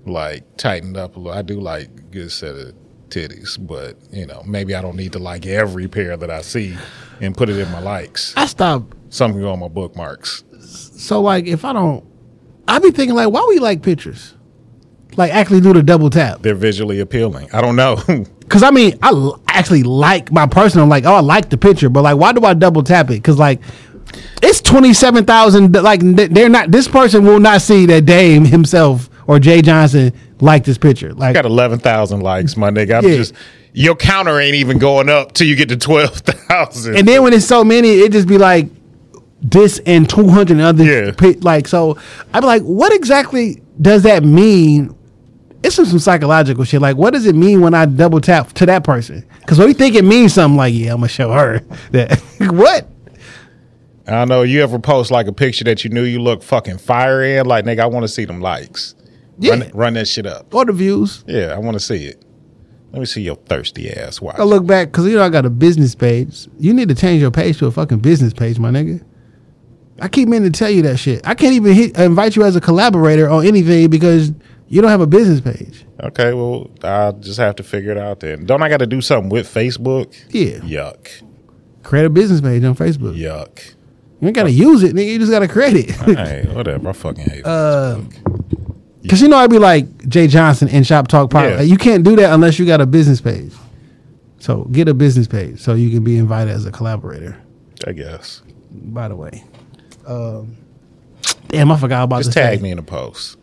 like 0.07 0.57
tighten 0.57 0.97
up 0.97 1.17
a 1.17 1.21
little. 1.21 1.39
I 1.39 1.43
do 1.43 1.61
like 1.61 1.87
a 1.89 2.03
good 2.11 2.33
set 2.33 2.55
of 2.57 2.75
titties, 3.09 3.57
but 3.61 3.97
you 4.11 4.27
know, 4.27 4.43
maybe 4.47 4.75
I 4.75 4.83
don't 4.83 4.97
need 4.97 5.13
to 5.13 5.19
like 5.19 5.47
every 5.47 5.89
pair 5.89 6.17
that 6.17 6.31
I 6.31 6.43
see 6.43 6.77
and 7.21 7.37
put 7.37 7.49
it 7.49 7.59
in 7.59 7.71
my 7.73 7.81
likes. 7.81 8.35
I 8.37 8.47
stop 8.47 8.95
something 9.11 9.45
on 9.45 9.59
my 9.59 9.69
bookmarks. 9.69 10.45
So 10.61 11.21
like, 11.23 11.47
if 11.47 11.65
I 11.65 11.73
don't, 11.73 12.05
I 12.67 12.79
be 12.79 12.91
thinking 12.91 13.17
like, 13.17 13.31
why 13.31 13.45
we 13.49 13.59
like 13.59 13.83
pictures? 13.83 14.35
Like 15.17 15.33
actually 15.33 15.61
do 15.61 15.73
the 15.73 15.83
double 15.83 16.11
tap. 16.11 16.43
They're 16.43 16.55
visually 16.55 17.01
appealing. 17.01 17.49
I 17.53 17.61
don't 17.61 17.77
know. 17.77 17.97
Cause 18.49 18.63
I 18.63 18.71
mean, 18.71 18.99
I 19.03 19.09
l- 19.09 19.43
actually 19.49 19.83
like 19.83 20.31
my 20.33 20.47
personal 20.47 20.87
like. 20.87 21.05
Oh, 21.05 21.15
I 21.17 21.21
like 21.21 21.51
the 21.51 21.59
picture, 21.59 21.89
but 21.91 22.03
like, 22.03 22.17
why 22.17 22.33
do 22.33 22.45
I 22.45 22.55
double 22.55 22.83
tap 22.83 23.11
it? 23.11 23.23
Cause 23.25 23.39
like, 23.39 23.61
it's 24.43 24.61
twenty 24.61 24.93
seven 24.95 25.25
thousand. 25.25 25.75
Like 25.75 26.01
they're 26.03 26.49
not. 26.49 26.71
This 26.71 26.89
person 26.89 27.25
will 27.25 27.41
not 27.41 27.63
see 27.63 27.87
that 27.87 28.05
Dame 28.05 28.45
himself 28.45 29.09
or 29.27 29.39
Jay 29.39 29.63
Johnson 29.63 30.13
liked 30.41 30.67
this 30.67 30.79
picture. 30.79 31.13
Like 31.15 31.35
got 31.35 31.45
eleven 31.47 31.79
thousand 31.79 32.21
likes, 32.21 32.57
my 32.57 32.71
nigga. 32.71 32.99
I'm 32.99 33.09
Yeah. 33.09 33.17
just 33.17 33.35
your 33.75 33.95
counter 33.95 34.41
ain't 34.41 34.55
even 34.55 34.79
going 34.79 35.09
up 35.09 35.33
till 35.33 35.47
you 35.47 35.55
get 35.57 35.69
to 35.71 35.77
twelve 35.77 36.15
thousand. 36.19 36.97
And 36.97 37.07
then 37.07 37.23
when 37.23 37.33
it's 37.33 37.47
so 37.47 37.63
many, 37.65 37.91
it 37.91 38.13
just 38.13 38.29
be 38.29 38.39
like 38.39 38.69
this 39.43 39.81
and 39.87 40.09
two 40.09 40.29
hundred 40.29 40.61
other 40.61 40.85
Yeah. 40.85 41.13
like 41.41 41.69
so. 41.69 41.99
I'm 42.35 42.45
like, 42.45 42.63
what 42.63 42.93
exactly 42.93 43.63
does 43.81 44.03
that 44.05 44.25
mean? 44.25 44.95
It's 45.63 45.75
some, 45.75 45.87
some 45.87 45.99
psychological 45.99 46.63
shit. 46.63 46.81
Like, 46.81 46.97
what 46.97 47.13
does 47.13 47.27
it 47.27 47.35
mean 47.35 47.61
when 47.61 47.75
I 47.75 47.85
double 47.85 48.21
tap 48.21 48.53
to 48.55 48.67
that 48.67 48.85
person? 48.85 49.25
Because 49.41 49.59
we 49.59 49.73
think 49.73 49.97
it 49.97 50.05
means 50.05 50.33
something. 50.35 50.57
Like, 50.57 50.73
yeah, 50.73 50.93
I'm 50.93 50.99
gonna 50.99 51.09
show 51.09 51.33
her 51.33 51.59
that. 51.91 52.17
what? 52.53 52.89
I 54.09 54.13
don't 54.13 54.29
know. 54.29 54.43
You 54.43 54.63
ever 54.63 54.79
post 54.79 55.11
like 55.11 55.27
a 55.27 55.33
picture 55.33 55.65
that 55.65 55.85
you 55.85 55.91
knew 55.91 56.03
you 56.03 56.21
look 56.21 56.43
fucking 56.43 56.79
fire 56.79 57.23
in? 57.23 57.45
Like, 57.47 57.67
nigga, 57.67 57.81
I 57.81 57.87
want 57.87 58.05
to 58.05 58.09
see 58.09 58.25
them 58.25 58.41
likes. 58.41 58.95
Yeah. 59.39 59.53
Run, 59.53 59.71
run 59.75 59.95
that 59.95 60.09
shit 60.09 60.27
up. 60.27 60.53
Or 60.55 60.65
the 60.65 60.73
views? 60.73 61.25
Yeah, 61.27 61.55
I 61.55 61.59
want 61.59 61.75
to 61.75 61.81
see 61.81 62.07
it. 62.07 62.25
Let 62.93 63.01
me 63.01 63.05
see 63.05 63.21
your 63.21 63.37
thirsty 63.37 63.91
ass. 63.91 64.21
Watch. 64.23 64.39
I 64.39 64.45
look 64.45 64.67
back 64.67 64.89
because 64.89 65.07
you 65.07 65.17
know 65.17 65.23
I 65.23 65.29
got 65.29 65.45
a 65.45 65.51
business 65.51 65.95
page. 65.95 66.49
You 66.59 66.73
need 66.73 66.89
to 66.89 66.95
change 66.95 67.21
your 67.21 67.31
page 67.31 67.59
to 67.59 67.67
a 67.67 67.71
fucking 67.71 67.99
business 67.99 68.33
page, 68.33 68.59
my 68.59 68.71
nigga. 68.71 69.05
I 70.01 70.09
keep 70.09 70.29
meaning 70.29 70.51
to 70.51 70.59
tell 70.59 70.71
you 70.71 70.81
that 70.83 70.97
shit. 70.97 71.27
I 71.27 71.35
can't 71.35 71.53
even 71.53 71.75
hit, 71.75 71.99
invite 71.99 72.35
you 72.35 72.45
as 72.45 72.57
a 72.57 72.61
collaborator 72.63 73.29
on 73.29 73.47
anything 73.47 73.91
because 73.91 74.33
you 74.69 74.81
don't 74.81 74.91
have 74.91 75.03
a 75.03 75.07
business 75.07 75.41
page. 75.41 75.85
Okay, 76.01 76.33
well, 76.33 76.71
I'll 76.83 77.13
just 77.13 77.39
have 77.39 77.57
to 77.57 77.63
figure 77.63 77.91
it 77.91 77.99
out 77.99 78.21
then. 78.21 78.47
Don't 78.47 78.63
I 78.63 78.69
got 78.69 78.79
to 78.79 78.87
do 78.87 79.03
something 79.03 79.29
with 79.29 79.53
Facebook? 79.53 80.17
Yeah. 80.31 80.61
Yuck. 80.61 81.23
Create 81.83 82.07
a 82.07 82.11
business 82.11 82.41
page 82.41 82.65
on 82.65 82.75
Facebook. 82.75 83.19
Yuck. 83.19 83.75
You 84.21 84.27
ain't 84.29 84.35
gotta 84.35 84.51
use 84.51 84.83
it, 84.83 84.95
nigga. 84.97 85.07
You 85.13 85.19
just 85.19 85.31
gotta 85.31 85.49
create 85.49 85.77
it. 85.77 85.91
hey, 85.91 86.45
whatever. 86.53 86.89
I 86.89 86.93
fucking 86.93 87.25
hate 87.25 87.47
Uh, 87.47 88.01
Cause 89.09 89.23
you 89.23 89.29
know 89.29 89.37
I'd 89.39 89.49
be 89.49 89.59
like 89.59 90.07
Jay 90.09 90.27
Johnson 90.27 90.69
in 90.69 90.83
Shop 90.83 91.09
Talk 91.09 91.31
Pod. 91.31 91.45
Yeah. 91.51 91.57
Like, 91.59 91.69
you 91.69 91.79
can't 91.79 92.05
do 92.05 92.17
that 92.17 92.33
unless 92.35 92.59
you 92.59 92.67
got 92.67 92.81
a 92.81 92.87
business 92.87 93.21
page. 93.21 93.53
So 94.39 94.65
get 94.65 94.89
a 94.89 94.95
business 94.95 95.27
page 95.27 95.61
so 95.61 95.75
you 95.75 95.91
can 95.91 96.05
be 96.05 96.17
invited 96.19 96.53
as 96.53 96.67
a 96.67 96.73
collaborator. 96.73 97.37
I 97.87 97.93
guess. 97.93 98.43
By 98.71 99.09
the 99.09 99.17
way, 99.17 99.45
um, 100.07 100.57
damn, 101.49 101.71
I 101.73 101.79
forgot 101.79 102.03
about 102.05 102.19
Just 102.19 102.31
this. 102.31 102.35
tag 102.35 102.61
me 102.61 102.71
in 102.71 102.79
a 102.79 102.83
post. 102.83 103.39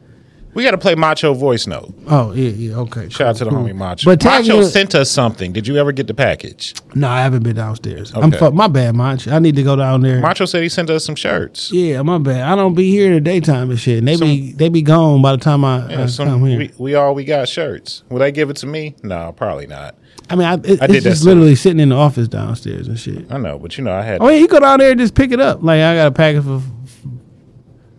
We 0.56 0.64
got 0.64 0.72
to 0.72 0.78
play 0.78 0.96
Macho 0.96 1.34
voice 1.34 1.68
note. 1.68 1.94
Oh 2.08 2.32
yeah, 2.32 2.50
yeah, 2.50 2.76
okay. 2.78 3.10
Shout 3.10 3.28
out 3.28 3.36
to 3.36 3.44
the 3.44 3.50
cool. 3.52 3.60
homie 3.60 3.76
Macho. 3.76 4.06
But 4.10 4.24
Macho 4.24 4.60
me- 4.62 4.66
sent 4.66 4.96
us 4.96 5.12
something. 5.12 5.52
Did 5.52 5.68
you 5.68 5.76
ever 5.78 5.92
get 5.92 6.08
the 6.08 6.14
package? 6.14 6.74
No, 6.96 7.10
I 7.10 7.22
haven't 7.22 7.44
been 7.44 7.58
downstairs. 7.58 8.14
I'm 8.16 8.26
Okay. 8.30 8.38
fuck. 8.38 8.54
My 8.54 8.68
bad, 8.70 8.96
Macho. 8.96 9.32
I 9.32 9.40
need 9.40 9.58
to 9.58 9.64
go 9.64 9.76
down 9.76 10.02
there. 10.02 10.22
Macho 10.22 10.46
said 10.46 10.64
he 10.64 10.70
sent 10.70 10.90
us 10.90 11.04
some 11.04 11.16
shirts. 11.16 11.72
Yeah, 11.74 12.02
my 12.04 12.18
bad. 12.20 12.42
I 12.42 12.56
don't 12.56 12.74
be 12.74 12.90
here 12.90 13.08
in 13.08 13.14
the 13.16 13.22
daytime 13.22 13.70
and 13.70 13.78
shit. 13.80 14.00
And 14.00 14.08
they 14.08 14.16
be 14.18 14.54
they 14.54 14.70
be 14.70 14.82
gone 14.82 15.22
by 15.22 15.34
the 15.34 15.38
time 15.40 15.66
I, 15.66 15.90
Yeah, 15.92 16.04
I 16.04 16.06
some, 16.06 16.30
come 16.30 16.46
here. 16.46 16.58
we, 16.58 16.72
we 16.78 16.96
all 16.96 17.14
we 17.14 17.26
got 17.26 17.50
shirts. 17.50 18.04
Will 18.10 18.20
they 18.20 18.32
give 18.32 18.50
it 18.50 18.56
to 18.58 18.66
me? 18.68 18.96
No, 19.04 19.34
probably 19.34 19.68
not. 19.68 19.96
I 20.30 20.36
mean, 20.36 20.48
I, 20.48 20.54
it, 20.54 20.82
I 20.82 20.86
it's 20.90 21.04
just 21.04 21.26
literally 21.26 21.56
sitting 21.56 21.82
in 21.82 21.90
the 21.90 21.96
office 21.98 22.28
downstairs 22.30 22.88
and 22.88 22.98
shit. 22.98 23.30
I 23.30 23.38
know, 23.38 23.60
but 23.60 23.78
you 23.78 23.84
know, 23.84 23.92
I 23.94 24.02
had. 24.04 24.22
Oh 24.22 24.30
yeah, 24.30 24.38
you 24.38 24.48
go 24.48 24.62
down 24.62 24.80
there 24.80 24.92
and 24.92 25.00
just 25.02 25.16
pick 25.16 25.32
it 25.34 25.42
up. 25.42 25.62
Like 25.62 25.82
I 25.82 25.96
got 25.96 26.08
a 26.08 26.12
package 26.12 26.44
for 26.46 26.62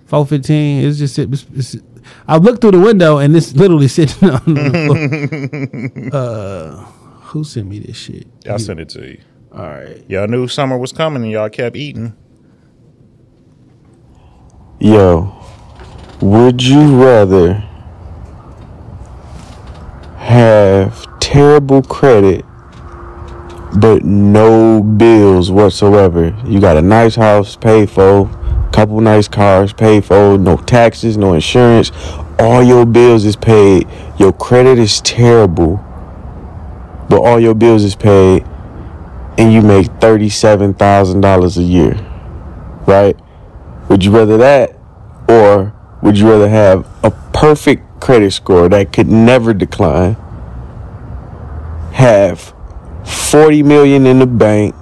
four 0.06 0.26
fifteen. 0.26 0.84
It's 0.86 0.98
just. 0.98 1.18
It's, 1.18 1.46
it's, 1.54 1.76
I 2.28 2.36
looked 2.36 2.60
through 2.60 2.72
the 2.72 2.80
window 2.80 3.18
and 3.18 3.36
it's 3.36 3.54
literally 3.54 3.88
sitting 3.88 4.30
on 4.30 4.54
the 4.54 6.00
floor. 6.10 6.20
uh, 6.20 6.84
who 7.26 7.44
sent 7.44 7.68
me 7.68 7.78
this 7.80 7.96
shit? 7.96 8.26
I'll 8.48 8.58
send 8.58 8.80
it 8.80 8.88
to 8.90 9.06
you. 9.06 9.20
All 9.52 9.62
right. 9.62 10.04
Y'all 10.08 10.26
knew 10.26 10.48
summer 10.48 10.76
was 10.76 10.92
coming 10.92 11.22
and 11.22 11.32
y'all 11.32 11.48
kept 11.48 11.76
eating. 11.76 12.16
Yo, 14.78 15.32
would 16.20 16.62
you 16.62 17.02
rather 17.02 17.54
have 20.18 21.06
terrible 21.18 21.82
credit 21.82 22.44
but 23.80 24.04
no 24.04 24.82
bills 24.82 25.50
whatsoever? 25.50 26.36
You 26.46 26.60
got 26.60 26.76
a 26.76 26.82
nice 26.82 27.14
house 27.14 27.56
paid 27.56 27.90
for, 27.90 28.28
couple 28.76 29.00
nice 29.00 29.26
cars 29.26 29.72
paid 29.72 30.04
for, 30.04 30.36
no 30.36 30.58
taxes, 30.58 31.16
no 31.16 31.32
insurance, 31.32 31.90
all 32.38 32.62
your 32.62 32.84
bills 32.84 33.24
is 33.24 33.34
paid. 33.34 33.88
Your 34.18 34.34
credit 34.34 34.78
is 34.78 35.00
terrible, 35.00 35.76
but 37.08 37.22
all 37.22 37.40
your 37.40 37.54
bills 37.54 37.84
is 37.84 37.94
paid, 37.94 38.44
and 39.38 39.50
you 39.50 39.62
make 39.62 39.86
thirty-seven 40.02 40.74
thousand 40.74 41.22
dollars 41.22 41.56
a 41.56 41.62
year, 41.62 41.94
right? 42.86 43.18
Would 43.88 44.04
you 44.04 44.10
rather 44.10 44.36
that, 44.36 44.76
or 45.26 45.72
would 46.02 46.18
you 46.18 46.28
rather 46.28 46.50
have 46.50 46.86
a 47.02 47.10
perfect 47.32 48.02
credit 48.02 48.32
score 48.32 48.68
that 48.68 48.92
could 48.92 49.08
never 49.08 49.54
decline? 49.54 50.18
Have 51.94 52.52
40 53.06 53.62
million 53.62 54.04
in 54.04 54.18
the 54.18 54.26
bank, 54.26 54.74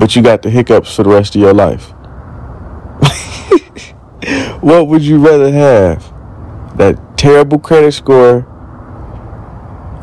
but 0.00 0.16
you 0.16 0.22
got 0.22 0.40
the 0.40 0.48
hiccups 0.50 0.96
for 0.96 1.02
the 1.02 1.10
rest 1.10 1.36
of 1.36 1.42
your 1.42 1.52
life. 1.52 1.90
what 4.62 4.88
would 4.88 5.02
you 5.02 5.18
rather 5.18 5.52
have? 5.52 6.02
That 6.78 7.18
terrible 7.18 7.58
credit 7.58 7.92
score, 7.92 8.40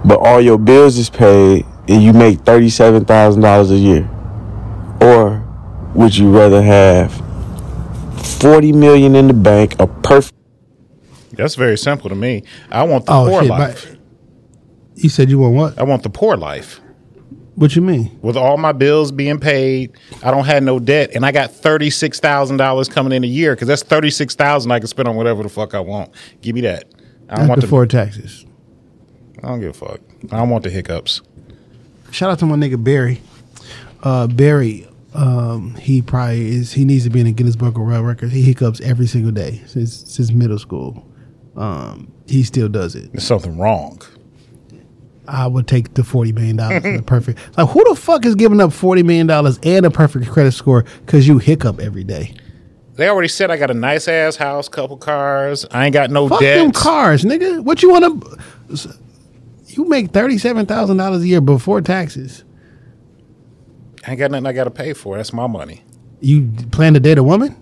but 0.06 0.20
all 0.20 0.40
your 0.40 0.60
bills 0.60 1.00
is 1.00 1.10
paid 1.10 1.66
and 1.88 2.04
you 2.04 2.14
make 2.14 2.38
$37,000 2.40 3.72
a 3.72 3.76
year? 3.76 4.08
Or 5.02 5.44
would 5.96 6.16
you 6.16 6.30
rather 6.30 6.62
have 6.62 7.12
40 8.40 8.74
million 8.74 9.16
in 9.16 9.28
the 9.28 9.34
bank, 9.34 9.76
a 9.80 9.88
perfect 9.88 10.36
That's 11.34 11.56
very 11.56 11.78
simple 11.78 12.10
to 12.10 12.16
me. 12.16 12.44
I 12.70 12.84
want 12.84 13.08
the 13.08 13.14
Oh 13.14 13.28
poor 13.28 13.42
shit! 13.42 13.50
life. 13.50 13.96
You 14.96 15.10
said 15.10 15.30
you 15.30 15.40
want 15.40 15.56
what? 15.56 15.80
I 15.80 15.84
want 15.84 16.04
the 16.04 16.10
poor 16.10 16.38
life. 16.38 16.82
What 17.58 17.76
you 17.76 17.82
mean? 17.82 18.20
With 18.22 18.38
all 18.38 18.58
my 18.58 18.72
bills 18.72 19.12
being 19.12 19.40
paid, 19.40 19.94
I 20.22 20.30
don't 20.30 20.46
have 20.46 20.62
no 20.62 20.78
debt, 20.78 21.10
and 21.16 21.26
I 21.26 21.32
got 21.32 21.50
thirty 21.50 21.90
six 21.90 22.20
thousand 22.20 22.58
dollars 22.58 22.88
coming 22.88 23.12
in 23.12 23.24
a 23.24 23.28
year 23.28 23.56
because 23.56 23.68
that's 23.68 23.82
thirty 23.82 24.12
six 24.12 24.36
thousand 24.36 24.72
I 24.72 24.78
can 24.78 24.88
spend 24.88 25.08
on 25.08 25.16
whatever 25.16 25.42
the 25.42 25.50
fuck 25.50 25.74
I 25.74 25.80
want. 25.80 26.12
Give 26.42 26.54
me 26.54 26.62
that. 26.62 26.86
I 27.28 27.38
don't 27.38 27.48
want 27.48 27.62
the. 27.62 27.66
before 27.66 27.88
taxes. 27.88 28.46
I 29.44 29.48
don't 29.48 29.60
give 29.60 29.72
a 29.72 29.74
fuck. 29.74 30.00
I 30.32 30.38
don't 30.38 30.52
want 30.52 30.66
the 30.66 30.70
hiccups. 30.70 31.22
Shout 32.12 32.30
out 32.30 32.38
to 32.40 32.46
my 32.46 32.56
nigga 32.56 32.82
Barry. 32.82 33.22
Uh, 34.04 34.28
Barry, 34.28 34.88
um, 35.16 35.74
he 35.76 36.04
probably 36.04 36.50
is. 36.50 36.74
He 36.74 36.86
needs 36.86 37.06
to 37.06 37.10
be 37.10 37.22
in 37.22 37.28
a 37.28 37.32
Guinness 37.32 37.56
Book 37.56 37.76
of 37.76 37.82
World 37.82 38.06
Records. 38.06 38.34
He 38.34 38.44
hiccups 38.44 38.82
every 38.82 39.08
single 39.08 39.32
day 39.32 39.64
since 39.66 40.04
since 40.08 40.32
middle 40.32 40.60
school. 40.60 41.04
Um, 41.56 42.12
he 42.28 42.44
still 42.44 42.70
does 42.70 42.94
it. 42.94 43.12
There's 43.14 43.26
something 43.26 43.58
wrong. 43.58 44.00
I 45.28 45.48
would 45.48 45.68
take 45.68 45.94
the 45.94 46.04
forty 46.04 46.32
million 46.32 46.56
dollars 46.58 46.82
for 46.84 46.98
the 46.98 47.04
perfect. 47.04 47.58
Like, 47.58 47.70
who 47.70 47.84
the 47.90 47.96
fuck 48.00 48.26
is 48.26 48.36
giving 48.36 48.62
up 48.62 48.72
forty 48.74 49.04
million 49.04 49.28
dollars 49.28 49.60
and 49.64 49.86
a 49.86 49.92
perfect 49.92 50.28
credit 50.30 50.52
score 50.54 50.84
because 51.06 51.28
you 51.28 51.38
hiccup 51.38 51.80
every 51.80 52.04
day? 52.04 52.34
They 52.96 53.10
already 53.10 53.28
said 53.28 53.52
I 53.52 53.58
got 53.58 53.70
a 53.70 53.76
nice 53.76 54.08
ass 54.08 54.38
house, 54.38 54.68
couple 54.68 54.98
cars. 54.98 55.66
I 55.72 55.86
ain't 55.86 55.94
got 55.94 56.10
no 56.10 56.28
Fuck 56.28 56.40
debt. 56.40 56.58
them 56.64 56.72
cars, 56.72 57.24
nigga. 57.24 57.64
What 57.64 57.84
you 57.84 57.90
want 57.92 58.24
to? 58.72 58.94
You 59.68 59.86
make 59.86 60.12
thirty 60.12 60.38
seven 60.38 60.66
thousand 60.66 60.98
dollars 60.98 61.22
a 61.22 61.28
year 61.28 61.42
before 61.42 61.82
taxes. 61.82 62.44
I 64.06 64.12
ain't 64.12 64.20
got 64.20 64.32
nothing 64.32 64.48
I 64.48 64.54
got 64.54 64.64
to 64.64 64.72
pay 64.72 64.94
for. 64.94 65.18
That's 65.18 65.34
my 65.34 65.48
money. 65.48 65.84
You 66.22 66.50
plan 66.72 66.94
to 66.96 67.00
date 67.00 67.18
a 67.18 67.24
woman? 67.24 67.56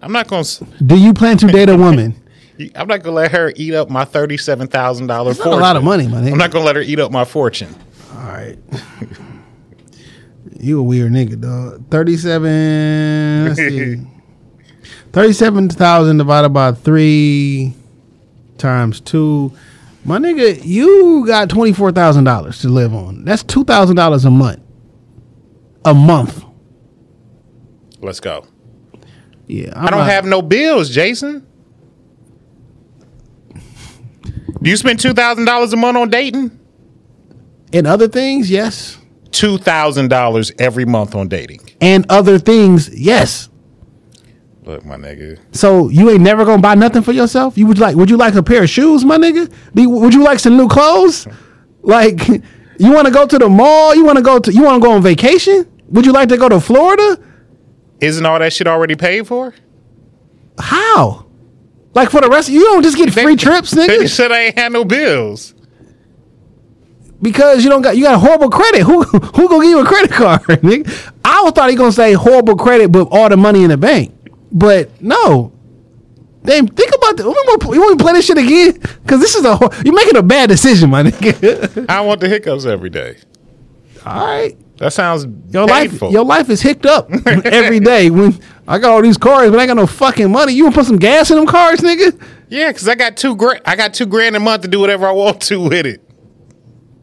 I'm 0.00 0.12
not 0.12 0.28
gonna. 0.28 0.44
Do 0.86 0.96
you 0.96 1.12
plan 1.12 1.38
to 1.38 1.46
date 1.46 1.68
a 1.68 1.76
woman? 1.76 2.14
I'm 2.74 2.88
not 2.88 3.02
gonna 3.02 3.14
let 3.16 3.32
her 3.32 3.52
eat 3.56 3.74
up 3.74 3.88
my 3.88 4.04
thirty-seven 4.04 4.68
thousand 4.68 5.06
dollars. 5.06 5.36
That's 5.36 5.46
not 5.46 5.58
a 5.58 5.60
lot 5.62 5.76
of 5.76 5.84
money, 5.84 6.08
my 6.08 6.18
nigga. 6.20 6.32
I'm 6.32 6.38
not 6.38 6.50
gonna 6.50 6.64
let 6.64 6.76
her 6.76 6.82
eat 6.82 6.98
up 6.98 7.12
my 7.12 7.24
fortune. 7.24 7.74
All 8.14 8.22
right. 8.24 8.58
You 10.60 10.80
a 10.80 10.82
weird 10.82 11.12
nigga, 11.12 11.40
dog. 11.40 11.88
Thirty-seven. 11.90 13.44
Let's 13.46 13.58
see. 13.58 13.96
Thirty-seven 15.12 15.68
thousand 15.70 16.18
divided 16.18 16.48
by 16.50 16.72
three 16.72 17.74
times 18.58 19.00
two. 19.00 19.52
My 20.04 20.18
nigga, 20.18 20.60
you 20.64 21.24
got 21.26 21.48
twenty-four 21.48 21.92
thousand 21.92 22.24
dollars 22.24 22.58
to 22.60 22.68
live 22.68 22.92
on. 22.92 23.24
That's 23.24 23.42
two 23.44 23.64
thousand 23.64 23.96
dollars 23.96 24.24
a 24.24 24.30
month. 24.30 24.60
A 25.84 25.94
month. 25.94 26.44
Let's 28.00 28.20
go. 28.20 28.44
Yeah, 29.46 29.72
I 29.76 29.90
don't 29.90 30.06
have 30.06 30.24
no 30.26 30.42
bills, 30.42 30.90
Jason. 30.90 31.47
Do 34.62 34.70
you 34.70 34.76
spend 34.76 35.00
two 35.00 35.12
thousand 35.12 35.44
dollars 35.44 35.72
a 35.72 35.76
month 35.76 35.96
on 35.96 36.10
dating? 36.10 36.58
And 37.72 37.86
other 37.86 38.08
things, 38.08 38.50
yes. 38.50 38.98
Two 39.30 39.58
thousand 39.58 40.08
dollars 40.08 40.52
every 40.58 40.84
month 40.84 41.14
on 41.14 41.28
dating. 41.28 41.60
And 41.80 42.06
other 42.10 42.38
things, 42.38 42.88
yes. 42.98 43.48
Look, 44.64 44.84
my 44.84 44.96
nigga. 44.96 45.38
So 45.52 45.88
you 45.88 46.10
ain't 46.10 46.20
never 46.20 46.44
gonna 46.44 46.60
buy 46.60 46.74
nothing 46.74 47.02
for 47.02 47.12
yourself? 47.12 47.56
You 47.56 47.66
would 47.66 47.78
like? 47.78 47.96
Would 47.96 48.10
you 48.10 48.16
like 48.16 48.34
a 48.34 48.42
pair 48.42 48.62
of 48.62 48.70
shoes, 48.70 49.04
my 49.04 49.16
nigga? 49.16 49.50
Would 49.74 50.12
you 50.12 50.22
like 50.22 50.38
some 50.38 50.56
new 50.56 50.68
clothes? 50.68 51.26
Like, 51.82 52.26
you 52.78 52.92
want 52.92 53.06
to 53.06 53.12
go 53.12 53.26
to 53.26 53.38
the 53.38 53.48
mall? 53.48 53.94
You 53.94 54.04
want 54.04 54.16
to 54.18 54.22
go 54.22 54.38
to? 54.38 54.52
You 54.52 54.64
want 54.64 54.82
to 54.82 54.86
go 54.86 54.92
on 54.94 55.02
vacation? 55.02 55.70
Would 55.88 56.04
you 56.04 56.12
like 56.12 56.28
to 56.30 56.36
go 56.36 56.48
to 56.48 56.60
Florida? 56.60 57.18
Isn't 58.00 58.26
all 58.26 58.38
that 58.38 58.52
shit 58.52 58.66
already 58.66 58.94
paid 58.94 59.26
for? 59.26 59.54
How? 60.58 61.27
Like 61.98 62.10
for 62.10 62.20
the 62.20 62.28
rest, 62.28 62.48
you 62.48 62.60
don't 62.62 62.84
just 62.84 62.96
get 62.96 63.12
free 63.12 63.34
trips, 63.34 63.74
nigga. 63.74 63.88
They 63.98 64.06
said 64.06 64.30
I 64.30 64.38
ain't 64.44 64.58
had 64.58 64.70
no 64.72 64.84
bills. 64.84 65.52
because 67.20 67.64
you 67.64 67.70
don't 67.70 67.82
got 67.82 67.96
you 67.96 68.04
got 68.04 68.20
horrible 68.20 68.50
credit. 68.50 68.82
Who 68.82 69.02
who 69.02 69.48
gonna 69.48 69.64
give 69.64 69.70
you 69.70 69.80
a 69.80 69.84
credit 69.84 70.12
card, 70.12 70.40
nigga? 70.62 71.12
I 71.24 71.50
thought 71.50 71.70
he 71.70 71.74
gonna 71.76 71.90
say 71.90 72.12
horrible 72.12 72.54
credit, 72.56 72.92
but 72.92 73.08
all 73.10 73.28
the 73.28 73.36
money 73.36 73.64
in 73.64 73.70
the 73.70 73.76
bank. 73.76 74.14
But 74.52 75.02
no. 75.02 75.50
Damn, 76.44 76.68
think 76.68 76.94
about 76.94 77.16
that. 77.16 77.24
You 77.24 77.30
want 77.30 77.62
to- 77.62 77.74
you 77.74 77.80
want 77.80 77.98
to 77.98 78.04
play 78.04 78.12
this 78.12 78.26
shit 78.26 78.38
again? 78.38 78.74
Because 79.02 79.20
this 79.20 79.34
is 79.34 79.44
a 79.44 79.58
you're 79.84 79.92
making 79.92 80.16
a 80.16 80.22
bad 80.22 80.48
decision, 80.48 80.90
my 80.90 81.02
nigga. 81.02 81.84
I 81.88 82.00
want 82.02 82.20
the 82.20 82.28
hiccups 82.28 82.64
every 82.64 82.90
day. 82.90 83.16
all 84.06 84.24
right. 84.24 84.56
That 84.78 84.92
sounds 84.92 85.26
Your 85.52 85.66
painful. 85.66 86.08
life, 86.08 86.12
your 86.12 86.24
life 86.24 86.50
is 86.50 86.62
hicked 86.62 86.86
up 86.86 87.10
every 87.26 87.80
day. 87.80 88.10
When 88.10 88.38
I 88.66 88.78
got 88.78 88.90
all 88.92 89.02
these 89.02 89.18
cars, 89.18 89.50
but 89.50 89.58
I 89.58 89.62
ain't 89.62 89.68
got 89.68 89.76
no 89.76 89.86
fucking 89.86 90.30
money. 90.30 90.52
You 90.52 90.64
want 90.64 90.74
to 90.76 90.80
put 90.80 90.86
some 90.86 90.98
gas 90.98 91.30
in 91.30 91.36
them 91.36 91.46
cars, 91.46 91.80
nigga? 91.80 92.20
yeah, 92.48 92.68
because 92.68 92.88
I 92.88 92.94
got 92.94 93.16
two 93.16 93.34
grand. 93.36 93.62
I 93.66 93.74
got 93.76 93.92
two 93.94 94.06
grand 94.06 94.36
a 94.36 94.40
month 94.40 94.62
to 94.62 94.68
do 94.68 94.78
whatever 94.80 95.06
I 95.08 95.12
want 95.12 95.42
to 95.42 95.60
with 95.60 95.84
it. 95.86 96.00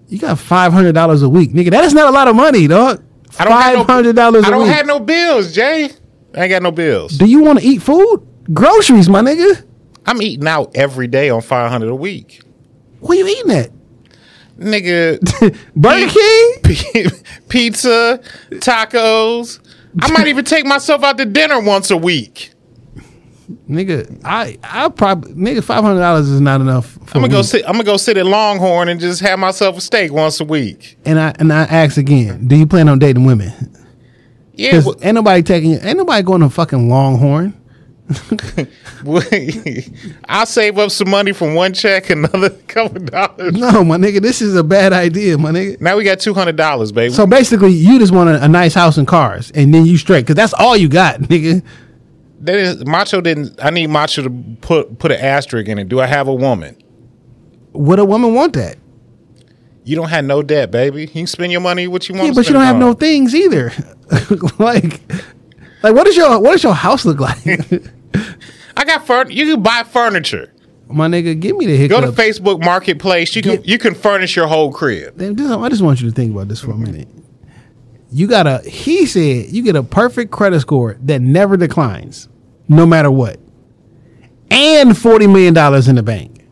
You 0.07 0.19
got 0.19 0.39
five 0.39 0.71
hundred 0.71 0.93
dollars 0.93 1.21
a 1.21 1.29
week, 1.29 1.51
nigga. 1.51 1.71
That 1.71 1.83
is 1.83 1.93
not 1.93 2.07
a 2.07 2.11
lot 2.11 2.27
of 2.27 2.35
money, 2.35 2.67
dog. 2.67 3.03
I 3.39 3.43
don't 3.43 3.53
have 3.53 3.73
no- 3.73 3.79
Five 3.83 3.87
hundred 3.95 4.15
dollars 4.15 4.45
I 4.45 4.47
a 4.47 4.51
don't 4.51 4.63
week. 4.63 4.71
have 4.71 4.85
no 4.85 4.99
bills, 4.99 5.51
Jay. 5.53 5.89
I 6.35 6.41
ain't 6.43 6.49
got 6.49 6.61
no 6.63 6.71
bills. 6.71 7.17
Do 7.17 7.25
you 7.25 7.41
want 7.43 7.59
to 7.59 7.65
eat 7.65 7.81
food? 7.81 8.25
Groceries, 8.53 9.09
my 9.09 9.21
nigga. 9.21 9.65
I'm 10.05 10.21
eating 10.21 10.47
out 10.47 10.71
every 10.75 11.07
day 11.07 11.29
on 11.29 11.41
five 11.41 11.69
hundred 11.71 11.89
a 11.89 11.95
week, 11.95 12.41
Where 12.99 13.17
you 13.17 13.27
eating 13.27 13.51
at? 13.51 13.71
Nigga. 14.57 15.19
Burger 15.75 16.11
King? 16.11 17.09
Pizza, 17.49 18.21
tacos. 18.51 19.59
I 20.01 20.11
might 20.11 20.27
even 20.27 20.43
take 20.45 20.65
myself 20.65 21.03
out 21.03 21.17
to 21.17 21.25
dinner 21.25 21.59
once 21.59 21.89
a 21.91 21.97
week. 21.97 22.51
Nigga, 23.69 24.21
I 24.23 24.57
I 24.63 24.89
probably 24.89 25.33
nigga 25.33 25.63
five 25.63 25.83
hundred 25.83 25.99
dollars 25.99 26.29
is 26.29 26.41
not 26.41 26.61
enough. 26.61 26.91
For 27.05 27.17
I'm 27.17 27.21
gonna 27.21 27.29
go 27.29 27.41
sit. 27.43 27.63
I'm 27.65 27.73
gonna 27.73 27.83
go 27.83 27.97
sit 27.97 28.17
at 28.17 28.25
Longhorn 28.25 28.89
and 28.89 28.99
just 28.99 29.21
have 29.21 29.37
myself 29.37 29.77
a 29.77 29.81
steak 29.81 30.11
once 30.11 30.39
a 30.39 30.45
week. 30.45 30.97
And 31.05 31.19
I 31.19 31.33
and 31.39 31.53
I 31.53 31.63
ask 31.63 31.97
again, 31.97 32.47
do 32.47 32.55
you 32.55 32.65
plan 32.65 32.89
on 32.89 32.97
dating 32.99 33.25
women? 33.25 33.53
Yeah, 34.53 34.81
well, 34.83 34.95
ain't 35.01 35.15
nobody 35.15 35.43
taking. 35.43 35.73
Ain't 35.73 35.97
nobody 35.97 36.23
going 36.23 36.41
to 36.41 36.49
fucking 36.49 36.89
Longhorn. 36.89 37.53
I'll 40.29 40.45
save 40.45 40.77
up 40.77 40.91
some 40.91 41.09
money 41.09 41.31
from 41.31 41.55
one 41.55 41.73
check, 41.73 42.09
another 42.11 42.49
couple 42.67 43.01
dollars. 43.01 43.53
No, 43.53 43.83
my 43.83 43.97
nigga, 43.97 44.21
this 44.21 44.41
is 44.41 44.55
a 44.55 44.63
bad 44.63 44.93
idea, 44.93 45.37
my 45.37 45.51
nigga. 45.51 45.81
Now 45.81 45.97
we 45.97 46.03
got 46.03 46.19
two 46.19 46.33
hundred 46.33 46.55
dollars, 46.55 46.91
baby. 46.91 47.13
So 47.13 47.25
basically, 47.25 47.71
you 47.71 47.97
just 47.97 48.13
want 48.13 48.29
a, 48.29 48.43
a 48.43 48.47
nice 48.47 48.75
house 48.75 48.97
and 48.97 49.07
cars, 49.07 49.51
and 49.51 49.73
then 49.73 49.85
you 49.85 49.97
straight, 49.97 50.21
because 50.21 50.35
that's 50.35 50.53
all 50.53 50.77
you 50.77 50.87
got, 50.87 51.19
nigga. 51.21 51.63
that 52.41 52.55
is, 52.55 52.85
Macho 52.85 53.21
didn't. 53.21 53.59
I 53.63 53.71
need 53.71 53.87
Macho 53.87 54.23
to 54.23 54.29
put 54.61 54.99
put 54.99 55.11
an 55.11 55.19
asterisk 55.19 55.67
in 55.67 55.79
it. 55.79 55.89
Do 55.89 55.99
I 55.99 56.05
have 56.05 56.27
a 56.27 56.33
woman? 56.33 56.77
Would 57.73 57.99
a 57.99 58.05
woman 58.05 58.35
want 58.35 58.53
that? 58.53 58.77
You 59.83 59.95
don't 59.95 60.09
have 60.09 60.25
no 60.25 60.43
debt, 60.43 60.69
baby. 60.69 61.01
You 61.01 61.07
can 61.07 61.27
spend 61.27 61.51
your 61.51 61.61
money 61.61 61.87
what 61.87 62.07
you 62.07 62.15
want. 62.15 62.27
Yeah, 62.27 62.33
but 62.33 62.47
you 62.47 62.53
don't 62.53 62.63
have 62.63 62.75
on. 62.75 62.81
no 62.81 62.93
things 62.93 63.33
either. 63.33 63.71
like, 64.59 65.01
like 65.81 65.93
what 65.93 66.07
is 66.07 66.15
your 66.15 66.39
what 66.39 66.51
does 66.51 66.63
your 66.63 66.75
house 66.75 67.03
look 67.03 67.19
like? 67.19 67.43
I 68.77 68.83
got 68.85 69.05
furniture. 69.07 69.33
You 69.33 69.53
can 69.55 69.63
buy 69.63 69.83
furniture. 69.83 70.53
my 70.87 71.07
nigga, 71.07 71.39
give 71.39 71.55
me 71.57 71.65
the 71.65 71.87
Go 71.87 72.01
to 72.01 72.07
Facebook 72.11 72.63
Marketplace. 72.63 73.35
You 73.35 73.41
can 73.41 73.63
you 73.63 73.77
can 73.77 73.95
furnish 73.95 74.35
your 74.35 74.47
whole 74.47 74.71
crib. 74.71 75.19
I 75.21 75.69
just 75.69 75.81
want 75.81 76.01
you 76.01 76.09
to 76.09 76.15
think 76.15 76.31
about 76.33 76.47
this 76.47 76.59
for 76.61 76.71
a 76.71 76.77
minute. 76.77 77.07
You 78.11 78.27
got 78.27 78.47
a, 78.47 78.59
he 78.59 79.05
said, 79.07 79.49
you 79.49 79.61
get 79.61 79.75
a 79.75 79.83
perfect 79.83 80.31
credit 80.31 80.61
score 80.61 80.95
that 81.01 81.21
never 81.21 81.57
declines, 81.57 82.29
no 82.69 82.85
matter 82.85 83.11
what, 83.11 83.39
and 84.49 84.91
$40 84.91 85.27
million 85.27 85.89
in 85.89 85.95
the 85.95 86.03
bank. 86.03 86.45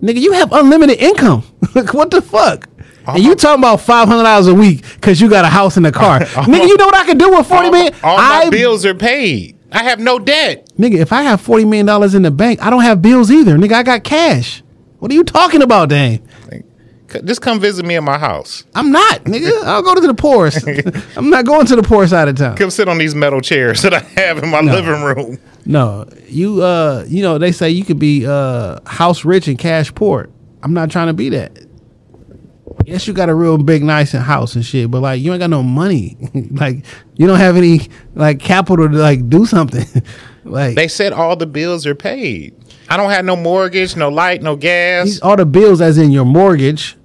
Nigga, 0.00 0.20
you 0.20 0.32
have 0.32 0.52
unlimited 0.52 0.98
income. 0.98 1.42
What 1.92 2.10
the 2.10 2.22
fuck? 2.22 2.68
And 3.06 3.22
you 3.22 3.34
talking 3.34 3.60
about 3.62 3.80
$500 3.80 4.50
a 4.50 4.54
week 4.54 4.82
because 4.94 5.20
you 5.20 5.28
got 5.28 5.44
a 5.44 5.48
house 5.48 5.76
and 5.76 5.86
a 5.86 5.92
car. 5.92 6.20
Nigga, 6.20 6.66
you 6.66 6.76
know 6.78 6.86
what 6.86 6.94
I 6.94 7.04
can 7.04 7.18
do 7.18 7.30
with 7.30 7.46
40 7.46 7.66
all, 7.66 7.70
million? 7.72 7.94
all 8.02 8.16
my 8.16 8.42
I- 8.46 8.50
bills 8.50 8.86
are 8.86 8.94
paid. 8.94 9.55
I 9.72 9.82
have 9.84 9.98
no 9.98 10.18
debt. 10.18 10.70
Nigga, 10.78 10.98
if 10.98 11.12
I 11.12 11.22
have 11.22 11.40
$40 11.44 11.68
million 11.68 12.16
in 12.16 12.22
the 12.22 12.30
bank, 12.30 12.62
I 12.62 12.70
don't 12.70 12.82
have 12.82 13.02
bills 13.02 13.30
either. 13.30 13.56
Nigga, 13.56 13.72
I 13.72 13.82
got 13.82 14.04
cash. 14.04 14.62
What 14.98 15.10
are 15.10 15.14
you 15.14 15.24
talking 15.24 15.62
about, 15.62 15.88
Dame? 15.88 16.26
Just 17.24 17.40
come 17.40 17.60
visit 17.60 17.86
me 17.86 17.94
at 17.96 18.02
my 18.02 18.18
house. 18.18 18.64
I'm 18.74 18.90
not, 18.90 19.24
nigga. 19.24 19.62
I'll 19.64 19.82
go 19.82 19.94
to 19.94 20.00
the 20.00 20.14
poorest. 20.14 20.66
I'm 21.16 21.30
not 21.30 21.46
going 21.46 21.66
to 21.66 21.76
the 21.76 21.82
poor 21.82 22.06
side 22.06 22.28
of 22.28 22.36
town. 22.36 22.56
Come 22.56 22.70
sit 22.70 22.88
on 22.88 22.98
these 22.98 23.14
metal 23.14 23.40
chairs 23.40 23.82
that 23.82 23.94
I 23.94 24.00
have 24.20 24.42
in 24.42 24.50
my 24.50 24.60
living 24.60 25.02
room. 25.02 25.38
No, 25.64 26.08
you 26.26 26.62
uh, 26.62 27.04
you 27.06 27.22
know 27.22 27.38
they 27.38 27.52
say 27.52 27.70
you 27.70 27.84
could 27.84 27.98
be 27.98 28.26
uh 28.26 28.80
house 28.86 29.24
rich 29.24 29.48
and 29.48 29.58
cash 29.58 29.94
poor. 29.94 30.28
I'm 30.62 30.74
not 30.74 30.90
trying 30.90 31.06
to 31.06 31.12
be 31.12 31.28
that. 31.30 31.65
Yes, 32.86 33.08
you 33.08 33.12
got 33.12 33.28
a 33.28 33.34
real 33.34 33.58
big, 33.58 33.82
nice 33.82 34.12
house 34.12 34.54
and 34.54 34.64
shit, 34.64 34.92
but 34.92 35.00
like 35.00 35.20
you 35.20 35.32
ain't 35.32 35.40
got 35.40 35.50
no 35.50 35.64
money. 35.64 36.16
like 36.52 36.84
you 37.16 37.26
don't 37.26 37.38
have 37.38 37.56
any 37.56 37.80
like 38.14 38.38
capital 38.38 38.88
to 38.88 38.94
like 38.96 39.28
do 39.28 39.44
something. 39.44 39.84
like 40.44 40.76
They 40.76 40.86
said 40.86 41.12
all 41.12 41.34
the 41.34 41.46
bills 41.48 41.84
are 41.84 41.96
paid. 41.96 42.54
I 42.88 42.96
don't 42.96 43.10
have 43.10 43.24
no 43.24 43.34
mortgage, 43.34 43.96
no 43.96 44.08
light, 44.08 44.40
no 44.40 44.54
gas. 44.54 45.18
all 45.20 45.36
the 45.36 45.44
bills, 45.44 45.80
as 45.80 45.98
in 45.98 46.12
your 46.12 46.24
mortgage 46.24 46.96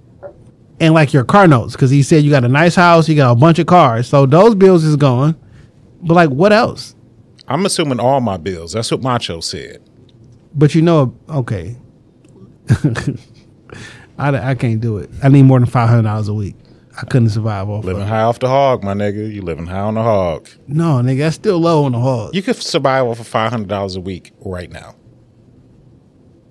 and 0.79 0.93
like 0.93 1.13
your 1.13 1.23
car 1.23 1.47
notes, 1.47 1.73
because 1.73 1.89
he 1.89 2.03
said 2.03 2.23
you 2.23 2.29
got 2.29 2.43
a 2.45 2.47
nice 2.47 2.75
house, 2.75 3.09
you 3.09 3.15
got 3.15 3.31
a 3.31 3.35
bunch 3.35 3.57
of 3.57 3.65
cars, 3.65 4.07
so 4.07 4.27
those 4.27 4.53
bills 4.53 4.83
is 4.83 4.95
gone. 4.95 5.35
But 6.03 6.13
like, 6.13 6.29
what 6.29 6.53
else? 6.53 6.95
I'm 7.47 7.65
assuming 7.65 7.99
all 7.99 8.21
my 8.21 8.37
bills. 8.37 8.73
That's 8.73 8.91
what 8.91 9.01
Macho 9.01 9.39
said. 9.39 9.81
But 10.53 10.75
you 10.75 10.83
know, 10.83 11.17
okay. 11.27 11.75
I, 14.21 14.51
I 14.51 14.55
can't 14.55 14.79
do 14.79 14.97
it. 14.97 15.09
I 15.23 15.29
need 15.29 15.43
more 15.43 15.59
than 15.59 15.67
five 15.67 15.89
hundred 15.89 16.03
dollars 16.03 16.27
a 16.27 16.33
week. 16.33 16.55
I 17.01 17.05
couldn't 17.05 17.29
survive 17.29 17.69
off 17.69 17.85
Living 17.85 18.01
of 18.03 18.07
high 18.09 18.21
off 18.23 18.39
the 18.39 18.47
hog, 18.49 18.83
my 18.83 18.93
nigga. 18.93 19.33
You 19.33 19.41
living 19.41 19.65
high 19.65 19.79
on 19.79 19.93
the 19.95 20.03
hog. 20.03 20.47
No, 20.67 20.95
nigga, 21.01 21.19
that's 21.19 21.35
still 21.35 21.57
low 21.59 21.85
on 21.85 21.93
the 21.93 21.99
hog. 21.99 22.35
You 22.35 22.41
could 22.41 22.57
survive 22.57 23.05
off 23.07 23.19
of 23.19 23.27
five 23.27 23.51
hundred 23.51 23.69
dollars 23.69 23.95
a 23.95 24.01
week 24.01 24.31
right 24.41 24.69
now, 24.69 24.95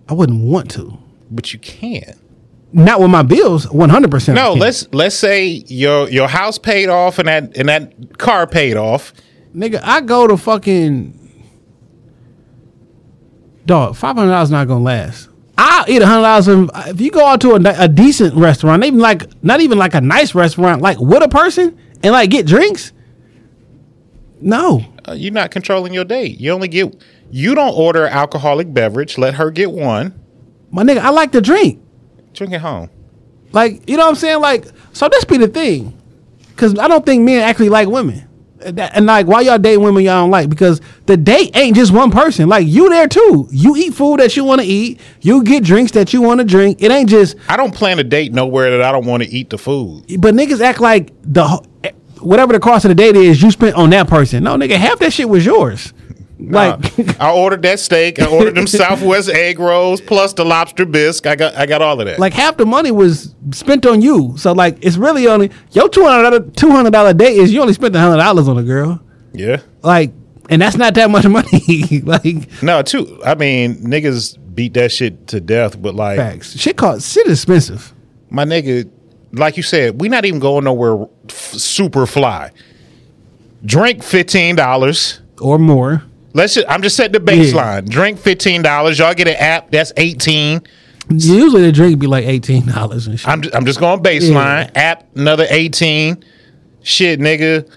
I 0.08 0.14
wouldn't 0.14 0.42
want 0.42 0.70
to. 0.72 0.98
but 1.30 1.52
you 1.52 1.58
can. 1.58 2.18
Not 2.72 3.00
with 3.00 3.10
my 3.10 3.22
bills, 3.22 3.68
one 3.70 3.90
hundred 3.90 4.10
percent. 4.10 4.36
No, 4.36 4.52
let's 4.54 4.88
let's 4.92 5.16
say 5.16 5.46
your 5.66 6.08
your 6.08 6.28
house 6.28 6.56
paid 6.58 6.88
off 6.88 7.18
and 7.18 7.28
that 7.28 7.56
and 7.56 7.68
that 7.68 8.18
car 8.18 8.46
paid 8.46 8.76
off. 8.76 9.12
nigga. 9.54 9.80
I 9.82 10.00
go 10.00 10.26
to 10.28 10.36
fucking 10.36 11.16
dog. 13.66 13.96
Five 13.96 14.16
hundred 14.16 14.30
dollars 14.30 14.50
not 14.50 14.68
gonna 14.68 14.84
last. 14.84 15.28
I'll 15.62 15.90
eat 15.90 16.00
a 16.00 16.06
hundred 16.06 16.22
dollars 16.22 16.70
if 16.88 17.00
you 17.02 17.10
go 17.10 17.26
out 17.26 17.42
to 17.42 17.50
a, 17.52 17.84
a 17.84 17.86
decent 17.86 18.34
restaurant, 18.34 18.82
even 18.82 18.98
like 18.98 19.22
not 19.44 19.60
even 19.60 19.76
like 19.76 19.94
a 19.94 20.00
nice 20.00 20.34
restaurant, 20.34 20.80
like 20.80 20.98
with 20.98 21.22
a 21.22 21.28
person 21.28 21.78
and 22.02 22.12
like 22.12 22.30
get 22.30 22.46
drinks. 22.46 22.92
No, 24.40 24.82
Uh, 25.06 25.12
you're 25.12 25.34
not 25.34 25.50
controlling 25.50 25.92
your 25.92 26.04
date. 26.06 26.40
You 26.40 26.52
only 26.52 26.68
get 26.68 26.96
you 27.30 27.54
don't 27.54 27.74
order 27.74 28.06
alcoholic 28.06 28.72
beverage. 28.72 29.18
Let 29.18 29.34
her 29.34 29.50
get 29.50 29.70
one. 29.70 30.18
my 30.70 30.82
nigga, 30.82 30.98
I 30.98 31.10
like 31.10 31.32
to 31.32 31.42
drink. 31.42 31.78
Drink 32.32 32.54
it 32.54 32.60
home. 32.62 32.88
Like, 33.52 33.88
you 33.88 33.96
know 33.98 34.04
what 34.04 34.10
I'm 34.10 34.14
saying? 34.16 34.40
Like, 34.40 34.64
so 34.94 35.08
this 35.10 35.24
be 35.24 35.36
the 35.36 35.48
thing. 35.48 35.94
Cause 36.56 36.78
I 36.78 36.88
don't 36.88 37.04
think 37.04 37.22
men 37.22 37.42
actually 37.42 37.68
like 37.68 37.88
women. 37.88 38.26
And, 38.62 39.06
like, 39.06 39.26
why 39.26 39.40
y'all 39.40 39.58
date 39.58 39.78
women 39.78 40.04
y'all 40.04 40.22
don't 40.22 40.30
like? 40.30 40.50
Because 40.50 40.80
the 41.06 41.16
date 41.16 41.56
ain't 41.56 41.76
just 41.76 41.92
one 41.92 42.10
person. 42.10 42.48
Like, 42.48 42.66
you 42.66 42.88
there 42.88 43.08
too. 43.08 43.48
You 43.50 43.76
eat 43.76 43.94
food 43.94 44.20
that 44.20 44.36
you 44.36 44.44
want 44.44 44.60
to 44.60 44.66
eat. 44.66 45.00
You 45.20 45.42
get 45.42 45.64
drinks 45.64 45.92
that 45.92 46.12
you 46.12 46.22
want 46.22 46.40
to 46.40 46.44
drink. 46.44 46.82
It 46.82 46.90
ain't 46.90 47.08
just, 47.08 47.36
I 47.48 47.56
don't 47.56 47.74
plan 47.74 47.98
a 47.98 48.04
date 48.04 48.32
nowhere 48.32 48.70
that 48.70 48.82
I 48.82 48.92
don't 48.92 49.06
want 49.06 49.22
to 49.22 49.28
eat 49.28 49.50
the 49.50 49.58
food. 49.58 50.04
but 50.20 50.34
niggas 50.34 50.60
act 50.60 50.80
like 50.80 51.12
the, 51.22 51.46
whatever 52.20 52.52
the 52.52 52.60
cost 52.60 52.84
of 52.84 52.90
the 52.90 52.94
date 52.94 53.16
is, 53.16 53.42
you 53.42 53.50
spent 53.50 53.76
on 53.76 53.90
that 53.90 54.08
person. 54.08 54.44
No, 54.44 54.56
nigga, 54.56 54.76
half 54.76 54.98
that 54.98 55.12
shit 55.12 55.28
was 55.28 55.44
yours. 55.44 55.92
Like, 56.48 56.98
Uh, 56.98 57.12
I 57.20 57.32
ordered 57.32 57.62
that 57.62 57.78
steak. 57.80 58.18
I 58.20 58.26
ordered 58.26 58.54
them 58.54 58.66
Southwest 58.82 59.28
egg 59.28 59.58
rolls 59.58 60.00
plus 60.00 60.32
the 60.32 60.44
lobster 60.44 60.86
bisque. 60.86 61.26
I 61.26 61.36
got 61.36 61.54
I 61.54 61.66
got 61.66 61.82
all 61.82 62.00
of 62.00 62.06
that. 62.06 62.18
like 62.18 62.32
half 62.32 62.56
the 62.56 62.66
money 62.66 62.90
was 62.90 63.34
spent 63.52 63.84
on 63.86 64.00
you. 64.02 64.34
So 64.38 64.52
like, 64.52 64.78
it's 64.84 64.96
really 64.96 65.26
only, 65.26 65.50
your 65.72 65.88
$200, 65.88 66.52
$200 66.52 67.16
date 67.16 67.36
is 67.36 67.52
you 67.52 67.60
only 67.60 67.74
spent 67.74 67.94
$100 67.94 68.48
on 68.48 68.58
a 68.58 68.62
girl. 68.62 69.00
yeah. 69.32 69.60
Like, 69.82 70.12
and 70.48 70.60
that's 70.62 70.76
not 70.76 70.94
that 70.94 71.10
much 71.10 71.26
money. 71.26 72.00
like, 72.04 72.62
No, 72.62 72.82
too. 72.82 73.20
I 73.24 73.34
mean, 73.36 73.76
niggas 73.84 74.36
beat 74.54 74.74
that 74.74 74.90
shit 74.90 75.28
to 75.28 75.40
death, 75.40 75.80
but 75.80 75.94
like 75.94 76.16
facts. 76.18 76.58
Shit 76.58 76.76
cost 76.76 77.12
shit 77.12 77.26
expensive. 77.28 77.94
my 78.30 78.44
nigga, 78.44 78.90
like 79.32 79.56
you 79.56 79.62
said, 79.62 80.00
we 80.00 80.08
not 80.08 80.24
even 80.24 80.40
going 80.40 80.64
nowhere 80.64 81.06
f- 81.28 81.52
super 81.54 82.04
fly. 82.06 82.50
Drink 83.64 84.02
fifteen 84.02 84.56
dollars. 84.56 85.20
Or 85.40 85.58
more. 85.58 86.02
Let's. 86.32 86.54
Just, 86.54 86.66
I'm 86.68 86.82
just 86.82 86.96
setting 86.96 87.12
the 87.12 87.18
baseline. 87.32 87.88
Drink 87.88 88.18
fifteen 88.18 88.62
dollars. 88.62 88.98
Y'all 88.98 89.14
get 89.14 89.28
an 89.28 89.36
app 89.36 89.70
that's 89.70 89.92
eighteen. 89.96 90.62
Usually 91.08 91.62
the 91.62 91.72
drink 91.72 91.98
be 91.98 92.06
like 92.06 92.24
eighteen 92.24 92.66
dollars 92.66 93.06
and 93.08 93.18
shit. 93.18 93.28
I'm 93.28 93.42
just, 93.42 93.54
I'm 93.54 93.64
just 93.66 93.80
going 93.80 94.00
baseline. 94.02 94.70
App 94.76 95.16
another 95.16 95.46
eighteen. 95.50 96.22
Shit, 96.82 97.18
nigga. 97.20 97.68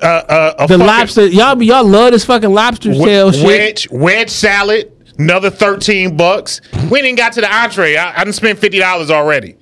Uh, 0.00 0.06
uh, 0.06 0.54
a 0.60 0.66
The 0.68 0.78
lobster, 0.78 1.26
y'all 1.26 1.56
be 1.56 1.66
y'all 1.66 1.84
love 1.84 2.12
this 2.12 2.24
fucking 2.24 2.52
lobster 2.52 2.90
we- 2.90 3.04
tail 3.04 3.32
shit. 3.32 3.44
wedge 3.44 3.88
wedge 3.90 4.30
salad, 4.30 4.92
another 5.18 5.50
thirteen 5.50 6.16
bucks. 6.16 6.60
We 6.72 6.98
ain't 6.98 7.06
even 7.06 7.14
got 7.16 7.32
to 7.32 7.40
the 7.40 7.52
entree. 7.52 7.96
I, 7.96 8.20
I 8.20 8.24
done 8.24 8.32
spent 8.32 8.58
fifty 8.60 8.78
dollars 8.78 9.10
already. 9.10 9.56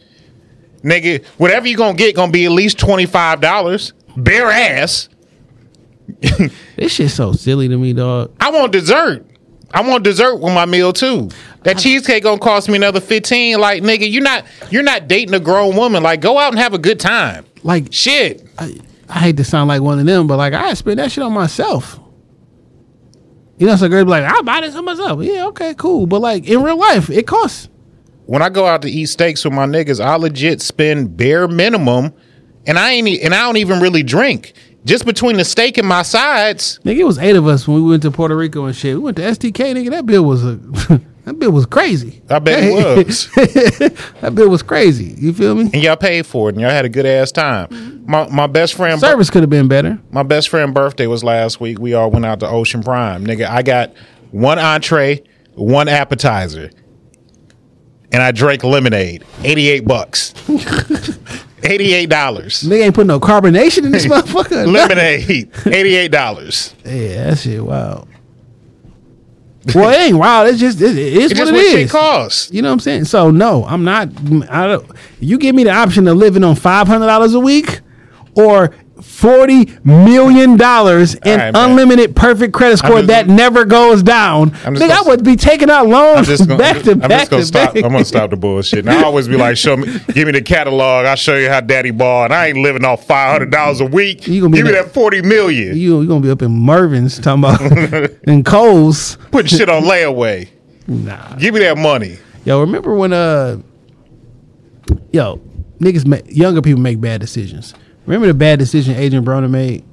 Nigga, 0.84 1.24
whatever 1.38 1.66
you 1.66 1.76
gonna 1.76 1.96
get 1.96 2.14
gonna 2.14 2.30
be 2.32 2.44
at 2.44 2.50
least 2.52 2.78
twenty 2.78 3.06
five 3.06 3.40
dollars. 3.40 3.94
Bare 4.16 4.50
ass. 4.50 5.08
This 6.76 6.92
shit's 6.92 7.14
so 7.14 7.32
silly 7.32 7.68
to 7.68 7.76
me, 7.76 7.92
dog. 7.92 8.32
I 8.40 8.50
want 8.50 8.72
dessert. 8.72 9.26
I 9.72 9.80
want 9.86 10.04
dessert 10.04 10.36
with 10.36 10.52
my 10.52 10.66
meal 10.66 10.92
too. 10.92 11.30
That 11.62 11.78
cheesecake 11.78 12.24
gonna 12.24 12.38
cost 12.38 12.68
me 12.68 12.76
another 12.76 13.00
fifteen. 13.00 13.58
Like 13.58 13.82
nigga, 13.82 14.10
you're 14.10 14.22
not 14.22 14.44
you're 14.70 14.82
not 14.82 15.08
dating 15.08 15.34
a 15.34 15.40
grown 15.40 15.76
woman. 15.76 16.02
Like 16.02 16.20
go 16.20 16.38
out 16.38 16.52
and 16.52 16.58
have 16.58 16.74
a 16.74 16.78
good 16.78 17.00
time. 17.00 17.46
Like 17.62 17.92
Shit. 17.92 18.46
I, 18.58 18.78
I 19.08 19.18
hate 19.20 19.36
to 19.36 19.44
sound 19.44 19.68
like 19.68 19.82
one 19.82 19.98
of 19.98 20.06
them, 20.06 20.26
but 20.26 20.36
like 20.36 20.52
I 20.54 20.74
spend 20.74 20.98
that 20.98 21.12
shit 21.12 21.22
on 21.24 21.32
myself. 21.32 21.98
You 23.58 23.66
know, 23.66 23.76
so 23.76 23.88
girl 23.88 24.04
be 24.04 24.10
like, 24.10 24.24
I 24.24 24.40
buy 24.42 24.60
this 24.62 24.74
on 24.74 24.84
myself. 24.84 25.22
Yeah, 25.22 25.46
okay, 25.48 25.74
cool. 25.74 26.06
But 26.06 26.20
like 26.20 26.46
in 26.48 26.62
real 26.62 26.76
life, 26.78 27.10
it 27.10 27.26
costs. 27.26 27.68
When 28.26 28.42
I 28.42 28.48
go 28.48 28.66
out 28.66 28.82
to 28.82 28.90
eat 28.90 29.06
steaks 29.06 29.44
with 29.44 29.52
my 29.52 29.66
niggas, 29.66 30.02
I 30.04 30.16
legit 30.16 30.60
spend 30.62 31.16
bare 31.16 31.46
minimum, 31.48 32.12
and 32.66 32.78
I 32.78 32.92
ain't 32.92 33.08
e- 33.08 33.20
and 33.20 33.34
I 33.34 33.42
don't 33.42 33.56
even 33.58 33.80
really 33.80 34.02
drink. 34.02 34.52
Just 34.84 35.04
between 35.06 35.36
the 35.36 35.44
steak 35.44 35.78
and 35.78 35.86
my 35.86 36.02
sides, 36.02 36.80
Nigga, 36.84 36.98
it 36.98 37.04
was 37.04 37.18
eight 37.18 37.36
of 37.36 37.46
us 37.46 37.68
when 37.68 37.82
we 37.82 37.90
went 37.90 38.02
to 38.02 38.10
Puerto 38.10 38.36
Rico 38.36 38.64
and 38.64 38.74
shit. 38.74 38.96
We 38.96 39.02
went 39.02 39.16
to 39.18 39.22
STK, 39.22 39.74
nigga. 39.74 39.90
That 39.90 40.06
bill 40.06 40.24
was 40.24 40.44
a 40.44 40.56
that 41.24 41.38
bill 41.38 41.52
was 41.52 41.66
crazy. 41.66 42.20
I 42.28 42.40
bet 42.40 42.64
it 42.64 42.72
was. 43.06 43.28
that 44.20 44.32
bill 44.34 44.48
was 44.48 44.62
crazy. 44.64 45.14
You 45.18 45.32
feel 45.32 45.54
me? 45.54 45.70
and 45.72 45.74
y'all 45.82 45.94
paid 45.96 46.26
for 46.26 46.48
it, 46.48 46.54
and 46.54 46.60
y'all 46.60 46.70
had 46.70 46.84
a 46.84 46.88
good 46.88 47.06
ass 47.06 47.30
time. 47.30 48.02
My 48.06 48.28
my 48.28 48.48
best 48.48 48.74
friend 48.74 48.98
Service 48.98 49.30
could 49.30 49.44
have 49.44 49.50
been 49.50 49.68
better. 49.68 50.00
My 50.10 50.24
best 50.24 50.48
friend 50.48 50.74
birthday 50.74 51.06
was 51.06 51.22
last 51.22 51.60
week. 51.60 51.78
We 51.78 51.94
all 51.94 52.10
went 52.10 52.26
out 52.26 52.40
to 52.40 52.48
Ocean 52.48 52.82
Prime. 52.82 53.24
Nigga, 53.24 53.48
I 53.48 53.62
got 53.62 53.92
one 54.32 54.58
entree, 54.58 55.22
one 55.54 55.86
appetizer, 55.86 56.70
and 58.10 58.20
I 58.20 58.32
drank 58.32 58.64
lemonade. 58.64 59.24
88 59.44 59.86
bucks. 59.86 60.34
$88. 61.62 62.08
Nigga 62.08 62.84
ain't 62.84 62.94
put 62.94 63.06
no 63.06 63.18
carbonation 63.20 63.84
in 63.84 63.90
this 63.92 64.06
motherfucker. 64.08 64.70
Lemonade. 64.70 65.50
$88. 65.52 66.74
Yeah, 66.84 67.24
that 67.30 67.38
shit 67.38 67.64
wild. 67.64 68.08
well, 69.74 69.90
it 69.90 70.00
ain't 70.08 70.18
wild. 70.18 70.48
It's 70.48 70.58
just 70.58 70.80
it, 70.80 70.90
it 70.90 70.98
is 70.98 71.30
It's 71.30 71.40
what 71.40 71.46
just 71.48 71.52
it 71.52 71.54
what 71.54 71.66
shit 71.72 71.90
costs. 71.90 72.50
You 72.52 72.62
know 72.62 72.68
what 72.68 72.74
I'm 72.74 72.80
saying? 72.80 73.04
So 73.04 73.30
no, 73.30 73.64
I'm 73.64 73.84
not. 73.84 74.08
I 74.50 74.66
don't. 74.66 74.90
You 75.20 75.38
give 75.38 75.54
me 75.54 75.64
the 75.64 75.70
option 75.70 76.08
of 76.08 76.16
living 76.16 76.42
on 76.44 76.56
five 76.56 76.88
hundred 76.88 77.06
dollars 77.06 77.34
a 77.34 77.40
week, 77.40 77.80
or 78.34 78.74
forty 79.02 79.70
million 79.84 80.56
dollars 80.56 81.14
in 81.14 81.38
right, 81.38 81.52
unlimited 81.54 82.16
perfect 82.16 82.54
credit 82.54 82.78
score 82.78 82.96
just 82.98 83.08
that 83.08 83.26
never 83.28 83.64
goes 83.64 84.02
down. 84.02 84.52
I'm 84.64 84.74
just 84.74 84.84
Nigga, 84.86 84.90
I 84.90 84.96
gonna- 84.98 85.08
would 85.10 85.24
be 85.24 85.36
taking 85.36 85.68
out 85.70 85.84
I'm 85.86 85.90
loans 85.90 86.26
just 86.26 86.48
gonna, 86.48 86.58
back 86.58 86.82
to 86.84 86.92
I'm 86.92 86.98
back 87.00 87.10
just 87.28 87.30
gonna 87.30 87.42
to 87.42 87.46
stop. 87.46 87.74
back. 87.74 87.84
I'm 87.84 87.92
gonna 87.92 88.04
stop 88.04 88.30
the 88.30 88.36
bullshit. 88.36 88.80
And 88.80 88.90
I 88.90 89.02
always 89.02 89.28
be 89.28 89.36
like, 89.36 89.56
show 89.56 89.76
me, 89.76 89.86
give 90.14 90.26
me 90.26 90.32
the 90.32 90.42
catalog. 90.42 91.06
I'll 91.06 91.16
show 91.16 91.36
you 91.36 91.48
how 91.48 91.60
daddy 91.60 91.90
ball. 91.90 92.24
And 92.24 92.32
I 92.34 92.48
ain't 92.48 92.58
living 92.58 92.84
off 92.84 93.06
five 93.06 93.32
hundred 93.32 93.50
dollars 93.50 93.80
a 93.80 93.86
week. 93.86 94.26
You 94.26 94.40
gonna 94.42 94.50
be 94.52 94.58
give 94.58 94.66
me 94.66 94.72
that- 94.72 94.86
that 94.86 94.94
forty 94.94 95.22
million. 95.22 95.76
You 95.76 96.00
you 96.02 96.08
gonna 96.08 96.20
be 96.20 96.30
up 96.30 96.42
in 96.42 96.52
Mervyn's 96.52 97.18
talking 97.18 97.44
about 97.44 98.10
in 98.24 98.44
Kohl's. 98.44 99.16
Putting 99.30 99.48
shit 99.58 99.68
on 99.68 99.82
layaway. 99.84 100.48
Nah. 100.86 101.36
Give 101.36 101.54
me 101.54 101.60
that 101.60 101.78
money. 101.78 102.18
Yo, 102.44 102.60
remember 102.60 102.94
when 102.94 103.12
uh, 103.12 103.58
yo, 105.12 105.40
niggas, 105.80 106.06
ma- 106.06 106.16
younger 106.26 106.62
people 106.62 106.80
make 106.80 107.00
bad 107.00 107.20
decisions. 107.20 107.74
Remember 108.06 108.26
the 108.26 108.34
bad 108.34 108.58
decision 108.58 108.94
Adrien 108.96 109.24
Broner 109.24 109.50
made? 109.50 109.84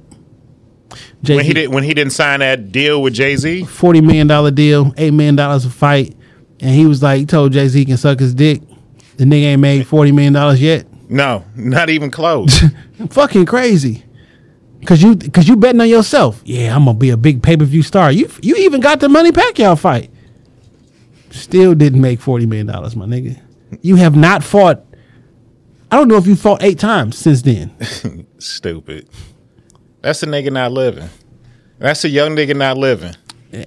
Jay 1.22 1.36
When 1.36 1.44
he 1.44 1.52
did 1.52 1.68
when 1.72 1.84
he 1.84 1.94
didn't 1.94 2.12
sign 2.12 2.40
that 2.40 2.72
deal 2.72 3.00
with 3.02 3.14
Jay 3.14 3.36
Z. 3.36 3.64
forty 3.64 4.00
million 4.00 4.26
dollar 4.26 4.50
deal, 4.50 4.92
eight 4.96 5.12
million 5.12 5.36
dollars 5.36 5.64
a 5.64 5.70
fight, 5.70 6.16
and 6.60 6.70
he 6.74 6.86
was 6.86 7.02
like, 7.02 7.20
he 7.20 7.26
told 7.26 7.52
Jay 7.52 7.68
Z 7.68 7.78
he 7.78 7.84
can 7.84 7.96
suck 7.96 8.18
his 8.18 8.34
dick. 8.34 8.62
The 9.16 9.24
nigga 9.24 9.44
ain't 9.44 9.60
made 9.60 9.86
forty 9.86 10.12
million 10.12 10.32
dollars 10.32 10.60
yet. 10.60 10.86
No, 11.08 11.44
not 11.54 11.90
even 11.90 12.10
close. 12.10 12.60
Fucking 13.10 13.46
crazy. 13.46 14.04
Cause 14.86 15.02
you, 15.02 15.14
cause 15.16 15.46
you 15.46 15.56
betting 15.56 15.80
on 15.80 15.88
yourself. 15.90 16.40
Yeah, 16.44 16.74
I'm 16.74 16.86
gonna 16.86 16.96
be 16.96 17.10
a 17.10 17.16
big 17.16 17.42
pay 17.42 17.56
per 17.56 17.64
view 17.66 17.82
star. 17.82 18.10
You, 18.10 18.30
you 18.40 18.56
even 18.56 18.80
got 18.80 19.00
the 19.00 19.10
Manny 19.10 19.30
Pacquiao 19.30 19.78
fight. 19.78 20.10
Still 21.30 21.74
didn't 21.74 22.00
make 22.00 22.20
forty 22.20 22.46
million 22.46 22.66
dollars, 22.66 22.96
my 22.96 23.04
nigga. 23.04 23.38
You 23.82 23.96
have 23.96 24.16
not 24.16 24.42
fought. 24.42 24.84
I 25.90 25.96
don't 25.96 26.08
know 26.08 26.16
if 26.16 26.26
you 26.26 26.36
fought 26.36 26.62
eight 26.62 26.78
times 26.78 27.18
since 27.18 27.42
then. 27.42 28.26
Stupid. 28.38 29.08
That's 30.02 30.22
a 30.22 30.26
nigga 30.26 30.52
not 30.52 30.72
living. 30.72 31.08
That's 31.78 32.04
a 32.04 32.08
young 32.08 32.36
nigga 32.36 32.54
not 32.56 32.76
living. 32.78 33.14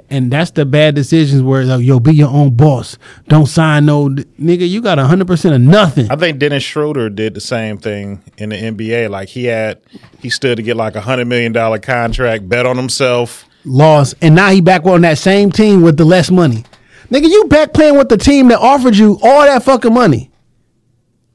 and 0.09 0.31
that's 0.31 0.51
the 0.51 0.65
bad 0.65 0.95
decisions 0.95 1.41
where 1.43 1.65
like, 1.65 1.83
yo, 1.85 1.99
be 1.99 2.13
your 2.15 2.29
own 2.29 2.55
boss. 2.55 2.97
Don't 3.27 3.47
sign 3.47 3.85
no 3.85 4.07
nigga. 4.09 4.67
You 4.69 4.81
got 4.81 4.97
hundred 4.99 5.27
percent 5.27 5.53
of 5.55 5.61
nothing. 5.61 6.09
I 6.09 6.15
think 6.15 6.39
Dennis 6.39 6.63
Schroeder 6.63 7.09
did 7.09 7.33
the 7.33 7.41
same 7.41 7.77
thing 7.77 8.23
in 8.37 8.49
the 8.49 8.55
NBA. 8.55 9.09
Like 9.09 9.29
he 9.29 9.45
had, 9.45 9.81
he 10.19 10.29
stood 10.29 10.55
to 10.57 10.63
get 10.63 10.77
like 10.77 10.95
a 10.95 11.01
hundred 11.01 11.25
million 11.25 11.51
dollar 11.51 11.79
contract, 11.79 12.47
bet 12.47 12.65
on 12.65 12.77
himself. 12.77 13.45
Lost, 13.65 14.15
and 14.21 14.35
now 14.35 14.49
he 14.49 14.61
back 14.61 14.85
on 14.85 15.01
that 15.01 15.17
same 15.17 15.51
team 15.51 15.81
with 15.81 15.97
the 15.97 16.05
less 16.05 16.29
money. 16.31 16.63
Nigga, 17.09 17.29
you 17.29 17.45
back 17.45 17.73
playing 17.73 17.97
with 17.97 18.09
the 18.09 18.17
team 18.17 18.47
that 18.49 18.59
offered 18.59 18.95
you 18.95 19.19
all 19.21 19.41
that 19.43 19.63
fucking 19.63 19.93
money. 19.93 20.31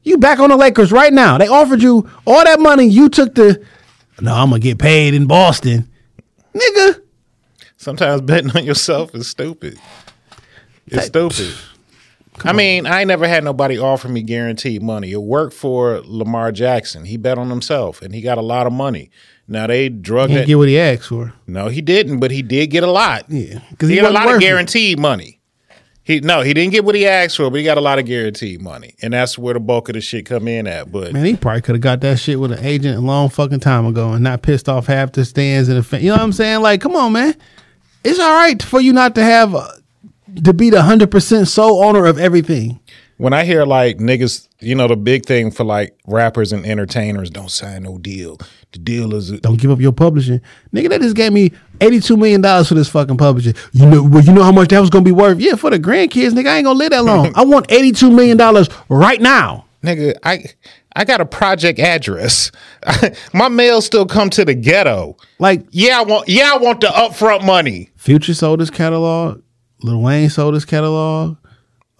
You 0.09 0.19
back 0.19 0.39
on 0.41 0.51
the 0.51 0.57
Lakers 0.57 0.91
right 0.91 1.13
now. 1.13 1.39
They 1.39 1.49
offered 1.49 1.83
you 1.83 2.09
all 2.27 2.43
that 2.45 2.59
money. 2.61 2.87
You 2.87 3.09
took 3.09 3.35
the 3.35 3.65
no. 4.21 4.35
I'm 4.35 4.49
gonna 4.51 4.61
get 4.61 4.79
paid 4.79 5.15
in 5.15 5.27
Boston, 5.27 5.89
nigga. 6.55 7.01
Sometimes 7.77 8.21
betting 8.23 8.51
on 8.57 8.65
yourself 8.65 9.15
is 9.15 9.29
stupid. 9.29 9.79
It's 10.87 11.07
stupid. 11.07 11.55
I 12.45 12.53
mean, 12.53 12.87
I 12.87 13.01
ain't 13.01 13.09
never 13.09 13.27
had 13.27 13.43
nobody 13.43 13.79
offer 13.79 14.09
me 14.09 14.23
guaranteed 14.23 14.81
money. 14.83 15.11
It 15.11 15.21
worked 15.21 15.55
for 15.55 16.01
Lamar 16.05 16.53
Jackson. 16.53 17.05
He 17.05 17.17
bet 17.17 17.37
on 17.37 17.51
himself 17.51 18.01
and 18.01 18.15
he 18.15 18.21
got 18.21 18.39
a 18.39 18.43
lot 18.43 18.67
of 18.67 18.73
money. 18.73 19.11
Now 19.49 19.67
they 19.67 19.89
drug 19.89 20.29
Can't 20.29 20.41
that. 20.43 20.47
get 20.47 20.55
what 20.57 20.69
he 20.69 20.79
asked 20.79 21.09
for. 21.09 21.33
No, 21.49 21.67
he 21.69 21.81
didn't, 21.81 22.21
but 22.21 22.31
he 22.31 22.43
did 22.43 22.69
get 22.69 22.85
a 22.85 22.91
lot. 22.91 23.25
Yeah, 23.29 23.59
He, 23.81 23.89
he 23.89 23.97
got 23.97 24.11
a 24.11 24.15
lot 24.15 24.27
of 24.27 24.33
worth 24.35 24.43
it. 24.43 24.45
guaranteed 24.47 24.99
money. 25.01 25.38
He 26.09 26.21
no, 26.21 26.41
he 26.41 26.55
didn't 26.55 26.73
get 26.73 26.87
what 26.87 26.95
he 26.95 27.07
asked 27.07 27.37
for, 27.37 27.51
but 27.51 27.59
he 27.59 27.65
got 27.65 27.77
a 27.77 27.83
lot 27.83 27.99
of 27.99 28.07
guaranteed 28.07 28.63
money, 28.63 28.95
and 29.03 29.13
that's 29.13 29.37
where 29.37 29.53
the 29.53 29.61
bulk 29.61 29.91
of 29.91 29.93
the 29.93 30.01
shit 30.01 30.25
come 30.25 30.49
in 30.49 30.67
at. 30.67 30.91
But 30.91 31.13
Man, 31.13 31.23
he 31.23 31.37
probably 31.37 31.61
could 31.61 31.75
have 31.75 31.83
got 31.83 32.01
that 32.01 32.19
shit 32.19 32.41
with 32.41 32.51
an 32.51 32.65
agent 32.65 32.97
a 32.97 33.01
long 33.03 33.29
fucking 33.29 33.61
time 33.61 33.85
ago 33.85 34.13
and 34.15 34.25
not 34.25 34.41
pissed 34.41 34.71
off 34.71 34.87
half 34.87 35.13
the 35.13 35.27
stands 35.27 35.69
and 35.69 35.77
the 35.77 35.83
fan. 35.83 36.01
You 36.01 36.07
know 36.07 36.15
what 36.15 36.23
I'm 36.23 36.33
saying? 36.33 36.63
Like, 36.63 36.81
come 36.81 36.97
on, 36.97 37.13
man. 37.13 37.35
It's 38.05 38.19
all 38.19 38.35
right 38.35 38.63
for 38.63 38.81
you 38.81 38.95
not 38.95 39.17
to 39.17 39.23
have 39.23 39.55
uh, 39.55 39.69
to 40.45 40.55
be 40.55 40.71
the 40.71 40.81
hundred 40.81 41.11
percent 41.11 41.47
sole 41.47 41.85
owner 41.85 42.07
of 42.07 42.19
everything. 42.19 42.81
When 43.19 43.32
I 43.32 43.45
hear 43.45 43.65
like 43.65 43.99
niggas, 43.99 44.49
you 44.61 44.74
know, 44.74 44.89
the 44.89 44.97
big 44.97 45.27
thing 45.27 45.51
for 45.51 45.65
like 45.65 45.95
rappers 46.07 46.53
and 46.53 46.65
entertainers, 46.65 47.31
don't 47.31 47.51
sign 47.51 47.82
no 47.82 47.99
deal. 47.99 48.39
The 48.73 48.78
deal 48.78 49.15
is 49.15 49.31
Don't 49.40 49.61
give 49.61 49.70
up 49.70 49.81
your 49.81 49.93
publishing, 49.93 50.40
nigga. 50.74 50.89
They 50.89 50.99
just 50.99 51.16
gave 51.16 51.32
me 51.32 51.53
eighty 51.81 52.01
two 52.01 52.16
million 52.16 52.40
dollars 52.40 52.69
for 52.69 52.74
this 52.74 52.89
fucking 52.89 53.16
publishing. 53.16 53.55
You 53.73 53.86
know, 53.86 54.03
well, 54.03 54.23
you 54.24 54.32
know 54.32 54.43
how 54.43 54.53
much 54.53 54.69
that 54.69 54.81
was 54.81 54.90
gonna 54.90 55.05
be 55.05 55.12
worth? 55.12 55.39
Yeah, 55.40 55.57
for 55.57 55.70
the 55.70 55.78
grandkids, 55.78 56.31
nigga. 56.31 56.49
I 56.49 56.57
ain't 56.57 56.65
gonna 56.65 56.78
live 56.78 56.90
that 56.90 57.05
long. 57.05 57.32
I 57.36 57.45
want 57.45 57.66
eighty 57.70 57.93
two 57.93 58.11
million 58.11 58.36
dollars 58.36 58.69
right 58.89 59.20
now. 59.20 59.66
nigga. 59.82 60.16
I 60.23 60.45
I 60.95 61.05
got 61.05 61.20
a 61.20 61.27
project 61.27 61.78
address. 61.78 62.51
My 63.32 63.49
mail 63.49 63.81
still 63.81 64.07
come 64.07 64.31
to 64.31 64.45
the 64.45 64.55
ghetto. 64.55 65.16
Like, 65.39 65.65
Yeah, 65.70 66.01
I 66.01 66.03
want. 66.05 66.28
Yeah, 66.28 66.51
I 66.55 66.59
want 66.59 66.81
the 66.81 66.89
upfront 66.89 67.45
money. 67.47 67.90
Future 67.97 68.35
sold 68.35 68.61
his 68.61 68.70
catalog. 68.70 69.43
Lil 69.82 70.03
Wayne 70.03 70.28
sold 70.28 70.55
his 70.55 70.65
catalog. 70.65 71.36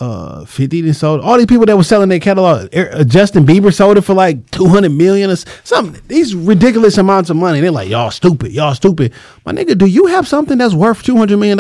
Uh, 0.01 0.45
50 0.45 0.83
done 0.83 0.95
sold. 0.95 1.21
All 1.23 1.37
these 1.37 1.47
people 1.47 1.67
that 1.67 1.77
were 1.77 1.83
selling 1.83 2.09
their 2.09 2.21
catalog. 2.21 2.73
Uh, 2.75 3.03
Justin 3.03 3.45
Bieber 3.45 3.75
sold 3.75 3.99
it 3.99 4.03
for 4.03 4.15
like 4.15 4.49
200 4.53 4.91
million 4.91 5.29
or 5.29 5.35
something. 5.65 6.01
These 6.07 6.37
ridiculous 6.37 6.99
amounts 6.99 7.31
of 7.31 7.37
money. 7.37 7.61
They're 7.61 7.73
like, 7.73 7.89
y'all 7.89 8.13
stupid. 8.13 8.53
Y'all 8.53 8.75
stupid. 8.77 9.13
My 9.45 9.53
nigga, 9.53 9.77
do 9.77 9.87
you 9.87 10.07
have 10.07 10.29
something 10.29 10.57
that's 10.57 10.73
worth 10.73 11.03
$200 11.03 11.37
million? 11.37 11.59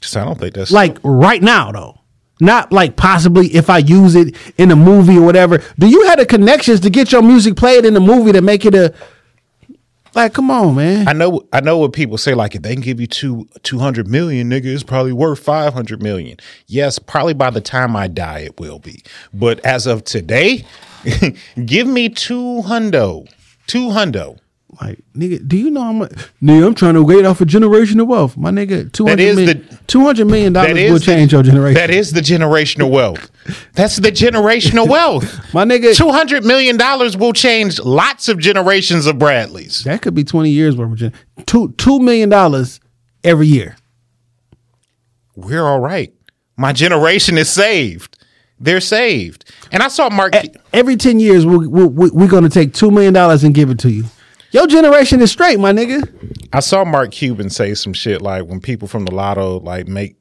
Just, 0.00 0.16
I 0.16 0.24
don't 0.24 0.38
think 0.38 0.54
that's 0.54 0.72
Like 0.72 0.98
right 1.04 1.40
now, 1.40 1.70
though. 1.70 2.00
Not 2.40 2.72
like 2.72 2.96
possibly 2.96 3.48
if 3.54 3.68
I 3.70 3.78
use 3.78 4.16
it 4.16 4.34
in 4.56 4.70
a 4.70 4.76
movie 4.76 5.18
or 5.18 5.22
whatever. 5.22 5.62
Do 5.78 5.86
you 5.86 6.06
have 6.06 6.18
the 6.18 6.26
connections 6.26 6.80
to 6.80 6.90
get 6.90 7.12
your 7.12 7.22
music 7.22 7.54
played 7.54 7.84
in 7.84 7.94
the 7.94 8.00
movie 8.00 8.32
to 8.32 8.40
make 8.40 8.64
it 8.64 8.74
a. 8.74 8.94
Like, 10.14 10.34
come 10.34 10.50
on, 10.50 10.74
man. 10.74 11.06
I 11.06 11.12
know 11.12 11.46
I 11.52 11.60
know 11.60 11.78
what 11.78 11.92
people 11.92 12.18
say, 12.18 12.34
like 12.34 12.54
if 12.54 12.62
they 12.62 12.74
can 12.74 12.82
give 12.82 13.00
you 13.00 13.06
two 13.06 13.48
two 13.62 13.78
hundred 13.78 14.08
million, 14.08 14.50
nigga, 14.50 14.66
it's 14.66 14.82
probably 14.82 15.12
worth 15.12 15.38
five 15.38 15.72
hundred 15.72 16.02
million. 16.02 16.38
Yes, 16.66 16.98
probably 16.98 17.34
by 17.34 17.50
the 17.50 17.60
time 17.60 17.94
I 17.94 18.08
die 18.08 18.40
it 18.40 18.58
will 18.58 18.78
be. 18.80 19.02
But 19.32 19.64
as 19.64 19.86
of 19.86 20.04
today, 20.04 20.64
give 21.64 21.86
me 21.86 22.08
two 22.08 22.62
hundo. 22.62 23.28
Two 23.66 23.88
hundo. 23.90 24.38
Like, 24.80 25.00
nigga, 25.14 25.46
do 25.48 25.56
you 25.56 25.68
know 25.70 25.82
how 25.82 25.92
much? 25.92 26.12
Nigga, 26.40 26.66
I'm 26.66 26.74
trying 26.74 26.94
to 26.94 27.02
wait 27.02 27.24
off 27.24 27.40
a 27.40 27.44
generational 27.44 28.06
wealth. 28.06 28.36
My 28.36 28.50
nigga, 28.50 28.90
two 28.92 29.06
hundred 29.06 29.22
is 29.24 29.36
the- 29.36 29.78
two 29.88 30.02
hundred 30.02 30.26
million 30.26 30.52
dollars 30.52 30.74
will 30.74 30.98
the- 30.98 31.04
change 31.04 31.32
your 31.32 31.42
generation. 31.42 31.74
That 31.74 31.90
is 31.90 32.12
the 32.12 32.20
generational 32.20 32.88
wealth. 32.90 33.30
That's 33.74 33.96
the 33.96 34.12
generational 34.12 34.88
wealth. 34.96 35.52
My 35.52 35.64
nigga, 35.64 35.96
Two 35.96 36.10
hundred 36.12 36.44
million 36.44 36.76
dollars 36.76 37.16
will 37.16 37.32
change 37.32 37.80
lots 37.80 38.28
of 38.28 38.38
generations 38.38 39.06
of 39.06 39.18
Bradleys. 39.18 39.82
that 39.84 40.02
could 40.02 40.14
be 40.14 40.22
twenty 40.24 40.50
years 40.50 40.76
worth 40.76 40.92
of 40.92 40.98
gen- 40.98 41.12
two 41.46 41.72
two 41.72 41.98
million 41.98 42.28
dollars 42.28 42.78
every 43.24 43.48
year. 43.48 43.76
We're 45.36 45.64
all 45.66 45.80
right. 45.80 46.12
My 46.56 46.72
generation 46.72 47.38
is 47.38 47.48
saved. 47.50 48.18
They're 48.58 48.80
saved. 48.80 49.50
And 49.72 49.82
I 49.82 49.88
saw 49.88 50.10
Mark. 50.10 50.34
Every 50.72 50.96
ten 50.96 51.18
years, 51.18 51.46
we're, 51.46 51.66
we're, 51.68 52.10
we're 52.12 52.28
going 52.28 52.42
to 52.44 52.50
take 52.50 52.74
two 52.74 52.90
million 52.90 53.14
dollars 53.14 53.42
and 53.42 53.54
give 53.54 53.70
it 53.70 53.78
to 53.80 53.90
you. 53.90 54.04
Your 54.52 54.66
generation 54.66 55.20
is 55.20 55.30
straight, 55.30 55.58
my 55.60 55.72
nigga. 55.72 56.08
I 56.52 56.60
saw 56.60 56.84
Mark 56.84 57.12
Cuban 57.12 57.50
say 57.50 57.74
some 57.74 57.92
shit 57.92 58.20
like 58.20 58.44
when 58.46 58.60
people 58.60 58.88
from 58.88 59.04
the 59.04 59.14
lotto 59.14 59.60
like 59.60 59.86
make 59.86 60.16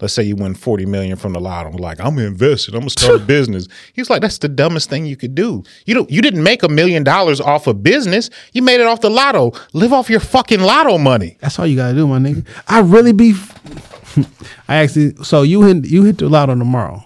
let's 0.00 0.14
say 0.14 0.22
you 0.22 0.34
win 0.34 0.54
40 0.54 0.86
million 0.86 1.18
from 1.18 1.34
the 1.34 1.40
lotto 1.40 1.68
like 1.72 2.00
I'm 2.00 2.18
invested 2.18 2.74
I'm 2.74 2.80
gonna 2.80 2.90
start 2.90 3.20
a 3.20 3.24
business 3.26 3.68
he's 3.92 4.08
like 4.08 4.22
that's 4.22 4.38
the 4.38 4.48
dumbest 4.48 4.88
thing 4.88 5.04
you 5.04 5.16
could 5.16 5.34
do 5.34 5.62
you 5.84 5.92
don't 5.92 6.10
you 6.10 6.22
didn't 6.22 6.42
make 6.42 6.62
a 6.62 6.68
million 6.68 7.04
dollars 7.04 7.42
off 7.42 7.66
a 7.66 7.74
business 7.74 8.30
you 8.54 8.62
made 8.62 8.80
it 8.80 8.86
off 8.86 9.02
the 9.02 9.10
lotto 9.10 9.52
live 9.74 9.92
off 9.92 10.08
your 10.08 10.20
fucking 10.20 10.60
lotto 10.60 10.96
money 10.96 11.36
That's 11.40 11.58
all 11.58 11.66
you 11.66 11.76
gotta 11.76 11.92
do, 11.94 12.06
my 12.06 12.18
nigga. 12.18 12.46
I 12.66 12.80
really 12.80 13.12
be. 13.12 13.34
I 14.68 14.76
actually. 14.76 15.14
So 15.22 15.42
you 15.42 15.62
hit 15.62 15.84
you 15.84 16.04
hit 16.04 16.16
the 16.18 16.28
lotto 16.30 16.54
tomorrow. 16.54 17.04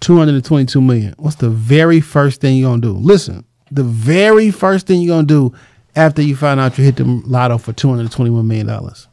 Two 0.00 0.16
hundred 0.16 0.36
and 0.36 0.44
twenty 0.44 0.64
two 0.64 0.80
million. 0.80 1.14
What's 1.18 1.36
the 1.36 1.50
very 1.50 2.00
first 2.00 2.40
thing 2.40 2.56
you're 2.56 2.70
gonna 2.70 2.80
do? 2.80 2.92
Listen, 2.92 3.44
the 3.70 3.84
very 3.84 4.50
first 4.50 4.86
thing 4.86 5.02
you're 5.02 5.14
gonna 5.14 5.26
do 5.26 5.52
after 6.00 6.22
you 6.22 6.34
find 6.34 6.58
out 6.58 6.78
you 6.78 6.84
hit 6.84 6.96
the 6.96 7.04
lotto 7.04 7.58
for 7.58 7.72
two 7.72 7.88
hundred 7.88 8.10
twenty 8.10 8.30
one 8.30 8.46
million 8.48 8.66
dollars. 8.66 9.06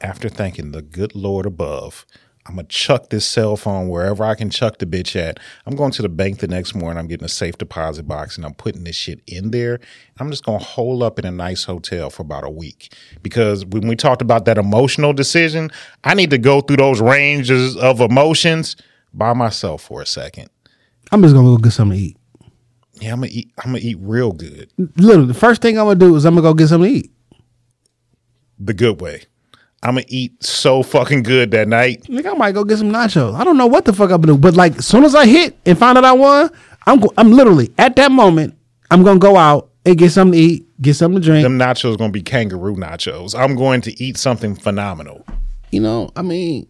after 0.00 0.28
thanking 0.28 0.72
the 0.72 0.82
good 0.82 1.14
Lord 1.14 1.46
above 1.46 2.04
I'm 2.44 2.56
gonna 2.56 2.66
chuck 2.66 3.10
this 3.10 3.24
cell 3.24 3.56
phone 3.56 3.88
wherever 3.88 4.24
I 4.24 4.34
can 4.34 4.50
chuck 4.50 4.78
the 4.78 4.86
bitch 4.86 5.14
at. 5.14 5.38
I'm 5.64 5.76
going 5.76 5.92
to 5.92 6.02
the 6.02 6.08
bank 6.08 6.40
the 6.40 6.48
next 6.48 6.74
morning. 6.74 6.98
I'm 6.98 7.06
getting 7.06 7.24
a 7.24 7.28
safe 7.28 7.56
deposit 7.56 8.08
box 8.08 8.36
and 8.36 8.44
I'm 8.44 8.54
putting 8.54 8.82
this 8.82 8.96
shit 8.96 9.20
in 9.28 9.52
there. 9.52 9.78
I'm 10.18 10.28
just 10.28 10.44
gonna 10.44 10.58
hole 10.58 11.04
up 11.04 11.20
in 11.20 11.24
a 11.24 11.30
nice 11.30 11.62
hotel 11.62 12.10
for 12.10 12.22
about 12.22 12.42
a 12.42 12.50
week 12.50 12.92
because 13.22 13.64
when 13.64 13.86
we 13.86 13.94
talked 13.94 14.22
about 14.22 14.44
that 14.46 14.58
emotional 14.58 15.12
decision, 15.12 15.70
I 16.02 16.14
need 16.14 16.30
to 16.30 16.38
go 16.38 16.60
through 16.62 16.78
those 16.78 17.00
ranges 17.00 17.76
of 17.76 18.00
emotions 18.00 18.74
by 19.14 19.34
myself 19.34 19.82
for 19.82 20.02
a 20.02 20.06
second. 20.06 20.50
I'm 21.12 21.22
just 21.22 21.34
gonna 21.36 21.46
go 21.46 21.58
get 21.58 21.70
something 21.70 21.96
to 21.96 22.04
eat. 22.04 22.16
Yeah, 23.02 23.12
I'm 23.12 23.20
gonna 23.20 23.28
eat. 23.32 23.50
I'm 23.58 23.72
gonna 23.72 23.78
eat 23.82 23.98
real 24.00 24.32
good, 24.32 24.70
Literally, 24.96 25.26
the 25.26 25.34
first 25.34 25.60
thing 25.62 25.78
I'm 25.78 25.86
gonna 25.86 25.98
do 25.98 26.14
is 26.16 26.24
I'm 26.24 26.34
gonna 26.34 26.42
go 26.42 26.54
get 26.54 26.68
something 26.68 26.90
to 26.92 26.98
eat. 27.00 27.12
the 28.58 28.74
good 28.74 29.00
way. 29.00 29.22
I'm 29.82 29.94
gonna 29.94 30.04
eat 30.08 30.42
so 30.44 30.82
fucking 30.84 31.24
good 31.24 31.50
that 31.50 31.66
night. 31.66 32.04
Nigga, 32.04 32.30
I 32.30 32.34
might 32.34 32.52
go 32.52 32.62
get 32.64 32.78
some 32.78 32.92
nachos. 32.92 33.34
I 33.34 33.42
don't 33.42 33.56
know 33.58 33.66
what 33.66 33.84
the 33.84 33.92
fuck 33.92 34.10
I'm 34.12 34.20
gonna 34.20 34.34
do, 34.34 34.38
but 34.38 34.54
like, 34.54 34.76
as 34.78 34.86
soon 34.86 35.04
as 35.04 35.14
I 35.14 35.26
hit 35.26 35.56
and 35.66 35.76
find 35.76 35.98
out 35.98 36.04
I 36.04 36.12
won, 36.12 36.50
I'm 36.86 37.00
go- 37.00 37.12
I'm 37.18 37.32
literally 37.32 37.72
at 37.78 37.96
that 37.96 38.12
moment. 38.12 38.54
I'm 38.90 39.02
gonna 39.02 39.18
go 39.18 39.36
out 39.36 39.70
and 39.84 39.98
get 39.98 40.12
something 40.12 40.38
to 40.38 40.46
eat, 40.46 40.66
get 40.80 40.94
something 40.94 41.20
to 41.20 41.26
drink. 41.26 41.42
Them 41.42 41.58
nachos 41.58 41.98
gonna 41.98 42.12
be 42.12 42.22
kangaroo 42.22 42.76
nachos. 42.76 43.36
I'm 43.36 43.56
going 43.56 43.80
to 43.80 44.00
eat 44.02 44.16
something 44.16 44.54
phenomenal. 44.54 45.26
You 45.72 45.80
know, 45.80 46.10
I 46.14 46.22
mean, 46.22 46.68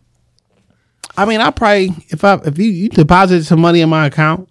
I 1.19 1.27
mean, 1.27 1.43
I 1.43 1.51
probably 1.51 1.91
if 2.09 2.25
I 2.25 2.35
if 2.47 2.57
you 2.57 2.71
you 2.71 2.89
deposit 2.89 3.45
some 3.45 3.61
money 3.61 3.83
in 3.83 3.91
my 3.91 4.07
account, 4.07 4.49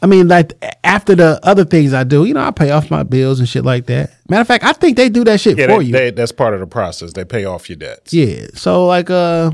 I 0.00 0.06
mean, 0.06 0.28
like 0.28 0.52
after 0.84 1.14
the 1.16 1.40
other 1.42 1.64
things 1.64 1.92
I 1.92 2.04
do, 2.04 2.24
you 2.24 2.32
know, 2.34 2.40
I 2.42 2.50
pay 2.52 2.70
off 2.70 2.90
my 2.90 3.02
bills 3.02 3.40
and 3.40 3.48
shit 3.48 3.64
like 3.64 3.86
that. 3.86 4.10
Matter 4.28 4.42
of 4.42 4.46
fact, 4.46 4.62
I 4.64 4.72
think 4.72 4.96
they 4.96 5.08
do 5.08 5.24
that 5.24 5.40
shit 5.40 5.58
Yeah, 5.58 5.66
for 5.66 5.78
they, 5.80 5.84
you. 5.86 5.92
they- 5.92 6.10
that's 6.12 6.30
part 6.32 6.54
of 6.54 6.60
the 6.60 6.66
process. 6.66 7.12
They 7.14 7.24
pay 7.24 7.44
off 7.44 7.68
your 7.68 7.76
debts. 7.76 8.12
Yeah. 8.14 8.46
So 8.54 8.86
like 8.86 9.10
uh 9.10 9.50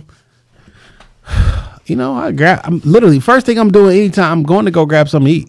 you 1.86 1.96
know, 1.96 2.14
I 2.14 2.32
grab 2.32 2.60
I'm 2.64 2.80
literally 2.84 3.20
first 3.20 3.46
thing 3.46 3.58
I'm 3.58 3.70
doing 3.70 3.96
anytime 3.98 4.30
I'm 4.32 4.42
going 4.42 4.64
to 4.66 4.70
go 4.70 4.86
grab 4.86 5.08
something 5.08 5.32
to 5.32 5.38
eat. 5.40 5.48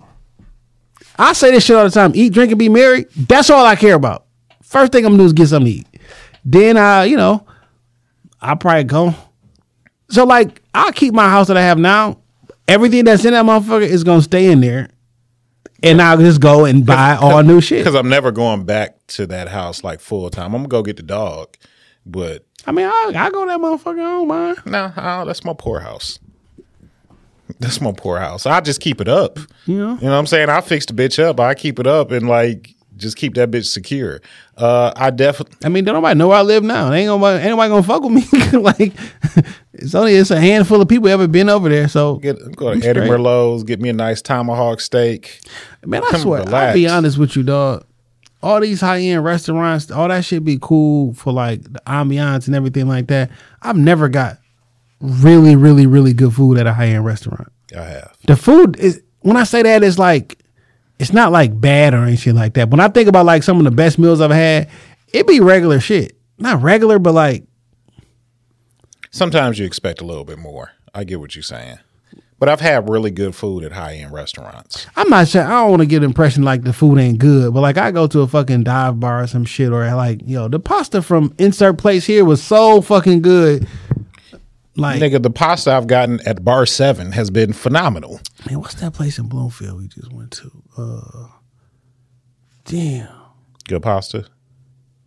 I 1.17 1.33
say 1.33 1.51
this 1.51 1.63
shit 1.63 1.75
all 1.77 1.85
the 1.85 1.89
time. 1.91 2.11
Eat, 2.13 2.33
drink, 2.33 2.51
and 2.51 2.59
be 2.59 2.67
merry. 2.69 3.05
That's 3.15 3.49
all 3.49 3.65
I 3.65 3.75
care 3.75 3.95
about. 3.95 4.25
First 4.63 4.91
thing 4.91 5.05
I'm 5.05 5.13
gonna 5.13 5.23
do 5.23 5.27
is 5.27 5.33
get 5.33 5.47
something 5.47 5.71
to 5.71 5.79
eat. 5.79 5.87
Then 6.43 6.77
I, 6.77 7.05
you 7.05 7.15
know, 7.17 7.45
I'll 8.41 8.57
probably 8.57 8.83
go. 8.83 9.13
So 10.09 10.25
like 10.25 10.61
I'll 10.73 10.91
keep 10.91 11.13
my 11.13 11.29
house 11.29 11.47
that 11.47 11.57
I 11.57 11.61
have 11.61 11.77
now. 11.77 12.19
Everything 12.67 13.05
that's 13.05 13.25
in 13.25 13.33
that 13.33 13.45
motherfucker 13.45 13.87
is 13.87 14.03
gonna 14.03 14.21
stay 14.21 14.51
in 14.51 14.61
there. 14.61 14.89
And 15.83 16.01
I'll 16.01 16.17
just 16.17 16.41
go 16.41 16.65
and 16.65 16.85
buy 16.85 17.15
all 17.15 17.43
new 17.43 17.61
shit. 17.61 17.79
Because 17.79 17.95
I'm 17.95 18.09
never 18.09 18.31
going 18.31 18.65
back 18.65 19.05
to 19.07 19.27
that 19.27 19.49
house 19.49 19.83
like 19.83 19.99
full 19.99 20.29
time. 20.29 20.55
I'm 20.55 20.61
gonna 20.61 20.67
go 20.67 20.81
get 20.81 20.97
the 20.97 21.03
dog, 21.03 21.55
but 22.05 22.45
I 22.65 22.71
mean, 22.71 22.85
I 22.85 23.11
I 23.15 23.29
go 23.29 23.45
to 23.45 23.49
that 23.49 23.59
motherfucker. 23.59 23.99
I 23.99 24.17
don't 24.17 24.27
mind. 24.27 24.57
no, 24.65 24.91
nah, 24.95 25.25
that's 25.25 25.43
my 25.43 25.53
poor 25.53 25.79
house. 25.79 26.19
That's 27.59 27.79
my 27.79 27.91
poor 27.91 28.19
house. 28.19 28.45
I 28.45 28.59
just 28.61 28.81
keep 28.81 28.99
it 28.99 29.07
up. 29.07 29.37
You 29.65 29.77
know? 29.77 29.93
You 29.95 30.01
know 30.01 30.11
what 30.11 30.17
I'm 30.17 30.27
saying? 30.27 30.49
I 30.49 30.61
fix 30.61 30.85
the 30.85 30.93
bitch 30.93 31.21
up. 31.23 31.39
I 31.39 31.53
keep 31.53 31.79
it 31.79 31.87
up 31.87 32.11
and 32.11 32.27
like 32.27 32.74
just 32.97 33.17
keep 33.17 33.35
that 33.35 33.51
bitch 33.51 33.65
secure. 33.65 34.21
Uh, 34.57 34.93
I 34.95 35.09
definitely. 35.09 35.57
I 35.63 35.69
mean, 35.69 35.83
don't 35.83 35.95
nobody 35.95 36.17
know 36.17 36.29
where 36.29 36.37
I 36.37 36.41
live 36.41 36.63
now. 36.63 36.91
Ain't 36.91 37.07
gonna 37.07 37.37
ain't 37.37 37.49
nobody 37.49 37.69
gonna 37.69 37.83
fuck 37.83 38.03
with 38.03 38.11
me. 38.11 38.59
like 38.59 38.93
it's 39.73 39.95
only 39.95 40.15
it's 40.15 40.31
a 40.31 40.39
handful 40.39 40.81
of 40.81 40.87
people 40.87 41.09
ever 41.09 41.27
been 41.27 41.49
over 41.49 41.69
there. 41.69 41.87
So 41.87 42.15
Get 42.17 42.55
go 42.55 42.69
I'm 42.69 42.81
to 42.81 42.87
Eddie. 42.87 43.01
Merlot's, 43.01 43.63
get 43.63 43.81
me 43.81 43.89
a 43.89 43.93
nice 43.93 44.21
tomahawk 44.21 44.81
steak. 44.81 45.41
Man, 45.85 46.03
I 46.11 46.17
swear, 46.17 46.47
I'll 46.47 46.73
be 46.73 46.87
honest 46.87 47.17
with 47.17 47.35
you, 47.35 47.43
dog. 47.43 47.85
All 48.41 48.59
these 48.59 48.81
high 48.81 49.01
end 49.01 49.23
restaurants, 49.23 49.89
all 49.89 50.07
that 50.07 50.23
shit 50.23 50.43
be 50.45 50.59
cool 50.61 51.13
for 51.15 51.33
like 51.33 51.63
the 51.63 51.81
ambiance 51.87 52.47
and 52.47 52.55
everything 52.55 52.87
like 52.87 53.07
that. 53.07 53.31
I've 53.61 53.77
never 53.77 54.07
got 54.07 54.37
really, 55.01 55.55
really, 55.55 55.87
really 55.87 56.13
good 56.13 56.33
food 56.33 56.57
at 56.57 56.67
a 56.67 56.73
high 56.73 56.87
end 56.87 57.05
restaurant. 57.05 57.51
I 57.75 57.83
have. 57.83 58.15
The 58.27 58.35
food 58.35 58.77
is 58.77 59.01
when 59.21 59.37
I 59.37 59.43
say 59.43 59.63
that, 59.63 59.83
it's 59.83 59.97
like 59.97 60.37
it's 60.99 61.13
not 61.13 61.31
like 61.31 61.59
bad 61.59 61.93
or 61.93 62.03
anything 62.03 62.35
like 62.35 62.53
that. 62.55 62.69
When 62.69 62.79
I 62.79 62.87
think 62.87 63.07
about 63.07 63.25
like 63.25 63.43
some 63.43 63.57
of 63.57 63.63
the 63.63 63.71
best 63.71 63.99
meals 63.99 64.21
I've 64.21 64.31
had, 64.31 64.69
it 65.13 65.27
be 65.27 65.39
regular 65.39 65.79
shit. 65.79 66.17
Not 66.37 66.61
regular, 66.61 66.99
but 66.99 67.13
like 67.13 67.45
Sometimes 69.15 69.57
you 69.57 69.65
expect 69.65 70.01
a 70.01 70.05
little 70.05 70.25
bit 70.25 70.37
more. 70.37 70.71
I 70.93 71.05
get 71.05 71.21
what 71.21 71.35
you're 71.35 71.43
saying. 71.43 71.77
But 72.37 72.49
I've 72.49 72.59
had 72.59 72.89
really 72.89 73.11
good 73.11 73.33
food 73.33 73.63
at 73.63 73.71
high 73.71 73.95
end 73.95 74.11
restaurants. 74.11 74.87
I'm 74.97 75.07
not 75.09 75.29
sure. 75.29 75.41
I 75.41 75.51
don't 75.51 75.69
want 75.69 75.83
to 75.83 75.85
get 75.85 75.99
the 75.99 76.05
impression 76.05 76.43
like 76.43 76.63
the 76.63 76.73
food 76.73 76.99
ain't 76.99 77.17
good, 77.17 77.53
but 77.53 77.61
like 77.61 77.77
I 77.77 77.91
go 77.91 78.07
to 78.07 78.19
a 78.19 78.27
fucking 78.27 78.65
dive 78.65 78.99
bar 78.99 79.23
or 79.23 79.27
some 79.27 79.45
shit, 79.45 79.71
or 79.71 79.89
like 79.95 80.19
yo, 80.25 80.49
the 80.49 80.59
pasta 80.59 81.01
from 81.01 81.33
insert 81.37 81.77
place 81.77 82.05
here 82.05 82.25
was 82.25 82.43
so 82.43 82.81
fucking 82.81 83.21
good. 83.21 83.65
Like, 84.77 85.01
Nigga, 85.01 85.21
the 85.23 85.29
pasta 85.29 85.71
I've 85.71 85.87
gotten 85.87 86.19
at 86.27 86.43
Bar 86.43 86.65
7 86.65 87.13
has 87.13 87.29
been 87.29 87.53
phenomenal. 87.53 88.19
man, 88.45 88.59
what's 88.59 88.73
that 88.75 88.93
place 88.93 89.17
in 89.17 89.27
Bloomfield 89.29 89.77
we 89.79 89.87
just 89.87 90.11
went 90.11 90.31
to? 90.31 90.51
Uh, 90.77 91.27
damn, 92.65 93.07
Good 93.69 93.81
pasta. 93.81 94.25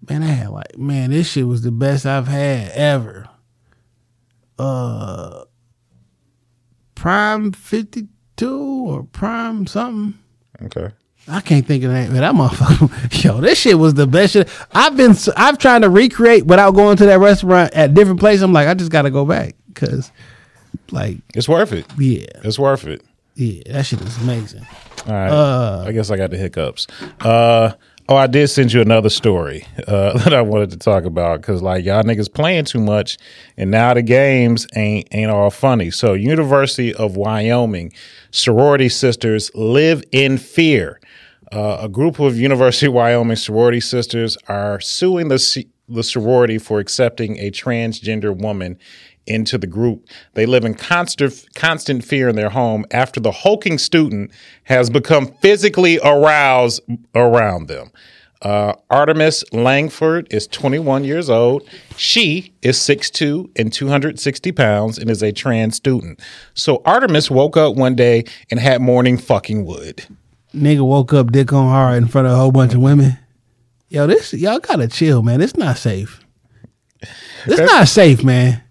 man, 0.08 0.22
I 0.22 0.26
had 0.26 0.48
like, 0.50 0.78
man, 0.78 1.10
this 1.10 1.30
shit 1.30 1.46
was 1.46 1.62
the 1.62 1.70
best 1.70 2.06
I've 2.06 2.28
had 2.28 2.70
ever. 2.70 3.28
Uh, 4.58 5.44
Prime 6.94 7.52
fifty 7.52 8.08
two 8.36 8.58
or 8.88 9.02
Prime 9.04 9.66
something. 9.66 10.18
Okay. 10.62 10.90
I 11.28 11.40
can't 11.40 11.66
think 11.66 11.84
of 11.84 11.90
that. 11.92 12.10
Man, 12.10 12.20
that 12.22 12.34
motherfucker. 12.34 13.24
Yo, 13.24 13.40
this 13.40 13.59
shit 13.59 13.78
was 13.78 13.94
the 13.94 14.06
best 14.06 14.32
shit. 14.32 14.48
I've 14.72 14.96
been. 14.96 15.14
I've 15.36 15.59
tried 15.59 15.82
to 15.82 15.90
recreate 15.90 16.46
without 16.46 16.72
going 16.72 16.96
to 16.96 17.06
that 17.06 17.18
restaurant 17.18 17.72
at 17.74 17.92
different 17.94 18.20
places. 18.20 18.42
I'm 18.42 18.52
like, 18.52 18.66
I 18.68 18.74
just 18.74 18.90
got 18.90 19.02
to 19.02 19.10
go 19.10 19.24
back 19.26 19.55
because, 19.66 20.10
like, 20.90 21.18
It's 21.34 21.48
worth 21.48 21.72
it. 21.72 21.86
yeah, 21.98 22.24
It's 22.44 22.59
worth 22.59 22.86
it. 22.86 23.02
yeah, 23.34 23.62
that 23.72 23.84
shit 23.86 24.00
is 24.00 24.16
amazing. 24.22 24.66
All 25.06 25.12
right. 25.12 25.28
Uh, 25.30 25.84
I 25.86 25.92
guess 25.92 26.10
I 26.10 26.16
got 26.16 26.30
the 26.30 26.36
hiccups. 26.38 26.86
Uh, 27.20 27.72
oh, 28.09 28.16
I 28.16 28.26
did 28.26 28.48
send 28.48 28.72
you 28.72 28.80
another 28.80 29.10
story 29.10 29.64
uh, 29.86 30.16
that 30.24 30.32
I 30.34 30.40
wanted 30.42 30.70
to 30.70 30.76
talk 30.78 31.05
about 31.05 31.40
because 31.42 31.60
like 31.62 31.84
y'all 31.84 32.02
niggas 32.02 32.32
playing 32.32 32.64
too 32.64 32.80
much, 32.80 33.18
and 33.56 33.70
now 33.70 33.92
the 33.94 34.02
games 34.02 34.66
ain't 34.74 35.09
ain't 35.12 35.30
all 35.30 35.50
funny. 35.50 35.90
So, 35.90 36.14
University 36.14 36.94
of 36.94 37.16
Wyoming 37.16 37.92
sorority 38.30 38.88
sisters 38.88 39.50
live 39.55 40.02
in 40.12 40.38
fear. 40.38 41.00
Uh, 41.50 41.78
a 41.80 41.88
group 41.88 42.18
of 42.18 42.36
University 42.36 42.86
of 42.86 42.92
Wyoming 42.92 43.36
sorority 43.36 43.80
sisters 43.80 44.36
are 44.48 44.80
suing 44.80 45.28
the 45.28 45.64
the 45.88 46.02
sorority 46.02 46.58
for 46.58 46.80
accepting 46.80 47.38
a 47.38 47.50
transgender 47.50 48.36
woman 48.36 48.78
into 49.26 49.58
the 49.58 49.66
group. 49.66 50.06
They 50.34 50.46
live 50.46 50.64
in 50.64 50.74
constant 50.74 51.46
constant 51.54 52.04
fear 52.04 52.28
in 52.28 52.36
their 52.36 52.50
home 52.50 52.84
after 52.90 53.20
the 53.20 53.32
hulking 53.32 53.78
student 53.78 54.30
has 54.64 54.90
become 54.90 55.32
physically 55.40 55.98
aroused 56.02 56.82
around 57.14 57.68
them. 57.68 57.90
Uh, 58.40 58.72
Artemis 58.88 59.42
Langford 59.52 60.32
is 60.32 60.46
21 60.46 61.02
years 61.02 61.28
old. 61.28 61.68
She 61.96 62.52
is 62.62 62.78
6'2 62.78 63.50
and 63.58 63.72
260 63.72 64.52
pounds 64.52 64.96
and 64.96 65.10
is 65.10 65.22
a 65.22 65.32
trans 65.32 65.76
student. 65.76 66.20
So 66.54 66.80
Artemis 66.84 67.32
woke 67.32 67.56
up 67.56 67.74
one 67.74 67.96
day 67.96 68.24
and 68.50 68.60
had 68.60 68.80
morning 68.80 69.18
fucking 69.18 69.64
wood. 69.64 70.06
Nigga 70.54 70.86
woke 70.86 71.12
up 71.12 71.30
dick 71.30 71.52
on 71.52 71.68
hard 71.68 71.96
in 72.02 72.08
front 72.08 72.26
of 72.26 72.32
a 72.32 72.36
whole 72.36 72.52
bunch 72.52 72.74
of 72.74 72.80
women. 72.80 73.18
Yo, 73.88 74.06
this 74.06 74.32
y'all 74.34 74.58
gotta 74.58 74.88
chill, 74.88 75.22
man. 75.22 75.40
It's 75.40 75.56
not 75.56 75.76
safe. 75.76 76.20
It's 77.46 77.72
not 77.72 77.88
safe, 77.88 78.24
man. 78.24 78.62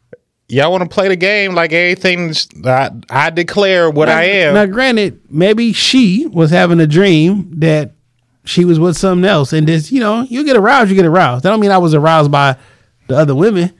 Y'all 0.49 0.71
want 0.71 0.83
to 0.83 0.89
play 0.89 1.09
the 1.09 1.15
game 1.15 1.55
like 1.55 1.73
everything 1.73 2.33
I, 2.63 2.91
I 3.09 3.29
declare 3.31 3.89
what 3.89 4.07
I 4.07 4.23
am. 4.23 4.53
Now, 4.53 4.65
granted, 4.65 5.19
maybe 5.29 5.73
she 5.73 6.25
was 6.27 6.51
having 6.51 6.79
a 6.79 6.87
dream 6.87 7.51
that 7.59 7.91
she 8.45 8.63
was 8.63 8.79
with 8.79 8.95
something 8.95 9.27
else, 9.27 9.51
and 9.51 9.67
this, 9.67 9.91
you 9.91 9.99
know, 9.99 10.21
you 10.21 10.45
get 10.45 10.55
aroused, 10.55 10.89
you 10.89 10.95
get 10.95 11.05
aroused. 11.05 11.43
That 11.43 11.49
don't 11.49 11.59
mean 11.59 11.71
I 11.71 11.77
was 11.79 11.93
aroused 11.93 12.31
by 12.31 12.55
the 13.07 13.17
other 13.17 13.35
women, 13.35 13.73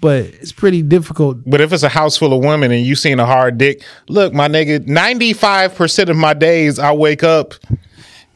but 0.00 0.24
it's 0.26 0.52
pretty 0.52 0.82
difficult. 0.82 1.38
But 1.46 1.60
if 1.60 1.72
it's 1.72 1.82
a 1.82 1.88
house 1.88 2.16
full 2.16 2.32
of 2.32 2.44
women 2.44 2.72
and 2.72 2.84
you 2.84 2.94
seen 2.94 3.20
a 3.20 3.26
hard 3.26 3.58
dick, 3.58 3.82
look, 4.08 4.32
my 4.32 4.48
nigga, 4.48 4.80
95% 4.86 6.08
of 6.08 6.16
my 6.16 6.34
days 6.34 6.78
I 6.78 6.92
wake 6.92 7.22
up 7.22 7.54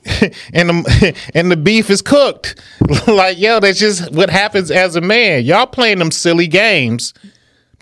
and 0.52 0.68
the, 0.70 1.16
and 1.34 1.50
the 1.50 1.56
beef 1.56 1.90
is 1.90 2.00
cooked. 2.02 2.60
like, 3.06 3.38
yo, 3.38 3.60
that's 3.60 3.78
just 3.78 4.10
what 4.12 4.30
happens 4.30 4.70
as 4.70 4.96
a 4.96 5.00
man. 5.00 5.44
Y'all 5.44 5.66
playing 5.66 5.98
them 5.98 6.10
silly 6.10 6.46
games, 6.46 7.12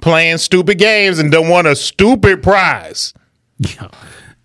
playing 0.00 0.38
stupid 0.38 0.78
games 0.78 1.18
and 1.18 1.30
don't 1.30 1.48
want 1.48 1.66
a 1.66 1.76
stupid 1.76 2.42
prize. 2.42 3.14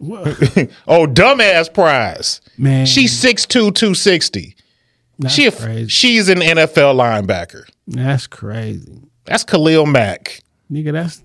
oh, 0.02 1.08
dumbass 1.08 1.74
prize. 1.74 2.42
Man. 2.58 2.86
She's 2.86 3.14
6'2", 3.14 3.48
260. 3.74 4.56
That's 5.20 5.34
She 5.34 5.46
a, 5.48 5.88
she's 5.88 6.30
an 6.30 6.40
NFL 6.40 6.96
linebacker. 6.96 7.64
That's 7.88 8.26
crazy, 8.28 9.02
That's 9.26 9.44
Khalil 9.44 9.86
Mack. 9.86 10.42
nigga. 10.72 10.92
That's 10.94 11.22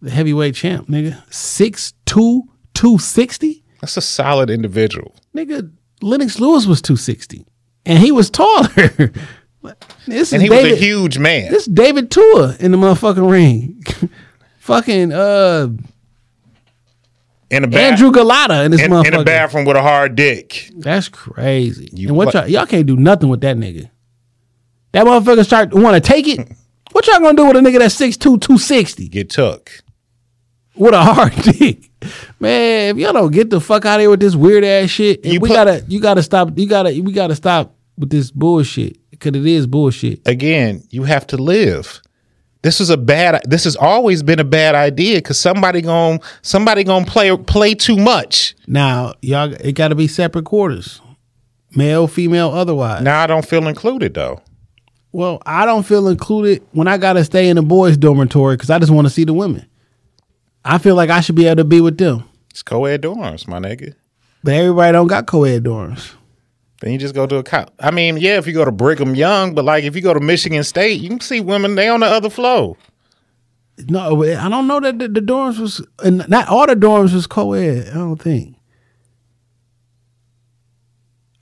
the 0.00 0.10
heavyweight 0.10 0.54
champ, 0.54 0.88
nigga. 0.88 1.22
Six 1.32 1.94
two 2.06 2.42
two 2.74 2.98
sixty, 2.98 3.62
That's 3.80 3.96
a 3.96 4.00
solid 4.00 4.50
individual. 4.50 5.14
nigga. 5.34 5.70
Lennox 6.00 6.40
Lewis 6.40 6.66
was 6.66 6.82
two 6.82 6.96
sixty, 6.96 7.46
and 7.86 7.98
he 7.98 8.10
was 8.10 8.28
taller. 8.30 8.68
this 10.06 10.32
And 10.32 10.42
he 10.42 10.50
was 10.50 10.64
a 10.64 10.74
huge 10.76 11.18
man. 11.18 11.50
This 11.52 11.66
David 11.66 12.10
Tua 12.10 12.56
in 12.58 12.72
the 12.72 12.78
motherfucking 12.78 13.30
ring. 13.30 13.82
Fucking 14.58 15.12
uh 15.12 15.68
in 17.50 17.64
a 17.64 17.68
ba- 17.68 17.80
Andrew 17.80 18.10
Golota 18.10 18.64
in 18.64 18.70
this 18.72 18.80
in, 18.80 18.90
motherfucker. 18.90 19.06
in 19.08 19.14
a 19.14 19.24
bathroom 19.24 19.64
with 19.64 19.76
a 19.76 19.82
hard 19.82 20.14
dick. 20.16 20.70
That's 20.76 21.08
crazy. 21.08 21.88
You 21.92 22.08
and 22.08 22.16
what 22.16 22.32
y'all, 22.34 22.48
y'all 22.48 22.66
can't 22.66 22.86
do 22.86 22.96
nothing 22.96 23.28
with 23.28 23.40
that 23.42 23.56
nigga. 23.56 23.90
That 24.92 25.06
motherfucker 25.06 25.44
start 25.44 25.72
want 25.74 25.94
to 25.94 26.00
take 26.00 26.26
it. 26.28 26.48
What 26.92 27.06
y'all 27.06 27.20
gonna 27.20 27.34
do 27.36 27.46
with 27.46 27.56
a 27.56 27.60
nigga 27.60 27.78
that's 27.78 27.96
6'2", 27.98 28.18
260 28.40 29.08
Get 29.08 29.30
took. 29.30 29.70
with 30.76 30.94
a 30.94 31.02
hard 31.02 31.34
dick? 31.42 31.90
Man, 32.40 32.90
if 32.96 32.96
y'all 33.02 33.12
don't 33.12 33.32
get 33.32 33.50
the 33.50 33.60
fuck 33.60 33.84
out 33.86 33.96
of 33.96 34.00
here 34.00 34.10
with 34.10 34.20
this 34.20 34.34
weird 34.34 34.64
ass 34.64 34.90
shit, 34.90 35.24
we 35.24 35.38
put- 35.38 35.48
gotta, 35.50 35.84
you 35.88 36.00
gotta 36.00 36.22
stop. 36.22 36.58
You 36.58 36.66
gotta, 36.66 36.90
we 37.02 37.12
gotta 37.12 37.34
stop 37.36 37.74
with 37.96 38.10
this 38.10 38.30
bullshit 38.30 38.98
because 39.10 39.34
it 39.36 39.46
is 39.46 39.66
bullshit. 39.66 40.20
Again, 40.26 40.82
you 40.90 41.04
have 41.04 41.26
to 41.28 41.36
live. 41.36 42.00
This 42.62 42.80
is 42.80 42.90
a 42.90 42.96
bad. 42.96 43.42
This 43.48 43.64
has 43.64 43.74
always 43.76 44.22
been 44.22 44.38
a 44.38 44.44
bad 44.44 44.74
idea 44.74 45.16
because 45.16 45.38
somebody 45.38 45.80
gon' 45.80 46.20
somebody 46.42 46.84
gonna 46.84 47.04
play 47.06 47.36
play 47.36 47.74
too 47.74 47.96
much. 47.96 48.54
Now, 48.68 49.14
y'all, 49.20 49.52
it 49.54 49.72
got 49.72 49.88
to 49.88 49.94
be 49.96 50.06
separate 50.06 50.44
quarters, 50.44 51.00
male, 51.74 52.06
female, 52.06 52.50
otherwise. 52.50 53.02
Now 53.02 53.20
I 53.20 53.26
don't 53.26 53.44
feel 53.46 53.66
included 53.66 54.14
though. 54.14 54.40
Well, 55.12 55.42
I 55.44 55.66
don't 55.66 55.82
feel 55.84 56.08
included 56.08 56.62
when 56.72 56.88
I 56.88 56.96
gotta 56.96 57.24
stay 57.24 57.48
in 57.48 57.56
the 57.56 57.62
boys' 57.62 57.96
dormitory 57.96 58.56
because 58.56 58.70
I 58.70 58.78
just 58.78 58.92
want 58.92 59.06
to 59.06 59.12
see 59.12 59.24
the 59.24 59.34
women. 59.34 59.66
I 60.64 60.78
feel 60.78 60.94
like 60.94 61.10
I 61.10 61.20
should 61.20 61.34
be 61.34 61.46
able 61.46 61.56
to 61.56 61.64
be 61.64 61.80
with 61.80 61.98
them, 61.98 62.24
It's 62.50 62.62
co-ed 62.62 63.02
dorms, 63.02 63.46
my 63.48 63.58
nigga. 63.58 63.94
but 64.44 64.54
everybody 64.54 64.92
don't 64.92 65.08
got 65.08 65.26
co-ed 65.26 65.64
dorms. 65.64 66.12
Then 66.80 66.92
you 66.92 66.98
just 66.98 67.14
go 67.14 67.26
to 67.26 67.36
a 67.36 67.42
co 67.42 67.66
I 67.78 67.90
mean, 67.90 68.16
yeah, 68.16 68.38
if 68.38 68.46
you 68.46 68.52
go 68.52 68.64
to 68.64 68.72
Brigham 68.72 69.14
Young, 69.14 69.54
but 69.54 69.64
like 69.64 69.84
if 69.84 69.94
you 69.94 70.02
go 70.02 70.14
to 70.14 70.20
Michigan 70.20 70.64
State, 70.64 71.00
you 71.00 71.08
can 71.10 71.20
see 71.20 71.40
women. 71.40 71.74
They 71.74 71.88
on 71.88 72.00
the 72.00 72.06
other 72.06 72.30
floor. 72.30 72.76
No, 73.88 74.22
I 74.24 74.48
don't 74.48 74.66
know 74.66 74.80
that 74.80 74.98
the, 74.98 75.08
the 75.08 75.20
dorms 75.20 75.58
was, 75.58 75.84
and 76.04 76.28
not 76.28 76.48
all 76.48 76.66
the 76.66 76.74
dorms 76.76 77.12
was 77.14 77.26
co-ed. 77.26 77.88
I 77.88 77.94
don't 77.94 78.16
think. 78.20 78.56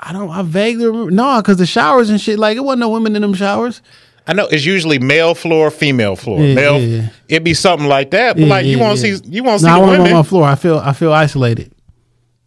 I 0.01 0.13
don't. 0.13 0.31
I 0.31 0.43
vaguely 0.43 0.87
remember. 0.87 1.11
No, 1.11 1.41
because 1.41 1.59
the 1.59 1.67
showers 1.67 2.09
and 2.11 2.21
shit, 2.21 2.39
like 2.39 2.57
it 2.57 2.61
wasn't 2.61 2.81
no 2.81 2.89
women 2.89 3.15
in 3.17 3.23
them 3.23 3.35
showers. 3.35 3.83
I 4.27 4.33
know 4.33 4.47
it's 4.47 4.65
usually 4.65 4.99
male 4.99 5.35
floor, 5.35 5.71
female 5.71 6.17
floor. 6.17 6.41
Yeah, 6.41 6.55
male, 6.55 6.81
yeah, 6.81 7.03
yeah. 7.03 7.09
it'd 7.29 7.45
be 7.45 7.55
something 7.55 7.89
like 7.89 8.11
that. 8.13 8.37
But 8.37 8.47
like 8.47 8.67
you 8.67 8.79
won't 8.79 8.99
see, 8.99 9.17
you 9.25 9.43
want 9.43 9.61
to 9.61 9.67
No, 9.67 9.73
see 9.73 9.75
I 9.75 9.79
want 9.79 10.01
on 10.01 10.11
my 10.11 10.23
floor. 10.23 10.45
I 10.45 10.55
feel. 10.55 10.79
I 10.79 10.93
feel 10.93 11.13
isolated. 11.13 11.73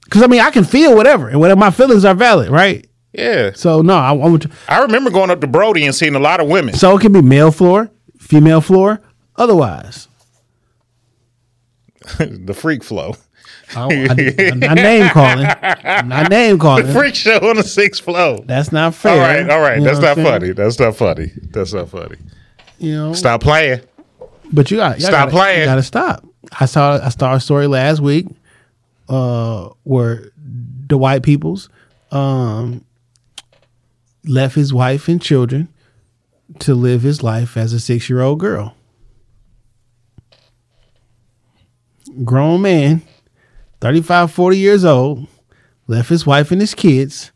Because 0.04 0.24
I 0.24 0.28
mean, 0.28 0.42
I 0.42 0.50
can 0.50 0.64
feel 0.64 0.96
whatever, 0.96 1.30
and 1.30 1.40
whatever 1.40 1.60
my 1.60 1.72
feelings 1.72 2.06
are 2.06 2.16
valid, 2.16 2.50
right? 2.50 2.88
Yeah. 3.14 3.52
So 3.54 3.82
no, 3.82 3.96
I. 3.96 4.40
I 4.68 4.82
remember 4.82 5.12
going 5.12 5.30
up 5.30 5.42
to 5.42 5.48
Brody 5.48 5.86
and 5.86 5.94
seeing 5.94 6.16
a 6.16 6.20
lot 6.20 6.40
of 6.40 6.48
women. 6.48 6.74
So 6.74 6.98
it 6.98 7.02
can 7.02 7.12
be 7.14 7.22
male 7.22 7.52
floor, 7.52 7.92
female 8.18 8.62
floor, 8.62 9.02
otherwise. 9.36 10.08
the 12.18 12.54
freak 12.54 12.84
flow. 12.84 13.16
I, 13.76 13.88
am 13.92 14.60
not 14.60 14.76
name 14.76 15.10
calling. 15.10 15.48
I'm 15.62 16.08
not 16.08 16.30
name 16.30 16.60
calling. 16.60 16.88
The 16.88 16.94
freak 16.94 17.16
show 17.16 17.38
on 17.38 17.58
the 17.58 17.64
sixth 17.64 18.04
floor. 18.04 18.40
That's 18.46 18.72
not 18.72 18.96
fair. 18.96 19.14
All 19.14 19.20
right, 19.20 19.50
all 19.50 19.62
right. 19.62 19.80
You 19.80 19.84
That's 19.84 20.00
not 20.00 20.16
funny. 20.16 20.52
That's 20.52 20.80
not 20.80 20.96
funny. 20.96 21.32
That's 21.52 21.74
not 21.74 21.90
funny. 21.90 22.18
You 22.80 22.96
know, 22.96 23.14
Stop 23.14 23.42
playing. 23.42 23.82
But 24.52 24.70
you 24.70 24.78
got 24.78 25.00
Stop 25.00 25.12
gotta, 25.12 25.32
playing. 25.32 25.60
You 25.62 25.66
got 25.66 25.76
to 25.76 25.84
stop. 25.84 26.26
I 26.60 26.66
saw 26.66 27.00
I 27.04 27.10
saw 27.10 27.34
a 27.34 27.40
story 27.40 27.68
last 27.68 28.00
week, 28.00 28.28
uh, 29.10 29.70
where 29.84 30.32
the 30.88 30.98
white 30.98 31.24
peoples, 31.24 31.70
um, 32.12 32.84
left 34.26 34.56
his 34.56 34.74
wife 34.74 35.08
and 35.08 35.22
children 35.22 35.70
to 36.60 36.76
live 36.76 37.02
his 37.02 37.24
life 37.24 37.58
as 37.58 37.74
a 37.74 37.80
six 37.80 38.10
year 38.10 38.22
old 38.22 38.40
girl. 38.40 38.76
Grown 42.24 42.62
man, 42.62 43.02
35, 43.84 44.32
40 44.32 44.58
years 44.58 44.86
old, 44.86 45.28
left 45.88 46.08
his 46.08 46.26
wife 46.26 46.52
and 46.52 46.62
his 46.62 46.74
kids 46.74 47.34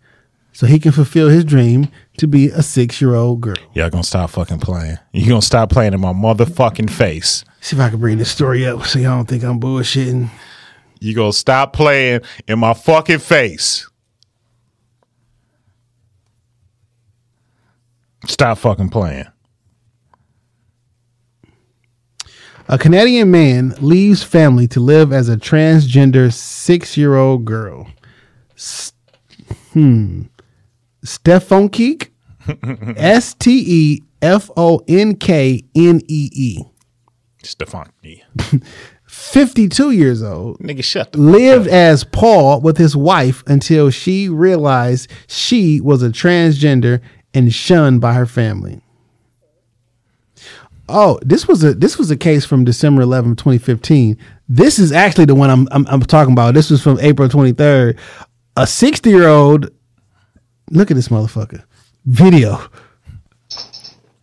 so 0.53 0.65
he 0.65 0.79
can 0.79 0.93
fulfill 0.93 1.27
his 1.27 1.43
dream 1.43 1.89
to 2.19 2.25
be 2.25 2.47
a 2.47 2.63
six 2.63 3.01
year 3.01 3.15
old 3.15 3.41
girl. 3.41 3.57
Y'all 3.73 3.89
gonna 3.89 4.01
stop 4.01 4.29
fucking 4.29 4.61
playing. 4.61 4.97
You 5.11 5.27
gonna 5.27 5.41
stop 5.41 5.69
playing 5.69 5.93
in 5.93 5.99
my 5.99 6.13
motherfucking 6.13 6.89
face. 6.89 7.43
See 7.59 7.75
if 7.75 7.81
I 7.81 7.89
can 7.89 7.99
bring 7.99 8.17
this 8.17 8.31
story 8.31 8.65
up 8.65 8.85
so 8.85 8.97
y'all 8.97 9.17
don't 9.17 9.25
think 9.25 9.43
I'm 9.43 9.59
bullshitting. 9.59 10.29
You 11.01 11.13
gonna 11.13 11.33
stop 11.33 11.73
playing 11.73 12.21
in 12.47 12.59
my 12.59 12.73
fucking 12.73 13.19
face. 13.19 13.85
Stop 18.25 18.57
fucking 18.59 18.87
playing. 18.87 19.25
A 22.69 22.77
Canadian 22.77 23.31
man 23.31 23.73
leaves 23.79 24.23
family 24.23 24.67
to 24.69 24.81
live 24.81 25.13
as 25.13 25.29
a 25.29 25.37
transgender 25.37 26.33
six 26.33 26.97
year 26.97 27.15
old 27.15 27.45
girl. 27.45 27.87
S- 28.57 28.91
hmm. 29.71 30.23
Stefan 31.01 31.69
Keek? 31.69 32.09
S 32.97 33.33
T 33.35 33.63
E 33.65 34.03
F 34.21 34.49
O 34.57 34.81
N 34.85 35.15
K 35.15 35.63
N 35.75 36.01
E 36.09 36.29
E. 36.33 36.63
Stefan. 37.41 37.89
52 39.07 39.91
years 39.91 40.21
old. 40.21 40.59
Nigga, 40.59 40.83
shut 40.83 41.13
the 41.13 41.19
lived 41.19 41.69
as 41.69 42.03
Paul 42.03 42.59
with 42.59 42.77
his 42.77 42.97
wife 42.97 43.43
until 43.47 43.89
she 43.89 44.27
realized 44.27 45.09
she 45.27 45.79
was 45.79 46.03
a 46.03 46.09
transgender 46.09 47.01
and 47.33 47.53
shunned 47.53 48.01
by 48.01 48.13
her 48.13 48.25
family. 48.25 48.81
Oh, 50.89 51.19
this 51.21 51.47
was 51.47 51.63
a 51.63 51.73
this 51.73 51.97
was 51.97 52.11
a 52.11 52.17
case 52.17 52.45
from 52.45 52.63
December 52.63 53.01
11, 53.01 53.35
2015. 53.35 54.17
This 54.47 54.79
is 54.79 54.91
actually 54.91 55.25
the 55.25 55.35
one 55.35 55.49
I'm 55.49 55.67
I'm, 55.71 55.85
I'm 55.87 56.01
talking 56.01 56.31
about. 56.31 56.53
This 56.53 56.69
was 56.69 56.81
from 56.81 56.99
April 57.01 57.27
23rd. 57.27 57.97
A 58.55 58.65
60 58.65 59.09
year 59.09 59.27
old. 59.27 59.69
Look 60.71 60.89
at 60.89 60.95
this 60.95 61.09
motherfucker. 61.09 61.63
Video. 62.05 62.59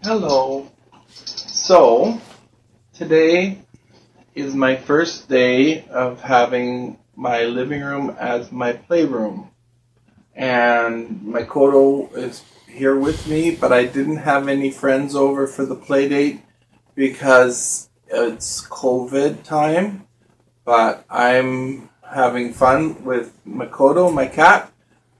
Hello. 0.03 0.71
So, 1.07 2.21
today 2.93 3.63
is 4.35 4.55
my 4.55 4.77
first 4.77 5.29
day 5.29 5.85
of 5.89 6.21
having 6.21 6.99
my 7.15 7.45
living 7.45 7.83
room 7.83 8.17
as 8.19 8.51
my 8.51 8.73
playroom. 8.73 9.51
And 10.35 11.23
my 11.23 11.43
Kodo 11.45 12.15
is 12.17 12.43
here 12.67 12.99
with 12.99 13.29
me, 13.29 13.55
but 13.55 13.73
I 13.73 13.85
didn't 13.85 14.17
have 14.17 14.49
any 14.49 14.71
friends 14.71 15.15
over 15.15 15.47
for 15.47 15.65
the 15.65 15.77
play 15.77 16.09
date 16.09 16.44
because 16.95 17.89
it's 18.09 18.67
COVID 18.69 19.43
time. 19.43 20.07
But 20.65 21.05
I'm 21.11 21.91
having 22.09 22.53
fun 22.53 23.05
with 23.05 23.33
Makoto, 23.47 24.13
my 24.13 24.27
cat, 24.27 24.73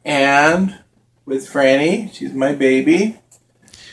and 0.05 0.79
with 1.27 1.49
Franny. 1.49 2.13
She's 2.13 2.33
my 2.33 2.55
baby. 2.55 3.19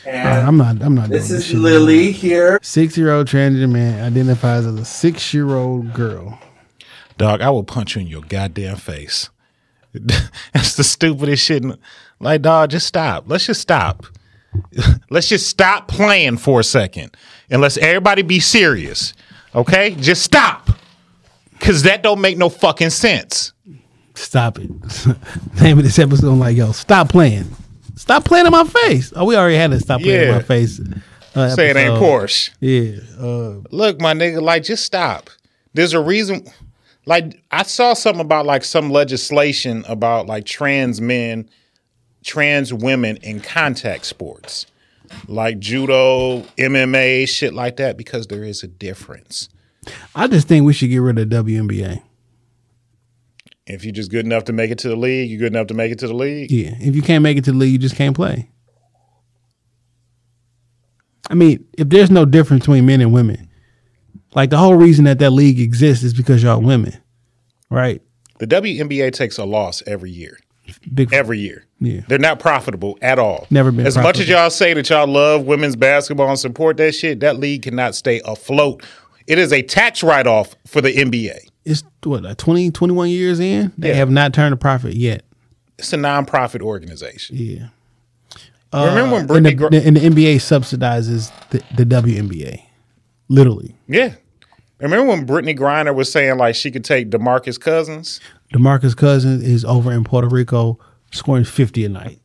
And 0.04 0.46
I'm 0.46 0.56
not 0.56 0.82
I'm 0.82 0.94
not 0.94 1.10
this 1.10 1.30
is 1.30 1.46
shit. 1.46 1.58
Lily 1.58 2.10
here. 2.10 2.58
Six 2.62 2.96
year 2.96 3.12
old 3.12 3.28
transgender 3.28 3.70
man 3.70 4.02
identifies 4.02 4.66
as 4.66 4.74
a 4.74 4.84
six 4.84 5.32
year 5.32 5.54
old 5.54 5.94
girl. 5.94 6.38
Dog, 7.18 7.40
I 7.40 7.50
will 7.50 7.62
punch 7.62 7.94
you 7.94 8.02
in 8.02 8.08
your 8.08 8.22
goddamn 8.22 8.76
face. 8.76 9.30
That's 10.52 10.74
the 10.74 10.82
stupidest 10.82 11.44
shit. 11.44 11.62
Like, 12.18 12.42
dog, 12.42 12.70
just 12.70 12.86
stop. 12.86 13.24
Let's 13.26 13.46
just 13.46 13.60
stop. 13.60 14.06
Let's 15.10 15.28
just 15.28 15.46
stop 15.46 15.86
playing 15.86 16.38
for 16.38 16.60
a 16.60 16.64
second 16.64 17.14
and 17.52 17.60
let's 17.60 17.76
everybody 17.76 18.22
be 18.22 18.40
serious. 18.40 19.14
Okay? 19.54 19.94
Just 20.00 20.22
stop. 20.22 20.70
Cause 21.60 21.84
that 21.84 22.02
don't 22.02 22.20
make 22.20 22.36
no 22.36 22.48
fucking 22.48 22.90
sense. 22.90 23.52
Stop 24.14 24.58
it. 24.58 24.68
Name 25.62 25.78
of 25.78 25.84
this 25.84 25.98
episode 26.00 26.34
like, 26.34 26.56
yo, 26.56 26.72
stop 26.72 27.08
playing. 27.08 27.44
Stop 27.94 28.24
playing 28.24 28.46
in 28.46 28.52
my 28.52 28.64
face. 28.64 29.12
Oh, 29.14 29.24
we 29.26 29.36
already 29.36 29.56
had 29.56 29.70
to 29.70 29.78
stop 29.78 30.00
playing 30.00 30.28
in 30.28 30.34
my 30.34 30.42
face. 30.42 30.80
uh, 31.36 31.50
Say 31.50 31.70
it 31.70 31.76
ain't. 31.76 31.94
Porsche. 31.94 32.50
Yeah. 32.58 33.00
Uh, 33.24 33.60
Look, 33.70 34.00
my 34.00 34.12
nigga, 34.12 34.42
like 34.42 34.64
just 34.64 34.84
stop. 34.84 35.30
There's 35.74 35.92
a 35.92 36.00
reason. 36.00 36.46
Like 37.06 37.42
I 37.50 37.62
saw 37.62 37.94
something 37.94 38.20
about 38.20 38.44
like 38.46 38.64
some 38.64 38.90
legislation 38.90 39.84
about 39.88 40.26
like 40.26 40.44
trans 40.46 41.00
men, 41.00 41.48
trans 42.24 42.72
women 42.74 43.18
in 43.18 43.40
contact 43.40 44.04
sports, 44.06 44.66
like 45.28 45.58
judo, 45.58 46.40
MMA, 46.58 47.28
shit 47.28 47.54
like 47.54 47.76
that, 47.76 47.96
because 47.96 48.26
there 48.26 48.44
is 48.44 48.62
a 48.62 48.68
difference. 48.68 49.48
I 50.14 50.28
just 50.28 50.48
think 50.48 50.64
we 50.64 50.72
should 50.72 50.90
get 50.90 50.98
rid 50.98 51.18
of 51.18 51.28
WNBA. 51.28 52.02
If 53.66 53.84
you're 53.84 53.92
just 53.92 54.10
good 54.10 54.26
enough 54.26 54.44
to 54.44 54.52
make 54.52 54.70
it 54.70 54.78
to 54.78 54.88
the 54.88 54.96
league, 54.96 55.30
you're 55.30 55.38
good 55.38 55.52
enough 55.52 55.68
to 55.68 55.74
make 55.74 55.92
it 55.92 55.98
to 56.00 56.08
the 56.08 56.14
league. 56.14 56.50
Yeah. 56.50 56.74
If 56.80 56.96
you 56.96 57.02
can't 57.02 57.22
make 57.22 57.36
it 57.36 57.44
to 57.44 57.52
the 57.52 57.58
league, 57.58 57.72
you 57.72 57.78
just 57.78 57.96
can't 57.96 58.14
play. 58.14 58.50
I 61.30 61.34
mean, 61.34 61.64
if 61.78 61.88
there's 61.88 62.10
no 62.10 62.24
difference 62.24 62.62
between 62.62 62.86
men 62.86 63.00
and 63.00 63.12
women, 63.12 63.48
like 64.34 64.50
the 64.50 64.58
whole 64.58 64.74
reason 64.74 65.04
that 65.04 65.18
that 65.20 65.30
league 65.30 65.60
exists 65.60 66.04
is 66.04 66.12
because 66.12 66.42
y'all 66.42 66.60
women, 66.60 66.96
right? 67.70 68.02
The 68.38 68.46
WNBA 68.46 69.12
takes 69.12 69.38
a 69.38 69.44
loss 69.44 69.82
every 69.86 70.10
year. 70.10 70.38
Big 70.94 71.12
every 71.12 71.38
year. 71.38 71.64
Yeah. 71.80 72.00
They're 72.08 72.18
not 72.18 72.38
profitable 72.38 72.98
at 73.02 73.18
all. 73.18 73.46
Never 73.50 73.72
been 73.72 73.86
As 73.86 73.96
much 73.96 74.18
as 74.20 74.28
y'all 74.28 74.50
say 74.50 74.72
that 74.74 74.88
y'all 74.90 75.06
love 75.06 75.44
women's 75.44 75.76
basketball 75.76 76.28
and 76.28 76.38
support 76.38 76.76
that 76.78 76.92
shit, 76.94 77.20
that 77.20 77.38
league 77.38 77.62
cannot 77.62 77.94
stay 77.94 78.20
afloat. 78.24 78.84
It 79.26 79.38
is 79.38 79.52
a 79.52 79.62
tax 79.62 80.02
write 80.02 80.26
off 80.26 80.54
for 80.66 80.80
the 80.80 80.92
NBA. 80.92 81.38
It's 81.64 81.84
what, 82.04 82.22
like 82.24 82.36
20, 82.38 82.70
21 82.72 83.08
years 83.08 83.38
in? 83.40 83.72
They 83.78 83.88
Yeah. 83.90 83.94
have 83.94 84.10
not 84.10 84.32
turned 84.34 84.52
a 84.52 84.56
profit 84.56 84.94
yet. 84.94 85.22
It's 85.78 85.92
a 85.92 85.96
nonprofit 85.96 86.60
organization. 86.60 87.36
Yeah. 87.36 87.68
Remember 88.72 89.16
when 89.16 89.30
Uh, 89.30 89.34
and, 89.34 89.46
Brittney? 89.46 89.50
the, 89.50 89.54
Gr- 89.54 89.68
the- 89.68 89.86
and 89.86 89.96
the 89.96 90.00
NBA 90.00 90.36
subsidizes 90.36 91.30
the, 91.50 91.62
the 91.76 91.84
WNBA, 91.84 92.62
literally. 93.28 93.76
yeah. 93.88 94.14
Remember 94.80 95.06
when 95.06 95.24
Brittney 95.26 95.56
Griner 95.56 95.94
was 95.94 96.10
saying 96.10 96.38
like 96.38 96.56
she 96.56 96.72
could 96.72 96.84
take 96.84 97.08
Demarcus 97.10 97.60
Cousins? 97.60 98.18
Demarcus 98.52 98.96
Cousins 98.96 99.42
is 99.42 99.64
over 99.64 99.92
in 99.92 100.04
Puerto 100.04 100.28
Rico 100.28 100.78
scoring 101.10 101.44
fifty 101.44 101.84
a 101.84 101.88
night. 101.88 102.20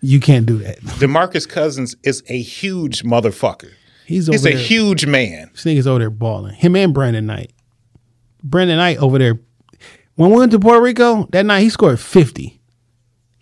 You 0.00 0.18
can't 0.20 0.46
do 0.46 0.58
that. 0.58 0.78
Demarcus 1.00 1.48
Cousins 1.48 1.94
is 2.02 2.22
a 2.28 2.40
huge 2.40 3.02
motherfucker. 3.04 3.70
He's 4.06 4.26
He's 4.26 4.44
a 4.44 4.50
there- 4.50 4.58
huge 4.58 5.06
man. 5.06 5.50
This 5.52 5.64
nigga's 5.64 5.86
over 5.86 6.00
there 6.00 6.10
balling. 6.10 6.54
Him 6.54 6.74
and 6.76 6.92
Brandon 6.92 7.24
Knight. 7.26 7.52
Brandon 8.42 8.76
Knight 8.78 8.98
over 8.98 9.18
there. 9.18 9.40
When 10.16 10.30
we 10.30 10.36
went 10.38 10.52
to 10.52 10.58
Puerto 10.58 10.80
Rico 10.82 11.26
that 11.32 11.46
night, 11.46 11.60
he 11.60 11.70
scored 11.70 12.00
fifty. 12.00 12.60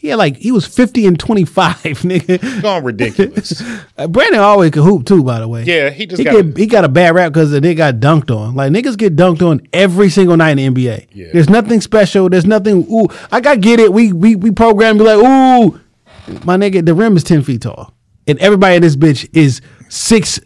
He 0.01 0.09
had 0.09 0.17
like 0.17 0.37
he 0.39 0.51
was 0.51 0.67
fifty 0.67 1.05
and 1.05 1.21
twenty 1.21 1.45
five, 1.45 1.77
nigga. 1.83 2.63
Going 2.63 2.85
ridiculous. 2.85 3.63
Brandon 4.09 4.41
always 4.41 4.71
could 4.71 4.83
hoop 4.83 5.05
too, 5.05 5.23
by 5.23 5.41
the 5.41 5.47
way. 5.47 5.65
Yeah, 5.65 5.91
he 5.91 6.07
just 6.07 6.19
he 6.19 6.25
got- 6.25 6.33
get, 6.43 6.57
he 6.57 6.65
got 6.67 6.85
a 6.87 6.89
bad 6.89 7.15
rap 7.15 7.33
because 7.35 7.51
they 7.51 7.75
got 7.75 7.97
dunked 7.97 8.35
on. 8.35 8.55
Like 8.55 8.73
niggas 8.73 8.97
get 8.97 9.15
dunked 9.15 9.43
on 9.47 9.61
every 9.75 10.09
single 10.09 10.39
night 10.39 10.59
in 10.59 10.73
the 10.75 10.87
NBA. 10.87 11.09
Yeah. 11.13 11.27
There's 11.35 11.51
nothing 11.51 11.83
special. 11.83 12.31
There's 12.31 12.47
nothing. 12.47 12.87
Ooh, 12.91 13.09
I 13.31 13.41
got 13.43 13.61
get 13.61 13.79
it. 13.79 13.93
We 13.93 14.15
we 14.15 14.37
we 14.37 14.51
program 14.51 14.97
be 14.97 15.05
like 15.05 15.19
ooh, 15.19 15.79
my 16.45 16.57
nigga. 16.57 16.83
The 16.87 16.95
rim 16.95 17.15
is 17.19 17.23
ten 17.25 17.43
feet 17.43 17.61
tall, 17.61 17.93
and 18.27 18.39
everybody 18.39 18.77
in 18.77 18.83
this 18.83 18.97
bitch 18.97 19.29
is 19.35 19.61
six 19.91 20.41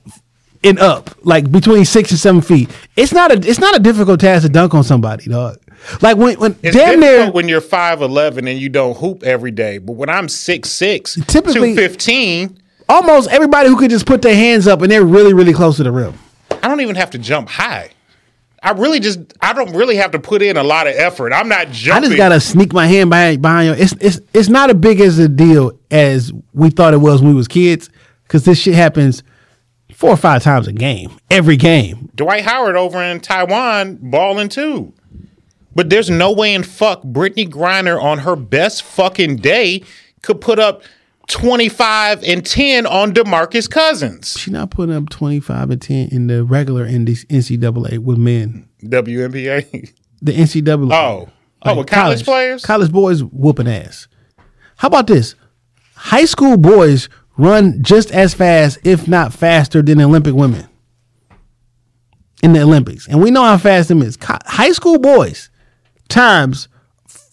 and 0.65 0.79
up, 0.81 1.11
like 1.25 1.53
between 1.53 1.85
six 1.85 2.11
and 2.11 2.19
seven 2.19 2.41
feet. 2.41 2.71
It's 2.97 3.13
not 3.13 3.31
a 3.31 3.35
it's 3.49 3.61
not 3.61 3.77
a 3.77 3.79
difficult 3.79 4.19
task 4.19 4.43
to 4.43 4.49
dunk 4.49 4.75
on 4.75 4.83
somebody, 4.83 5.27
dog. 5.29 5.59
Like 6.01 6.17
when 6.17 6.39
when 6.39 6.57
It's 6.63 6.77
damn 6.77 7.01
near 7.01 7.31
when 7.31 7.49
you're 7.49 7.61
five 7.61 8.03
eleven 8.03 8.49
and 8.49 8.59
you 8.59 8.69
don't 8.69 8.97
hoop 8.97 9.23
every 9.23 9.51
day. 9.51 9.79
But 9.79 9.93
when 9.95 10.09
I'm 10.09 10.29
six 10.29 10.71
six, 10.71 11.19
Typically- 11.27 11.75
fifteen, 11.77 12.59
almost 12.89 13.31
everybody 13.31 13.69
who 13.69 13.77
could 13.77 13.91
just 13.91 14.07
put 14.07 14.23
their 14.23 14.35
hands 14.35 14.67
up 14.67 14.83
and 14.83 14.91
they're 14.91 15.05
really 15.05 15.35
really 15.35 15.53
close 15.53 15.77
to 15.77 15.83
the 15.83 15.93
rim. 15.93 16.15
I 16.63 16.69
don't 16.69 16.81
even 16.81 16.97
have 16.97 17.11
to 17.11 17.19
jump 17.19 17.49
high. 17.49 17.91
I 18.63 18.71
really 18.71 18.99
just 18.99 19.21
I 19.43 19.53
don't 19.53 19.75
really 19.75 19.97
have 19.97 20.13
to 20.13 20.19
put 20.19 20.41
in 20.41 20.57
a 20.57 20.63
lot 20.63 20.87
of 20.87 20.95
effort. 20.97 21.35
I'm 21.35 21.49
not 21.49 21.69
I 21.69 22.01
just 22.01 22.17
gotta 22.17 22.41
sneak 22.41 22.73
my 22.73 22.87
hand 22.87 23.11
behind 23.11 23.43
behind 23.43 23.67
you. 23.69 23.85
It's 23.85 23.93
it's 24.01 24.21
it's 24.33 24.49
not 24.49 24.71
as 24.71 24.77
big 24.77 25.01
as 25.01 25.19
a 25.19 25.29
deal 25.29 25.79
as 25.91 26.33
we 26.55 26.71
thought 26.71 26.95
it 26.95 26.99
was 27.01 27.21
when 27.21 27.31
we 27.31 27.37
was 27.37 27.49
kids. 27.49 27.91
Cause 28.29 28.47
this 28.47 28.59
shit 28.59 28.75
happens 28.75 29.23
four 29.93 30.11
or 30.11 30.17
five 30.17 30.43
times 30.43 30.67
a 30.67 30.73
game, 30.73 31.11
every 31.31 31.59
game. 31.59 32.11
Dwight 32.15 32.43
Howard 32.43 32.75
over 32.75 33.03
in 33.03 33.21
Taiwan 33.21 33.99
balling 34.01 34.49
too. 34.49 34.95
But 35.75 35.91
there's 35.91 36.11
no 36.11 36.33
way 36.33 36.55
in 36.55 36.63
fuck 36.63 37.03
Brittney 37.03 37.49
Griner 37.49 38.01
on 38.01 38.19
her 38.19 38.37
best 38.37 38.83
fucking 38.83 39.37
day 39.37 39.83
could 40.23 40.41
put 40.41 40.59
up 40.59 40.83
25 41.29 42.23
and 42.25 42.45
10 42.45 42.87
on 42.87 43.13
DeMarcus 43.13 43.71
Cousins. 43.71 44.39
She 44.39 44.51
not 44.51 44.71
putting 44.71 44.95
up 44.95 45.09
twenty 45.09 45.41
five 45.41 45.71
and 45.71 45.81
ten 45.81 46.09
in 46.11 46.27
the 46.27 46.45
regular 46.45 46.87
NCAA 46.87 47.99
with 47.99 48.19
men. 48.19 48.69
WNBA. 48.83 49.93
The 50.23 50.33
NCAA. 50.33 50.93
Oh. 50.93 51.29
Oh, 51.67 51.79
with 51.79 51.87
college 51.87 52.25
players? 52.25 52.65
College 52.65 52.93
boys 52.93 53.23
whooping 53.25 53.69
ass. 53.69 54.07
How 54.77 54.89
about 54.89 55.07
this? 55.07 55.35
High 55.95 56.27
school 56.27 56.59
boys 56.59 57.09
run 57.39 57.83
just 57.83 58.11
as 58.11 58.35
fast, 58.35 58.79
if 58.85 59.09
not 59.09 59.33
faster, 59.33 59.81
than 59.81 60.01
Olympic 60.01 60.35
women 60.35 60.69
in 62.43 62.53
the 62.53 62.61
Olympics, 62.61 63.09
and 63.09 63.23
we 63.23 63.31
know 63.31 63.43
how 63.43 63.57
fast 63.57 63.89
them 63.89 64.03
is. 64.03 64.19
High 64.21 64.73
school 64.73 64.99
boys 64.99 65.49
times 66.09 66.69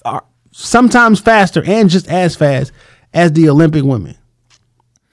are 0.06 0.24
sometimes 0.52 1.20
faster 1.20 1.64
and 1.66 1.90
just 1.90 2.08
as 2.08 2.36
fast 2.36 2.72
as 3.14 3.32
the 3.34 3.50
Olympic 3.50 3.84
women. 3.84 4.16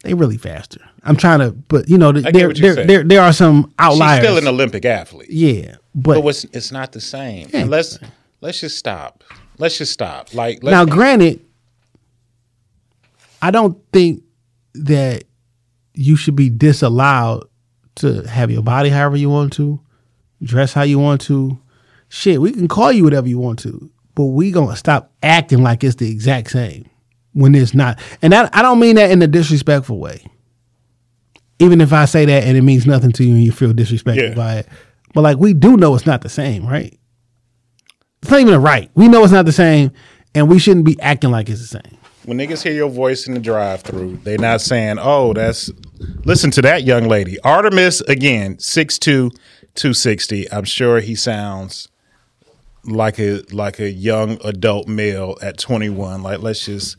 They 0.05 0.15
really 0.15 0.39
faster. 0.39 0.81
I'm 1.03 1.17
trying 1.17 1.41
to, 1.41 1.53
but 1.53 1.89
you 1.89 1.99
know, 1.99 2.13
there 2.13 2.53
there, 2.53 2.87
there 2.87 3.03
there 3.05 3.21
are 3.23 3.33
some 3.33 3.73
outliers. 3.79 4.21
She's 4.21 4.27
still 4.27 4.39
an 4.39 4.47
Olympic 4.47 4.85
athlete. 4.85 5.31
yeah, 5.31 5.77
But, 5.95 6.15
but, 6.15 6.21
what's, 6.23 6.45
it's 6.45 6.71
not 6.71 6.93
the 6.93 7.01
same. 7.01 7.49
Yeah, 7.53 7.65
let's 7.65 7.99
let's 8.41 8.61
just 8.61 8.77
stop. 8.79 9.25
Let's 9.59 9.79
just 9.79 9.93
stop. 9.93 10.35
Like 10.35 10.63
now, 10.63 10.85
granted, 10.85 11.45
I 13.43 13.51
don't 13.51 13.79
think 13.93 14.23
that 14.75 15.25
you 15.95 16.17
should 16.17 16.37
be 16.37 16.51
disallowed 16.51 17.49
to 17.97 18.23
have 18.23 18.51
your 18.51 18.63
body 18.63 18.89
however 18.89 19.17
you 19.17 19.31
want 19.31 19.53
to, 19.55 19.81
dress 20.43 20.73
how 20.73 20.83
you 20.83 20.99
want 20.99 21.21
to. 21.23 21.59
Shit, 22.09 22.41
we 22.41 22.53
can 22.53 22.69
call 22.69 22.91
you 22.93 23.05
whatever 23.05 23.29
you 23.29 23.39
want 23.39 23.59
to, 23.61 23.91
but 24.15 24.25
we 24.27 24.51
gonna 24.51 24.77
stop 24.77 25.13
acting 25.23 25.63
like 25.63 25.85
it's 25.85 25.97
the 25.97 26.11
exact 26.11 26.51
same 26.51 26.89
when 27.33 27.55
it's 27.55 27.75
not. 27.75 27.99
And 28.23 28.33
that, 28.33 28.55
I 28.55 28.63
don't 28.63 28.81
mean 28.81 28.97
that 28.97 29.11
in 29.11 29.21
a 29.23 29.27
disrespectful 29.27 29.99
way. 29.99 30.25
Even 31.59 31.81
if 31.81 31.93
I 31.93 32.05
say 32.05 32.25
that 32.25 32.45
and 32.45 32.57
it 32.57 32.63
means 32.63 32.87
nothing 32.87 33.13
to 33.13 33.25
you 33.25 33.35
and 33.35 33.43
you 33.43 33.53
feel 33.53 33.73
disrespected 33.73 34.31
Yeah. 34.31 34.35
by 34.35 34.55
it, 34.59 34.69
but 35.13 35.23
like 35.23 35.39
we 35.39 35.53
do 35.55 35.77
know 35.77 35.95
it's 35.95 36.07
not 36.07 36.23
the 36.23 36.29
same, 36.29 36.65
right? 36.67 36.97
It's 38.23 38.31
not 38.31 38.41
even 38.41 38.55
a 38.55 38.59
right. 38.61 38.91
We 38.95 39.09
know 39.09 39.23
it's 39.23 39.33
not 39.33 39.45
the 39.47 39.53
same, 39.53 39.91
and 40.35 40.49
we 40.49 40.59
shouldn't 40.59 40.87
be 40.87 41.01
acting 41.01 41.31
like 41.31 41.49
it's 41.49 41.61
the 41.61 41.67
same. 41.83 41.95
when 42.25 42.37
niggas 42.37 42.63
hear 42.63 42.73
your 42.75 42.91
voice 42.91 43.27
in 43.27 43.33
the 43.35 43.41
drive 43.41 43.81
through, 43.83 44.19
they're 44.23 44.37
not 44.39 44.61
saying, 44.61 44.99
"Oh, 45.01 45.33
that's." 45.33 45.71
Listen 46.25 46.51
to 46.53 46.63
that 46.63 46.85
young 46.85 47.09
lady, 47.09 47.41
Artemis 47.41 48.01
again, 48.03 48.57
6'2", 48.59 49.31
260. 49.75 50.51
I'm 50.53 50.65
sure 50.65 51.01
he 51.01 51.15
sounds 51.15 51.89
like 52.85 53.19
a 53.19 53.43
like 53.53 53.79
a 53.81 53.91
young 53.91 54.39
adult 54.45 54.89
male 54.89 55.37
at 55.43 55.59
21. 55.59 56.23
Like 56.23 56.41
let's 56.41 56.65
just 56.65 56.97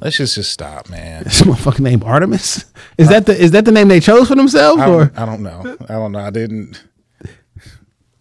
let's 0.00 0.16
just 0.16 0.34
just 0.34 0.52
stop, 0.52 0.88
man. 0.90 1.24
This 1.24 1.42
motherfucking 1.42 1.80
name 1.80 2.02
Artemis. 2.04 2.64
Is 2.98 3.08
that 3.08 3.26
the 3.26 3.36
is 3.36 3.50
that 3.52 3.64
the 3.64 3.72
name 3.72 3.88
they 3.88 4.00
chose 4.00 4.28
for 4.28 4.34
themselves 4.34 4.82
I 4.82 4.88
or 4.90 5.04
don't, 5.06 5.18
I 5.18 5.26
don't 5.26 5.42
know. 5.42 5.76
I 5.88 5.92
don't 5.94 6.12
know. 6.12 6.20
I 6.20 6.30
didn't. 6.30 6.82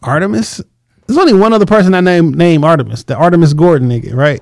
Artemis? 0.04 0.62
There's 1.08 1.18
only 1.18 1.34
one 1.34 1.54
other 1.54 1.66
person 1.66 1.94
I 1.94 2.02
name 2.02 2.32
name 2.34 2.64
Artemis, 2.64 3.04
the 3.04 3.16
Artemis 3.16 3.54
Gordon 3.54 3.90
nigga, 3.90 4.14
right? 4.14 4.42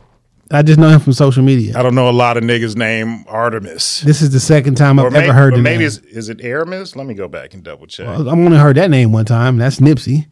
I 0.49 0.61
just 0.61 0.79
know 0.79 0.87
him 0.89 0.99
from 1.01 1.11
social 1.13 1.43
media. 1.43 1.77
I 1.77 1.83
don't 1.83 1.95
know 1.95 2.09
a 2.09 2.11
lot 2.11 2.37
of 2.37 2.43
niggas 2.43 2.77
named 2.77 3.25
Artemis. 3.27 4.01
This 4.01 4.21
is 4.21 4.31
the 4.31 4.39
second 4.39 4.75
time 4.75 4.97
I've 4.97 5.05
Or 5.07 5.11
maybe, 5.11 5.25
ever 5.25 5.33
heard 5.33 5.53
or 5.53 5.57
the 5.57 5.61
maybe 5.63 5.79
name. 5.79 5.87
it's, 5.87 5.97
is 5.97 6.29
it 6.29 6.39
Aramis? 6.41 6.95
Let 6.95 7.05
me 7.05 7.15
go 7.15 7.27
back 7.27 7.53
and 7.53 7.63
double 7.63 7.85
check. 7.85 8.07
I've 8.07 8.27
only 8.27 8.57
heard 8.57 8.77
that 8.77 8.89
name 8.89 9.11
one 9.11 9.25
time. 9.25 9.57
That's 9.57 9.79
Nipsey. 9.81 10.27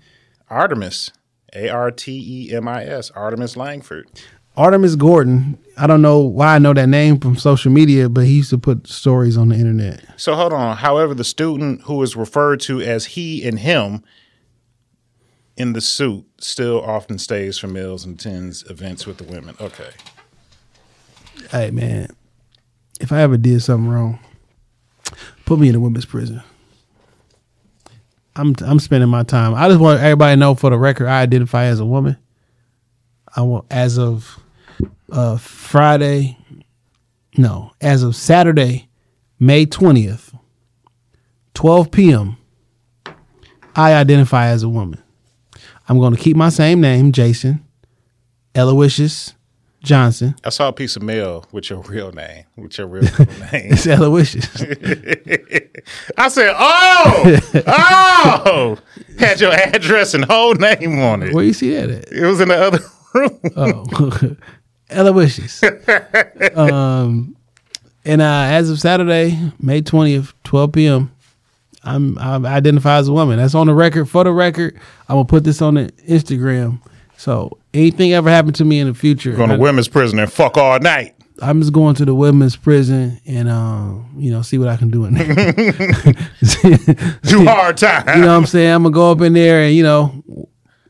Artemis, 0.49 1.12
A 1.56 1.69
R 1.69 1.91
T 1.91 2.48
E 2.49 2.56
M 2.56 2.68
I 2.68 2.84
S, 2.86 3.11
Artemis 3.11 3.56
Langford. 3.57 4.07
Artemis 4.57 4.95
Gordon. 4.95 5.57
I 5.77 5.88
don't 5.88 6.02
know 6.02 6.19
why 6.19 6.56
I 6.56 6.60
know 6.60 6.73
that 6.73 6.88
name 6.88 7.19
from 7.19 7.36
social 7.36 7.72
media, 7.72 8.07
but 8.07 8.26
he 8.26 8.38
used 8.38 8.49
to 8.52 8.57
put 8.57 8.88
stories 8.88 9.38
on 9.38 9.49
the 9.49 9.56
internet. 9.56 10.03
So 10.18 10.36
hold 10.36 10.53
on. 10.53 10.77
However, 10.77 11.14
the 11.14 11.26
student 11.26 11.82
who 11.82 12.02
is 12.03 12.15
referred 12.15 12.61
to 12.61 12.82
as 12.82 13.06
he 13.06 13.45
and 13.45 13.60
him 13.60 14.03
in 15.57 15.73
the 15.73 15.82
suit 15.82 16.26
still 16.40 16.82
often 16.82 17.18
stays 17.18 17.57
for 17.57 17.68
meals 17.68 18.06
and 18.06 18.19
attends 18.19 18.64
events 18.69 19.06
with 19.06 19.18
the 19.18 19.23
women. 19.26 19.56
Okay. 19.60 19.90
Hey 21.52 21.72
man, 21.72 22.07
if 22.99 23.11
I 23.11 23.22
ever 23.22 23.38
did 23.38 23.61
something 23.61 23.90
wrong, 23.90 24.19
put 25.45 25.60
me 25.60 25.69
in 25.69 25.76
a 25.76 25.80
women's 25.80 26.06
prison. 26.06 26.41
I'm 28.36 28.56
I'm 28.66 28.80
spending 28.80 29.10
my 29.10 29.24
time. 29.24 29.53
I 29.53 29.68
just 29.70 29.80
want 29.80 30.02
everybody 30.02 30.34
to 30.34 30.38
know 30.38 30.56
for 30.56 30.70
the 30.70 30.78
record, 30.78 31.07
I 31.07 31.22
identify 31.22 31.66
as 31.66 31.80
a 31.80 31.86
woman. 31.86 32.18
I 33.36 33.41
want 33.41 33.66
as 33.72 33.98
of 33.98 34.40
uh 35.12 35.38
Friday, 35.38 36.38
no, 37.38 37.72
as 37.82 38.03
of 38.03 38.16
Saturday, 38.16 38.90
May 39.40 39.66
twentieth, 39.66 40.34
twelve 41.53 41.91
p.m. 41.91 42.38
I 43.76 43.94
identify 43.94 44.48
as 44.48 44.64
a 44.64 44.70
woman. 44.70 45.02
I'm 45.88 45.99
going 45.99 46.16
to 46.16 46.20
keep 46.22 46.36
my 46.36 46.49
same 46.49 46.82
name, 46.82 47.12
Jason 47.12 47.64
Eloysius 48.56 49.34
Johnson. 49.86 50.36
I 50.44 50.49
saw 50.49 50.68
a 50.68 50.74
piece 50.74 50.95
of 50.95 51.03
mail 51.03 51.45
with 51.52 51.70
your 51.70 51.80
real 51.82 52.12
name, 52.12 52.44
with 52.57 52.78
your 52.78 52.88
real 52.88 53.03
name. 53.28 53.72
It's 53.72 53.86
Eloysius. 53.86 54.49
I 56.18 56.28
said, 56.28 56.53
"Oh, 56.57 57.40
oh!" 57.68 58.78
Had 59.20 59.40
your 59.40 59.53
address 59.53 60.14
and 60.14 60.26
whole 60.26 60.53
name 60.56 60.99
on 60.99 61.24
it. 61.24 61.34
Where 61.34 61.44
you 61.44 61.53
see 61.53 61.74
that 61.76 61.90
at? 61.90 62.12
It 62.12 62.26
was 62.26 62.41
in 62.41 62.49
the 62.49 62.56
other 62.62 62.80
room. 63.14 63.40
Oh, 63.56 64.36
Eloysius. 64.90 65.64
um, 66.57 67.36
and 68.03 68.22
uh, 68.22 68.26
as 68.49 68.70
of 68.70 68.80
Saturday, 68.80 69.40
May 69.60 69.82
twentieth, 69.82 70.34
twelve 70.44 70.74
p.m., 70.74 71.12
I'm 71.84 72.18
I 72.18 72.36
identify 72.56 72.98
as 72.98 73.07
a 73.07 73.14
woman. 73.14 73.38
That's 73.38 73.56
on 73.56 73.68
the 73.68 73.74
record. 73.74 74.06
For 74.06 74.24
the 74.24 74.32
record, 74.32 74.76
I'm 75.07 75.16
gonna 75.18 75.26
put 75.26 75.44
this 75.44 75.62
on 75.62 75.76
the 75.76 75.91
Instagram. 76.07 76.82
So 77.18 77.57
anything 77.76 78.14
ever 78.14 78.30
happen 78.30 78.53
to 78.53 78.65
me 78.65 78.80
in 78.80 78.88
the 78.88 78.93
future, 78.93 79.34
Going 79.34 79.49
to 79.49 79.56
I- 79.56 79.60
women's 79.60 79.88
prison 79.88 80.19
and 80.19 80.31
fuck 80.31 80.57
all 80.57 80.80
night. 80.80 81.14
I'm 81.41 81.60
just 81.60 81.73
going 81.73 81.95
to 81.95 82.06
the 82.06 82.15
women's 82.15 82.56
prison 82.56 83.19
and 83.26 83.49
um, 83.49 84.10
you 84.18 84.31
know, 84.31 84.41
see 84.41 84.57
what 84.57 84.69
I 84.69 84.77
can 84.77 84.89
do 84.89 85.03
in 85.03 85.15
there. 85.15 85.35
Do 87.23 87.45
hard 87.45 87.77
time. 87.77 88.07
You 88.07 88.22
know 88.22 88.27
what 88.31 88.38
I'm 88.38 88.45
saying? 88.45 88.72
I'm 88.72 88.84
gonna 88.84 88.93
go 88.93 89.11
up 89.11 89.19
in 89.22 89.34
there 89.34 89.61
and 89.64 89.76
you 89.76 89.84
know, 89.84 90.23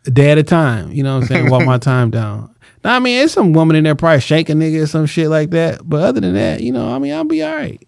a 0.05 0.11
day 0.11 0.29
at 0.31 0.37
a 0.37 0.43
time. 0.43 0.91
You 0.91 1.01
know 1.03 1.15
what 1.15 1.23
I'm 1.23 1.27
saying? 1.27 1.49
Walk 1.49 1.65
my 1.65 1.77
time 1.79 2.11
down. 2.11 2.53
Now, 2.83 2.95
I 2.95 2.99
mean, 2.99 3.23
it's 3.23 3.33
some 3.33 3.53
woman 3.53 3.75
in 3.75 3.83
there 3.85 3.95
probably 3.95 4.21
shaking 4.21 4.57
nigga 4.57 4.83
or 4.83 4.87
some 4.87 5.07
shit 5.07 5.29
like 5.29 5.49
that. 5.49 5.81
But 5.83 6.03
other 6.03 6.21
than 6.21 6.35
that, 6.35 6.61
you 6.61 6.71
know, 6.71 6.93
I 6.93 6.99
mean, 6.99 7.13
I'll 7.13 7.23
be 7.23 7.41
all 7.41 7.55
right. 7.55 7.81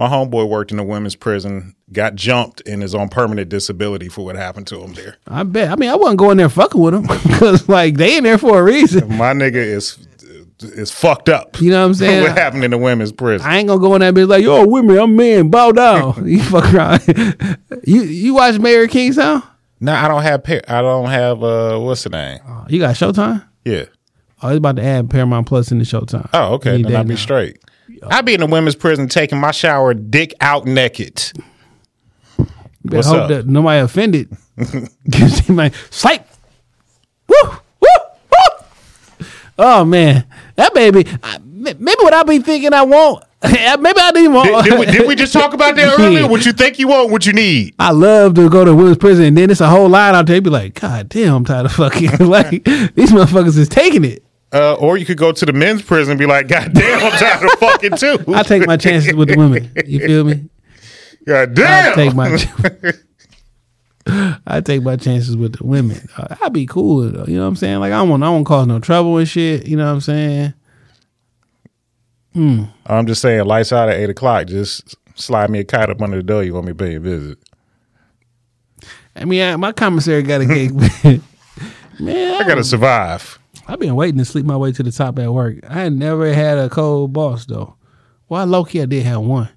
My 0.00 0.08
homeboy 0.08 0.48
worked 0.48 0.72
in 0.72 0.78
a 0.78 0.82
women's 0.84 1.14
prison, 1.14 1.74
got 1.92 2.14
jumped, 2.14 2.62
and 2.66 2.82
is 2.82 2.94
on 2.94 3.10
permanent 3.10 3.50
disability 3.50 4.08
for 4.08 4.24
what 4.24 4.34
happened 4.34 4.66
to 4.68 4.80
him 4.80 4.94
there. 4.94 5.18
I 5.28 5.42
bet. 5.42 5.70
I 5.70 5.76
mean, 5.76 5.90
I 5.90 5.94
wasn't 5.94 6.18
going 6.18 6.38
there 6.38 6.48
fucking 6.48 6.80
with 6.80 6.94
him 6.94 7.02
because 7.22 7.68
like 7.68 7.96
they 7.96 8.16
in 8.16 8.24
there 8.24 8.38
for 8.38 8.58
a 8.58 8.62
reason. 8.62 9.18
My 9.18 9.34
nigga 9.34 9.56
is 9.56 9.98
is 10.62 10.90
fucked 10.90 11.28
up. 11.28 11.60
You 11.60 11.70
know 11.70 11.80
what 11.80 11.88
I'm 11.88 11.94
saying? 11.94 12.22
what 12.22 12.38
happened 12.38 12.64
in 12.64 12.70
the 12.70 12.78
women's 12.78 13.12
prison? 13.12 13.46
I 13.46 13.58
ain't 13.58 13.68
gonna 13.68 13.78
go 13.78 13.94
in 13.94 14.00
that 14.00 14.14
bitch 14.14 14.26
like, 14.26 14.42
yo, 14.42 14.66
women, 14.66 14.98
I'm 14.98 15.14
man, 15.16 15.50
bow 15.50 15.70
down. 15.72 16.26
you 16.26 16.42
fuck 16.44 16.72
around. 16.72 17.02
you 17.84 18.00
you 18.00 18.32
watch 18.32 18.58
Mayor 18.58 18.84
of 18.84 18.90
Kingstown? 18.90 19.42
No, 19.80 19.92
I 19.92 20.08
don't 20.08 20.22
have. 20.22 20.42
Par- 20.42 20.62
I 20.66 20.80
don't 20.80 21.10
have. 21.10 21.44
Uh, 21.44 21.78
what's 21.78 22.04
the 22.04 22.08
name? 22.08 22.40
You 22.70 22.78
got 22.78 22.94
Showtime? 22.94 23.46
Yeah. 23.66 23.84
Oh, 24.42 24.48
it's 24.48 24.56
about 24.56 24.76
to 24.76 24.82
add 24.82 25.10
Paramount 25.10 25.46
Plus 25.46 25.70
in 25.70 25.78
the 25.78 25.84
Showtime. 25.84 26.30
Oh, 26.32 26.54
okay. 26.54 26.70
Any 26.70 26.84
Then 26.84 26.92
day 26.92 26.96
I'll 26.96 27.04
be 27.04 27.10
now. 27.10 27.20
straight. 27.20 27.58
I'll 28.10 28.22
be 28.22 28.34
in 28.34 28.40
the 28.40 28.46
women's 28.46 28.76
prison 28.76 29.08
taking 29.08 29.38
my 29.38 29.50
shower, 29.50 29.94
dick 29.94 30.34
out 30.40 30.66
naked. 30.66 31.32
Better 32.36 32.96
What's 32.96 33.08
hope 33.08 33.22
up? 33.22 33.28
that 33.28 33.46
nobody 33.46 33.80
offended. 33.80 34.36
Cause 34.56 35.40
they 35.46 35.54
might 35.54 35.74
slap. 35.90 36.26
Woo, 37.28 37.36
woo, 37.80 37.88
woo. 38.32 39.26
Oh 39.58 39.84
man, 39.84 40.26
that 40.56 40.74
baby. 40.74 41.06
I, 41.22 41.38
maybe 41.42 41.80
what 41.80 42.14
I 42.14 42.22
be 42.22 42.38
thinking 42.38 42.72
I 42.72 42.82
want. 42.82 43.24
maybe 43.42 44.00
I 44.00 44.10
didn't 44.12 44.34
want. 44.34 44.64
Did, 44.64 44.70
did 44.70 44.78
we, 44.78 44.86
did 44.86 45.08
we 45.08 45.14
just 45.14 45.32
talk 45.32 45.54
about 45.54 45.74
that 45.76 45.98
earlier? 45.98 46.20
Yeah. 46.20 46.26
What 46.26 46.44
you 46.44 46.52
think 46.52 46.78
you 46.78 46.88
want? 46.88 47.10
What 47.10 47.24
you 47.24 47.32
need? 47.32 47.74
I 47.78 47.90
love 47.90 48.34
to 48.34 48.50
go 48.50 48.64
to 48.64 48.74
women's 48.74 48.98
prison, 48.98 49.24
and 49.24 49.36
then 49.36 49.50
it's 49.50 49.62
a 49.62 49.68
whole 49.68 49.88
line 49.88 50.14
out 50.14 50.26
there. 50.26 50.40
Be 50.40 50.50
like, 50.50 50.74
God 50.80 51.08
damn, 51.08 51.34
I'm 51.34 51.44
tired 51.44 51.66
of 51.66 51.72
fucking. 51.72 52.10
like 52.18 52.50
these 52.64 53.10
motherfuckers 53.10 53.56
is 53.56 53.68
taking 53.68 54.04
it. 54.04 54.22
Uh, 54.52 54.74
or 54.74 54.96
you 54.96 55.06
could 55.06 55.16
go 55.16 55.30
to 55.30 55.46
the 55.46 55.52
men's 55.52 55.82
prison 55.82 56.12
and 56.12 56.18
be 56.18 56.26
like, 56.26 56.48
God 56.48 56.72
damn, 56.72 57.04
I'm 57.04 57.12
tired 57.12 57.44
of 57.44 57.58
fucking 57.60 57.96
too. 57.96 58.24
I 58.34 58.42
take 58.42 58.66
my 58.66 58.76
chances 58.76 59.14
with 59.14 59.28
the 59.28 59.36
women. 59.36 59.70
You 59.86 60.00
feel 60.00 60.24
me? 60.24 60.48
God 61.24 61.54
damn. 61.54 61.92
I 61.92 61.94
take 61.94 62.14
my. 62.14 62.92
I 64.46 64.60
take 64.60 64.82
my 64.82 64.96
chances 64.96 65.36
with 65.36 65.58
the 65.58 65.64
women. 65.64 66.00
Uh, 66.16 66.36
I'd 66.42 66.52
be 66.52 66.66
cool 66.66 67.08
though. 67.10 67.24
You 67.26 67.36
know 67.36 67.42
what 67.42 67.48
I'm 67.48 67.56
saying? 67.56 67.80
Like 67.80 67.92
I 67.92 67.98
don't 67.98 68.08
want, 68.08 68.22
I 68.22 68.26
don't 68.26 68.44
cause 68.44 68.66
no 68.66 68.80
trouble 68.80 69.18
and 69.18 69.28
shit. 69.28 69.66
You 69.66 69.76
know 69.76 69.86
what 69.86 69.92
I'm 69.92 70.00
saying? 70.00 70.54
Hmm. 72.32 72.64
I'm 72.86 73.06
just 73.06 73.20
saying, 73.22 73.44
lights 73.44 73.72
out 73.72 73.88
at 73.88 73.96
eight 73.96 74.10
o'clock. 74.10 74.46
Just 74.46 74.96
slide 75.16 75.50
me 75.50 75.60
a 75.60 75.64
kite 75.64 75.90
up 75.90 76.00
under 76.00 76.16
the 76.16 76.22
door. 76.22 76.42
You 76.42 76.54
want 76.54 76.66
me 76.66 76.72
to 76.72 76.76
pay 76.76 76.94
a 76.94 77.00
visit? 77.00 77.38
I 79.16 79.24
mean, 79.24 79.42
I, 79.42 79.56
my 79.56 79.72
commissary 79.72 80.22
got 80.22 80.40
a 80.40 80.46
gig. 80.46 80.72
Man, 82.00 82.40
I 82.40 82.48
gotta 82.48 82.64
survive. 82.64 83.39
I've 83.70 83.78
been 83.78 83.94
waiting 83.94 84.18
to 84.18 84.24
sleep 84.24 84.44
my 84.44 84.56
way 84.56 84.72
to 84.72 84.82
the 84.82 84.90
top 84.90 85.18
at 85.20 85.32
work. 85.32 85.58
I 85.68 85.88
never 85.88 86.32
had 86.32 86.58
a 86.58 86.68
cold 86.68 87.12
boss 87.12 87.46
though. 87.46 87.76
Well, 88.28 88.44
low 88.46 88.64
key, 88.64 88.82
I 88.82 88.86
did 88.86 89.04
have 89.04 89.20
one 89.20 89.48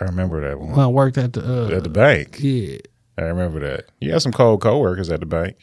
I 0.00 0.04
remember 0.04 0.40
that 0.48 0.58
one 0.58 0.70
when 0.70 0.80
I 0.80 0.86
worked 0.86 1.18
at 1.18 1.32
the 1.32 1.42
uh, 1.42 1.76
at 1.76 1.82
the 1.82 1.88
bank. 1.88 2.38
Yeah, 2.40 2.78
I 3.18 3.22
remember 3.22 3.60
that. 3.60 3.86
You 4.00 4.12
had 4.12 4.22
some 4.22 4.32
cold 4.32 4.60
coworkers 4.60 5.10
at 5.10 5.20
the 5.20 5.26
bank. 5.26 5.56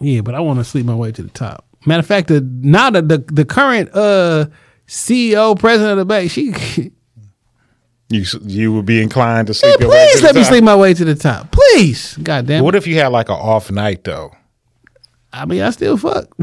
yeah, 0.00 0.20
but 0.20 0.34
I 0.34 0.40
want 0.40 0.58
to 0.58 0.64
sleep 0.64 0.86
my 0.86 0.94
way 0.94 1.12
to 1.12 1.22
the 1.22 1.30
top. 1.30 1.66
Matter 1.84 2.00
of 2.00 2.06
fact, 2.06 2.28
the 2.28 2.40
now 2.40 2.90
the 2.90 3.02
the, 3.02 3.18
the 3.18 3.44
current 3.44 3.90
uh 3.94 4.46
CEO 4.86 5.58
president 5.58 5.92
of 5.92 5.98
the 5.98 6.04
bank, 6.04 6.30
she 6.30 6.52
You 8.08 8.24
you 8.42 8.72
would 8.72 8.86
be 8.86 9.02
inclined 9.02 9.48
to 9.48 9.54
sleep 9.54 9.80
your 9.80 9.90
way 9.90 10.06
please 10.06 10.16
to 10.16 10.20
the 10.20 10.26
let 10.26 10.34
me 10.36 10.44
sleep 10.44 10.64
my 10.64 10.76
way 10.76 10.94
to 10.94 11.04
the 11.04 11.14
top, 11.14 11.50
please. 11.50 12.16
God 12.18 12.46
damn. 12.46 12.62
What 12.62 12.74
if 12.74 12.86
you 12.86 12.96
had 12.96 13.08
like 13.08 13.28
an 13.28 13.34
off 13.34 13.70
night 13.70 14.04
though? 14.04 14.32
I 15.36 15.44
mean, 15.44 15.60
I 15.62 15.70
still 15.70 15.96
fuck. 15.98 16.28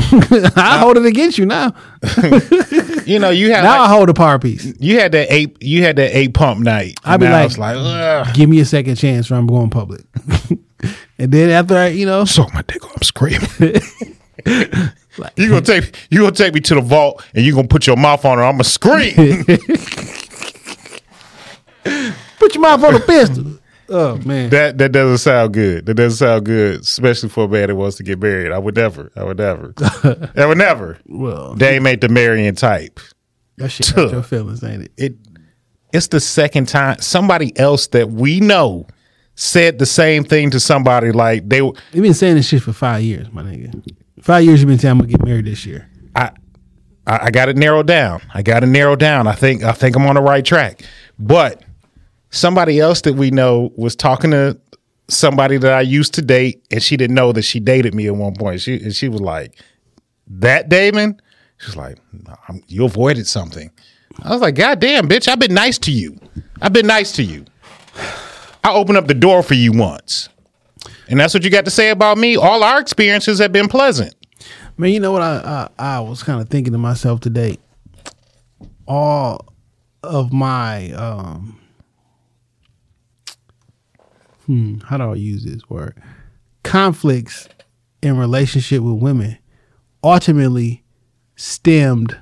I 0.56 0.78
hold 0.80 0.98
it 0.98 1.06
against 1.06 1.38
you 1.38 1.45
now. 1.45 1.74
You 3.06 3.20
know, 3.20 3.32
you 3.32 3.52
had 3.52 3.64
now 3.64 3.80
like- 3.82 3.90
I 3.90 3.94
hold 3.94 4.07
a 4.07 4.14
power 4.14 4.40
piece. 4.40 4.74
you 4.80 4.98
had 4.98 5.11
that 5.11 5.28
eight 5.30 5.61
you 5.61 5.84
had 5.84 5.98
that 5.98 6.15
eight 6.15 6.34
pump 6.34 6.61
night. 6.61 6.98
I'd 7.03 7.20
be 7.20 7.28
like, 7.28 7.57
like 7.57 8.34
give 8.34 8.49
me 8.49 8.61
a 8.61 8.65
second 8.65 8.95
chance 8.95 9.30
or 9.30 9.36
I'm 9.36 9.45
going 9.45 9.70
public. 9.70 10.06
and 11.20 11.30
then 11.30 11.49
after 11.49 11.76
I, 11.76 11.88
you 11.88 12.06
know, 12.06 12.24
suck 12.24 12.53
my 12.53 12.61
dick, 12.61 12.82
I'm 12.82 13.02
screaming. 13.02 13.49
you 15.36 15.49
gonna 15.49 15.60
take 15.61 15.98
you 16.10 16.20
gonna 16.20 16.32
take 16.32 16.53
me 16.53 16.61
to 16.61 16.76
the 16.76 16.82
vault 16.82 17.26
and 17.36 17.44
you 17.44 17.53
gonna 17.53 17.68
put 17.68 17.88
your 17.88 17.98
mouth 17.98 18.24
on 18.24 18.38
her. 18.38 18.44
I'm 18.45 18.53
gonna 18.53 18.64
scream. 18.64 19.14
put 22.40 22.56
your 22.56 22.61
mouth 22.61 22.84
on 22.86 22.94
the 22.94 23.03
pistol. 23.06 23.60
Oh 23.89 24.18
man, 24.26 24.49
that 24.51 24.77
that 24.77 24.91
doesn't 24.91 25.18
sound 25.19 25.53
good. 25.53 25.85
That 25.85 25.95
doesn't 25.95 26.26
sound 26.26 26.45
good, 26.45 26.81
especially 26.81 27.30
for 27.30 27.45
a 27.45 27.47
man 27.47 27.68
that 27.68 27.76
wants 27.76 27.97
to 27.97 28.03
get 28.03 28.19
married. 28.19 28.51
I 28.51 28.57
would 28.60 28.76
never. 28.76 29.11
I 29.15 29.23
would 29.23 29.38
never. 29.38 29.73
I 30.35 30.45
would 30.45 30.57
never. 30.57 30.97
Well, 31.05 31.55
Dame 31.55 31.85
ain't 31.88 32.01
the 32.01 32.10
marrying 32.10 32.55
type. 32.55 32.99
that 33.57 33.69
shit 33.69 33.88
hurt 33.88 34.11
your 34.11 34.23
feelings, 34.23 34.64
ain't 34.64 34.84
it? 34.84 34.91
It 34.97 35.15
it's 35.91 36.07
the 36.07 36.19
second 36.19 36.68
time 36.68 36.99
somebody 36.99 37.57
else 37.60 37.88
that 37.88 38.10
we 38.10 38.39
know 38.39 38.88
said 39.35 39.80
the 39.80 39.85
same 39.85 40.23
thing 40.23 40.49
to 40.51 40.60
somebody 40.60 41.11
like 41.11 41.47
they 41.47 41.57
You've 41.57 41.76
been 41.93 42.14
saying 42.14 42.35
this 42.35 42.47
shit 42.47 42.61
for 42.61 42.73
five 42.73 43.03
years, 43.03 43.31
my 43.31 43.43
nigga. 43.43 43.84
Five 44.22 44.43
years 44.45 44.61
you've 44.61 44.69
been 44.69 44.80
saying 44.80 44.91
I'm 44.91 44.99
gonna 44.99 45.11
get 45.11 45.23
married 45.26 45.45
this 45.45 45.65
year. 45.65 45.89
I 46.15 46.31
I, 47.05 47.26
I 47.26 47.31
got 47.31 47.49
it 47.49 47.57
narrowed 47.57 47.88
down. 47.88 48.22
I 48.34 48.41
got 48.41 48.64
it 48.64 48.68
narrowed 48.68 48.99
down. 48.99 49.27
I 49.27 49.34
think 49.34 49.64
I 49.64 49.72
think 49.73 49.95
I'm 49.95 50.05
on 50.05 50.15
the 50.15 50.22
right 50.22 50.45
track. 50.45 50.84
But 51.19 51.61
somebody 52.34 52.80
else 52.80 53.01
that 53.01 53.14
we 53.14 53.31
know 53.31 53.72
was 53.77 53.95
talking 53.95 54.31
to 54.31 54.60
somebody 55.07 55.57
that 55.57 55.72
I 55.72 55.81
used 55.81 56.14
to 56.15 56.22
date, 56.22 56.64
and 56.72 56.81
she 56.81 56.97
didn't 56.97 57.15
know 57.15 57.31
that 57.31 57.43
she 57.43 57.60
dated 57.60 57.93
me 57.93 58.07
at 58.07 58.15
one 58.15 58.35
point. 58.35 58.60
She 58.61 58.76
and 58.81 58.93
she 58.93 59.07
was 59.07 59.22
like, 59.22 59.55
"That 60.27 60.68
Damon." 60.68 61.22
She's 61.57 61.76
like, 61.76 61.97
"I'm- 62.49 62.64
"You 62.68 62.84
avoided 62.85 63.27
something." 63.27 63.72
I 64.22 64.31
was 64.31 64.41
like, 64.41 64.55
"God 64.55 64.80
damn, 64.80 65.07
bitch! 65.07 65.27
I've 65.27 65.39
been 65.39 65.53
nice 65.53 65.77
to 65.80 65.91
you. 65.91 66.19
I've 66.61 66.73
been 66.73 66.88
nice 66.88 67.11
to 67.14 67.23
you. 67.23 67.45
I 68.64 68.73
opened 68.73 68.97
up 68.97 69.07
the 69.07 69.14
door 69.14 69.43
for 69.43 69.53
you 69.53 69.72
once." 69.72 70.30
And 71.10 71.19
that's 71.19 71.34
what 71.34 71.43
you 71.43 71.49
got 71.49 71.65
to 71.65 71.72
say 71.72 71.89
about 71.89 72.18
me. 72.18 72.35
All 72.35 72.64
our 72.64 72.80
experiences 72.80 73.39
have 73.39 73.51
been 73.51 73.68
pleasant. 73.68 74.15
Man, 74.77 74.91
you 74.91 74.99
know 74.99 75.11
what 75.11 75.22
I 75.22 75.69
I, 75.77 75.97
I 75.97 75.99
was 75.99 76.23
kind 76.23 76.41
of 76.41 76.49
thinking 76.49 76.73
to 76.73 76.80
myself 76.80 77.19
today. 77.19 77.57
All 78.88 79.45
of 80.01 80.34
my 80.34 80.91
um 80.93 81.60
hmm, 84.53 84.77
how 84.85 84.97
do 84.97 85.11
I 85.11 85.15
use 85.15 85.43
this 85.43 85.67
word? 85.69 85.99
Conflicts 86.63 87.49
in 88.01 88.17
relationship 88.17 88.81
with 88.84 89.01
women 89.01 89.38
ultimately 90.03 90.84
stemmed 91.35 92.19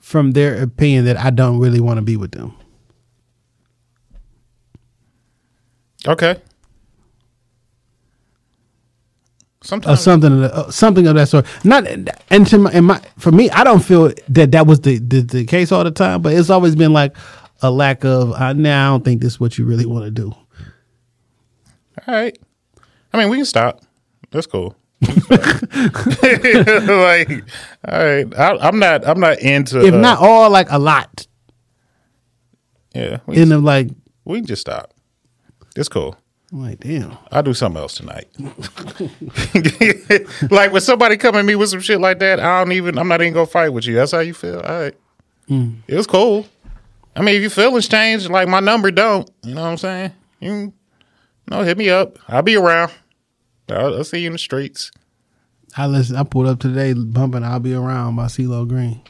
from 0.00 0.32
their 0.32 0.62
opinion 0.62 1.04
that 1.06 1.16
I 1.16 1.30
don't 1.30 1.58
really 1.58 1.80
want 1.80 1.98
to 1.98 2.02
be 2.02 2.16
with 2.16 2.32
them. 2.32 2.54
Okay. 6.06 6.36
or 9.84 9.96
something 9.96 10.44
uh, 10.44 10.70
something 10.70 11.08
of 11.08 11.16
that 11.16 11.28
sort. 11.28 11.44
Not 11.64 11.84
and 12.30 12.46
to 12.46 12.58
my, 12.58 12.70
and 12.70 12.86
my 12.86 13.00
for 13.18 13.32
me, 13.32 13.50
I 13.50 13.64
don't 13.64 13.80
feel 13.80 14.12
that 14.28 14.52
that 14.52 14.64
was 14.68 14.82
the, 14.82 14.98
the 14.98 15.22
the 15.22 15.44
case 15.44 15.72
all 15.72 15.82
the 15.82 15.90
time, 15.90 16.22
but 16.22 16.34
it's 16.34 16.50
always 16.50 16.76
been 16.76 16.92
like 16.92 17.16
a 17.62 17.72
lack 17.72 18.04
of. 18.04 18.32
I 18.34 18.52
now 18.52 18.90
I 18.90 18.94
don't 18.94 19.04
think 19.04 19.22
this 19.22 19.32
is 19.32 19.40
what 19.40 19.58
you 19.58 19.64
really 19.64 19.86
want 19.86 20.04
to 20.04 20.12
do. 20.12 20.32
All 22.06 22.14
right. 22.14 22.38
I 23.12 23.18
mean, 23.18 23.30
we 23.30 23.36
can 23.36 23.46
stop. 23.46 23.82
That's 24.30 24.46
cool. 24.46 24.76
like, 25.30 27.44
all 27.86 28.04
right. 28.04 28.38
I, 28.38 28.56
I'm 28.60 28.78
not. 28.78 29.06
I'm 29.06 29.20
not 29.20 29.38
into. 29.40 29.84
If 29.84 29.94
uh, 29.94 29.98
not 29.98 30.18
all, 30.18 30.50
like 30.50 30.70
a 30.70 30.78
lot. 30.78 31.26
yeah, 32.94 33.18
we, 33.26 33.36
In 33.36 33.50
the 33.50 33.58
like, 33.58 33.88
we 34.24 34.38
can 34.38 34.46
just 34.46 34.62
stop. 34.62 34.92
It's 35.76 35.88
cool. 35.88 36.16
I'm 36.52 36.62
like 36.62 36.80
damn. 36.80 37.16
I'll 37.32 37.42
do 37.42 37.54
something 37.54 37.80
else 37.80 37.94
tonight. 37.94 38.28
like 40.50 40.72
when 40.72 40.80
somebody 40.80 41.16
come 41.16 41.34
at 41.34 41.44
me 41.44 41.56
with 41.56 41.70
some 41.70 41.80
shit 41.80 42.00
like 42.00 42.20
that, 42.20 42.40
I 42.40 42.62
don't 42.62 42.72
even. 42.72 42.98
I'm 42.98 43.08
not 43.08 43.20
even 43.20 43.34
gonna 43.34 43.46
fight 43.46 43.70
with 43.70 43.84
you. 43.84 43.94
That's 43.94 44.12
how 44.12 44.20
you 44.20 44.32
feel. 44.32 44.60
All 44.60 44.80
right. 44.80 44.94
Mm. 45.50 45.76
It 45.86 45.96
was 45.96 46.06
cool. 46.06 46.46
I 47.14 47.22
mean, 47.22 47.36
if 47.36 47.42
your 47.42 47.50
feelings 47.50 47.88
change, 47.88 48.28
like 48.28 48.48
my 48.48 48.60
number 48.60 48.90
don't. 48.90 49.28
You 49.42 49.54
know 49.54 49.62
what 49.62 49.68
I'm 49.68 49.78
saying? 49.78 50.12
You 50.40 50.72
no, 51.50 51.62
hit 51.62 51.78
me 51.78 51.90
up. 51.90 52.18
I'll 52.28 52.42
be 52.42 52.56
around. 52.56 52.92
I'll, 53.68 53.96
I'll 53.96 54.04
see 54.04 54.20
you 54.20 54.26
in 54.26 54.32
the 54.32 54.38
streets. 54.38 54.90
I 55.76 55.86
listen. 55.86 56.16
I 56.16 56.22
pulled 56.22 56.46
up 56.46 56.60
today 56.60 56.94
bumping. 56.94 57.44
I'll 57.44 57.60
be 57.60 57.74
around 57.74 58.16
by 58.16 58.26
CeeLo 58.26 58.66
Green. 58.66 59.02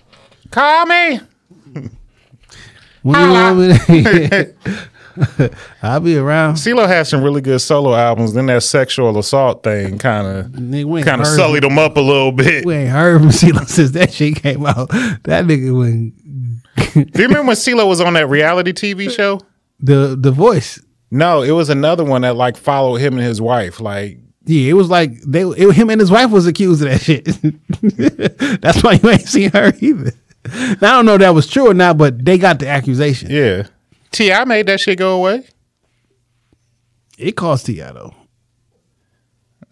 Call 0.50 0.86
me. 0.86 1.20
When 3.02 3.20
you 3.20 3.30
want 3.30 3.58
me 3.58 4.52
I'll 5.82 6.00
be 6.00 6.16
around. 6.16 6.54
CeeLo 6.54 6.86
had 6.88 7.06
some 7.06 7.22
really 7.22 7.40
good 7.40 7.60
solo 7.60 7.94
albums. 7.94 8.34
Then 8.34 8.46
that 8.46 8.62
sexual 8.64 9.16
assault 9.18 9.62
thing 9.62 9.98
kind 9.98 10.26
of 10.26 10.46
Nigga, 10.52 10.84
we 10.84 10.98
ain't 11.00 11.08
kind 11.08 11.20
of 11.20 11.26
sullied 11.26 11.64
him 11.64 11.78
up 11.78 11.96
a 11.96 12.00
little 12.00 12.32
bit. 12.32 12.66
We 12.66 12.74
ain't 12.74 12.90
heard 12.90 13.20
from 13.20 13.30
CeeLo 13.30 13.66
since 13.66 13.92
that 13.92 14.12
shit 14.12 14.36
came 14.42 14.66
out. 14.66 14.88
That 14.90 15.44
nigga 15.44 15.78
went 15.78 16.14
Do 16.94 17.22
you 17.22 17.28
remember 17.28 17.48
when 17.48 17.56
CeeLo 17.56 17.86
was 17.86 18.00
on 18.00 18.14
that 18.14 18.28
reality 18.28 18.72
TV 18.72 19.10
show? 19.10 19.40
the 19.78 20.16
the 20.18 20.30
voice. 20.32 20.80
No, 21.10 21.42
it 21.42 21.52
was 21.52 21.68
another 21.68 22.04
one 22.04 22.22
that 22.22 22.36
like 22.36 22.56
followed 22.56 22.96
him 22.96 23.14
and 23.14 23.22
his 23.22 23.40
wife. 23.40 23.80
Like 23.80 24.18
Yeah, 24.44 24.70
it 24.70 24.74
was 24.74 24.90
like 24.90 25.12
they 25.22 25.42
it, 25.42 25.72
him 25.72 25.90
and 25.90 26.00
his 26.00 26.10
wife 26.10 26.30
was 26.30 26.46
accused 26.46 26.82
of 26.82 26.90
that 26.90 27.00
shit. 27.00 27.24
That's 28.60 28.82
why 28.82 28.94
you 29.02 29.10
ain't 29.10 29.28
seen 29.28 29.50
her 29.50 29.72
either. 29.80 30.12
Now, 30.80 30.94
I 30.94 30.96
don't 30.96 31.06
know 31.06 31.14
if 31.14 31.20
that 31.20 31.30
was 31.34 31.46
true 31.46 31.70
or 31.70 31.74
not, 31.74 31.98
but 31.98 32.24
they 32.24 32.38
got 32.38 32.60
the 32.60 32.68
accusation. 32.68 33.30
Yeah. 33.30 33.66
T.I. 34.12 34.44
made 34.44 34.66
that 34.66 34.80
shit 34.80 34.98
go 34.98 35.16
away. 35.16 35.44
It 37.18 37.32
cost 37.32 37.66
T.I. 37.66 37.92
though. 37.92 38.14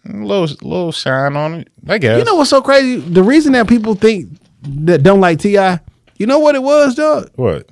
A 0.07 0.17
little, 0.17 0.43
little 0.67 0.91
shine 0.91 1.35
on 1.35 1.55
it, 1.55 1.69
I 1.87 1.97
guess. 1.97 2.19
You 2.19 2.25
know 2.25 2.35
what's 2.35 2.49
so 2.49 2.61
crazy? 2.61 2.97
The 2.97 3.23
reason 3.23 3.53
that 3.53 3.67
people 3.67 3.95
think 3.95 4.29
that 4.61 5.01
don't 5.01 5.21
like 5.21 5.39
T.I., 5.39 5.79
you 6.17 6.27
know 6.27 6.39
what 6.39 6.55
it 6.55 6.61
was, 6.61 6.95
dog? 6.95 7.31
What? 7.35 7.69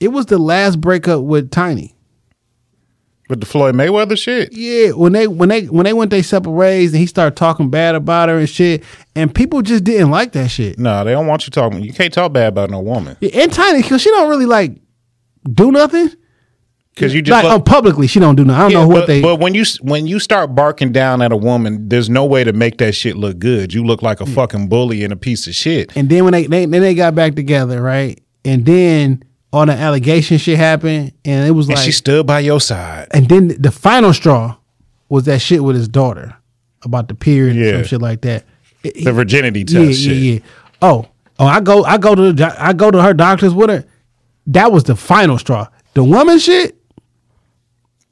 It 0.00 0.08
was 0.08 0.26
the 0.26 0.38
last 0.38 0.80
breakup 0.80 1.22
with 1.22 1.50
Tiny. 1.50 1.94
With 3.28 3.40
the 3.40 3.46
Floyd 3.46 3.74
Mayweather 3.74 4.16
shit? 4.18 4.52
Yeah, 4.52 4.92
when 4.92 5.12
they 5.12 5.26
when 5.26 5.50
they 5.50 5.66
when 5.66 5.84
they 5.84 5.92
went 5.92 6.10
they 6.10 6.22
separate 6.22 6.52
ways 6.52 6.92
and 6.92 7.00
he 7.00 7.06
started 7.06 7.36
talking 7.36 7.68
bad 7.68 7.94
about 7.94 8.28
her 8.30 8.38
and 8.38 8.48
shit, 8.48 8.82
and 9.14 9.34
people 9.34 9.60
just 9.62 9.84
didn't 9.84 10.10
like 10.10 10.32
that 10.32 10.48
shit. 10.48 10.78
No, 10.78 11.04
they 11.04 11.12
don't 11.12 11.26
want 11.26 11.46
you 11.46 11.50
talking. 11.50 11.82
You 11.82 11.92
can't 11.92 12.12
talk 12.12 12.32
bad 12.32 12.48
about 12.48 12.70
no 12.70 12.80
woman. 12.80 13.16
Yeah, 13.20 13.42
and 13.42 13.52
Tiny, 13.52 13.82
cause 13.82 14.00
she 14.00 14.08
don't 14.10 14.30
really 14.30 14.46
like 14.46 14.76
do 15.52 15.70
nothing. 15.70 16.10
Because 16.94 17.14
you 17.14 17.22
just 17.22 17.32
like 17.36 17.44
look- 17.44 17.52
um, 17.52 17.62
publicly, 17.62 18.06
she 18.08 18.18
don't 18.18 18.34
do 18.34 18.44
nothing. 18.44 18.58
I 18.58 18.62
don't 18.62 18.70
Yeah, 18.72 18.80
know 18.80 18.88
what 18.88 19.00
but, 19.02 19.06
they. 19.06 19.20
But 19.22 19.36
when 19.36 19.54
you 19.54 19.64
when 19.82 20.06
you 20.08 20.18
start 20.18 20.54
barking 20.54 20.90
down 20.90 21.20
at 21.22 21.30
a 21.30 21.36
woman, 21.36 21.88
there's 21.88 22.08
no 22.10 22.24
way 22.24 22.42
to 22.44 22.52
make 22.52 22.78
that 22.78 22.94
shit 22.94 23.16
look 23.16 23.38
good. 23.38 23.72
You 23.74 23.84
look 23.84 24.02
like 24.02 24.20
a 24.20 24.26
fucking 24.26 24.68
bully 24.68 25.04
and 25.04 25.12
a 25.12 25.16
piece 25.16 25.46
of 25.46 25.54
shit. 25.54 25.94
and 25.96 26.08
then 26.08 26.24
when 26.24 26.32
they, 26.32 26.46
they 26.46 26.64
then 26.66 26.80
they 26.82 26.94
got 26.94 27.14
back 27.14 27.34
together, 27.36 27.80
right? 27.82 28.20
And 28.44 28.64
then 28.66 29.22
all 29.52 29.66
the 29.66 29.72
allegation 29.72 30.38
shit 30.38 30.58
happened, 30.58 31.12
and 31.24 31.46
it 31.48 31.52
was 31.52 31.68
And 31.68 31.76
like, 31.76 31.84
she 31.84 31.92
stood 31.92 32.26
by 32.26 32.40
your 32.40 32.60
side. 32.60 33.08
and 33.12 33.28
then 33.28 33.48
the 33.60 33.70
final 33.70 34.12
straw 34.12 34.56
was 35.08 35.24
that 35.24 35.40
shit 35.40 35.64
with 35.64 35.74
his 35.76 35.88
daughter 35.88 36.36
about 36.82 37.08
the 37.08 37.14
period 37.14 37.56
and 37.56 37.76
some 37.76 37.88
shit 37.88 38.02
like 38.02 38.20
that. 38.22 38.44
The 38.82 39.12
virginity 39.12 39.64
test 39.64 39.74
yeah, 40.00 40.12
shit. 40.12 40.16
yeah, 40.22 40.32
yeah. 40.34 40.38
Oh, 40.82 41.06
oh, 41.38 41.46
I 41.46 41.60
go, 41.60 41.84
I 41.84 41.96
go 41.98 42.14
to, 42.14 42.32
the, 42.32 42.54
I 42.62 42.72
go 42.72 42.90
to 42.90 43.02
her 43.02 43.14
doctors 43.14 43.54
with 43.54 43.70
her. 43.70 43.84
That 44.48 44.70
was 44.70 44.84
the 44.84 44.94
final 44.96 45.38
straw. 45.38 45.66
The 45.94 46.04
woman 46.04 46.38
shit, 46.38 46.76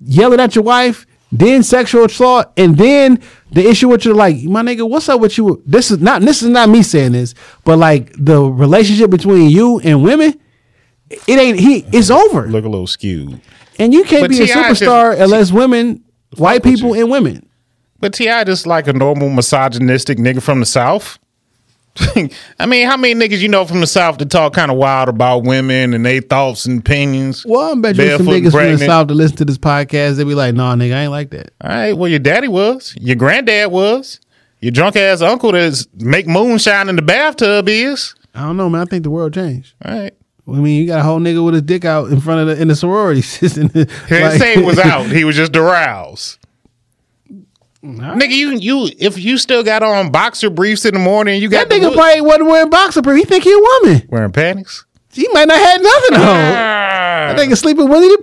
yelling 0.04 0.40
at 0.40 0.54
your 0.54 0.64
wife, 0.64 1.06
then 1.32 1.62
sexual 1.62 2.04
assault, 2.04 2.46
and 2.56 2.76
then 2.76 3.20
the 3.52 3.68
issue 3.68 3.88
with 3.88 4.04
you, 4.04 4.14
like, 4.14 4.42
my 4.44 4.62
nigga, 4.62 4.88
what's 4.88 5.08
up 5.08 5.20
with 5.20 5.36
you? 5.38 5.62
This 5.66 5.90
is 5.90 5.98
not, 5.98 6.22
this 6.22 6.42
is 6.42 6.48
not 6.48 6.68
me 6.68 6.82
saying 6.82 7.12
this, 7.12 7.34
but 7.64 7.78
like 7.78 8.12
the 8.18 8.40
relationship 8.42 9.10
between 9.10 9.50
you 9.50 9.78
and 9.80 10.02
women, 10.02 10.38
it 11.10 11.28
ain't 11.38 11.58
he. 11.60 11.84
It's 11.92 12.10
over, 12.10 12.46
Look 12.48 12.64
a 12.64 12.68
little 12.68 12.86
skewed. 12.86 13.40
and 13.78 13.92
you 13.92 14.04
can't 14.04 14.22
But 14.22 14.30
be 14.30 14.42
a 14.42 14.46
T.I. 14.46 14.68
just- 14.70 14.82
superstar 14.82 15.20
unless 15.20 15.52
women, 15.52 16.02
white 16.36 16.64
with 16.64 16.74
people, 16.74 16.94
and 16.94 17.10
women. 17.10 17.48
But 18.00 18.12
T.I. 18.14 18.44
just 18.44 18.66
like 18.66 18.86
a 18.88 18.92
normal 18.92 19.30
misogynistic 19.30 20.18
nigga 20.18 20.42
from 20.42 20.60
the 20.60 20.66
south. 20.66 21.18
I 22.58 22.66
mean, 22.66 22.86
how 22.86 22.98
many 22.98 23.14
niggas 23.14 23.38
you 23.38 23.48
know 23.48 23.64
from 23.64 23.80
the 23.80 23.86
south 23.86 24.18
that 24.18 24.28
talk 24.30 24.52
kind 24.52 24.70
of 24.70 24.76
wild 24.76 25.08
about 25.08 25.44
women 25.44 25.94
and 25.94 26.04
their 26.04 26.20
thoughts 26.20 26.66
and 26.66 26.80
opinions? 26.80 27.46
Well, 27.46 27.72
I 27.72 27.74
bet 27.80 27.96
you 27.96 28.16
some 28.18 28.26
Barefoot, 28.26 28.42
niggas 28.42 28.52
from 28.52 28.78
the 28.78 28.84
south 28.86 29.08
to 29.08 29.14
listen 29.14 29.36
to 29.38 29.44
this 29.46 29.56
podcast. 29.56 30.16
They 30.16 30.24
be 30.24 30.34
like, 30.34 30.54
"Nah, 30.54 30.74
nigga, 30.74 30.94
I 30.94 31.02
ain't 31.04 31.10
like 31.10 31.30
that." 31.30 31.52
All 31.62 31.70
right. 31.70 31.92
Well, 31.94 32.10
your 32.10 32.18
daddy 32.18 32.48
was. 32.48 32.94
Your 33.00 33.16
granddad 33.16 33.72
was. 33.72 34.20
Your 34.60 34.72
drunk 34.72 34.96
ass 34.96 35.22
uncle 35.22 35.52
that's 35.52 35.86
make 35.94 36.26
moonshine 36.26 36.90
in 36.90 36.96
the 36.96 37.02
bathtub 37.02 37.66
is. 37.66 38.14
I 38.34 38.42
don't 38.42 38.58
know, 38.58 38.68
man. 38.68 38.82
I 38.82 38.84
think 38.84 39.02
the 39.02 39.10
world 39.10 39.32
changed. 39.32 39.72
All 39.82 39.98
right. 39.98 40.14
I 40.48 40.52
mean, 40.52 40.80
you 40.80 40.86
got 40.86 41.00
a 41.00 41.02
whole 41.02 41.18
nigga 41.18 41.44
with 41.44 41.54
his 41.54 41.62
dick 41.64 41.84
out 41.84 42.10
in 42.10 42.20
front 42.20 42.40
of 42.40 42.46
the 42.56 42.62
in 42.62 42.68
the 42.68 42.76
sorority. 42.76 43.20
The- 43.40 43.88
He 44.08 44.14
didn't 44.14 44.38
say 44.38 44.54
it 44.54 44.64
was 44.64 44.78
out. 44.92 45.06
He 45.06 45.24
was 45.24 45.34
just 45.36 45.56
aroused. 45.56 46.38
Nigga, 47.82 48.30
you 48.30 48.50
you 48.56 48.90
if 48.98 49.18
you 49.18 49.38
still 49.38 49.62
got 49.62 49.82
on 49.82 50.10
boxer 50.10 50.50
briefs 50.50 50.84
in 50.84 50.94
the 50.94 51.00
morning, 51.00 51.40
you 51.40 51.48
got 51.48 51.68
that 51.68 51.80
nigga 51.80 51.92
probably 51.94 52.20
wasn't 52.20 52.46
wearing 52.46 52.70
boxer 52.70 53.02
briefs. 53.02 53.24
He 53.24 53.28
think 53.28 53.44
he 53.44 53.52
a 53.52 53.58
woman. 53.58 54.06
wearing 54.08 54.32
panties. 54.32 54.84
He 55.12 55.26
might 55.32 55.46
not 55.48 55.58
have 55.58 55.80
nothing 55.82 56.14
on. 56.16 56.20
Ah. 56.22 57.32
That 57.34 57.38
nigga 57.38 57.56
sleeping 57.56 57.88
Winnie 57.88 58.08
the 58.08 58.18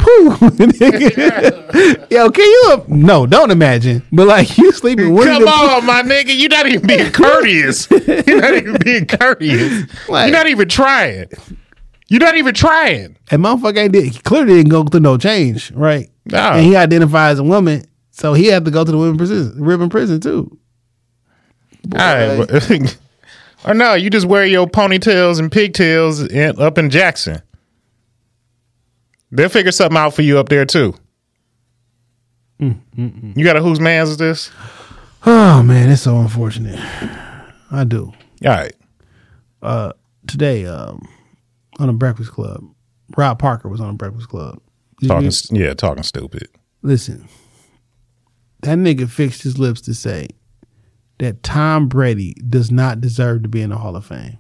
Pooh. 2.09 2.09
Yo, 2.15 2.29
can 2.29 2.45
you? 2.45 2.83
No, 2.87 3.25
don't 3.25 3.51
imagine. 3.51 4.03
But 4.11 4.27
like 4.27 4.57
you 4.57 4.71
sleeping 4.71 5.13
Winnie 5.13 5.31
Come 5.31 5.43
the 5.45 5.49
Pooh. 5.49 5.67
on, 5.77 5.85
my 5.85 6.03
nigga. 6.03 6.37
You're 6.37 6.49
not 6.49 6.67
even 6.67 6.85
being 6.85 7.11
courteous. 7.11 7.89
You're 7.89 8.41
not 8.41 8.53
even 8.53 8.77
being 8.83 9.07
courteous. 9.07 9.85
Like- 10.09 10.27
You're 10.29 10.37
not 10.37 10.47
even 10.47 10.69
trying. 10.69 11.25
You're 12.14 12.19
not 12.19 12.38
even 12.38 12.53
trying. 12.53 13.18
And 13.31 13.44
motherfucker 13.44 13.76
ain't 13.80 13.94
did, 13.94 14.03
he 14.06 14.19
clearly 14.19 14.53
didn't 14.53 14.69
go 14.69 14.84
through 14.84 14.99
no 14.99 15.18
change, 15.18 15.72
right? 15.72 16.11
No. 16.26 16.38
And 16.38 16.64
he 16.64 16.76
identifies 16.76 17.34
as 17.34 17.40
a 17.40 17.44
woman, 17.44 17.85
so 18.11 18.34
he 18.35 18.45
had 18.45 18.65
to 18.65 18.69
go 18.72 18.85
to 18.85 18.91
the 18.91 18.98
women 18.99 19.18
prison, 19.18 19.56
women 19.57 19.90
prison 19.90 20.22
too. 20.22 20.56
All 21.91 21.98
right. 22.15 22.98
or 23.65 23.73
no, 23.73 23.95
you 23.95 24.11
just 24.11 24.27
wear 24.27 24.45
your 24.45 24.68
ponytails 24.68 25.40
and 25.40 25.52
pigtails 25.52 26.22
in, 26.22 26.61
up 26.61 26.77
in 26.77 26.91
Jackson. 26.91 27.41
They'll 29.31 29.49
figure 29.49 29.72
something 29.72 29.98
out 29.98 30.14
for 30.14 30.22
you 30.22 30.38
up 30.38 30.49
there 30.49 30.65
too. 30.65 30.94
Mm, 32.61 33.35
You 33.35 33.44
got 33.44 33.56
a 33.57 33.61
whose 33.64 33.80
man's 33.80 34.10
is 34.10 34.18
this? 34.18 34.52
Oh 35.26 35.64
man, 35.64 35.90
it's 35.90 36.03
so 36.03 36.19
unfortunate. 36.19 36.80
I 37.72 37.84
do. 37.85 38.14
All 38.45 38.52
right. 38.52 38.76
Uh, 39.64 39.94
today, 40.27 40.68
um, 40.68 41.07
on 41.79 41.89
a 41.89 41.93
Breakfast 41.93 42.31
Club, 42.31 42.63
Rob 43.17 43.39
Parker 43.39 43.69
was 43.69 43.81
on 43.81 43.89
a 43.89 43.93
Breakfast 43.93 44.29
Club. 44.29 44.59
Did 44.99 45.07
Talking, 45.07 45.31
yeah, 45.51 45.73
talking 45.73 46.03
stupid. 46.03 46.47
listen, 46.81 47.27
that 48.61 48.77
nigga 48.77 49.09
fixed 49.09 49.43
his 49.43 49.57
lips 49.57 49.81
to 49.81 49.93
say 49.93 50.27
that 51.19 51.43
Tom 51.43 51.87
Brady 51.87 52.33
does 52.49 52.71
not 52.71 53.01
deserve 53.01 53.43
to 53.43 53.49
be 53.49 53.61
in 53.61 53.69
the 53.71 53.77
Hall 53.77 53.95
of 53.95 54.05
Fame. 54.05 54.37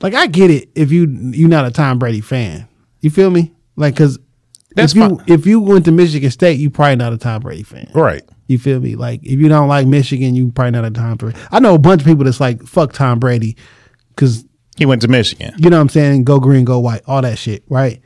Like 0.00 0.14
I 0.14 0.26
get 0.26 0.50
it 0.50 0.68
if 0.74 0.90
you 0.90 1.06
you're 1.32 1.48
not 1.48 1.66
a 1.66 1.70
Tom 1.70 1.98
Brady 1.98 2.20
fan. 2.20 2.66
You 3.00 3.10
feel 3.10 3.30
me? 3.30 3.52
Like 3.76 3.96
cuz 3.96 4.18
if 4.76 4.94
you 4.94 5.16
fine. 5.16 5.24
if 5.26 5.46
you 5.46 5.60
went 5.60 5.84
to 5.84 5.92
Michigan 5.92 6.30
State, 6.30 6.58
you 6.58 6.70
probably 6.70 6.96
not 6.96 7.12
a 7.12 7.18
Tom 7.18 7.42
Brady 7.42 7.62
fan. 7.62 7.90
Right. 7.94 8.22
You 8.48 8.58
feel 8.58 8.80
me? 8.80 8.96
Like 8.96 9.20
if 9.22 9.38
you 9.38 9.48
don't 9.48 9.68
like 9.68 9.86
Michigan, 9.86 10.34
you 10.34 10.50
probably 10.50 10.72
not 10.72 10.84
a 10.84 10.90
Tom 10.90 11.16
Brady. 11.16 11.38
I 11.50 11.60
know 11.60 11.74
a 11.74 11.78
bunch 11.78 12.00
of 12.02 12.06
people 12.06 12.24
that's 12.24 12.40
like 12.40 12.62
fuck 12.64 12.92
Tom 12.92 13.18
Brady 13.20 13.56
cuz 14.16 14.44
He 14.78 14.86
went 14.86 15.02
to 15.02 15.08
Michigan. 15.08 15.54
you 15.58 15.68
know 15.70 15.76
what 15.76 15.82
I'm 15.82 15.88
saying? 15.90 16.24
Go 16.24 16.40
green, 16.40 16.64
go 16.64 16.78
white, 16.78 17.02
all 17.06 17.22
that 17.22 17.38
shit, 17.38 17.62
right? 17.68 18.00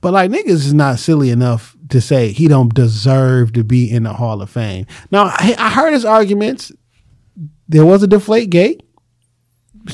But 0.00 0.12
like 0.12 0.30
niggas 0.30 0.48
is 0.48 0.74
not 0.74 0.98
silly 0.98 1.30
enough 1.30 1.76
to 1.88 2.00
say 2.00 2.32
he 2.32 2.48
don't 2.48 2.72
deserve 2.74 3.52
to 3.54 3.64
be 3.64 3.90
in 3.90 4.04
the 4.04 4.12
Hall 4.12 4.40
of 4.42 4.48
Fame. 4.50 4.86
Now 5.10 5.24
I, 5.24 5.54
I 5.58 5.70
heard 5.70 5.92
his 5.92 6.04
arguments. 6.04 6.70
There 7.68 7.84
was 7.84 8.02
a 8.02 8.06
deflate 8.06 8.50
gate, 8.50 8.82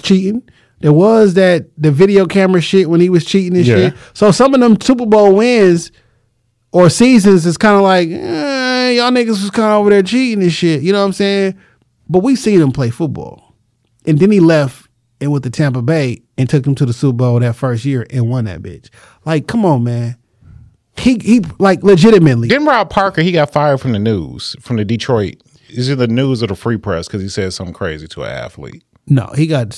cheating. 0.03 0.43
There 0.81 0.93
was 0.93 1.35
that 1.35 1.67
the 1.79 1.91
video 1.91 2.27
camera 2.27 2.61
shit 2.61 2.89
when 2.91 3.01
he 3.01 3.09
was 3.09 3.25
cheating 3.25 3.57
and 3.57 3.67
Yeah. 3.67 3.77
shit. 3.77 3.95
So 4.15 4.31
some 4.31 4.55
of 4.55 4.61
them 4.61 4.81
Super 4.81 5.07
Bowl 5.07 5.35
wins 5.37 5.91
or 6.73 6.91
seasons 6.91 7.47
is 7.47 7.57
kind 7.57 7.77
of 7.77 7.83
like, 7.83 8.09
eh, 8.11 8.91
y'all 8.93 9.11
niggas 9.11 9.29
was 9.43 9.51
kind 9.51 9.73
of 9.73 9.81
over 9.81 9.91
there 9.91 10.03
cheating 10.03 10.43
and 10.43 10.53
shit. 10.53 10.83
You 10.83 10.93
know 10.93 11.01
what 11.01 11.07
I'm 11.07 11.13
saying? 11.13 11.57
But 12.09 12.21
we 12.23 12.37
seen 12.37 12.61
him 12.61 12.73
play 12.73 12.91
football. 12.91 13.55
And 14.07 14.19
then 14.19 14.31
he 14.31 14.41
left 14.41 14.86
and 15.21 15.31
went 15.33 15.45
to 15.45 15.51
Tampa 15.51 15.83
Bay 15.83 16.23
and 16.39 16.49
took 16.49 16.65
them 16.65 16.75
to 16.77 16.87
the 16.87 16.93
Super 16.93 17.17
Bowl 17.17 17.41
that 17.41 17.57
first 17.57 17.85
year 17.85 18.07
and 18.11 18.29
won 18.29 18.45
that 18.47 18.63
bitch. 18.63 18.91
Like, 19.25 19.47
come 19.47 19.65
on, 19.65 19.85
man. 19.85 20.17
He 20.99 21.19
he 21.23 21.41
like 21.59 21.83
legitimately. 21.83 22.49
Didn't 22.49 22.67
Rob 22.67 22.89
Parker? 22.91 23.23
He 23.23 23.33
got 23.33 23.53
fired 23.53 23.81
from 23.81 23.93
the 23.93 23.99
news, 23.99 24.57
from 24.61 24.77
the 24.77 24.85
Detroit. 24.85 25.37
Is 25.69 25.89
it 25.89 25.99
the 25.99 26.07
news 26.09 26.43
or 26.43 26.47
the 26.47 26.55
Free 26.57 26.79
Press? 26.79 27.07
Because 27.07 27.21
he 27.23 27.29
said 27.29 27.53
something 27.53 27.75
crazy 27.75 28.07
to 28.09 28.23
an 28.23 28.31
athlete. 28.31 28.83
No, 29.07 29.27
he 29.37 29.47
got 29.47 29.75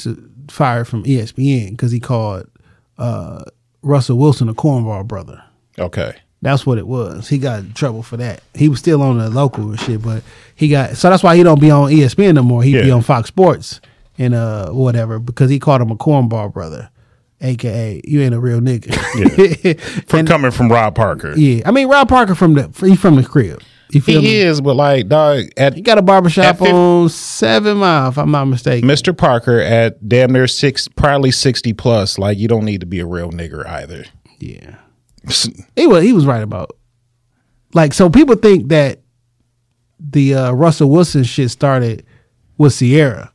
fired 0.49 0.87
from 0.87 1.03
ESPN 1.05 1.71
because 1.71 1.91
he 1.91 1.99
called 2.01 2.47
uh, 2.99 3.43
Russell 3.83 4.17
Wilson 4.19 4.49
a 4.49 4.55
cornball 4.55 5.07
brother. 5.07 5.43
Okay. 5.79 6.15
That's 6.41 6.65
what 6.65 6.79
it 6.79 6.87
was. 6.87 7.29
He 7.29 7.39
got 7.39 7.61
in 7.61 7.73
trouble 7.73 8.05
for 8.05 8.17
that. 8.19 8.43
He 8.55 8.69
was 8.69 8.79
still 8.79 9.03
on 9.03 9.19
the 9.19 9.29
local 9.29 9.71
and 9.71 9.81
shit, 9.81 10.01
but 10.03 10.23
he 10.55 10.69
got 10.69 10.97
so 10.97 11.11
that's 11.11 11.23
why 11.25 11.37
he 11.37 11.43
don't 11.43 11.61
be 11.61 11.71
on 11.71 11.91
ESPN 11.91 12.35
no 12.35 12.43
more. 12.45 12.63
He 12.63 12.73
be 12.81 12.87
Yeah. 12.87 12.95
on 12.95 13.03
Fox 13.03 13.27
Sports 13.29 13.81
and 14.19 14.35
uh 14.35 14.71
whatever 14.71 15.19
because 15.19 15.51
he 15.51 15.59
called 15.59 15.81
him 15.81 15.91
a 15.91 15.97
cornball 15.97 16.53
brother, 16.53 16.91
aka 17.41 18.01
you 18.05 18.21
ain't 18.21 18.35
a 18.35 18.41
real 18.41 18.61
nigga. 18.61 18.95
From 20.09 20.27
coming 20.27 20.51
from 20.51 20.71
Rob 20.71 20.95
Parker. 20.95 21.35
yeah, 21.37 21.63
I 21.67 21.71
mean 21.71 21.89
Rob 21.89 22.09
Parker 22.09 22.35
from 22.35 22.55
the 22.55 22.69
he 22.87 22.97
from 22.97 23.17
the 23.17 23.25
crib. 23.25 23.63
You 23.91 24.03
feel 24.03 24.21
He 24.21 24.27
me? 24.27 24.37
is, 24.41 24.61
but 24.61 24.75
like, 24.77 25.09
dog, 25.09 25.45
at 25.57 25.73
He 25.73 25.81
got 25.81 25.97
a 25.97 26.03
barbershop 26.03 26.45
At 26.45 26.59
fif- 26.59 26.69
on 26.75 27.09
Seven 27.09 27.79
Mile, 27.79 28.11
if 28.11 28.19
I'm 28.19 28.31
not 28.31 28.45
mistaken. 28.45 28.87
Mr. 28.87 29.17
Parker 29.17 29.61
at 29.61 30.07
damn 30.07 30.31
near 30.31 30.47
six, 30.47 30.89
probably 30.89 31.31
sixty 31.31 31.73
plus. 31.73 32.19
Like, 32.19 32.37
you 32.37 32.49
don't 32.49 32.67
need 32.67 32.81
to 32.81 32.87
be 32.87 33.01
a 33.01 33.07
real 33.07 33.31
nigger 33.31 33.67
either. 33.67 34.05
Yeah. 34.41 34.75
He 35.75 35.87
was 35.87 36.03
he 36.03 36.13
was 36.13 36.27
right 36.27 36.43
about 36.43 36.77
like 37.73 37.95
so 37.95 38.11
people 38.11 38.35
think 38.37 38.69
that 38.69 39.01
the 39.99 40.35
uh, 40.35 40.53
Russell 40.53 40.91
Wilson 40.91 41.25
shit 41.25 41.51
started 41.51 42.05
with 42.59 42.79
Ciara. 42.79 43.33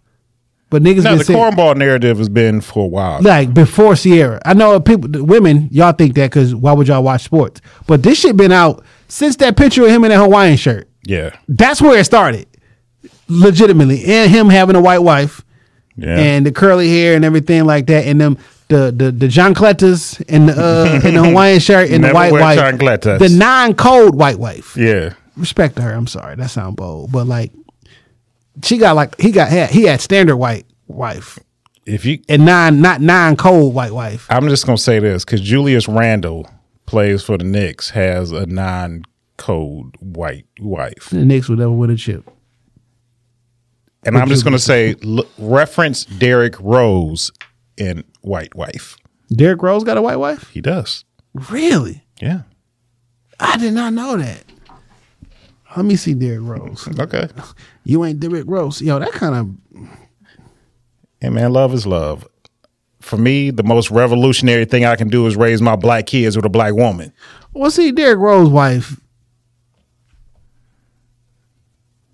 But 0.74 0.82
niggas 0.82 1.04
No, 1.04 1.16
the 1.18 1.24
cornball 1.24 1.76
narrative 1.78 2.18
has 2.18 2.30
been 2.30 2.60
for 2.60 2.86
a 2.86 2.88
while. 2.88 3.22
like 3.22 3.54
before 3.54 3.96
Ciara. 3.96 4.42
I 4.44 4.56
know 4.56 4.80
people 4.80 5.24
women 5.24 5.68
y'all 5.72 5.92
think 5.94 6.16
that 6.16 6.32
cuz 6.32 6.56
why 6.56 6.74
would 6.74 6.88
y'all 6.88 7.04
watch 7.04 7.22
sports? 7.22 7.62
But 7.86 8.02
this 8.02 8.20
shit 8.20 8.36
been 8.36 8.52
out 8.52 8.84
since 9.08 9.36
that 9.36 9.56
picture 9.56 9.84
of 9.84 9.90
him 9.92 10.04
in 10.04 10.10
that 10.10 10.18
Hawaiian 10.18 10.58
shirt. 10.58 10.90
Yeah. 11.06 11.30
That's 11.48 11.80
where 11.80 12.00
it 12.00 12.06
started. 12.06 12.48
Legitimately. 13.30 14.04
And 14.06 14.32
him 14.32 14.50
having 14.50 14.76
a 14.76 14.82
white 14.82 15.04
wife 15.04 15.44
Yeah. 15.96 16.18
and 16.18 16.44
the 16.46 16.52
curly 16.52 16.90
hair 16.90 17.16
and 17.16 17.24
everything 17.24 17.66
like 17.66 17.86
that 17.88 18.06
and 18.08 18.20
them 18.20 18.38
the 18.70 18.92
the 18.96 19.12
the 19.12 19.28
John 19.28 19.54
Cletus 19.54 20.20
and 20.28 20.50
the 20.50 20.54
uh 20.60 21.00
and 21.04 21.16
the 21.16 21.24
Hawaiian 21.30 21.60
shirt 21.60 21.92
and 21.92 22.04
the 22.04 22.12
white 22.14 22.32
wife. 22.34 22.58
The 22.58 23.30
non 23.32 23.76
cold 23.76 24.16
white 24.16 24.40
wife. 24.40 24.76
yeah. 24.76 25.14
Respect 25.38 25.76
to 25.76 25.82
her. 25.84 25.92
I'm 25.94 26.08
sorry. 26.08 26.36
That 26.36 26.50
sound 26.50 26.78
bold. 26.78 27.12
But 27.12 27.28
like 27.28 27.52
she 28.62 28.78
got 28.78 28.96
like 28.96 29.20
he 29.20 29.32
got 29.32 29.50
had 29.50 29.70
he 29.72 29.84
had 29.84 30.02
standard 30.02 30.36
white 30.38 30.66
wife 30.88 31.40
If 31.86 32.06
you, 32.06 32.20
and 32.30 32.46
nine 32.46 32.82
not 32.82 33.02
non-code 33.02 33.74
white 33.74 33.92
wife. 33.94 34.28
I'm 34.30 34.48
just 34.50 34.66
gonna 34.66 34.78
say 34.78 35.00
this 35.00 35.26
because 35.26 35.42
Julius 35.42 35.88
Randle 35.88 36.50
plays 36.86 37.24
for 37.24 37.38
the 37.38 37.44
Knicks, 37.46 37.90
has 37.92 38.32
a 38.32 38.46
non-code 38.46 39.96
white 40.00 40.46
wife, 40.60 41.10
The 41.12 41.26
Knicks 41.26 41.50
would 41.50 41.60
never 41.60 41.72
win 41.72 41.90
a 41.90 41.98
chip. 41.98 42.30
and 44.06 44.18
I'm 44.18 44.28
just 44.28 44.44
gonna 44.44 44.60
say 44.60 44.96
l- 45.04 45.26
reference 45.38 46.06
Derrick 46.06 46.56
Rose 46.60 47.32
in 47.78 48.04
white 48.22 48.54
wife. 48.56 48.98
Derrick 49.34 49.62
Rose 49.64 49.84
got 49.84 49.98
a 49.98 50.02
white 50.02 50.18
wife? 50.18 50.50
He 50.52 50.62
does. 50.62 51.06
Really? 51.50 52.04
Yeah. 52.22 52.42
I 53.40 53.58
did 53.58 53.74
not 53.74 53.94
know 53.94 54.16
that. 54.18 54.44
Let 55.76 55.86
me 55.86 55.96
see 55.96 56.14
Derrick 56.14 56.42
Rose. 56.44 56.88
Okay. 57.00 57.28
You 57.84 58.06
ain't 58.06 58.20
Derrick 58.20 58.46
Rose. 58.48 58.82
Yo, 58.82 59.00
that 59.00 59.12
kind 59.12 59.36
of 59.36 59.88
Hey 61.20 61.30
man, 61.30 61.54
love 61.54 61.74
is 61.74 61.88
love. 61.88 62.28
For 63.00 63.18
me, 63.18 63.50
the 63.50 63.64
most 63.64 63.92
revolutionary 63.92 64.66
thing 64.66 64.86
I 64.86 64.96
can 64.96 65.08
do 65.10 65.26
is 65.28 65.36
raise 65.36 65.62
my 65.62 65.76
black 65.76 66.06
kids 66.06 66.36
with 66.36 66.46
a 66.46 66.50
black 66.50 66.74
woman. 66.74 67.12
Well, 67.54 67.72
see, 67.72 67.92
Derrick 67.92 68.20
Rose's 68.20 68.52
wife. 68.52 69.00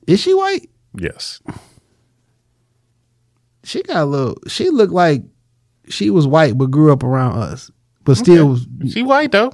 Is 0.07 0.19
she 0.19 0.33
white? 0.33 0.69
Yes. 0.95 1.41
She 3.63 3.83
got 3.83 4.03
a 4.03 4.05
little. 4.05 4.37
She 4.47 4.69
looked 4.69 4.93
like 4.93 5.23
she 5.87 6.09
was 6.09 6.25
white, 6.25 6.57
but 6.57 6.71
grew 6.71 6.91
up 6.91 7.03
around 7.03 7.37
us, 7.37 7.69
but 8.03 8.15
still 8.17 8.49
was. 8.49 8.67
She 8.91 9.03
white 9.03 9.31
though. 9.31 9.51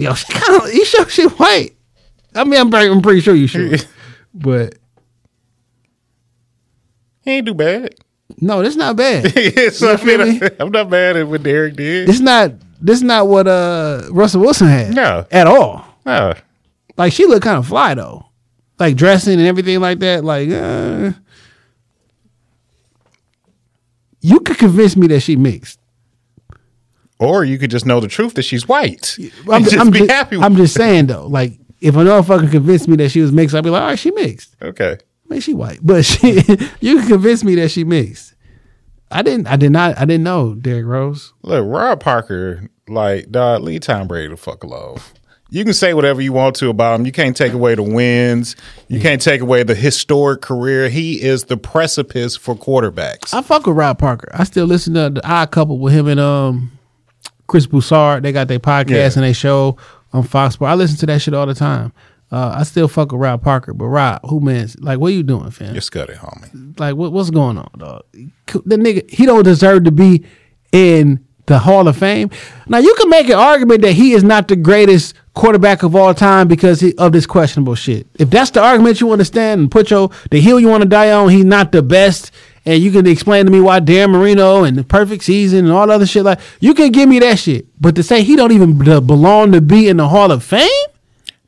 Yo, 0.00 0.14
she 0.14 0.32
kind 0.32 0.62
of. 0.62 0.72
You 0.72 0.84
sure 0.84 1.08
she 1.08 1.24
white? 1.26 1.72
I 2.34 2.44
mean, 2.44 2.60
I'm, 2.60 2.70
pretty- 2.70 2.90
I'm 2.90 3.02
pretty 3.02 3.20
sure 3.20 3.34
you 3.34 3.46
sure, 3.46 3.72
but 4.34 4.76
He 7.22 7.32
ain't 7.32 7.46
do 7.46 7.54
bad. 7.54 7.94
no, 8.40 8.62
that's 8.62 8.76
not 8.76 8.96
bad. 8.96 9.26
I 9.36 10.04
mean, 10.04 10.40
me? 10.40 10.48
I'm 10.58 10.70
not 10.70 10.88
mad 10.88 11.16
at 11.16 11.26
what 11.28 11.42
Derrick 11.42 11.74
did. 11.76 12.08
It's 12.08 12.20
not. 12.20 12.52
This 12.80 12.96
is 12.98 13.02
not 13.02 13.26
what 13.28 13.46
uh 13.46 14.02
Russell 14.10 14.40
Wilson 14.40 14.68
had. 14.68 14.94
No. 14.94 15.26
at 15.30 15.46
all. 15.46 15.84
No. 16.06 16.32
Like 16.96 17.12
she 17.12 17.26
looked 17.26 17.42
kind 17.44 17.58
of 17.58 17.66
fly 17.66 17.94
though, 17.94 18.24
like 18.78 18.96
dressing 18.96 19.34
and 19.38 19.46
everything 19.48 19.80
like 19.80 19.98
that. 19.98 20.24
Like, 20.24 20.48
uh, 20.50 21.12
you 24.20 24.40
could 24.40 24.56
convince 24.58 24.96
me 24.96 25.06
that 25.08 25.20
she 25.20 25.34
mixed. 25.36 25.79
Or 27.20 27.44
you 27.44 27.58
could 27.58 27.70
just 27.70 27.86
know 27.86 28.00
the 28.00 28.08
truth 28.08 28.34
that 28.34 28.42
she's 28.42 28.66
white. 28.66 29.16
I'm, 29.50 29.62
just 29.62 29.76
I'm 29.76 29.90
be 29.90 30.00
just, 30.00 30.10
happy 30.10 30.38
I'm 30.38 30.56
just 30.56 30.74
saying 30.74 31.06
though, 31.06 31.26
like 31.26 31.60
if 31.80 31.94
a 31.94 31.98
motherfucker 31.98 32.50
convinced 32.50 32.88
me 32.88 32.96
that 32.96 33.10
she 33.10 33.20
was 33.20 33.30
mixed, 33.30 33.54
I'd 33.54 33.62
be 33.62 33.70
like, 33.70 33.82
all 33.82 33.88
right, 33.88 33.98
she 33.98 34.10
mixed. 34.10 34.56
Okay. 34.60 34.98
Man, 35.28 35.40
she 35.40 35.54
white, 35.54 35.78
but 35.82 36.04
she, 36.06 36.42
you 36.80 36.98
can 36.98 37.06
convince 37.06 37.44
me 37.44 37.54
that 37.56 37.70
she 37.70 37.84
mixed. 37.84 38.34
I 39.10 39.22
didn't. 39.22 39.48
I 39.48 39.56
did 39.56 39.70
not. 39.70 39.98
I 39.98 40.04
didn't 40.04 40.22
know 40.22 40.54
Derrick 40.54 40.86
Rose. 40.86 41.32
Look, 41.42 41.64
Rob 41.66 42.00
Parker, 42.00 42.68
like, 42.88 43.30
dog, 43.30 43.62
leave 43.62 43.80
Tom 43.80 44.06
Brady 44.06 44.28
to 44.28 44.36
fuck 44.36 44.62
alone. 44.62 44.98
You 45.52 45.64
can 45.64 45.74
say 45.74 45.94
whatever 45.94 46.20
you 46.20 46.32
want 46.32 46.54
to 46.56 46.68
about 46.68 47.00
him. 47.00 47.06
You 47.06 47.10
can't 47.10 47.36
take 47.36 47.52
away 47.52 47.74
the 47.74 47.82
wins. 47.82 48.54
You 48.86 49.00
can't 49.00 49.20
take 49.20 49.40
away 49.40 49.64
the 49.64 49.74
historic 49.74 50.42
career. 50.42 50.88
He 50.88 51.20
is 51.20 51.44
the 51.44 51.56
precipice 51.56 52.36
for 52.36 52.54
quarterbacks. 52.54 53.34
I 53.34 53.42
fuck 53.42 53.66
with 53.66 53.76
Rob 53.76 53.98
Parker. 53.98 54.30
I 54.32 54.44
still 54.44 54.66
listen 54.66 54.94
to 54.94 55.10
the 55.10 55.28
Odd 55.28 55.50
Couple 55.50 55.78
with 55.80 55.92
him 55.92 56.06
and 56.06 56.20
um 56.20 56.78
Chris 57.50 57.66
Broussard. 57.66 58.22
They 58.22 58.30
got 58.32 58.46
their 58.48 58.60
podcast 58.60 58.90
Yeah. 58.90 59.04
and 59.16 59.22
they 59.24 59.32
show 59.32 59.76
on 60.12 60.22
Fox 60.22 60.54
Sports. 60.54 60.70
I 60.70 60.74
listen 60.74 60.96
to 60.98 61.06
that 61.06 61.20
shit 61.20 61.34
all 61.34 61.46
the 61.46 61.54
time. 61.54 61.92
Uh, 62.32 62.54
I 62.58 62.62
still 62.62 62.86
fuck 62.86 63.10
with 63.10 63.20
Rob 63.20 63.42
Parker, 63.42 63.74
but 63.74 63.86
Rob, 63.86 64.20
who 64.28 64.38
man? 64.38 64.68
Like, 64.78 65.00
what 65.00 65.08
are 65.08 65.14
you 65.14 65.24
doing, 65.24 65.50
fam? 65.50 65.72
You're 65.74 65.80
scuddy, 65.80 66.16
homie. 66.16 66.78
Like, 66.78 66.94
what, 66.94 67.12
what's 67.12 67.30
going 67.30 67.58
on, 67.58 67.68
dog? 67.76 68.02
The 68.12 68.76
nigga, 68.76 69.10
he 69.10 69.26
don't 69.26 69.42
deserve 69.42 69.82
to 69.84 69.90
be 69.90 70.24
in 70.70 71.24
the 71.46 71.58
Hall 71.58 71.88
of 71.88 71.96
Fame. 71.96 72.30
Now, 72.68 72.78
you 72.78 72.94
can 72.94 73.10
make 73.10 73.26
an 73.26 73.34
argument 73.34 73.82
that 73.82 73.94
he 73.94 74.12
is 74.12 74.22
not 74.22 74.46
the 74.46 74.54
greatest 74.54 75.14
quarterback 75.34 75.82
of 75.82 75.96
all 75.96 76.14
time 76.14 76.46
because 76.46 76.78
he, 76.78 76.94
of 76.98 77.10
this 77.10 77.26
questionable 77.26 77.74
shit. 77.74 78.06
If 78.20 78.30
that's 78.30 78.52
the 78.52 78.62
argument 78.62 79.00
you 79.00 79.10
understand 79.10 79.60
and 79.60 79.68
put 79.70 79.90
your 79.90 80.10
the 80.30 80.40
hill 80.40 80.60
you 80.60 80.68
want 80.68 80.84
to 80.84 80.88
die 80.88 81.10
on, 81.10 81.30
he's 81.30 81.44
not 81.44 81.72
the 81.72 81.82
best. 81.82 82.30
And 82.66 82.82
you 82.82 82.90
can 82.90 83.06
explain 83.06 83.46
to 83.46 83.50
me 83.50 83.60
why 83.60 83.80
Dan 83.80 84.10
Marino 84.10 84.64
and 84.64 84.76
the 84.76 84.84
perfect 84.84 85.24
season 85.24 85.60
and 85.60 85.72
all 85.72 85.86
the 85.86 85.94
other 85.94 86.06
shit 86.06 86.24
like 86.24 86.40
you 86.60 86.74
can 86.74 86.92
give 86.92 87.08
me 87.08 87.18
that 87.20 87.38
shit. 87.38 87.66
But 87.80 87.94
to 87.96 88.02
say 88.02 88.22
he 88.22 88.36
don't 88.36 88.52
even 88.52 88.76
belong 88.78 89.52
to 89.52 89.60
be 89.60 89.88
in 89.88 89.96
the 89.96 90.08
Hall 90.08 90.30
of 90.30 90.44
Fame, 90.44 90.68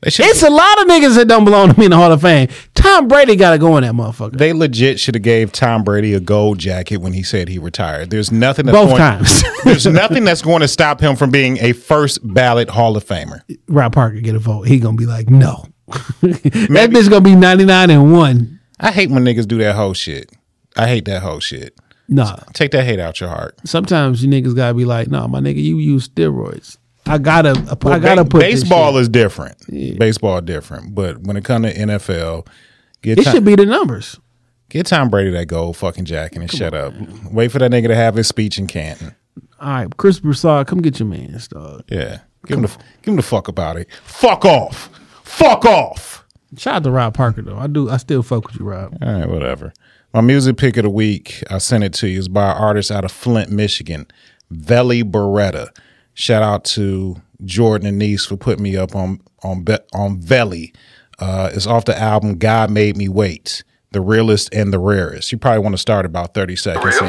it's 0.05 0.43
a 0.43 0.49
lot 0.49 0.81
of 0.81 0.87
niggas 0.87 1.15
that 1.15 1.27
don't 1.27 1.45
belong 1.45 1.69
to 1.69 1.73
be 1.75 1.85
in 1.85 1.91
the 1.91 1.97
Hall 1.97 2.11
of 2.11 2.21
Fame. 2.21 2.49
Tom 2.73 3.07
Brady 3.07 3.35
got 3.35 3.51
to 3.51 3.57
go 3.57 3.77
in 3.77 3.83
that 3.83 3.93
motherfucker. 3.93 4.37
they 4.37 4.51
legit 4.53 4.99
should 4.99 5.15
have 5.15 5.21
gave 5.21 5.51
Tom 5.51 5.83
Brady 5.83 6.13
a 6.13 6.19
gold 6.19 6.57
jacket 6.57 6.97
when 6.97 7.13
he 7.13 7.23
said 7.23 7.47
he 7.47 7.57
retired. 7.57 8.09
There's 8.09 8.31
nothing 8.31 8.65
that's 8.65 8.77
Both 8.77 8.89
going, 8.89 8.99
times. 8.99 9.43
there's 9.63 9.85
nothing 9.85 10.23
that's 10.25 10.41
going 10.41 10.61
to 10.61 10.67
stop 10.67 10.99
him 10.99 11.15
from 11.15 11.31
being 11.31 11.57
a 11.61 11.73
first 11.73 12.19
ballot 12.33 12.69
Hall 12.69 12.97
of 12.97 13.05
Famer. 13.05 13.41
Rob 13.67 13.93
Parker 13.93 14.19
get 14.19 14.35
a 14.35 14.39
vote, 14.39 14.63
he 14.63 14.79
gonna 14.79 14.97
be 14.97 15.05
like, 15.05 15.29
no. 15.29 15.65
that 15.87 16.89
bitch 16.91 17.09
gonna 17.09 17.21
be 17.21 17.35
99 17.35 17.89
and 17.89 18.11
1. 18.11 18.59
I 18.79 18.91
hate 18.91 19.09
when 19.09 19.23
niggas 19.23 19.47
do 19.47 19.59
that 19.59 19.75
whole 19.75 19.93
shit. 19.93 20.29
I 20.77 20.87
hate 20.87 21.05
that 21.05 21.21
whole 21.21 21.39
shit. 21.39 21.75
Nah. 22.09 22.35
Take 22.53 22.71
that 22.71 22.83
hate 22.85 22.99
out 22.99 23.19
your 23.19 23.29
heart. 23.29 23.57
Sometimes 23.65 24.23
you 24.23 24.29
niggas 24.29 24.55
gotta 24.55 24.73
be 24.73 24.85
like, 24.85 25.07
no, 25.07 25.27
my 25.27 25.39
nigga, 25.39 25.61
you 25.63 25.77
use 25.77 26.09
steroids. 26.09 26.77
I 27.05 27.17
gotta 27.17 27.51
I 27.51 27.99
gotta 27.99 28.23
ba- 28.23 28.29
put 28.29 28.39
baseball 28.41 28.97
is 28.97 29.09
different. 29.09 29.57
Baseball 29.69 30.41
different, 30.41 30.95
but 30.95 31.19
when 31.21 31.35
it 31.37 31.43
comes 31.43 31.67
to 31.71 31.77
NFL, 31.77 32.47
get 33.01 33.19
It 33.19 33.23
Tom, 33.25 33.33
should 33.33 33.45
be 33.45 33.55
the 33.55 33.65
numbers. 33.65 34.19
get 34.69 34.85
Tom 34.85 35.09
Brady 35.09 35.31
that 35.31 35.47
gold 35.47 35.75
fucking 35.77 36.05
jacket 36.05 36.39
and 36.41 36.51
shut 36.51 36.73
up. 36.73 36.93
Wait 37.31 37.51
for 37.51 37.59
that 37.59 37.71
nigga 37.71 37.87
to 37.87 37.95
have 37.95 38.15
his 38.15 38.27
speech 38.27 38.57
in 38.57 38.67
Canton. 38.67 39.15
All 39.59 39.69
right, 39.69 39.97
Chris 39.97 40.19
Broussard, 40.19 40.67
come 40.67 40.81
get 40.81 40.99
your 40.99 41.07
man, 41.07 41.37
dog. 41.49 41.83
Yeah, 41.89 42.19
give 42.47 42.57
him 42.57 42.63
the 42.63 42.67
give 43.01 43.11
him 43.13 43.15
the 43.17 43.21
fuck 43.21 43.47
about 43.47 43.77
it. 43.77 43.87
Fuck 44.03 44.45
off. 44.45 44.89
Fuck 45.23 45.65
off. 45.65 46.25
Shout 46.57 46.75
out 46.75 46.83
to 46.83 46.91
Rob 46.91 47.13
Parker 47.15 47.41
though. 47.41 47.57
I 47.57 47.67
do 47.67 47.89
I 47.89 47.97
still 47.97 48.23
fuck 48.23 48.47
with 48.47 48.59
you, 48.59 48.65
Rob. 48.65 48.97
All 49.01 49.11
right, 49.13 49.27
whatever. 49.27 49.73
My 50.15 50.21
music 50.21 50.57
pick 50.57 50.77
of 50.77 50.83
the 50.83 50.91
week, 50.91 51.43
I 51.49 51.57
sent 51.57 51.83
it 51.83 51.91
to 51.95 52.07
you, 52.07 52.19
is 52.19 52.27
by 52.27 52.51
an 52.51 52.57
artist 52.57 52.91
out 52.91 53.03
of 53.03 53.11
Flint, 53.11 53.49
Michigan, 53.49 54.05
Veli 54.51 55.01
Beretta. 55.01 55.75
Shout 56.13 56.43
out 56.43 56.63
to 56.65 57.19
Jordan 57.43 57.87
and 57.87 57.97
Niece 57.97 58.23
for 58.23 58.37
putting 58.37 58.61
me 58.61 58.77
up 58.77 58.95
on 58.95 59.21
on 59.41 59.65
on 59.91 60.19
Veli. 60.19 60.71
Uh, 61.17 61.49
it's 61.51 61.65
off 61.65 61.85
the 61.85 61.99
album 61.99 62.37
God 62.37 62.69
Made 62.69 62.95
Me 62.95 63.09
Wait, 63.09 63.63
the 63.89 64.01
realest 64.01 64.53
and 64.53 64.71
the 64.71 64.77
rarest. 64.77 65.31
You 65.31 65.39
probably 65.39 65.63
want 65.63 65.73
to 65.73 65.81
start 65.81 66.05
about 66.05 66.35
thirty 66.35 66.55
seconds 66.55 66.95
in. 66.97 67.07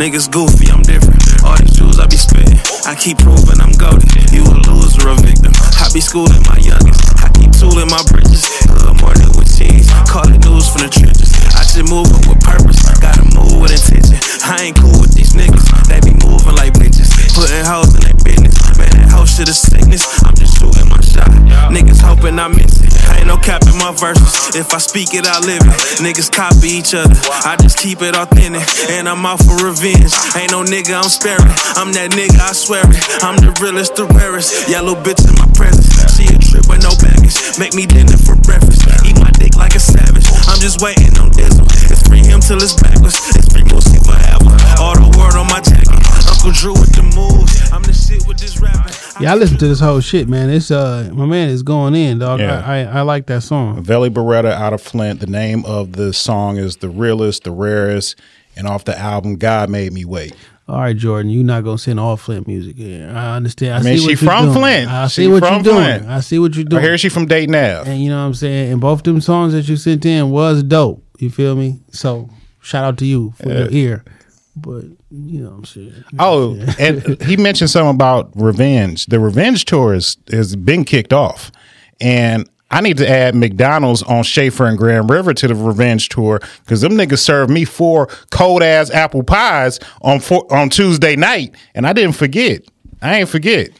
Niggas 0.00 0.32
goofy, 0.32 0.72
I'm 0.72 0.80
different. 0.80 1.20
All 1.44 1.58
these 1.58 1.76
jewels 1.76 2.00
I 2.00 2.06
be 2.06 2.16
spitting. 2.16 2.56
I 2.86 2.94
keep 2.94 3.18
proving 3.18 3.60
I'm 3.60 3.72
goaded. 3.76 4.08
You 4.32 4.44
a 4.44 4.56
loser, 4.64 5.10
a 5.10 5.14
victim. 5.16 5.52
I 5.76 5.90
be 5.92 6.00
schooling 6.00 6.40
my 6.48 6.56
youngest. 6.56 7.04
I 7.20 7.28
keep 7.36 7.52
tooling 7.52 7.90
my 7.92 8.00
bridges. 8.08 8.48
A 8.64 8.72
little 8.72 8.94
more 9.04 9.12
than 9.12 9.28
with 9.36 9.52
cheese. 9.52 9.92
Call 10.08 10.24
it 10.24 10.40
news 10.40 10.72
from 10.72 10.88
the 10.88 10.88
trenches. 10.88 11.29
Just 11.70 11.86
moving 11.86 12.18
with 12.26 12.42
purpose. 12.42 12.82
Gotta 12.98 13.22
move 13.30 13.62
with 13.62 13.70
intention. 13.70 14.18
I 14.42 14.58
ain't 14.58 14.76
cool 14.76 14.98
with 14.98 15.14
these 15.14 15.38
niggas. 15.38 15.70
They 15.86 16.02
be 16.02 16.10
moving 16.26 16.58
like 16.58 16.74
bitches. 16.74 17.14
Putting 17.30 17.62
hoes 17.62 17.94
in 17.94 18.02
their 18.02 18.18
business. 18.26 18.58
Man, 18.74 18.90
that 18.90 19.06
hoe 19.06 19.22
shit 19.22 19.46
is 19.46 19.62
sickness. 19.62 20.02
I'm 20.26 20.34
just 20.34 20.58
shooting 20.58 20.90
my 20.90 20.98
shot. 20.98 21.30
Niggas 21.70 22.02
hoping 22.02 22.42
I 22.42 22.50
miss 22.50 22.82
it. 22.82 22.90
Ain't 23.14 23.30
no 23.30 23.38
cap 23.38 23.62
in 23.70 23.78
my 23.78 23.94
verses. 23.94 24.50
If 24.58 24.74
I 24.74 24.82
speak 24.82 25.14
it, 25.14 25.30
I 25.30 25.38
live 25.46 25.62
it. 25.62 26.02
Niggas 26.02 26.34
copy 26.34 26.74
each 26.74 26.90
other. 26.90 27.14
I 27.46 27.54
just 27.54 27.78
keep 27.78 28.02
it 28.02 28.18
authentic. 28.18 28.66
And 28.90 29.06
I'm 29.06 29.22
out 29.22 29.38
for 29.38 29.54
revenge. 29.62 30.10
Ain't 30.34 30.50
no 30.50 30.66
nigga 30.66 30.98
I'm 30.98 31.06
sparing. 31.06 31.54
I'm 31.78 31.94
that 31.94 32.10
nigga, 32.18 32.42
I 32.42 32.50
swear 32.50 32.82
it. 32.82 32.98
I'm 33.22 33.38
the 33.38 33.54
realest, 33.62 33.94
the 33.94 34.10
rarest. 34.10 34.66
Yellow 34.66 34.98
bitch 34.98 35.22
in 35.22 35.38
my 35.38 35.46
presence. 35.54 35.86
She 36.18 36.26
a 36.26 36.34
trip 36.34 36.66
with 36.66 36.82
no 36.82 36.90
baggage. 36.98 37.38
Make 37.62 37.78
me 37.78 37.86
dinner 37.86 38.18
for 38.18 38.34
breakfast. 38.42 38.82
Eat 39.06 39.22
my 39.22 39.30
dick 39.38 39.54
like 39.54 39.78
a 39.78 39.80
savage. 39.80 40.26
I'm 40.50 40.58
just 40.58 40.82
waiting 40.82 41.14
till 42.50 42.60
it's 42.60 42.74
backwards. 42.74 43.14
It's 43.36 43.52
free 43.52 43.62
Moosey 43.62 44.02
forever. 44.04 44.82
All 44.82 44.94
the 44.96 45.16
word 45.16 45.38
on 45.38 45.46
my 45.46 45.60
jacket. 45.60 45.86
Uncle 46.28 46.50
Drew 46.50 46.72
with 46.72 46.92
the 46.92 47.04
moves. 47.14 47.70
I'm 47.72 47.82
the 47.84 47.92
shit 47.92 48.26
with 48.26 48.38
this 48.38 48.60
rapping. 48.60 48.92
Yeah, 49.22 49.32
I 49.32 49.36
listened 49.36 49.60
to 49.60 49.68
this 49.68 49.78
whole 49.78 50.00
shit, 50.00 50.28
man. 50.28 50.50
It's 50.50 50.72
uh, 50.72 51.10
my 51.12 51.26
man 51.26 51.48
is 51.50 51.62
going 51.62 51.94
in, 51.94 52.18
dog. 52.18 52.40
Yeah. 52.40 52.60
I, 52.66 52.78
I 52.80 52.98
I 52.98 53.00
like 53.02 53.26
that 53.26 53.42
song. 53.42 53.80
Veli 53.84 54.10
Beretta 54.10 54.50
out 54.50 54.72
of 54.72 54.82
Flint. 54.82 55.20
The 55.20 55.28
name 55.28 55.64
of 55.64 55.92
the 55.92 56.12
song 56.12 56.56
is 56.56 56.78
The 56.78 56.88
Realest, 56.88 57.44
The 57.44 57.52
Rarest, 57.52 58.18
and 58.56 58.66
off 58.66 58.84
the 58.84 58.98
album 58.98 59.36
God 59.36 59.70
Made 59.70 59.92
Me 59.92 60.04
Wait. 60.04 60.34
All 60.66 60.80
right, 60.80 60.96
Jordan, 60.96 61.30
you're 61.30 61.44
not 61.44 61.62
gonna 61.62 61.78
send 61.78 62.00
all 62.00 62.16
Flint 62.16 62.48
music 62.48 62.76
here. 62.76 63.12
I 63.14 63.36
understand. 63.36 63.74
I, 63.74 63.78
I 63.78 63.82
mean, 63.82 63.94
see 63.96 64.00
she 64.00 64.06
what 64.06 64.22
you're 64.22 64.30
from 64.30 64.44
doing. 64.46 64.56
Flint. 64.58 64.90
I 64.90 65.06
She 65.06 65.22
see 65.22 65.28
what 65.28 65.42
you're 65.42 65.62
doing. 65.62 65.84
Flint. 65.84 66.06
I 66.08 66.20
see 66.20 66.38
what 66.40 66.54
you're 66.56 66.66
I 66.66 66.68
doing. 66.68 66.82
hear 66.82 66.98
she 66.98 67.10
from 67.10 67.26
Dayton 67.26 67.54
Ave. 67.54 67.88
And 67.88 68.02
you 68.02 68.08
know 68.08 68.18
what 68.20 68.26
I'm 68.26 68.34
saying? 68.34 68.72
And 68.72 68.80
both 68.80 69.04
them 69.04 69.20
songs 69.20 69.52
that 69.52 69.68
you 69.68 69.76
sent 69.76 70.04
in 70.04 70.30
was 70.30 70.64
dope. 70.64 71.04
You 71.20 71.30
feel 71.30 71.54
me? 71.54 71.80
So 71.92 72.28
shout 72.60 72.84
out 72.84 72.98
to 72.98 73.06
you 73.06 73.32
for 73.36 73.48
your 73.48 73.70
ear. 73.70 74.04
But 74.56 74.84
you 75.10 75.40
know 75.40 75.50
what 75.50 75.56
I'm 75.58 75.64
saying? 75.64 76.04
Oh, 76.18 76.58
and 76.78 77.22
he 77.22 77.36
mentioned 77.36 77.70
something 77.70 77.94
about 77.94 78.30
revenge. 78.34 79.06
The 79.06 79.20
revenge 79.20 79.64
tour 79.64 79.94
is, 79.94 80.16
has 80.30 80.56
been 80.56 80.84
kicked 80.84 81.12
off. 81.12 81.50
And 82.00 82.48
I 82.70 82.80
need 82.80 82.98
to 82.98 83.08
add 83.08 83.34
McDonald's 83.34 84.02
on 84.02 84.22
Schaefer 84.22 84.66
and 84.66 84.78
Grand 84.78 85.10
River 85.10 85.34
to 85.34 85.48
the 85.48 85.54
revenge 85.54 86.08
tour 86.08 86.40
because 86.64 86.80
them 86.80 86.92
niggas 86.92 87.18
served 87.18 87.50
me 87.50 87.64
four 87.64 88.08
cold 88.30 88.62
ass 88.62 88.90
apple 88.90 89.22
pies 89.22 89.80
on 90.02 90.20
four, 90.20 90.52
on 90.52 90.68
Tuesday 90.70 91.16
night, 91.16 91.54
and 91.74 91.86
I 91.86 91.92
didn't 91.92 92.14
forget. 92.14 92.62
I 93.02 93.20
ain't 93.20 93.28
forget. 93.28 93.70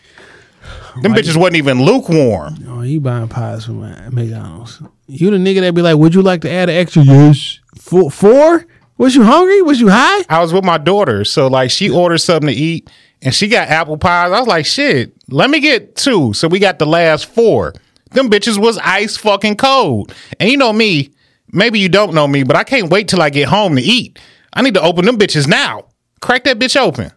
Them 1.02 1.12
bitches 1.15 1.36
wasn't 1.36 1.57
even 1.57 1.82
lukewarm. 1.82 2.57
Oh, 2.69 2.82
you 2.82 3.01
buying 3.01 3.28
pies 3.28 3.65
from 3.65 3.82
uh, 3.82 4.11
McDonald's. 4.11 4.82
You 5.11 5.31
the 5.31 5.37
nigga 5.37 5.61
that 5.61 5.74
be 5.74 5.82
like, 5.82 5.97
would 5.97 6.15
you 6.15 6.23
like 6.23 6.43
to 6.43 6.51
add 6.51 6.69
an 6.69 6.77
extra? 6.77 7.03
Yes. 7.03 7.59
Four? 7.77 8.11
four? 8.11 8.66
Was 8.97 9.15
you 9.15 9.24
hungry? 9.24 9.62
Was 9.62 9.81
you 9.81 9.89
high? 9.89 10.23
I 10.28 10.41
was 10.41 10.53
with 10.53 10.65
my 10.65 10.78
daughter, 10.78 11.24
so 11.24 11.47
like 11.49 11.70
she 11.70 11.89
ordered 11.89 12.19
something 12.19 12.49
to 12.49 12.55
eat, 12.55 12.91
and 13.23 13.35
she 13.35 13.49
got 13.49 13.69
apple 13.69 13.97
pies. 13.97 14.31
I 14.31 14.39
was 14.39 14.47
like, 14.47 14.66
shit, 14.66 15.12
let 15.28 15.51
me 15.51 15.61
get 15.61 15.97
two. 15.97 16.32
So 16.35 16.49
we 16.49 16.59
got 16.59 16.78
the 16.78 16.87
last 16.87 17.27
four. 17.27 17.73
Them 18.11 18.28
bitches 18.28 18.59
was 18.59 18.78
ice 18.78 19.16
fucking 19.16 19.57
cold. 19.57 20.15
And 20.39 20.51
you 20.51 20.57
know 20.57 20.73
me, 20.73 21.11
maybe 21.53 21.78
you 21.78 21.89
don't 21.89 22.15
know 22.15 22.28
me, 22.28 22.43
but 22.43 22.57
I 22.57 22.65
can't 22.65 22.91
wait 22.91 23.09
till 23.09 23.23
I 23.23 23.31
get 23.31 23.49
home 23.49 23.77
to 23.77 23.82
eat. 23.82 24.19
I 24.53 24.62
need 24.62 24.74
to 24.74 24.82
open 24.82 25.07
them 25.07 25.16
bitches 25.16 25.49
now. 25.49 25.87
Crack 26.20 26.45
that 26.45 26.59
bitch 26.59 26.78
open. 26.78 27.11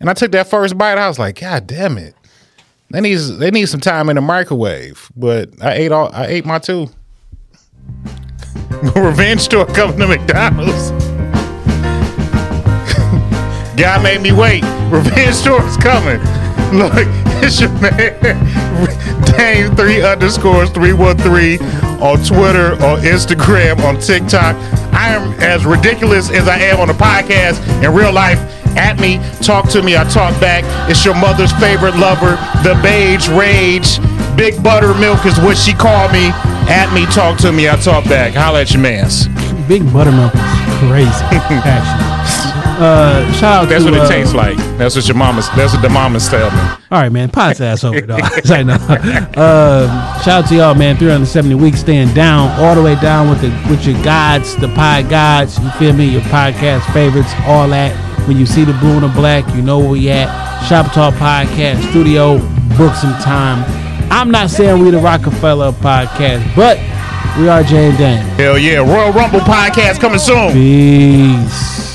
And 0.00 0.10
I 0.10 0.14
took 0.14 0.32
that 0.32 0.48
first 0.48 0.76
bite. 0.78 0.98
I 0.98 1.08
was 1.08 1.18
like, 1.18 1.40
God 1.40 1.66
damn 1.66 1.98
it. 1.98 2.14
They 2.90 3.00
need 3.00 3.16
they 3.16 3.50
need 3.50 3.66
some 3.66 3.80
time 3.80 4.08
in 4.10 4.16
the 4.16 4.22
microwave. 4.22 5.10
But 5.16 5.50
I 5.62 5.72
ate 5.74 5.92
all 5.92 6.10
I 6.12 6.26
ate 6.26 6.44
my 6.44 6.58
two. 6.58 6.90
Revenge 8.96 9.40
store 9.40 9.66
coming 9.66 9.98
to 9.98 10.06
McDonald's. 10.06 10.90
God 13.76 14.02
made 14.02 14.20
me 14.20 14.32
wait. 14.32 14.64
Revenge 14.90 15.42
tour 15.42 15.64
is 15.66 15.76
coming. 15.76 16.20
Look, 16.76 16.92
it's 17.42 17.60
your 17.60 17.70
man, 17.80 18.18
Dame 19.36 19.74
three 19.76 20.02
underscores 20.02 20.70
three 20.70 20.92
one 20.92 21.16
three 21.18 21.58
on 22.00 22.22
Twitter, 22.24 22.72
on 22.84 23.00
Instagram, 23.00 23.78
on 23.84 24.00
TikTok. 24.00 24.56
I 24.94 25.08
am 25.14 25.32
as 25.40 25.64
ridiculous 25.64 26.30
as 26.30 26.48
I 26.48 26.58
am 26.58 26.80
on 26.80 26.88
the 26.88 26.94
podcast 26.94 27.60
in 27.84 27.92
real 27.94 28.12
life. 28.12 28.38
At 28.76 28.98
me, 28.98 29.18
talk 29.42 29.68
to 29.70 29.82
me, 29.82 29.96
I 29.96 30.04
talk 30.04 30.38
back. 30.40 30.64
It's 30.90 31.04
your 31.04 31.14
mother's 31.14 31.52
favorite 31.52 31.96
lover, 31.96 32.36
the 32.62 32.78
beige 32.82 33.28
rage. 33.28 33.98
Big 34.36 34.62
buttermilk 34.62 35.26
is 35.26 35.38
what 35.38 35.56
she 35.56 35.72
called 35.72 36.12
me. 36.12 36.30
At 36.68 36.92
me, 36.94 37.06
talk 37.06 37.38
to 37.38 37.52
me, 37.52 37.68
I 37.68 37.76
talk 37.76 38.04
back. 38.04 38.34
Holla 38.34 38.62
at 38.62 38.72
your 38.72 38.82
mans. 38.82 39.28
Big 39.68 39.82
buttermilk 39.92 40.34
is 40.34 40.40
crazy. 40.78 41.10
actually. 41.64 42.12
Uh, 42.82 43.30
shout 43.34 43.62
out 43.62 43.68
That's 43.68 43.84
to, 43.84 43.90
what 43.90 44.00
it 44.00 44.06
uh, 44.06 44.08
tastes 44.08 44.34
like. 44.34 44.56
That's 44.78 44.96
what 44.96 45.06
your 45.06 45.16
mama's. 45.16 45.48
That's 45.50 45.72
what 45.72 45.82
the 45.82 45.88
mamas 45.88 46.28
tell 46.28 46.50
me. 46.50 46.58
All 46.90 47.00
right, 47.00 47.12
man. 47.12 47.30
Pot's 47.30 47.60
ass 47.60 47.84
over, 47.84 48.00
dog. 48.00 48.20
I 48.50 48.62
know. 48.62 48.74
Uh, 48.74 50.22
shout 50.22 50.44
out 50.44 50.48
to 50.48 50.56
y'all, 50.56 50.74
man. 50.74 50.96
370 50.96 51.54
weeks 51.54 51.80
staying 51.80 52.12
down, 52.14 52.50
all 52.60 52.74
the 52.74 52.82
way 52.82 52.94
down 52.96 53.28
with 53.28 53.40
the 53.40 53.50
with 53.70 53.86
your 53.86 54.02
gods, 54.02 54.56
the 54.56 54.68
pie 54.68 55.02
gods. 55.02 55.58
You 55.58 55.70
feel 55.72 55.92
me? 55.92 56.06
Your 56.06 56.22
podcast 56.22 56.90
favorites, 56.92 57.32
all 57.46 57.68
that. 57.68 58.11
When 58.26 58.36
you 58.38 58.46
see 58.46 58.64
the 58.64 58.72
blue 58.74 58.92
and 58.92 59.02
the 59.02 59.08
black, 59.08 59.44
you 59.54 59.62
know 59.62 59.78
where 59.78 59.90
we 59.90 60.08
at. 60.10 60.28
Shop 60.68 60.92
Talk 60.92 61.14
Podcast 61.14 61.90
Studio. 61.90 62.38
Book 62.78 62.94
some 62.94 63.14
time. 63.20 63.64
I'm 64.10 64.30
not 64.30 64.50
saying 64.50 64.82
we 64.82 64.90
the 64.90 64.98
Roc-A-Fella 64.98 65.72
podcast, 65.72 66.54
but 66.54 66.78
we 67.38 67.48
are 67.48 67.62
Jay 67.62 67.88
and 67.88 67.98
Dame. 67.98 68.24
Hell 68.36 68.58
yeah. 68.58 68.76
Royal 68.78 69.12
Rumble 69.12 69.40
podcast 69.40 70.00
coming 70.00 70.18
soon. 70.18 70.52
Peace. 70.52 71.91